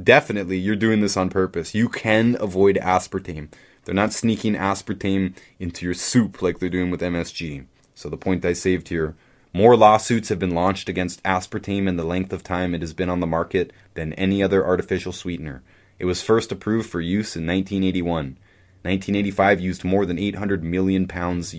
definitely, 0.02 0.58
you're 0.58 0.76
doing 0.76 1.02
this 1.02 1.16
on 1.16 1.30
purpose. 1.30 1.76
You 1.76 1.88
can 1.88 2.36
avoid 2.40 2.78
aspartame. 2.78 3.50
They're 3.84 3.94
not 3.94 4.12
sneaking 4.12 4.56
aspartame 4.56 5.36
into 5.60 5.86
your 5.86 5.94
soup 5.94 6.42
like 6.42 6.58
they're 6.58 6.68
doing 6.68 6.90
with 6.90 7.02
MSG. 7.02 7.68
So 7.94 8.10
the 8.10 8.18
point 8.18 8.44
I 8.44 8.54
saved 8.54 8.90
here 8.90 9.16
more 9.56 9.78
lawsuits 9.78 10.28
have 10.28 10.38
been 10.38 10.54
launched 10.54 10.90
against 10.90 11.24
aspartame 11.24 11.88
in 11.88 11.96
the 11.96 12.04
length 12.04 12.34
of 12.34 12.44
time 12.44 12.76
it 12.76 12.82
has 12.82 12.94
been 12.94 13.08
on 13.08 13.22
the 13.22 13.26
market 13.26 13.72
than 13.94 14.12
any 14.16 14.44
other 14.44 14.68
artificial 14.68 15.14
sweetener. 15.14 15.64
It 15.98 16.04
was 16.04 16.22
first 16.22 16.52
approved 16.52 16.90
for 16.90 17.00
use 17.00 17.38
in 17.38 17.48
1981. 17.48 18.38
1985 18.82 19.62
used 19.62 19.86
more 19.86 20.06
than 20.06 20.20
800 20.20 20.62
million 20.62 21.08
pounds 21.08 21.56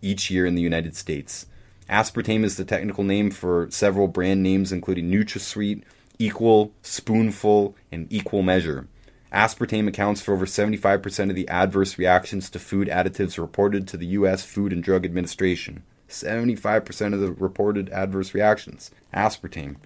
each 0.00 0.30
year 0.30 0.46
in 0.46 0.54
the 0.54 0.62
United 0.62 0.94
States. 0.94 1.46
Aspartame 1.90 2.44
is 2.44 2.56
the 2.56 2.64
technical 2.64 3.02
name 3.02 3.32
for 3.32 3.66
several 3.68 4.06
brand 4.06 4.40
names 4.40 4.70
including 4.70 5.10
NutraSweet, 5.10 5.82
Equal, 6.20 6.72
Spoonful, 6.82 7.74
and 7.90 8.06
Equal 8.12 8.42
Measure. 8.42 8.86
Aspartame 9.32 9.88
accounts 9.88 10.20
for 10.20 10.34
over 10.34 10.46
75% 10.46 11.30
of 11.30 11.34
the 11.34 11.48
adverse 11.48 11.98
reactions 11.98 12.48
to 12.50 12.60
food 12.60 12.86
additives 12.86 13.38
reported 13.38 13.88
to 13.88 13.96
the 13.96 14.06
U.S. 14.18 14.44
Food 14.44 14.72
and 14.72 14.84
Drug 14.84 15.04
Administration. 15.04 15.82
75% 16.14 17.14
of 17.14 17.20
the 17.20 17.32
reported 17.32 17.90
adverse 17.90 18.34
reactions. 18.34 18.90
Aspartame. 19.12 19.76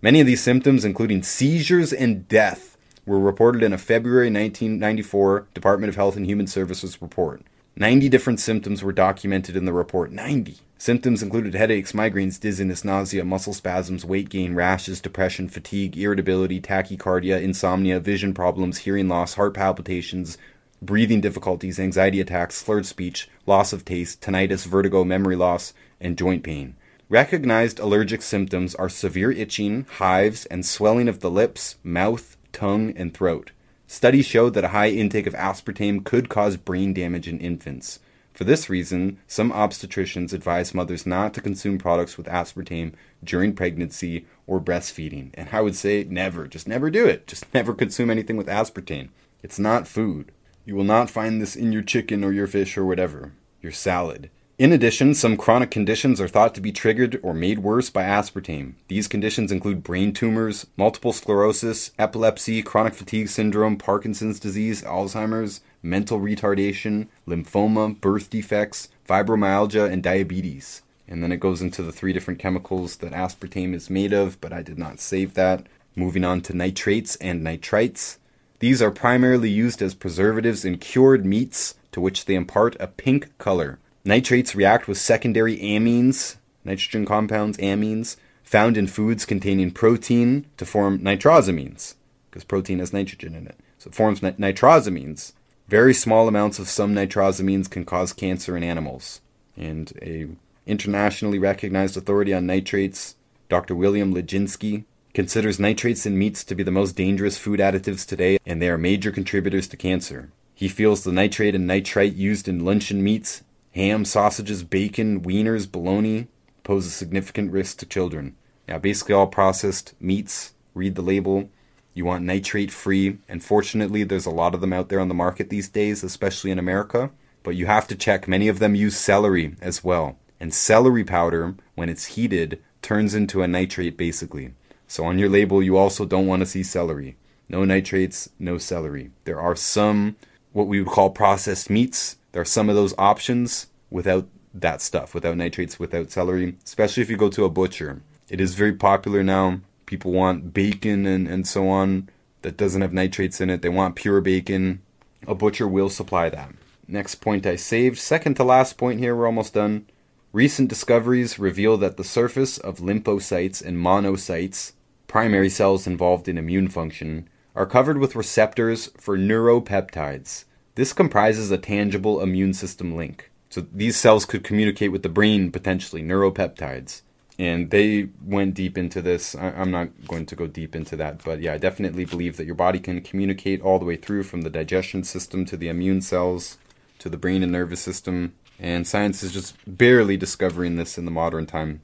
Many 0.00 0.20
of 0.20 0.26
these 0.26 0.42
symptoms, 0.42 0.84
including 0.84 1.22
seizures 1.22 1.92
and 1.92 2.28
death, 2.28 2.76
were 3.04 3.18
reported 3.18 3.62
in 3.62 3.72
a 3.72 3.78
February 3.78 4.26
1994 4.26 5.48
Department 5.54 5.88
of 5.88 5.96
Health 5.96 6.16
and 6.16 6.26
Human 6.26 6.46
Services 6.46 7.02
report. 7.02 7.42
90 7.74 8.08
different 8.08 8.40
symptoms 8.40 8.82
were 8.82 8.92
documented 8.92 9.56
in 9.56 9.64
the 9.64 9.72
report. 9.72 10.12
90. 10.12 10.58
Symptoms 10.80 11.22
included 11.22 11.54
headaches, 11.54 11.92
migraines, 11.92 12.38
dizziness, 12.38 12.84
nausea, 12.84 13.24
muscle 13.24 13.52
spasms, 13.52 14.04
weight 14.04 14.28
gain, 14.28 14.54
rashes, 14.54 15.00
depression, 15.00 15.48
fatigue, 15.48 15.96
irritability, 15.96 16.60
tachycardia, 16.60 17.42
insomnia, 17.42 17.98
vision 17.98 18.32
problems, 18.32 18.78
hearing 18.78 19.08
loss, 19.08 19.34
heart 19.34 19.54
palpitations, 19.54 20.38
breathing 20.80 21.20
difficulties, 21.20 21.80
anxiety 21.80 22.20
attacks, 22.20 22.56
slurred 22.56 22.86
speech, 22.86 23.28
loss 23.46 23.72
of 23.72 23.84
taste, 23.84 24.20
tinnitus, 24.20 24.66
vertigo, 24.66 25.04
memory 25.04 25.36
loss, 25.36 25.72
and 26.00 26.18
joint 26.18 26.42
pain. 26.42 26.76
Recognized 27.08 27.78
allergic 27.78 28.20
symptoms 28.20 28.74
are 28.74 28.88
severe 28.88 29.30
itching, 29.32 29.86
hives, 29.96 30.44
and 30.46 30.64
swelling 30.64 31.08
of 31.08 31.20
the 31.20 31.30
lips, 31.30 31.76
mouth, 31.82 32.36
tongue, 32.52 32.92
and 32.96 33.14
throat. 33.14 33.52
Studies 33.86 34.26
showed 34.26 34.52
that 34.52 34.64
a 34.64 34.68
high 34.68 34.90
intake 34.90 35.26
of 35.26 35.32
aspartame 35.32 36.04
could 36.04 36.28
cause 36.28 36.58
brain 36.58 36.92
damage 36.92 37.26
in 37.26 37.38
infants. 37.38 38.00
For 38.34 38.44
this 38.44 38.68
reason, 38.68 39.18
some 39.26 39.50
obstetricians 39.50 40.32
advise 40.32 40.74
mothers 40.74 41.06
not 41.06 41.34
to 41.34 41.40
consume 41.40 41.78
products 41.78 42.16
with 42.16 42.26
aspartame 42.26 42.92
during 43.24 43.54
pregnancy 43.54 44.26
or 44.46 44.60
breastfeeding. 44.60 45.30
And 45.34 45.48
I 45.50 45.60
would 45.60 45.74
say 45.74 46.04
never, 46.04 46.46
just 46.46 46.68
never 46.68 46.90
do 46.90 47.06
it. 47.06 47.26
Just 47.26 47.52
never 47.52 47.74
consume 47.74 48.10
anything 48.10 48.36
with 48.36 48.46
aspartame. 48.46 49.08
It's 49.42 49.58
not 49.58 49.88
food. 49.88 50.30
You 50.68 50.76
will 50.76 50.84
not 50.84 51.08
find 51.08 51.40
this 51.40 51.56
in 51.56 51.72
your 51.72 51.80
chicken 51.80 52.22
or 52.22 52.30
your 52.30 52.46
fish 52.46 52.76
or 52.76 52.84
whatever, 52.84 53.32
your 53.62 53.72
salad. 53.72 54.28
In 54.58 54.70
addition, 54.70 55.14
some 55.14 55.38
chronic 55.38 55.70
conditions 55.70 56.20
are 56.20 56.28
thought 56.28 56.54
to 56.56 56.60
be 56.60 56.72
triggered 56.72 57.18
or 57.22 57.32
made 57.32 57.60
worse 57.60 57.88
by 57.88 58.02
aspartame. 58.02 58.74
These 58.86 59.08
conditions 59.08 59.50
include 59.50 59.82
brain 59.82 60.12
tumors, 60.12 60.66
multiple 60.76 61.14
sclerosis, 61.14 61.92
epilepsy, 61.98 62.60
chronic 62.60 62.92
fatigue 62.92 63.30
syndrome, 63.30 63.78
Parkinson's 63.78 64.38
disease, 64.38 64.82
Alzheimer's, 64.82 65.62
mental 65.82 66.20
retardation, 66.20 67.06
lymphoma, 67.26 67.98
birth 67.98 68.28
defects, 68.28 68.90
fibromyalgia, 69.08 69.90
and 69.90 70.02
diabetes. 70.02 70.82
And 71.08 71.22
then 71.22 71.32
it 71.32 71.40
goes 71.40 71.62
into 71.62 71.82
the 71.82 71.92
three 71.92 72.12
different 72.12 72.40
chemicals 72.40 72.96
that 72.96 73.14
aspartame 73.14 73.72
is 73.72 73.88
made 73.88 74.12
of, 74.12 74.38
but 74.42 74.52
I 74.52 74.60
did 74.60 74.78
not 74.78 75.00
save 75.00 75.32
that. 75.32 75.66
Moving 75.96 76.26
on 76.26 76.42
to 76.42 76.54
nitrates 76.54 77.16
and 77.16 77.42
nitrites. 77.42 78.17
These 78.60 78.82
are 78.82 78.90
primarily 78.90 79.50
used 79.50 79.80
as 79.82 79.94
preservatives 79.94 80.64
in 80.64 80.78
cured 80.78 81.24
meats, 81.24 81.74
to 81.92 82.00
which 82.00 82.24
they 82.24 82.34
impart 82.34 82.76
a 82.80 82.88
pink 82.88 83.36
color. 83.38 83.78
Nitrates 84.04 84.54
react 84.54 84.88
with 84.88 84.98
secondary 84.98 85.56
amines, 85.58 86.36
nitrogen 86.64 87.06
compounds, 87.06 87.56
amines, 87.58 88.16
found 88.42 88.76
in 88.76 88.86
foods 88.86 89.24
containing 89.24 89.70
protein 89.70 90.46
to 90.56 90.64
form 90.64 90.98
nitrosamines, 90.98 91.94
because 92.30 92.44
protein 92.44 92.78
has 92.78 92.92
nitrogen 92.92 93.34
in 93.34 93.46
it. 93.46 93.58
So 93.78 93.88
it 93.88 93.94
forms 93.94 94.20
nitrosamines. 94.20 95.32
Very 95.68 95.94
small 95.94 96.26
amounts 96.26 96.58
of 96.58 96.68
some 96.68 96.94
nitrosamines 96.94 97.70
can 97.70 97.84
cause 97.84 98.12
cancer 98.12 98.56
in 98.56 98.64
animals. 98.64 99.20
And 99.56 99.92
a 100.02 100.28
internationally 100.66 101.38
recognized 101.38 101.96
authority 101.96 102.34
on 102.34 102.46
nitrates, 102.46 103.14
Dr. 103.48 103.74
William 103.74 104.14
Lijinsky, 104.14 104.84
considers 105.18 105.58
nitrates 105.58 106.06
in 106.06 106.16
meats 106.16 106.44
to 106.44 106.54
be 106.54 106.62
the 106.62 106.70
most 106.70 106.94
dangerous 106.94 107.36
food 107.36 107.58
additives 107.58 108.06
today, 108.06 108.38
and 108.46 108.62
they 108.62 108.68
are 108.68 108.78
major 108.78 109.10
contributors 109.10 109.66
to 109.66 109.76
cancer. 109.76 110.30
He 110.54 110.68
feels 110.68 111.02
the 111.02 111.10
nitrate 111.10 111.56
and 111.56 111.66
nitrite 111.66 112.14
used 112.14 112.46
in 112.46 112.64
luncheon 112.64 113.02
meats 113.02 113.42
ham, 113.72 114.04
sausages, 114.04 114.62
bacon, 114.62 115.20
wieners, 115.20 115.68
bologna 115.68 116.28
pose 116.62 116.86
a 116.86 116.90
significant 116.90 117.50
risk 117.50 117.78
to 117.78 117.86
children. 117.86 118.36
Now, 118.68 118.78
basically 118.78 119.12
all 119.16 119.26
processed 119.26 119.92
meats, 119.98 120.52
read 120.72 120.94
the 120.94 121.02
label. 121.02 121.50
You 121.94 122.04
want 122.04 122.24
nitrate 122.24 122.70
free, 122.70 123.18
and 123.28 123.42
fortunately, 123.42 124.04
there's 124.04 124.26
a 124.26 124.30
lot 124.30 124.54
of 124.54 124.60
them 124.60 124.72
out 124.72 124.88
there 124.88 125.00
on 125.00 125.08
the 125.08 125.14
market 125.14 125.50
these 125.50 125.68
days, 125.68 126.04
especially 126.04 126.52
in 126.52 126.60
America. 126.60 127.10
But 127.42 127.56
you 127.56 127.66
have 127.66 127.88
to 127.88 127.96
check, 127.96 128.28
many 128.28 128.46
of 128.46 128.60
them 128.60 128.76
use 128.76 128.96
celery 128.96 129.56
as 129.60 129.82
well. 129.82 130.16
And 130.38 130.54
celery 130.54 131.02
powder, 131.02 131.56
when 131.74 131.88
it's 131.88 132.14
heated, 132.14 132.62
turns 132.82 133.16
into 133.16 133.42
a 133.42 133.48
nitrate 133.48 133.96
basically. 133.96 134.52
So 134.88 135.04
on 135.04 135.18
your 135.18 135.28
label, 135.28 135.62
you 135.62 135.76
also 135.76 136.04
don't 136.04 136.26
want 136.26 136.40
to 136.40 136.46
see 136.46 136.64
celery. 136.64 137.16
No 137.48 137.64
nitrates, 137.64 138.28
no 138.38 138.58
celery. 138.58 139.12
There 139.24 139.40
are 139.40 139.54
some, 139.54 140.16
what 140.52 140.66
we 140.66 140.82
would 140.82 140.92
call 140.92 141.10
processed 141.10 141.70
meats 141.70 142.16
there 142.32 142.42
are 142.42 142.46
some 142.46 142.68
of 142.68 142.76
those 142.76 142.94
options 142.98 143.68
without 143.90 144.28
that 144.54 144.82
stuff, 144.82 145.14
without 145.14 145.36
nitrates, 145.36 145.78
without 145.78 146.10
celery, 146.10 146.56
especially 146.64 147.02
if 147.02 147.10
you 147.10 147.16
go 147.16 147.30
to 147.30 147.44
a 147.44 147.50
butcher. 147.50 148.02
It 148.28 148.40
is 148.40 148.54
very 148.54 148.74
popular 148.74 149.22
now. 149.22 149.60
People 149.86 150.12
want 150.12 150.52
bacon 150.52 151.06
and, 151.06 151.26
and 151.26 151.46
so 151.46 151.68
on 151.68 152.10
that 152.42 152.56
doesn't 152.56 152.82
have 152.82 152.92
nitrates 152.92 153.40
in 153.40 153.50
it. 153.50 153.62
They 153.62 153.68
want 153.68 153.96
pure 153.96 154.20
bacon. 154.20 154.82
A 155.26 155.34
butcher 155.34 155.66
will 155.66 155.88
supply 155.88 156.28
that. 156.28 156.52
Next 156.86 157.16
point 157.16 157.46
I 157.46 157.56
saved. 157.56 157.98
Second 157.98 158.36
to 158.36 158.44
last 158.44 158.76
point 158.76 159.00
here, 159.00 159.16
we're 159.16 159.26
almost 159.26 159.54
done. 159.54 159.86
Recent 160.32 160.68
discoveries 160.68 161.38
reveal 161.38 161.78
that 161.78 161.96
the 161.96 162.04
surface 162.04 162.58
of 162.58 162.78
lymphocytes 162.78 163.64
and 163.64 163.78
monocytes, 163.78 164.72
primary 165.08 165.48
cells 165.48 165.86
involved 165.86 166.28
in 166.28 166.38
immune 166.38 166.68
function, 166.68 167.28
are 167.56 167.66
covered 167.66 167.98
with 167.98 168.14
receptors 168.14 168.86
for 168.96 169.18
neuropeptides. 169.18 170.44
This 170.76 170.92
comprises 170.92 171.50
a 171.50 171.58
tangible 171.58 172.20
immune 172.20 172.54
system 172.54 172.94
link. 172.94 173.32
So 173.50 173.66
these 173.72 173.96
cells 173.96 174.24
could 174.24 174.44
communicate 174.44 174.92
with 174.92 175.02
the 175.02 175.08
brain 175.08 175.50
potentially, 175.50 176.02
neuropeptides. 176.02 177.02
And 177.36 177.70
they 177.70 178.10
went 178.24 178.54
deep 178.54 178.76
into 178.76 179.00
this. 179.00 179.34
I, 179.34 179.50
am 179.50 179.70
not 179.70 179.88
going 180.06 180.26
to 180.26 180.36
go 180.36 180.46
deep 180.46 180.76
into 180.76 180.94
that, 180.96 181.24
but 181.24 181.40
yeah, 181.40 181.54
I 181.54 181.58
definitely 181.58 182.04
believe 182.04 182.36
that 182.36 182.46
your 182.46 182.54
body 182.54 182.78
can 182.78 183.00
communicate 183.00 183.62
all 183.62 183.78
the 183.78 183.84
way 183.84 183.96
through 183.96 184.24
from 184.24 184.42
the 184.42 184.50
digestion 184.50 185.02
system 185.02 185.44
to 185.46 185.56
the 185.56 185.68
immune 185.68 186.00
cells 186.00 186.58
to 186.98 187.08
the 187.08 187.16
brain 187.16 187.42
and 187.42 187.52
nervous 187.52 187.80
system. 187.80 188.34
And 188.58 188.86
science 188.86 189.22
is 189.22 189.32
just 189.32 189.56
barely 189.66 190.16
discovering 190.16 190.76
this 190.76 190.98
in 190.98 191.04
the 191.04 191.10
modern 191.12 191.46
time. 191.46 191.80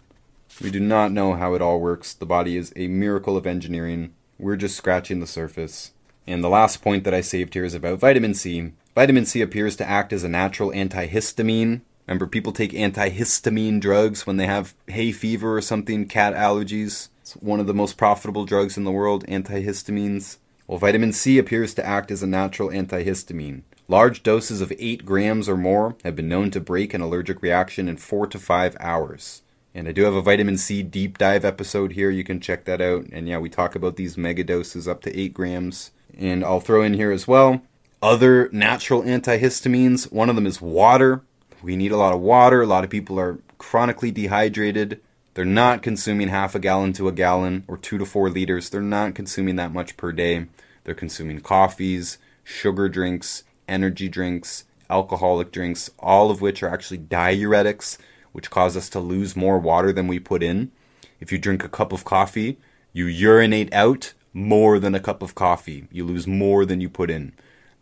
We 0.60 0.70
do 0.70 0.78
not 0.78 1.10
know 1.10 1.34
how 1.34 1.54
it 1.54 1.62
all 1.62 1.80
works. 1.80 2.14
The 2.14 2.26
body 2.26 2.56
is 2.56 2.72
a 2.76 2.86
miracle 2.86 3.36
of 3.36 3.46
engineering. 3.46 4.14
We're 4.38 4.56
just 4.56 4.76
scratching 4.76 5.18
the 5.18 5.26
surface. 5.26 5.92
And 6.26 6.44
the 6.44 6.48
last 6.48 6.80
point 6.80 7.04
that 7.04 7.14
I 7.14 7.22
saved 7.22 7.54
here 7.54 7.64
is 7.64 7.74
about 7.74 7.98
vitamin 7.98 8.34
C. 8.34 8.72
Vitamin 8.94 9.26
C 9.26 9.40
appears 9.40 9.74
to 9.76 9.88
act 9.88 10.12
as 10.12 10.22
a 10.22 10.28
natural 10.28 10.70
antihistamine. 10.70 11.80
Remember, 12.06 12.26
people 12.26 12.52
take 12.52 12.70
antihistamine 12.72 13.80
drugs 13.80 14.26
when 14.26 14.36
they 14.36 14.46
have 14.46 14.74
hay 14.86 15.10
fever 15.10 15.56
or 15.56 15.60
something, 15.60 16.06
cat 16.06 16.34
allergies. 16.34 17.08
It's 17.20 17.32
one 17.34 17.58
of 17.58 17.66
the 17.66 17.74
most 17.74 17.96
profitable 17.96 18.44
drugs 18.44 18.76
in 18.76 18.84
the 18.84 18.92
world, 18.92 19.26
antihistamines. 19.26 20.38
Well, 20.68 20.78
vitamin 20.78 21.12
C 21.12 21.36
appears 21.38 21.74
to 21.74 21.84
act 21.84 22.10
as 22.10 22.22
a 22.22 22.28
natural 22.28 22.68
antihistamine. 22.68 23.62
Large 23.88 24.22
doses 24.22 24.60
of 24.60 24.72
8 24.78 25.04
grams 25.04 25.48
or 25.48 25.56
more 25.56 25.96
have 26.04 26.16
been 26.16 26.28
known 26.28 26.50
to 26.52 26.60
break 26.60 26.94
an 26.94 27.00
allergic 27.00 27.42
reaction 27.42 27.88
in 27.88 27.96
4 27.96 28.28
to 28.28 28.38
5 28.38 28.76
hours. 28.80 29.42
And 29.74 29.88
I 29.88 29.92
do 29.92 30.04
have 30.04 30.14
a 30.14 30.22
vitamin 30.22 30.56
C 30.56 30.82
deep 30.82 31.18
dive 31.18 31.44
episode 31.44 31.92
here. 31.92 32.10
You 32.10 32.24
can 32.24 32.40
check 32.40 32.64
that 32.64 32.80
out. 32.80 33.06
And 33.12 33.28
yeah, 33.28 33.38
we 33.38 33.48
talk 33.48 33.74
about 33.74 33.96
these 33.96 34.16
mega 34.16 34.44
doses 34.44 34.86
up 34.86 35.02
to 35.02 35.18
8 35.18 35.34
grams. 35.34 35.90
And 36.16 36.44
I'll 36.44 36.60
throw 36.60 36.82
in 36.82 36.94
here 36.94 37.10
as 37.10 37.26
well 37.26 37.62
other 38.04 38.50
natural 38.52 39.02
antihistamines. 39.02 40.12
One 40.12 40.28
of 40.28 40.36
them 40.36 40.46
is 40.46 40.60
water. 40.60 41.22
We 41.62 41.74
need 41.74 41.90
a 41.90 41.96
lot 41.96 42.12
of 42.12 42.20
water. 42.20 42.60
A 42.60 42.66
lot 42.66 42.84
of 42.84 42.90
people 42.90 43.18
are 43.18 43.38
chronically 43.56 44.10
dehydrated. 44.10 45.00
They're 45.32 45.46
not 45.46 45.82
consuming 45.82 46.28
half 46.28 46.54
a 46.54 46.58
gallon 46.58 46.92
to 46.92 47.08
a 47.08 47.12
gallon 47.12 47.64
or 47.66 47.78
two 47.78 47.96
to 47.96 48.04
four 48.04 48.28
liters. 48.28 48.68
They're 48.68 48.82
not 48.82 49.14
consuming 49.14 49.56
that 49.56 49.72
much 49.72 49.96
per 49.96 50.12
day. 50.12 50.46
They're 50.84 50.94
consuming 50.94 51.40
coffees, 51.40 52.18
sugar 52.44 52.90
drinks, 52.90 53.44
energy 53.66 54.10
drinks, 54.10 54.64
alcoholic 54.90 55.50
drinks, 55.50 55.90
all 55.98 56.30
of 56.30 56.42
which 56.42 56.62
are 56.62 56.68
actually 56.68 56.98
diuretics, 56.98 57.96
which 58.34 58.50
cause 58.50 58.76
us 58.76 58.88
to 58.90 58.98
lose 58.98 59.36
more 59.36 59.60
water 59.60 59.92
than 59.92 60.08
we 60.08 60.18
put 60.18 60.42
in. 60.42 60.72
If 61.20 61.30
you 61.30 61.38
drink 61.38 61.62
a 61.62 61.68
cup 61.68 61.92
of 61.92 62.04
coffee, 62.04 62.58
you 62.92 63.06
urinate 63.06 63.72
out 63.72 64.12
more 64.32 64.80
than 64.80 64.92
a 64.92 65.00
cup 65.00 65.22
of 65.22 65.36
coffee. 65.36 65.86
You 65.92 66.04
lose 66.04 66.26
more 66.26 66.66
than 66.66 66.80
you 66.80 66.90
put 66.90 67.10
in. 67.10 67.32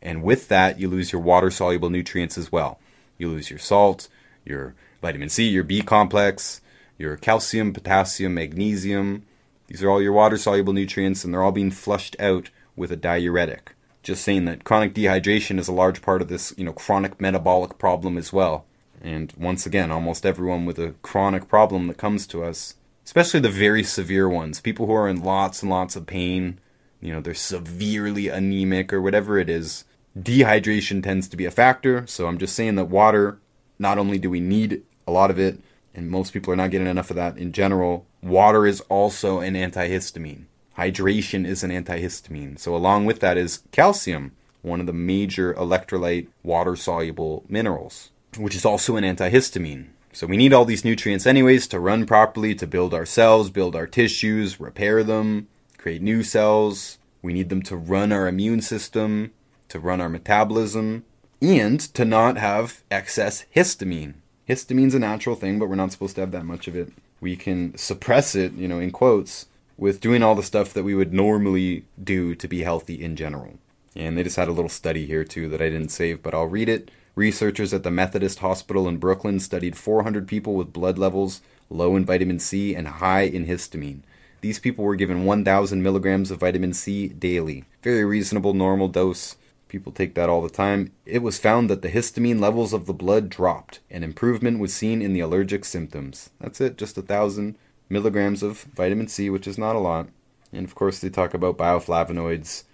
And 0.02 0.22
with 0.22 0.48
that, 0.48 0.78
you 0.78 0.88
lose 0.88 1.10
your 1.10 1.22
water 1.22 1.50
soluble 1.50 1.88
nutrients 1.88 2.36
as 2.36 2.52
well. 2.52 2.78
You 3.16 3.30
lose 3.30 3.48
your 3.48 3.58
salt, 3.58 4.08
your 4.44 4.74
vitamin 5.00 5.30
C, 5.30 5.48
your 5.48 5.64
B 5.64 5.80
complex, 5.80 6.60
your 6.98 7.16
calcium, 7.16 7.72
potassium, 7.72 8.34
magnesium. 8.34 9.24
These 9.68 9.82
are 9.82 9.88
all 9.88 10.02
your 10.02 10.12
water 10.12 10.36
soluble 10.36 10.74
nutrients, 10.74 11.24
and 11.24 11.32
they're 11.32 11.42
all 11.42 11.50
being 11.50 11.70
flushed 11.70 12.14
out 12.20 12.50
with 12.76 12.92
a 12.92 12.96
diuretic. 12.96 13.74
Just 14.02 14.22
saying 14.22 14.44
that 14.44 14.64
chronic 14.64 14.92
dehydration 14.92 15.58
is 15.58 15.68
a 15.68 15.72
large 15.72 16.02
part 16.02 16.20
of 16.20 16.28
this, 16.28 16.52
you 16.58 16.64
know, 16.64 16.74
chronic 16.74 17.20
metabolic 17.22 17.78
problem 17.78 18.18
as 18.18 18.34
well. 18.34 18.66
And 19.02 19.32
once 19.36 19.66
again, 19.66 19.90
almost 19.90 20.24
everyone 20.24 20.64
with 20.64 20.78
a 20.78 20.94
chronic 21.02 21.48
problem 21.48 21.88
that 21.88 21.98
comes 21.98 22.26
to 22.28 22.44
us, 22.44 22.76
especially 23.04 23.40
the 23.40 23.48
very 23.48 23.82
severe 23.82 24.28
ones, 24.28 24.60
people 24.60 24.86
who 24.86 24.94
are 24.94 25.08
in 25.08 25.24
lots 25.24 25.60
and 25.60 25.70
lots 25.70 25.96
of 25.96 26.06
pain, 26.06 26.60
you 27.00 27.12
know, 27.12 27.20
they're 27.20 27.34
severely 27.34 28.28
anemic 28.28 28.92
or 28.92 29.02
whatever 29.02 29.38
it 29.38 29.50
is, 29.50 29.84
dehydration 30.16 31.02
tends 31.02 31.26
to 31.28 31.36
be 31.36 31.44
a 31.44 31.50
factor. 31.50 32.06
So 32.06 32.28
I'm 32.28 32.38
just 32.38 32.54
saying 32.54 32.76
that 32.76 32.84
water, 32.84 33.40
not 33.76 33.98
only 33.98 34.18
do 34.18 34.30
we 34.30 34.38
need 34.38 34.82
a 35.06 35.10
lot 35.10 35.32
of 35.32 35.38
it, 35.38 35.60
and 35.94 36.08
most 36.08 36.32
people 36.32 36.52
are 36.52 36.56
not 36.56 36.70
getting 36.70 36.86
enough 36.86 37.10
of 37.10 37.16
that 37.16 37.36
in 37.36 37.52
general, 37.52 38.06
water 38.22 38.66
is 38.66 38.80
also 38.82 39.40
an 39.40 39.54
antihistamine. 39.54 40.44
Hydration 40.78 41.44
is 41.44 41.64
an 41.64 41.70
antihistamine. 41.70 42.56
So 42.56 42.74
along 42.76 43.04
with 43.06 43.18
that 43.18 43.36
is 43.36 43.64
calcium, 43.72 44.32
one 44.62 44.78
of 44.78 44.86
the 44.86 44.92
major 44.92 45.52
electrolyte 45.54 46.28
water 46.44 46.76
soluble 46.76 47.44
minerals, 47.48 48.10
which 48.36 48.56
is 48.56 48.64
also 48.64 48.96
an 48.96 49.04
antihistamine. 49.04 49.88
So 50.12 50.26
we 50.26 50.36
need 50.36 50.52
all 50.52 50.64
these 50.64 50.84
nutrients 50.84 51.26
anyways 51.26 51.66
to 51.68 51.80
run 51.80 52.04
properly, 52.06 52.54
to 52.56 52.66
build 52.66 52.92
our 52.92 53.06
cells, 53.06 53.50
build 53.50 53.74
our 53.74 53.86
tissues, 53.86 54.60
repair 54.60 55.02
them, 55.02 55.48
create 55.78 56.02
new 56.02 56.22
cells. 56.22 56.98
We 57.22 57.32
need 57.32 57.48
them 57.48 57.62
to 57.62 57.76
run 57.76 58.12
our 58.12 58.28
immune 58.28 58.60
system, 58.60 59.32
to 59.68 59.78
run 59.78 60.00
our 60.00 60.08
metabolism, 60.08 61.04
and 61.40 61.80
to 61.80 62.04
not 62.04 62.36
have 62.36 62.82
excess 62.90 63.46
histamine. 63.54 64.14
Histamine's 64.48 64.94
a 64.94 64.98
natural 64.98 65.36
thing, 65.36 65.58
but 65.58 65.68
we're 65.68 65.76
not 65.76 65.92
supposed 65.92 66.16
to 66.16 66.20
have 66.20 66.32
that 66.32 66.44
much 66.44 66.68
of 66.68 66.76
it. 66.76 66.92
We 67.20 67.36
can 67.36 67.76
suppress 67.78 68.34
it, 68.34 68.52
you 68.52 68.68
know, 68.68 68.80
in 68.80 68.90
quotes, 68.90 69.46
with 69.78 70.00
doing 70.00 70.22
all 70.22 70.34
the 70.34 70.42
stuff 70.42 70.74
that 70.74 70.82
we 70.82 70.94
would 70.94 71.12
normally 71.12 71.84
do 72.02 72.34
to 72.34 72.48
be 72.48 72.62
healthy 72.62 73.02
in 73.02 73.16
general. 73.16 73.58
And 73.94 74.16
they 74.16 74.24
just 74.24 74.36
had 74.36 74.48
a 74.48 74.52
little 74.52 74.68
study 74.68 75.06
here 75.06 75.24
too 75.24 75.48
that 75.48 75.62
I 75.62 75.70
didn't 75.70 75.90
save, 75.90 76.22
but 76.22 76.34
I'll 76.34 76.46
read 76.46 76.68
it. 76.68 76.90
Researchers 77.14 77.74
at 77.74 77.82
the 77.82 77.90
Methodist 77.90 78.38
Hospital 78.38 78.88
in 78.88 78.96
Brooklyn 78.96 79.38
studied 79.38 79.76
400 79.76 80.26
people 80.26 80.54
with 80.54 80.72
blood 80.72 80.96
levels 80.96 81.42
low 81.68 81.94
in 81.94 82.06
vitamin 82.06 82.38
C 82.38 82.74
and 82.74 82.88
high 82.88 83.22
in 83.22 83.46
histamine. 83.46 84.00
These 84.40 84.58
people 84.58 84.84
were 84.84 84.96
given 84.96 85.26
1,000 85.26 85.82
milligrams 85.82 86.30
of 86.30 86.40
vitamin 86.40 86.72
C 86.72 87.08
daily. 87.08 87.64
Very 87.82 88.04
reasonable, 88.04 88.54
normal 88.54 88.88
dose. 88.88 89.36
People 89.68 89.92
take 89.92 90.14
that 90.14 90.30
all 90.30 90.40
the 90.40 90.48
time. 90.48 90.92
It 91.04 91.22
was 91.22 91.38
found 91.38 91.68
that 91.68 91.82
the 91.82 91.90
histamine 91.90 92.40
levels 92.40 92.72
of 92.72 92.86
the 92.86 92.94
blood 92.94 93.28
dropped, 93.28 93.80
and 93.90 94.02
improvement 94.02 94.58
was 94.58 94.74
seen 94.74 95.02
in 95.02 95.12
the 95.12 95.20
allergic 95.20 95.66
symptoms. 95.66 96.30
That's 96.40 96.60
it, 96.60 96.78
just 96.78 96.98
a 96.98 97.02
thousand 97.02 97.56
milligrams 97.90 98.42
of 98.42 98.62
vitamin 98.74 99.08
C, 99.08 99.28
which 99.28 99.46
is 99.46 99.58
not 99.58 99.76
a 99.76 99.80
lot. 99.80 100.08
And 100.50 100.66
of 100.66 100.74
course, 100.74 100.98
they 100.98 101.10
talk 101.10 101.34
about 101.34 101.58
bioflavonoids 101.58 102.64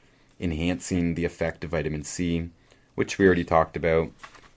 enhancing 0.41 1.15
the 1.15 1.25
effect 1.25 1.65
of 1.65 1.71
vitamin 1.71 2.05
C, 2.05 2.51
which 2.99 3.17
we 3.17 3.25
already 3.25 3.45
talked 3.45 3.77
about. 3.77 4.11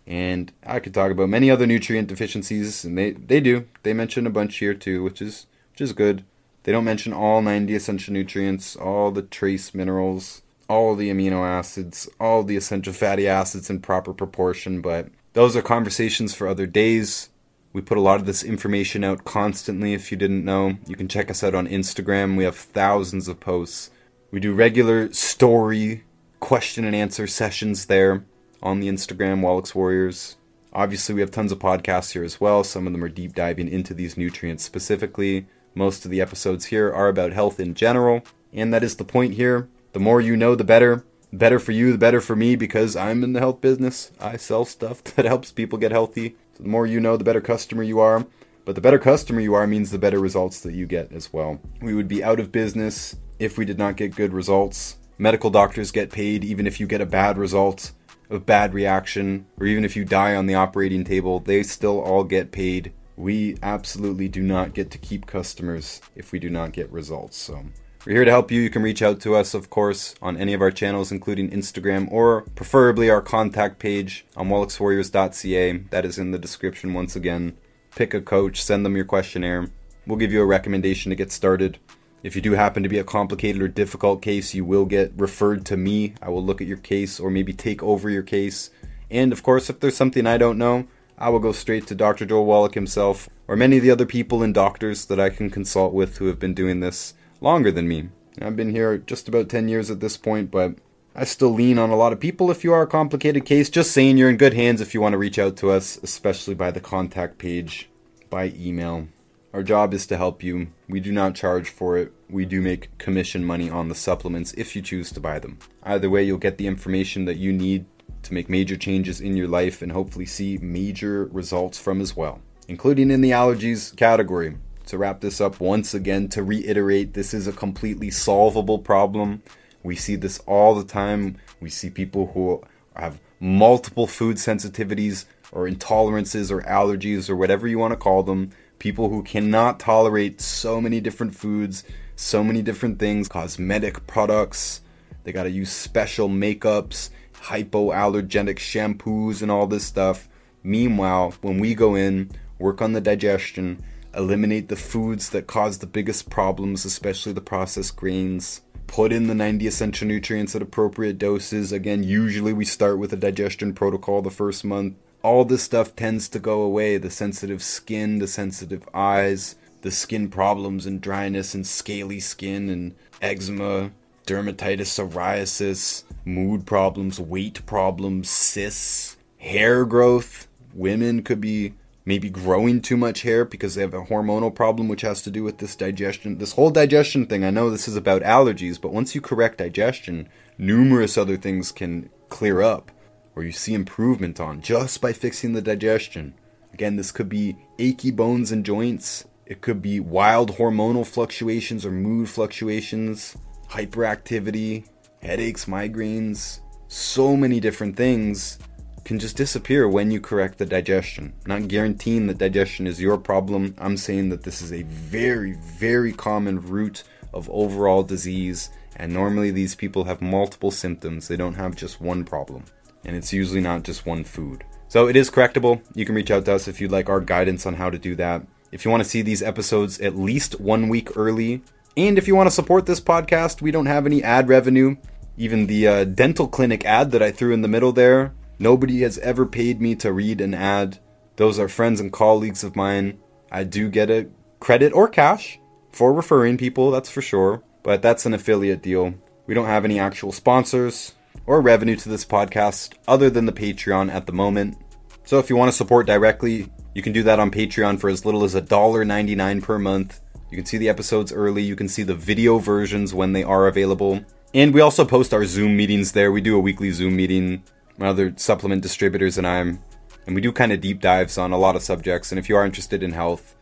And 0.07 0.51
I 0.65 0.79
could 0.79 0.95
talk 0.95 1.11
about 1.11 1.29
many 1.29 1.51
other 1.51 1.67
nutrient 1.67 2.07
deficiencies, 2.07 2.83
and 2.83 2.97
they, 2.97 3.11
they 3.11 3.39
do. 3.39 3.67
They 3.83 3.93
mention 3.93 4.25
a 4.25 4.31
bunch 4.31 4.57
here 4.57 4.73
too, 4.73 5.03
which 5.03 5.21
is 5.21 5.45
which 5.71 5.81
is 5.81 5.93
good. 5.93 6.25
They 6.63 6.71
don't 6.71 6.83
mention 6.83 7.13
all 7.13 7.41
90 7.41 7.75
essential 7.75 8.13
nutrients, 8.13 8.75
all 8.75 9.11
the 9.11 9.21
trace 9.21 9.75
minerals, 9.75 10.41
all 10.67 10.95
the 10.95 11.11
amino 11.11 11.47
acids, 11.47 12.09
all 12.19 12.43
the 12.43 12.57
essential 12.57 12.93
fatty 12.93 13.27
acids 13.27 13.69
in 13.69 13.79
proper 13.79 14.11
proportion, 14.11 14.81
but 14.81 15.09
those 15.33 15.55
are 15.55 15.61
conversations 15.61 16.33
for 16.33 16.47
other 16.47 16.65
days. 16.65 17.29
We 17.73 17.81
put 17.81 17.97
a 17.97 18.01
lot 18.01 18.19
of 18.19 18.25
this 18.25 18.43
information 18.43 19.03
out 19.03 19.23
constantly 19.23 19.93
if 19.93 20.11
you 20.11 20.17
didn't 20.17 20.43
know. 20.43 20.77
You 20.87 20.95
can 20.95 21.07
check 21.07 21.29
us 21.29 21.43
out 21.43 21.55
on 21.55 21.67
Instagram. 21.67 22.37
We 22.37 22.43
have 22.43 22.57
thousands 22.57 23.27
of 23.27 23.39
posts. 23.39 23.91
We 24.31 24.39
do 24.39 24.53
regular 24.53 25.13
story 25.13 26.03
question 26.39 26.83
and 26.85 26.95
answer 26.95 27.27
sessions 27.27 27.85
there 27.85 28.25
on 28.61 28.79
the 28.79 28.87
Instagram 28.87 29.41
Wallach's 29.41 29.75
Warriors. 29.75 30.37
Obviously, 30.73 31.15
we 31.15 31.21
have 31.21 31.31
tons 31.31 31.51
of 31.51 31.59
podcasts 31.59 32.13
here 32.13 32.23
as 32.23 32.39
well. 32.39 32.63
Some 32.63 32.87
of 32.87 32.93
them 32.93 33.03
are 33.03 33.09
deep 33.09 33.35
diving 33.35 33.67
into 33.67 33.93
these 33.93 34.15
nutrients 34.15 34.63
specifically. 34.63 35.47
Most 35.75 36.05
of 36.05 36.11
the 36.11 36.21
episodes 36.21 36.65
here 36.65 36.91
are 36.91 37.07
about 37.07 37.33
health 37.33 37.59
in 37.59 37.73
general, 37.73 38.23
and 38.53 38.73
that 38.73 38.83
is 38.83 38.95
the 38.95 39.03
point 39.03 39.33
here. 39.33 39.67
The 39.93 39.99
more 39.99 40.21
you 40.21 40.37
know, 40.37 40.55
the 40.55 40.63
better. 40.63 41.03
The 41.31 41.37
better 41.37 41.59
for 41.59 41.71
you, 41.71 41.91
the 41.91 41.97
better 41.97 42.21
for 42.21 42.35
me, 42.35 42.55
because 42.55 42.95
I'm 42.95 43.23
in 43.23 43.33
the 43.33 43.39
health 43.39 43.61
business. 43.61 44.11
I 44.19 44.37
sell 44.37 44.65
stuff 44.65 45.03
that 45.15 45.25
helps 45.25 45.51
people 45.51 45.79
get 45.79 45.91
healthy. 45.91 46.35
So 46.55 46.63
the 46.63 46.69
more 46.69 46.85
you 46.85 46.99
know, 46.99 47.17
the 47.17 47.23
better 47.23 47.41
customer 47.41 47.83
you 47.83 47.99
are. 47.99 48.25
But 48.63 48.75
the 48.75 48.81
better 48.81 48.99
customer 48.99 49.41
you 49.41 49.53
are 49.55 49.65
means 49.65 49.91
the 49.91 49.97
better 49.97 50.19
results 50.19 50.59
that 50.61 50.73
you 50.73 50.85
get 50.85 51.11
as 51.11 51.33
well. 51.33 51.59
We 51.81 51.95
would 51.95 52.07
be 52.07 52.23
out 52.23 52.39
of 52.39 52.51
business 52.51 53.15
if 53.39 53.57
we 53.57 53.65
did 53.65 53.79
not 53.79 53.97
get 53.97 54.15
good 54.15 54.33
results. 54.33 54.97
Medical 55.17 55.49
doctors 55.49 55.91
get 55.91 56.11
paid 56.11 56.43
even 56.43 56.67
if 56.67 56.79
you 56.79 56.87
get 56.87 57.01
a 57.01 57.05
bad 57.05 57.37
result 57.37 57.91
a 58.31 58.39
bad 58.39 58.73
reaction, 58.73 59.45
or 59.59 59.67
even 59.67 59.85
if 59.85 59.95
you 59.95 60.05
die 60.05 60.35
on 60.35 60.47
the 60.47 60.55
operating 60.55 61.03
table, 61.03 61.39
they 61.39 61.63
still 61.63 61.99
all 61.99 62.23
get 62.23 62.51
paid. 62.51 62.93
We 63.17 63.57
absolutely 63.61 64.29
do 64.29 64.41
not 64.41 64.73
get 64.73 64.89
to 64.91 64.97
keep 64.97 65.25
customers 65.27 66.01
if 66.15 66.31
we 66.31 66.39
do 66.39 66.49
not 66.49 66.71
get 66.71 66.91
results. 66.91 67.37
So 67.37 67.65
we're 68.05 68.13
here 68.13 68.25
to 68.25 68.31
help 68.31 68.49
you. 68.49 68.61
You 68.61 68.69
can 68.69 68.81
reach 68.81 69.01
out 69.01 69.19
to 69.21 69.35
us, 69.35 69.53
of 69.53 69.69
course, 69.69 70.15
on 70.21 70.37
any 70.37 70.53
of 70.53 70.61
our 70.61 70.71
channels, 70.71 71.11
including 71.11 71.51
Instagram 71.51 72.11
or 72.11 72.41
preferably 72.55 73.09
our 73.09 73.21
contact 73.21 73.77
page 73.77 74.25
on 74.35 74.47
wallachswarriors.ca. 74.47 75.77
That 75.91 76.05
is 76.05 76.17
in 76.17 76.31
the 76.31 76.39
description 76.39 76.93
once 76.93 77.15
again. 77.15 77.57
Pick 77.95 78.13
a 78.13 78.21
coach, 78.21 78.63
send 78.63 78.85
them 78.85 78.95
your 78.95 79.05
questionnaire. 79.05 79.67
We'll 80.07 80.17
give 80.17 80.31
you 80.31 80.41
a 80.41 80.45
recommendation 80.45 81.11
to 81.11 81.15
get 81.15 81.31
started. 81.31 81.77
If 82.23 82.35
you 82.35 82.41
do 82.41 82.51
happen 82.53 82.83
to 82.83 82.89
be 82.89 82.99
a 82.99 83.03
complicated 83.03 83.61
or 83.61 83.67
difficult 83.67 84.21
case, 84.21 84.53
you 84.53 84.63
will 84.63 84.85
get 84.85 85.11
referred 85.15 85.65
to 85.65 85.77
me. 85.77 86.13
I 86.21 86.29
will 86.29 86.43
look 86.43 86.61
at 86.61 86.67
your 86.67 86.77
case 86.77 87.19
or 87.19 87.31
maybe 87.31 87.51
take 87.51 87.81
over 87.81 88.09
your 88.09 88.21
case. 88.21 88.69
And 89.09 89.33
of 89.33 89.41
course, 89.41 89.69
if 89.69 89.79
there's 89.79 89.97
something 89.97 90.27
I 90.27 90.37
don't 90.37 90.59
know, 90.59 90.87
I 91.17 91.29
will 91.29 91.39
go 91.39 91.51
straight 91.51 91.87
to 91.87 91.95
Dr. 91.95 92.25
Joel 92.25 92.45
Wallach 92.45 92.75
himself 92.75 93.27
or 93.47 93.55
many 93.55 93.77
of 93.77 93.83
the 93.83 93.91
other 93.91 94.05
people 94.05 94.43
and 94.43 94.53
doctors 94.53 95.05
that 95.05 95.19
I 95.19 95.29
can 95.29 95.49
consult 95.49 95.93
with 95.93 96.17
who 96.17 96.27
have 96.27 96.39
been 96.39 96.53
doing 96.53 96.79
this 96.79 97.15
longer 97.41 97.71
than 97.71 97.87
me. 97.87 98.09
I've 98.39 98.55
been 98.55 98.71
here 98.71 98.99
just 98.99 99.27
about 99.27 99.49
10 99.49 99.67
years 99.67 99.89
at 99.89 99.99
this 99.99 100.15
point, 100.15 100.51
but 100.51 100.75
I 101.15 101.25
still 101.25 101.49
lean 101.49 101.77
on 101.77 101.89
a 101.89 101.95
lot 101.95 102.13
of 102.13 102.19
people 102.19 102.49
if 102.49 102.63
you 102.63 102.71
are 102.71 102.83
a 102.83 102.87
complicated 102.87 103.45
case. 103.45 103.69
Just 103.69 103.91
saying 103.91 104.17
you're 104.17 104.29
in 104.29 104.37
good 104.37 104.53
hands 104.53 104.79
if 104.79 104.93
you 104.93 105.01
want 105.01 105.13
to 105.13 105.17
reach 105.17 105.39
out 105.39 105.57
to 105.57 105.71
us, 105.71 105.97
especially 106.03 106.53
by 106.53 106.71
the 106.71 106.79
contact 106.79 107.39
page, 107.39 107.89
by 108.29 108.53
email. 108.55 109.07
Our 109.53 109.63
job 109.63 109.93
is 109.93 110.05
to 110.07 110.15
help 110.15 110.43
you. 110.43 110.67
We 110.87 111.01
do 111.01 111.11
not 111.11 111.35
charge 111.35 111.69
for 111.69 111.97
it. 111.97 112.13
We 112.29 112.45
do 112.45 112.61
make 112.61 112.97
commission 112.97 113.43
money 113.43 113.69
on 113.69 113.89
the 113.89 113.95
supplements 113.95 114.53
if 114.53 114.77
you 114.77 114.81
choose 114.81 115.11
to 115.11 115.19
buy 115.19 115.39
them. 115.39 115.59
Either 115.83 116.09
way, 116.09 116.23
you'll 116.23 116.37
get 116.37 116.57
the 116.57 116.67
information 116.67 117.25
that 117.25 117.35
you 117.35 117.51
need 117.51 117.85
to 118.23 118.33
make 118.33 118.49
major 118.49 118.77
changes 118.77 119.19
in 119.19 119.35
your 119.35 119.49
life 119.49 119.81
and 119.81 119.91
hopefully 119.91 120.25
see 120.25 120.57
major 120.61 121.25
results 121.25 121.77
from 121.77 121.99
as 121.99 122.15
well, 122.15 122.39
including 122.69 123.11
in 123.11 123.19
the 123.19 123.31
allergies 123.31 123.93
category. 123.97 124.55
To 124.87 124.97
wrap 124.97 125.19
this 125.19 125.41
up 125.41 125.59
once 125.59 125.93
again, 125.93 126.29
to 126.29 126.43
reiterate, 126.43 127.13
this 127.13 127.33
is 127.33 127.45
a 127.45 127.53
completely 127.53 128.09
solvable 128.09 128.79
problem. 128.79 129.43
We 129.83 129.97
see 129.97 130.15
this 130.15 130.39
all 130.47 130.75
the 130.75 130.85
time. 130.85 131.37
We 131.59 131.69
see 131.69 131.89
people 131.89 132.31
who 132.33 132.63
have 132.95 133.19
multiple 133.39 134.07
food 134.07 134.37
sensitivities 134.37 135.25
or 135.51 135.67
intolerances 135.67 136.51
or 136.51 136.61
allergies 136.61 137.29
or 137.29 137.35
whatever 137.35 137.67
you 137.67 137.79
want 137.79 137.91
to 137.91 137.97
call 137.97 138.23
them 138.23 138.51
people 138.81 139.09
who 139.09 139.21
cannot 139.21 139.79
tolerate 139.79 140.41
so 140.41 140.81
many 140.81 140.99
different 140.99 141.35
foods, 141.35 141.83
so 142.15 142.43
many 142.43 142.63
different 142.63 142.97
things, 142.97 143.27
cosmetic 143.27 144.07
products. 144.07 144.81
They 145.23 145.31
got 145.31 145.43
to 145.43 145.51
use 145.51 145.71
special 145.71 146.27
makeups, 146.27 147.11
hypoallergenic 147.43 148.57
shampoos, 148.57 149.43
and 149.43 149.51
all 149.51 149.67
this 149.67 149.85
stuff. 149.85 150.27
Meanwhile, 150.63 151.35
when 151.41 151.59
we 151.59 151.75
go 151.75 151.93
in, 151.93 152.31
work 152.57 152.81
on 152.81 152.93
the 152.93 153.01
digestion, 153.01 153.83
eliminate 154.15 154.67
the 154.67 154.75
foods 154.75 155.29
that 155.29 155.45
cause 155.45 155.77
the 155.77 155.85
biggest 155.85 156.31
problems, 156.31 156.83
especially 156.83 157.33
the 157.33 157.39
processed 157.39 157.95
grains, 157.95 158.61
put 158.87 159.13
in 159.13 159.27
the 159.27 159.35
90 159.35 159.67
essential 159.67 160.07
nutrients 160.07 160.55
at 160.55 160.63
appropriate 160.63 161.19
doses. 161.19 161.71
Again, 161.71 162.01
usually 162.01 162.51
we 162.51 162.65
start 162.65 162.97
with 162.97 163.13
a 163.13 163.17
digestion 163.17 163.75
protocol 163.75 164.23
the 164.23 164.31
first 164.31 164.65
month 164.65 164.95
all 165.23 165.45
this 165.45 165.63
stuff 165.63 165.95
tends 165.95 166.27
to 166.29 166.39
go 166.39 166.61
away 166.61 166.97
the 166.97 167.09
sensitive 167.09 167.61
skin, 167.61 168.19
the 168.19 168.27
sensitive 168.27 168.87
eyes, 168.93 169.55
the 169.81 169.91
skin 169.91 170.29
problems 170.29 170.85
and 170.85 171.01
dryness 171.01 171.53
and 171.53 171.65
scaly 171.65 172.19
skin 172.19 172.69
and 172.69 172.95
eczema, 173.21 173.91
dermatitis, 174.25 174.87
psoriasis, 174.87 176.03
mood 176.25 176.65
problems, 176.65 177.19
weight 177.19 177.65
problems, 177.65 178.29
cysts, 178.29 179.17
hair 179.37 179.85
growth. 179.85 180.47
Women 180.73 181.23
could 181.23 181.41
be 181.41 181.73
maybe 182.05 182.29
growing 182.29 182.81
too 182.81 182.97
much 182.97 183.21
hair 183.21 183.45
because 183.45 183.75
they 183.75 183.81
have 183.81 183.93
a 183.93 184.05
hormonal 184.05 184.53
problem 184.53 184.87
which 184.87 185.01
has 185.01 185.21
to 185.21 185.31
do 185.31 185.43
with 185.43 185.59
this 185.59 185.75
digestion. 185.75 186.37
This 186.37 186.53
whole 186.53 186.71
digestion 186.71 187.27
thing, 187.27 187.43
I 187.43 187.51
know 187.51 187.69
this 187.69 187.87
is 187.87 187.95
about 187.95 188.23
allergies, 188.23 188.79
but 188.81 188.93
once 188.93 189.13
you 189.13 189.21
correct 189.21 189.59
digestion, 189.59 190.29
numerous 190.57 191.17
other 191.17 191.37
things 191.37 191.71
can 191.71 192.09
clear 192.29 192.61
up 192.61 192.91
or 193.35 193.43
you 193.43 193.51
see 193.51 193.73
improvement 193.73 194.39
on 194.39 194.61
just 194.61 195.01
by 195.01 195.13
fixing 195.13 195.53
the 195.53 195.61
digestion. 195.61 196.33
Again, 196.73 196.95
this 196.95 197.11
could 197.11 197.29
be 197.29 197.57
achy 197.79 198.11
bones 198.11 198.51
and 198.51 198.65
joints. 198.65 199.25
It 199.45 199.61
could 199.61 199.81
be 199.81 199.99
wild 199.99 200.55
hormonal 200.57 201.05
fluctuations 201.05 201.85
or 201.85 201.91
mood 201.91 202.29
fluctuations, 202.29 203.35
hyperactivity, 203.69 204.87
headaches, 205.21 205.65
migraines. 205.65 206.59
So 206.87 207.35
many 207.35 207.59
different 207.59 207.95
things 207.95 208.59
can 209.03 209.19
just 209.19 209.35
disappear 209.35 209.87
when 209.87 210.11
you 210.11 210.21
correct 210.21 210.57
the 210.57 210.65
digestion. 210.65 211.33
Not 211.45 211.67
guaranteeing 211.67 212.27
that 212.27 212.37
digestion 212.37 212.87
is 212.87 213.01
your 213.01 213.17
problem. 213.17 213.75
I'm 213.77 213.97
saying 213.97 214.29
that 214.29 214.43
this 214.43 214.61
is 214.61 214.71
a 214.71 214.83
very, 214.83 215.53
very 215.53 216.13
common 216.13 216.61
root 216.61 217.03
of 217.33 217.49
overall 217.49 218.03
disease, 218.03 218.69
and 218.97 219.11
normally 219.11 219.51
these 219.51 219.73
people 219.73 220.03
have 220.03 220.21
multiple 220.21 220.71
symptoms. 220.71 221.27
They 221.27 221.37
don't 221.37 221.55
have 221.55 221.75
just 221.75 221.99
one 222.01 222.23
problem 222.23 222.65
and 223.05 223.15
it's 223.15 223.33
usually 223.33 223.61
not 223.61 223.83
just 223.83 224.05
one 224.05 224.23
food. 224.23 224.63
So 224.87 225.07
it 225.07 225.15
is 225.15 225.31
correctable. 225.31 225.81
You 225.95 226.05
can 226.05 226.15
reach 226.15 226.31
out 226.31 226.45
to 226.45 226.53
us 226.53 226.67
if 226.67 226.81
you'd 226.81 226.91
like 226.91 227.09
our 227.09 227.21
guidance 227.21 227.65
on 227.65 227.75
how 227.75 227.89
to 227.89 227.97
do 227.97 228.15
that. 228.15 228.45
If 228.71 228.83
you 228.83 228.91
want 228.91 229.03
to 229.03 229.09
see 229.09 229.21
these 229.21 229.41
episodes 229.41 229.99
at 229.99 230.17
least 230.17 230.59
one 230.59 230.89
week 230.89 231.15
early, 231.15 231.61
and 231.97 232.17
if 232.17 232.27
you 232.27 232.35
want 232.35 232.47
to 232.47 232.55
support 232.55 232.85
this 232.85 233.01
podcast, 233.01 233.61
we 233.61 233.71
don't 233.71 233.85
have 233.85 234.05
any 234.05 234.23
ad 234.23 234.47
revenue. 234.47 234.95
Even 235.37 235.67
the 235.67 235.87
uh, 235.87 236.03
dental 236.03 236.47
clinic 236.47 236.85
ad 236.85 237.11
that 237.11 237.21
I 237.21 237.31
threw 237.31 237.53
in 237.53 237.61
the 237.61 237.67
middle 237.67 237.91
there, 237.91 238.33
nobody 238.59 239.01
has 239.01 239.17
ever 239.19 239.45
paid 239.45 239.81
me 239.81 239.95
to 239.95 240.13
read 240.13 240.39
an 240.41 240.53
ad. 240.53 240.99
Those 241.35 241.59
are 241.59 241.67
friends 241.67 241.99
and 241.99 242.11
colleagues 242.11 242.63
of 242.63 242.75
mine. 242.75 243.19
I 243.51 243.63
do 243.63 243.89
get 243.89 244.09
a 244.09 244.29
credit 244.59 244.93
or 244.93 245.07
cash 245.07 245.59
for 245.91 246.13
referring 246.13 246.57
people, 246.57 246.91
that's 246.91 247.09
for 247.09 247.21
sure, 247.21 247.63
but 247.83 248.01
that's 248.01 248.25
an 248.25 248.33
affiliate 248.33 248.81
deal. 248.81 249.13
We 249.47 249.53
don't 249.53 249.65
have 249.65 249.83
any 249.83 249.99
actual 249.99 250.31
sponsors 250.31 251.13
or 251.45 251.61
revenue 251.61 251.95
to 251.95 252.09
this 252.09 252.25
podcast 252.25 252.93
other 253.07 253.29
than 253.29 253.45
the 253.45 253.51
Patreon 253.51 254.11
at 254.11 254.25
the 254.25 254.33
moment. 254.33 254.77
So 255.23 255.39
if 255.39 255.49
you 255.49 255.55
want 255.55 255.71
to 255.71 255.77
support 255.77 256.07
directly, 256.07 256.71
you 256.93 257.01
can 257.01 257.13
do 257.13 257.23
that 257.23 257.39
on 257.39 257.51
Patreon 257.51 257.99
for 257.99 258.09
as 258.09 258.25
little 258.25 258.43
as 258.43 258.55
$1.99 258.55 259.61
per 259.61 259.79
month. 259.79 260.21
You 260.49 260.57
can 260.57 260.65
see 260.65 260.77
the 260.77 260.89
episodes 260.89 261.31
early, 261.31 261.63
you 261.63 261.75
can 261.75 261.87
see 261.87 262.03
the 262.03 262.15
video 262.15 262.57
versions 262.57 263.13
when 263.13 263.33
they 263.33 263.43
are 263.43 263.67
available. 263.67 264.21
And 264.53 264.73
we 264.73 264.81
also 264.81 265.05
post 265.05 265.33
our 265.33 265.45
Zoom 265.45 265.77
meetings 265.77 266.11
there. 266.11 266.31
We 266.31 266.41
do 266.41 266.57
a 266.57 266.59
weekly 266.59 266.91
Zoom 266.91 267.15
meeting, 267.15 267.63
my 267.97 268.07
other 268.07 268.33
supplement 268.35 268.81
distributors 268.81 269.37
and 269.37 269.47
I'm, 269.47 269.81
and 270.25 270.35
we 270.35 270.41
do 270.41 270.51
kind 270.51 270.71
of 270.71 270.81
deep 270.81 270.99
dives 270.99 271.37
on 271.37 271.53
a 271.53 271.57
lot 271.57 271.75
of 271.75 271.81
subjects. 271.81 272.31
And 272.31 272.39
if 272.39 272.49
you 272.49 272.57
are 272.57 272.65
interested 272.65 273.01
in 273.01 273.13
health, 273.13 273.55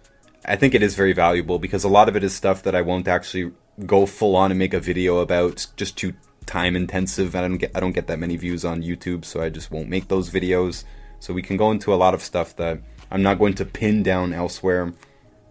I 0.45 0.56
think 0.56 0.73
it 0.73 0.81
is 0.81 0.95
very 0.95 1.14
valuable 1.14 1.60
because 1.60 1.84
a 1.84 1.89
lot 1.89 2.10
of 2.10 2.15
it 2.15 2.23
is 2.23 2.34
stuff 2.34 2.64
that 2.64 2.76
I 2.76 2.81
won't 2.81 3.07
actually 3.07 3.51
go 3.85 4.06
full 4.06 4.35
on 4.35 4.51
and 4.51 4.57
make 4.57 4.73
a 4.73 4.80
video 4.80 5.19
about 5.19 5.68
just 5.77 5.97
to 5.97 6.14
time 6.50 6.76
intensive. 6.76 7.36
I 7.36 7.42
don't 7.42 7.58
get 7.58 7.72
I 7.76 7.80
don't 7.80 7.94
get 7.94 8.08
that 8.08 8.20
many 8.20 8.36
views 8.36 8.66
on 8.66 8.82
YouTube, 8.82 9.24
so 9.24 9.42
I 9.42 9.50
just 9.50 9.72
won't 9.72 9.88
make 9.88 10.08
those 10.08 10.30
videos. 10.30 10.84
So 11.20 11.34
we 11.34 11.42
can 11.42 11.58
go 11.58 11.72
into 11.72 11.94
a 11.94 11.96
lot 11.96 12.14
of 12.14 12.22
stuff 12.22 12.56
that 12.56 12.82
I'm 13.12 13.22
not 13.22 13.40
going 13.40 13.54
to 13.56 13.66
pin 13.66 14.04
down 14.04 14.34
elsewhere, 14.34 14.84
and 14.84 14.96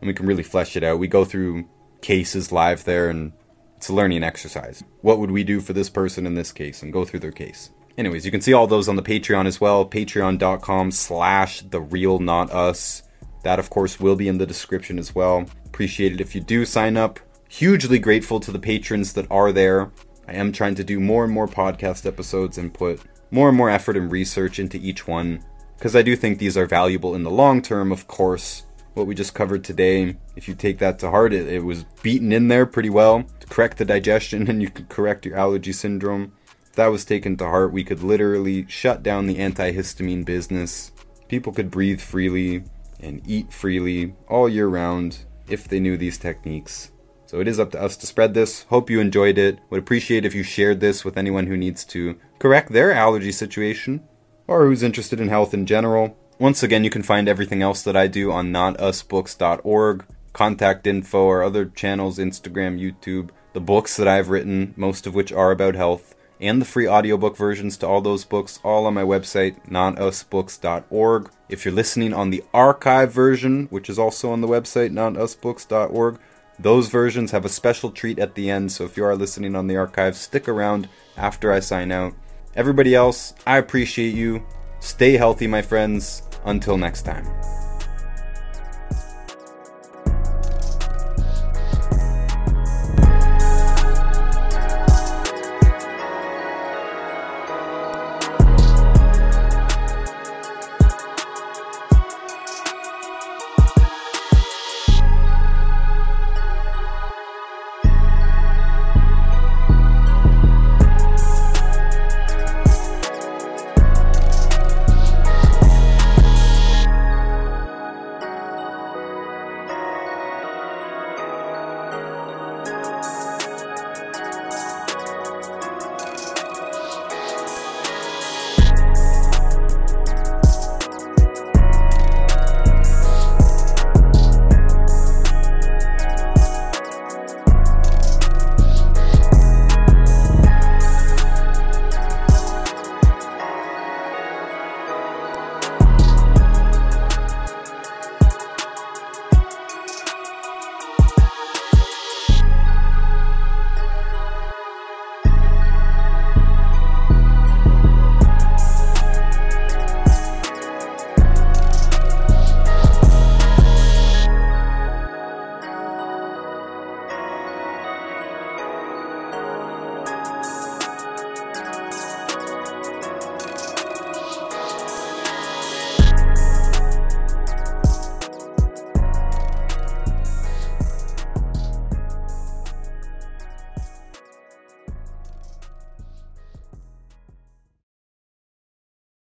we 0.03 0.15
can 0.15 0.27
really 0.27 0.43
flesh 0.43 0.77
it 0.77 0.83
out. 0.83 0.99
We 0.99 1.09
go 1.09 1.25
through 1.25 1.69
cases 2.03 2.53
live 2.53 2.85
there, 2.85 3.09
and 3.11 3.33
it's 3.77 3.89
a 3.89 3.95
learning 3.95 4.25
exercise. 4.25 4.83
What 5.03 5.19
would 5.19 5.31
we 5.31 5.45
do 5.45 5.61
for 5.61 5.73
this 5.73 5.89
person 5.89 6.27
in 6.27 6.35
this 6.35 6.53
case, 6.53 6.83
and 6.83 6.93
go 6.93 7.05
through 7.05 7.21
their 7.21 7.33
case. 7.33 7.71
Anyways, 7.97 8.25
you 8.25 8.31
can 8.31 8.41
see 8.41 8.53
all 8.53 8.67
those 8.67 8.89
on 8.89 8.97
the 8.97 9.03
Patreon 9.03 9.47
as 9.47 9.61
well. 9.61 9.85
Patreon.com 9.85 10.91
slash 10.93 11.63
the 11.63 11.81
real 11.81 12.19
not 12.19 12.51
us. 12.53 13.03
That 13.43 13.59
of 13.59 13.71
course 13.71 14.01
will 14.01 14.17
be 14.17 14.29
in 14.29 14.39
the 14.39 14.47
description 14.47 14.99
as 14.99 15.15
well. 15.15 15.47
Appreciate 15.67 16.13
it 16.13 16.21
if 16.21 16.35
you 16.35 16.41
do 16.41 16.65
sign 16.65 16.97
up. 16.97 17.19
Hugely 17.49 17.99
grateful 17.99 18.41
to 18.41 18.53
the 18.53 18.59
patrons 18.59 19.15
that 19.15 19.27
are 19.31 19.53
there. 19.53 19.91
I 20.29 20.35
am 20.35 20.53
trying 20.53 20.75
to 20.75 20.85
do 20.85 21.01
more 21.01 21.25
and 21.25 21.33
more 21.33 21.49
podcast 21.49 22.05
episodes 22.05 22.59
and 22.59 22.73
put 22.73 23.01
more 23.31 23.49
and 23.49 23.57
more 23.57 23.71
effort 23.71 23.97
and 23.97 24.13
research 24.13 24.59
into 24.59 24.77
each 24.77 25.09
one. 25.09 25.43
because 25.79 25.97
I 25.97 26.03
do 26.03 26.17
think 26.17 26.39
these 26.39 26.57
are 26.57 26.67
valuable 26.67 27.15
in 27.15 27.23
the 27.23 27.31
long 27.31 27.63
term, 27.63 27.93
of 27.93 28.07
course. 28.09 28.65
What 28.93 29.07
we 29.07 29.15
just 29.15 29.33
covered 29.33 29.65
today, 29.65 30.17
if 30.37 30.49
you 30.49 30.55
take 30.55 30.79
that 30.79 30.99
to 30.99 31.11
heart, 31.11 31.33
it, 31.33 31.47
it 31.47 31.65
was 31.65 31.85
beaten 32.03 32.33
in 32.33 32.49
there 32.49 32.67
pretty 32.67 32.91
well 32.91 33.25
to 33.41 33.47
correct 33.47 33.79
the 33.79 33.85
digestion 33.85 34.49
and 34.51 34.61
you 34.61 34.69
could 34.69 34.89
correct 34.91 35.25
your 35.25 35.37
allergy 35.37 35.73
syndrome. 35.73 36.33
If 36.67 36.73
that 36.73 36.89
was 36.89 37.07
taken 37.07 37.37
to 37.39 37.45
heart, 37.45 37.73
we 37.73 37.85
could 37.85 38.03
literally 38.03 38.67
shut 38.69 39.03
down 39.03 39.27
the 39.27 39.37
antihistamine 39.37 40.27
business. 40.27 40.93
People 41.29 41.53
could 41.55 41.71
breathe 41.71 42.01
freely 42.01 42.65
and 43.01 43.23
eat 43.27 43.53
freely 43.53 44.15
all 44.29 44.49
year 44.49 44.67
round 44.67 45.25
if 45.49 45.69
they 45.69 45.81
knew 45.81 45.97
these 45.97 46.19
techniques. 46.19 46.91
So 47.29 47.41
it 47.41 47.47
is 47.47 47.61
up 47.61 47.73
to 47.73 47.81
us 47.81 47.95
to 47.99 48.07
spread 48.07 48.33
this. 48.33 48.63
Hope 48.71 48.89
you 48.89 49.01
enjoyed 49.01 49.37
it. 49.37 49.59
Would 49.69 49.81
appreciate 49.81 50.25
if 50.25 50.35
you 50.35 50.43
shared 50.43 50.81
this 50.81 51.05
with 51.05 51.19
anyone 51.19 51.47
who 51.47 51.59
needs 51.59 51.85
to 51.85 52.19
correct 52.39 52.73
their 52.73 52.91
allergy 52.91 53.33
situation 53.33 54.03
or 54.47 54.65
who's 54.65 54.83
interested 54.83 55.21
in 55.21 55.29
health 55.29 55.53
in 55.53 55.67
general. 55.67 56.17
Once 56.39 56.63
again, 56.63 56.85
you 56.85 56.91
can 56.91 57.03
find 57.03 57.29
everything 57.29 57.61
else 57.61 57.83
that 57.83 57.95
I 57.95 58.07
do 58.07 58.33
on 58.33 58.51
notusbooks.org, 58.51 60.07
contact 60.33 60.87
info, 60.87 61.25
or 61.25 61.43
other 61.43 61.67
channels 61.67 62.17
Instagram, 62.17 62.81
YouTube, 62.81 63.29
the 63.53 63.61
books 63.61 63.99
that 63.99 64.09
I've 64.09 64.31
written, 64.31 64.73
most 64.75 65.07
of 65.07 65.15
which 65.15 65.31
are 65.31 65.51
about 65.51 65.75
health, 65.75 66.15
and 66.41 66.63
the 66.63 66.67
free 66.67 66.89
audiobook 66.89 67.37
versions 67.37 67.77
to 67.79 67.87
all 67.87 68.01
those 68.01 68.25
books, 68.25 68.59
all 68.65 68.87
on 68.87 68.95
my 68.95 69.03
website, 69.03 69.69
notusbooks.org. 69.69 71.31
If 71.51 71.67
you're 71.67 71.75
listening 71.75 72.15
on 72.15 72.31
the 72.31 72.43
archive 72.55 73.13
version, 73.13 73.67
which 73.69 73.91
is 73.91 73.99
also 73.99 74.31
on 74.31 74.41
the 74.41 74.49
website, 74.49 74.93
notusbooks.org, 74.93 76.19
those 76.59 76.89
versions 76.89 77.31
have 77.31 77.45
a 77.45 77.49
special 77.49 77.91
treat 77.91 78.19
at 78.19 78.35
the 78.35 78.51
end, 78.51 78.73
so 78.73 78.85
if 78.85 78.97
you 78.97 79.05
are 79.05 79.17
listening 79.17 79.55
on 79.55 79.67
the 79.67 79.77
archive, 79.77 80.17
stick 80.17 80.49
around 80.49 80.89
after 81.17 81.53
I 81.53 81.61
sign 81.61 81.93
out. 81.93 82.15
Everybody 82.57 82.95
else, 82.95 83.35
I 83.47 83.59
appreciate 83.59 84.15
you. 84.15 84.43
Stay 84.81 85.17
healthy, 85.17 85.47
my 85.47 85.63
friends. 85.63 86.23
Until 86.45 86.79
next 86.79 87.03
time. 87.03 87.27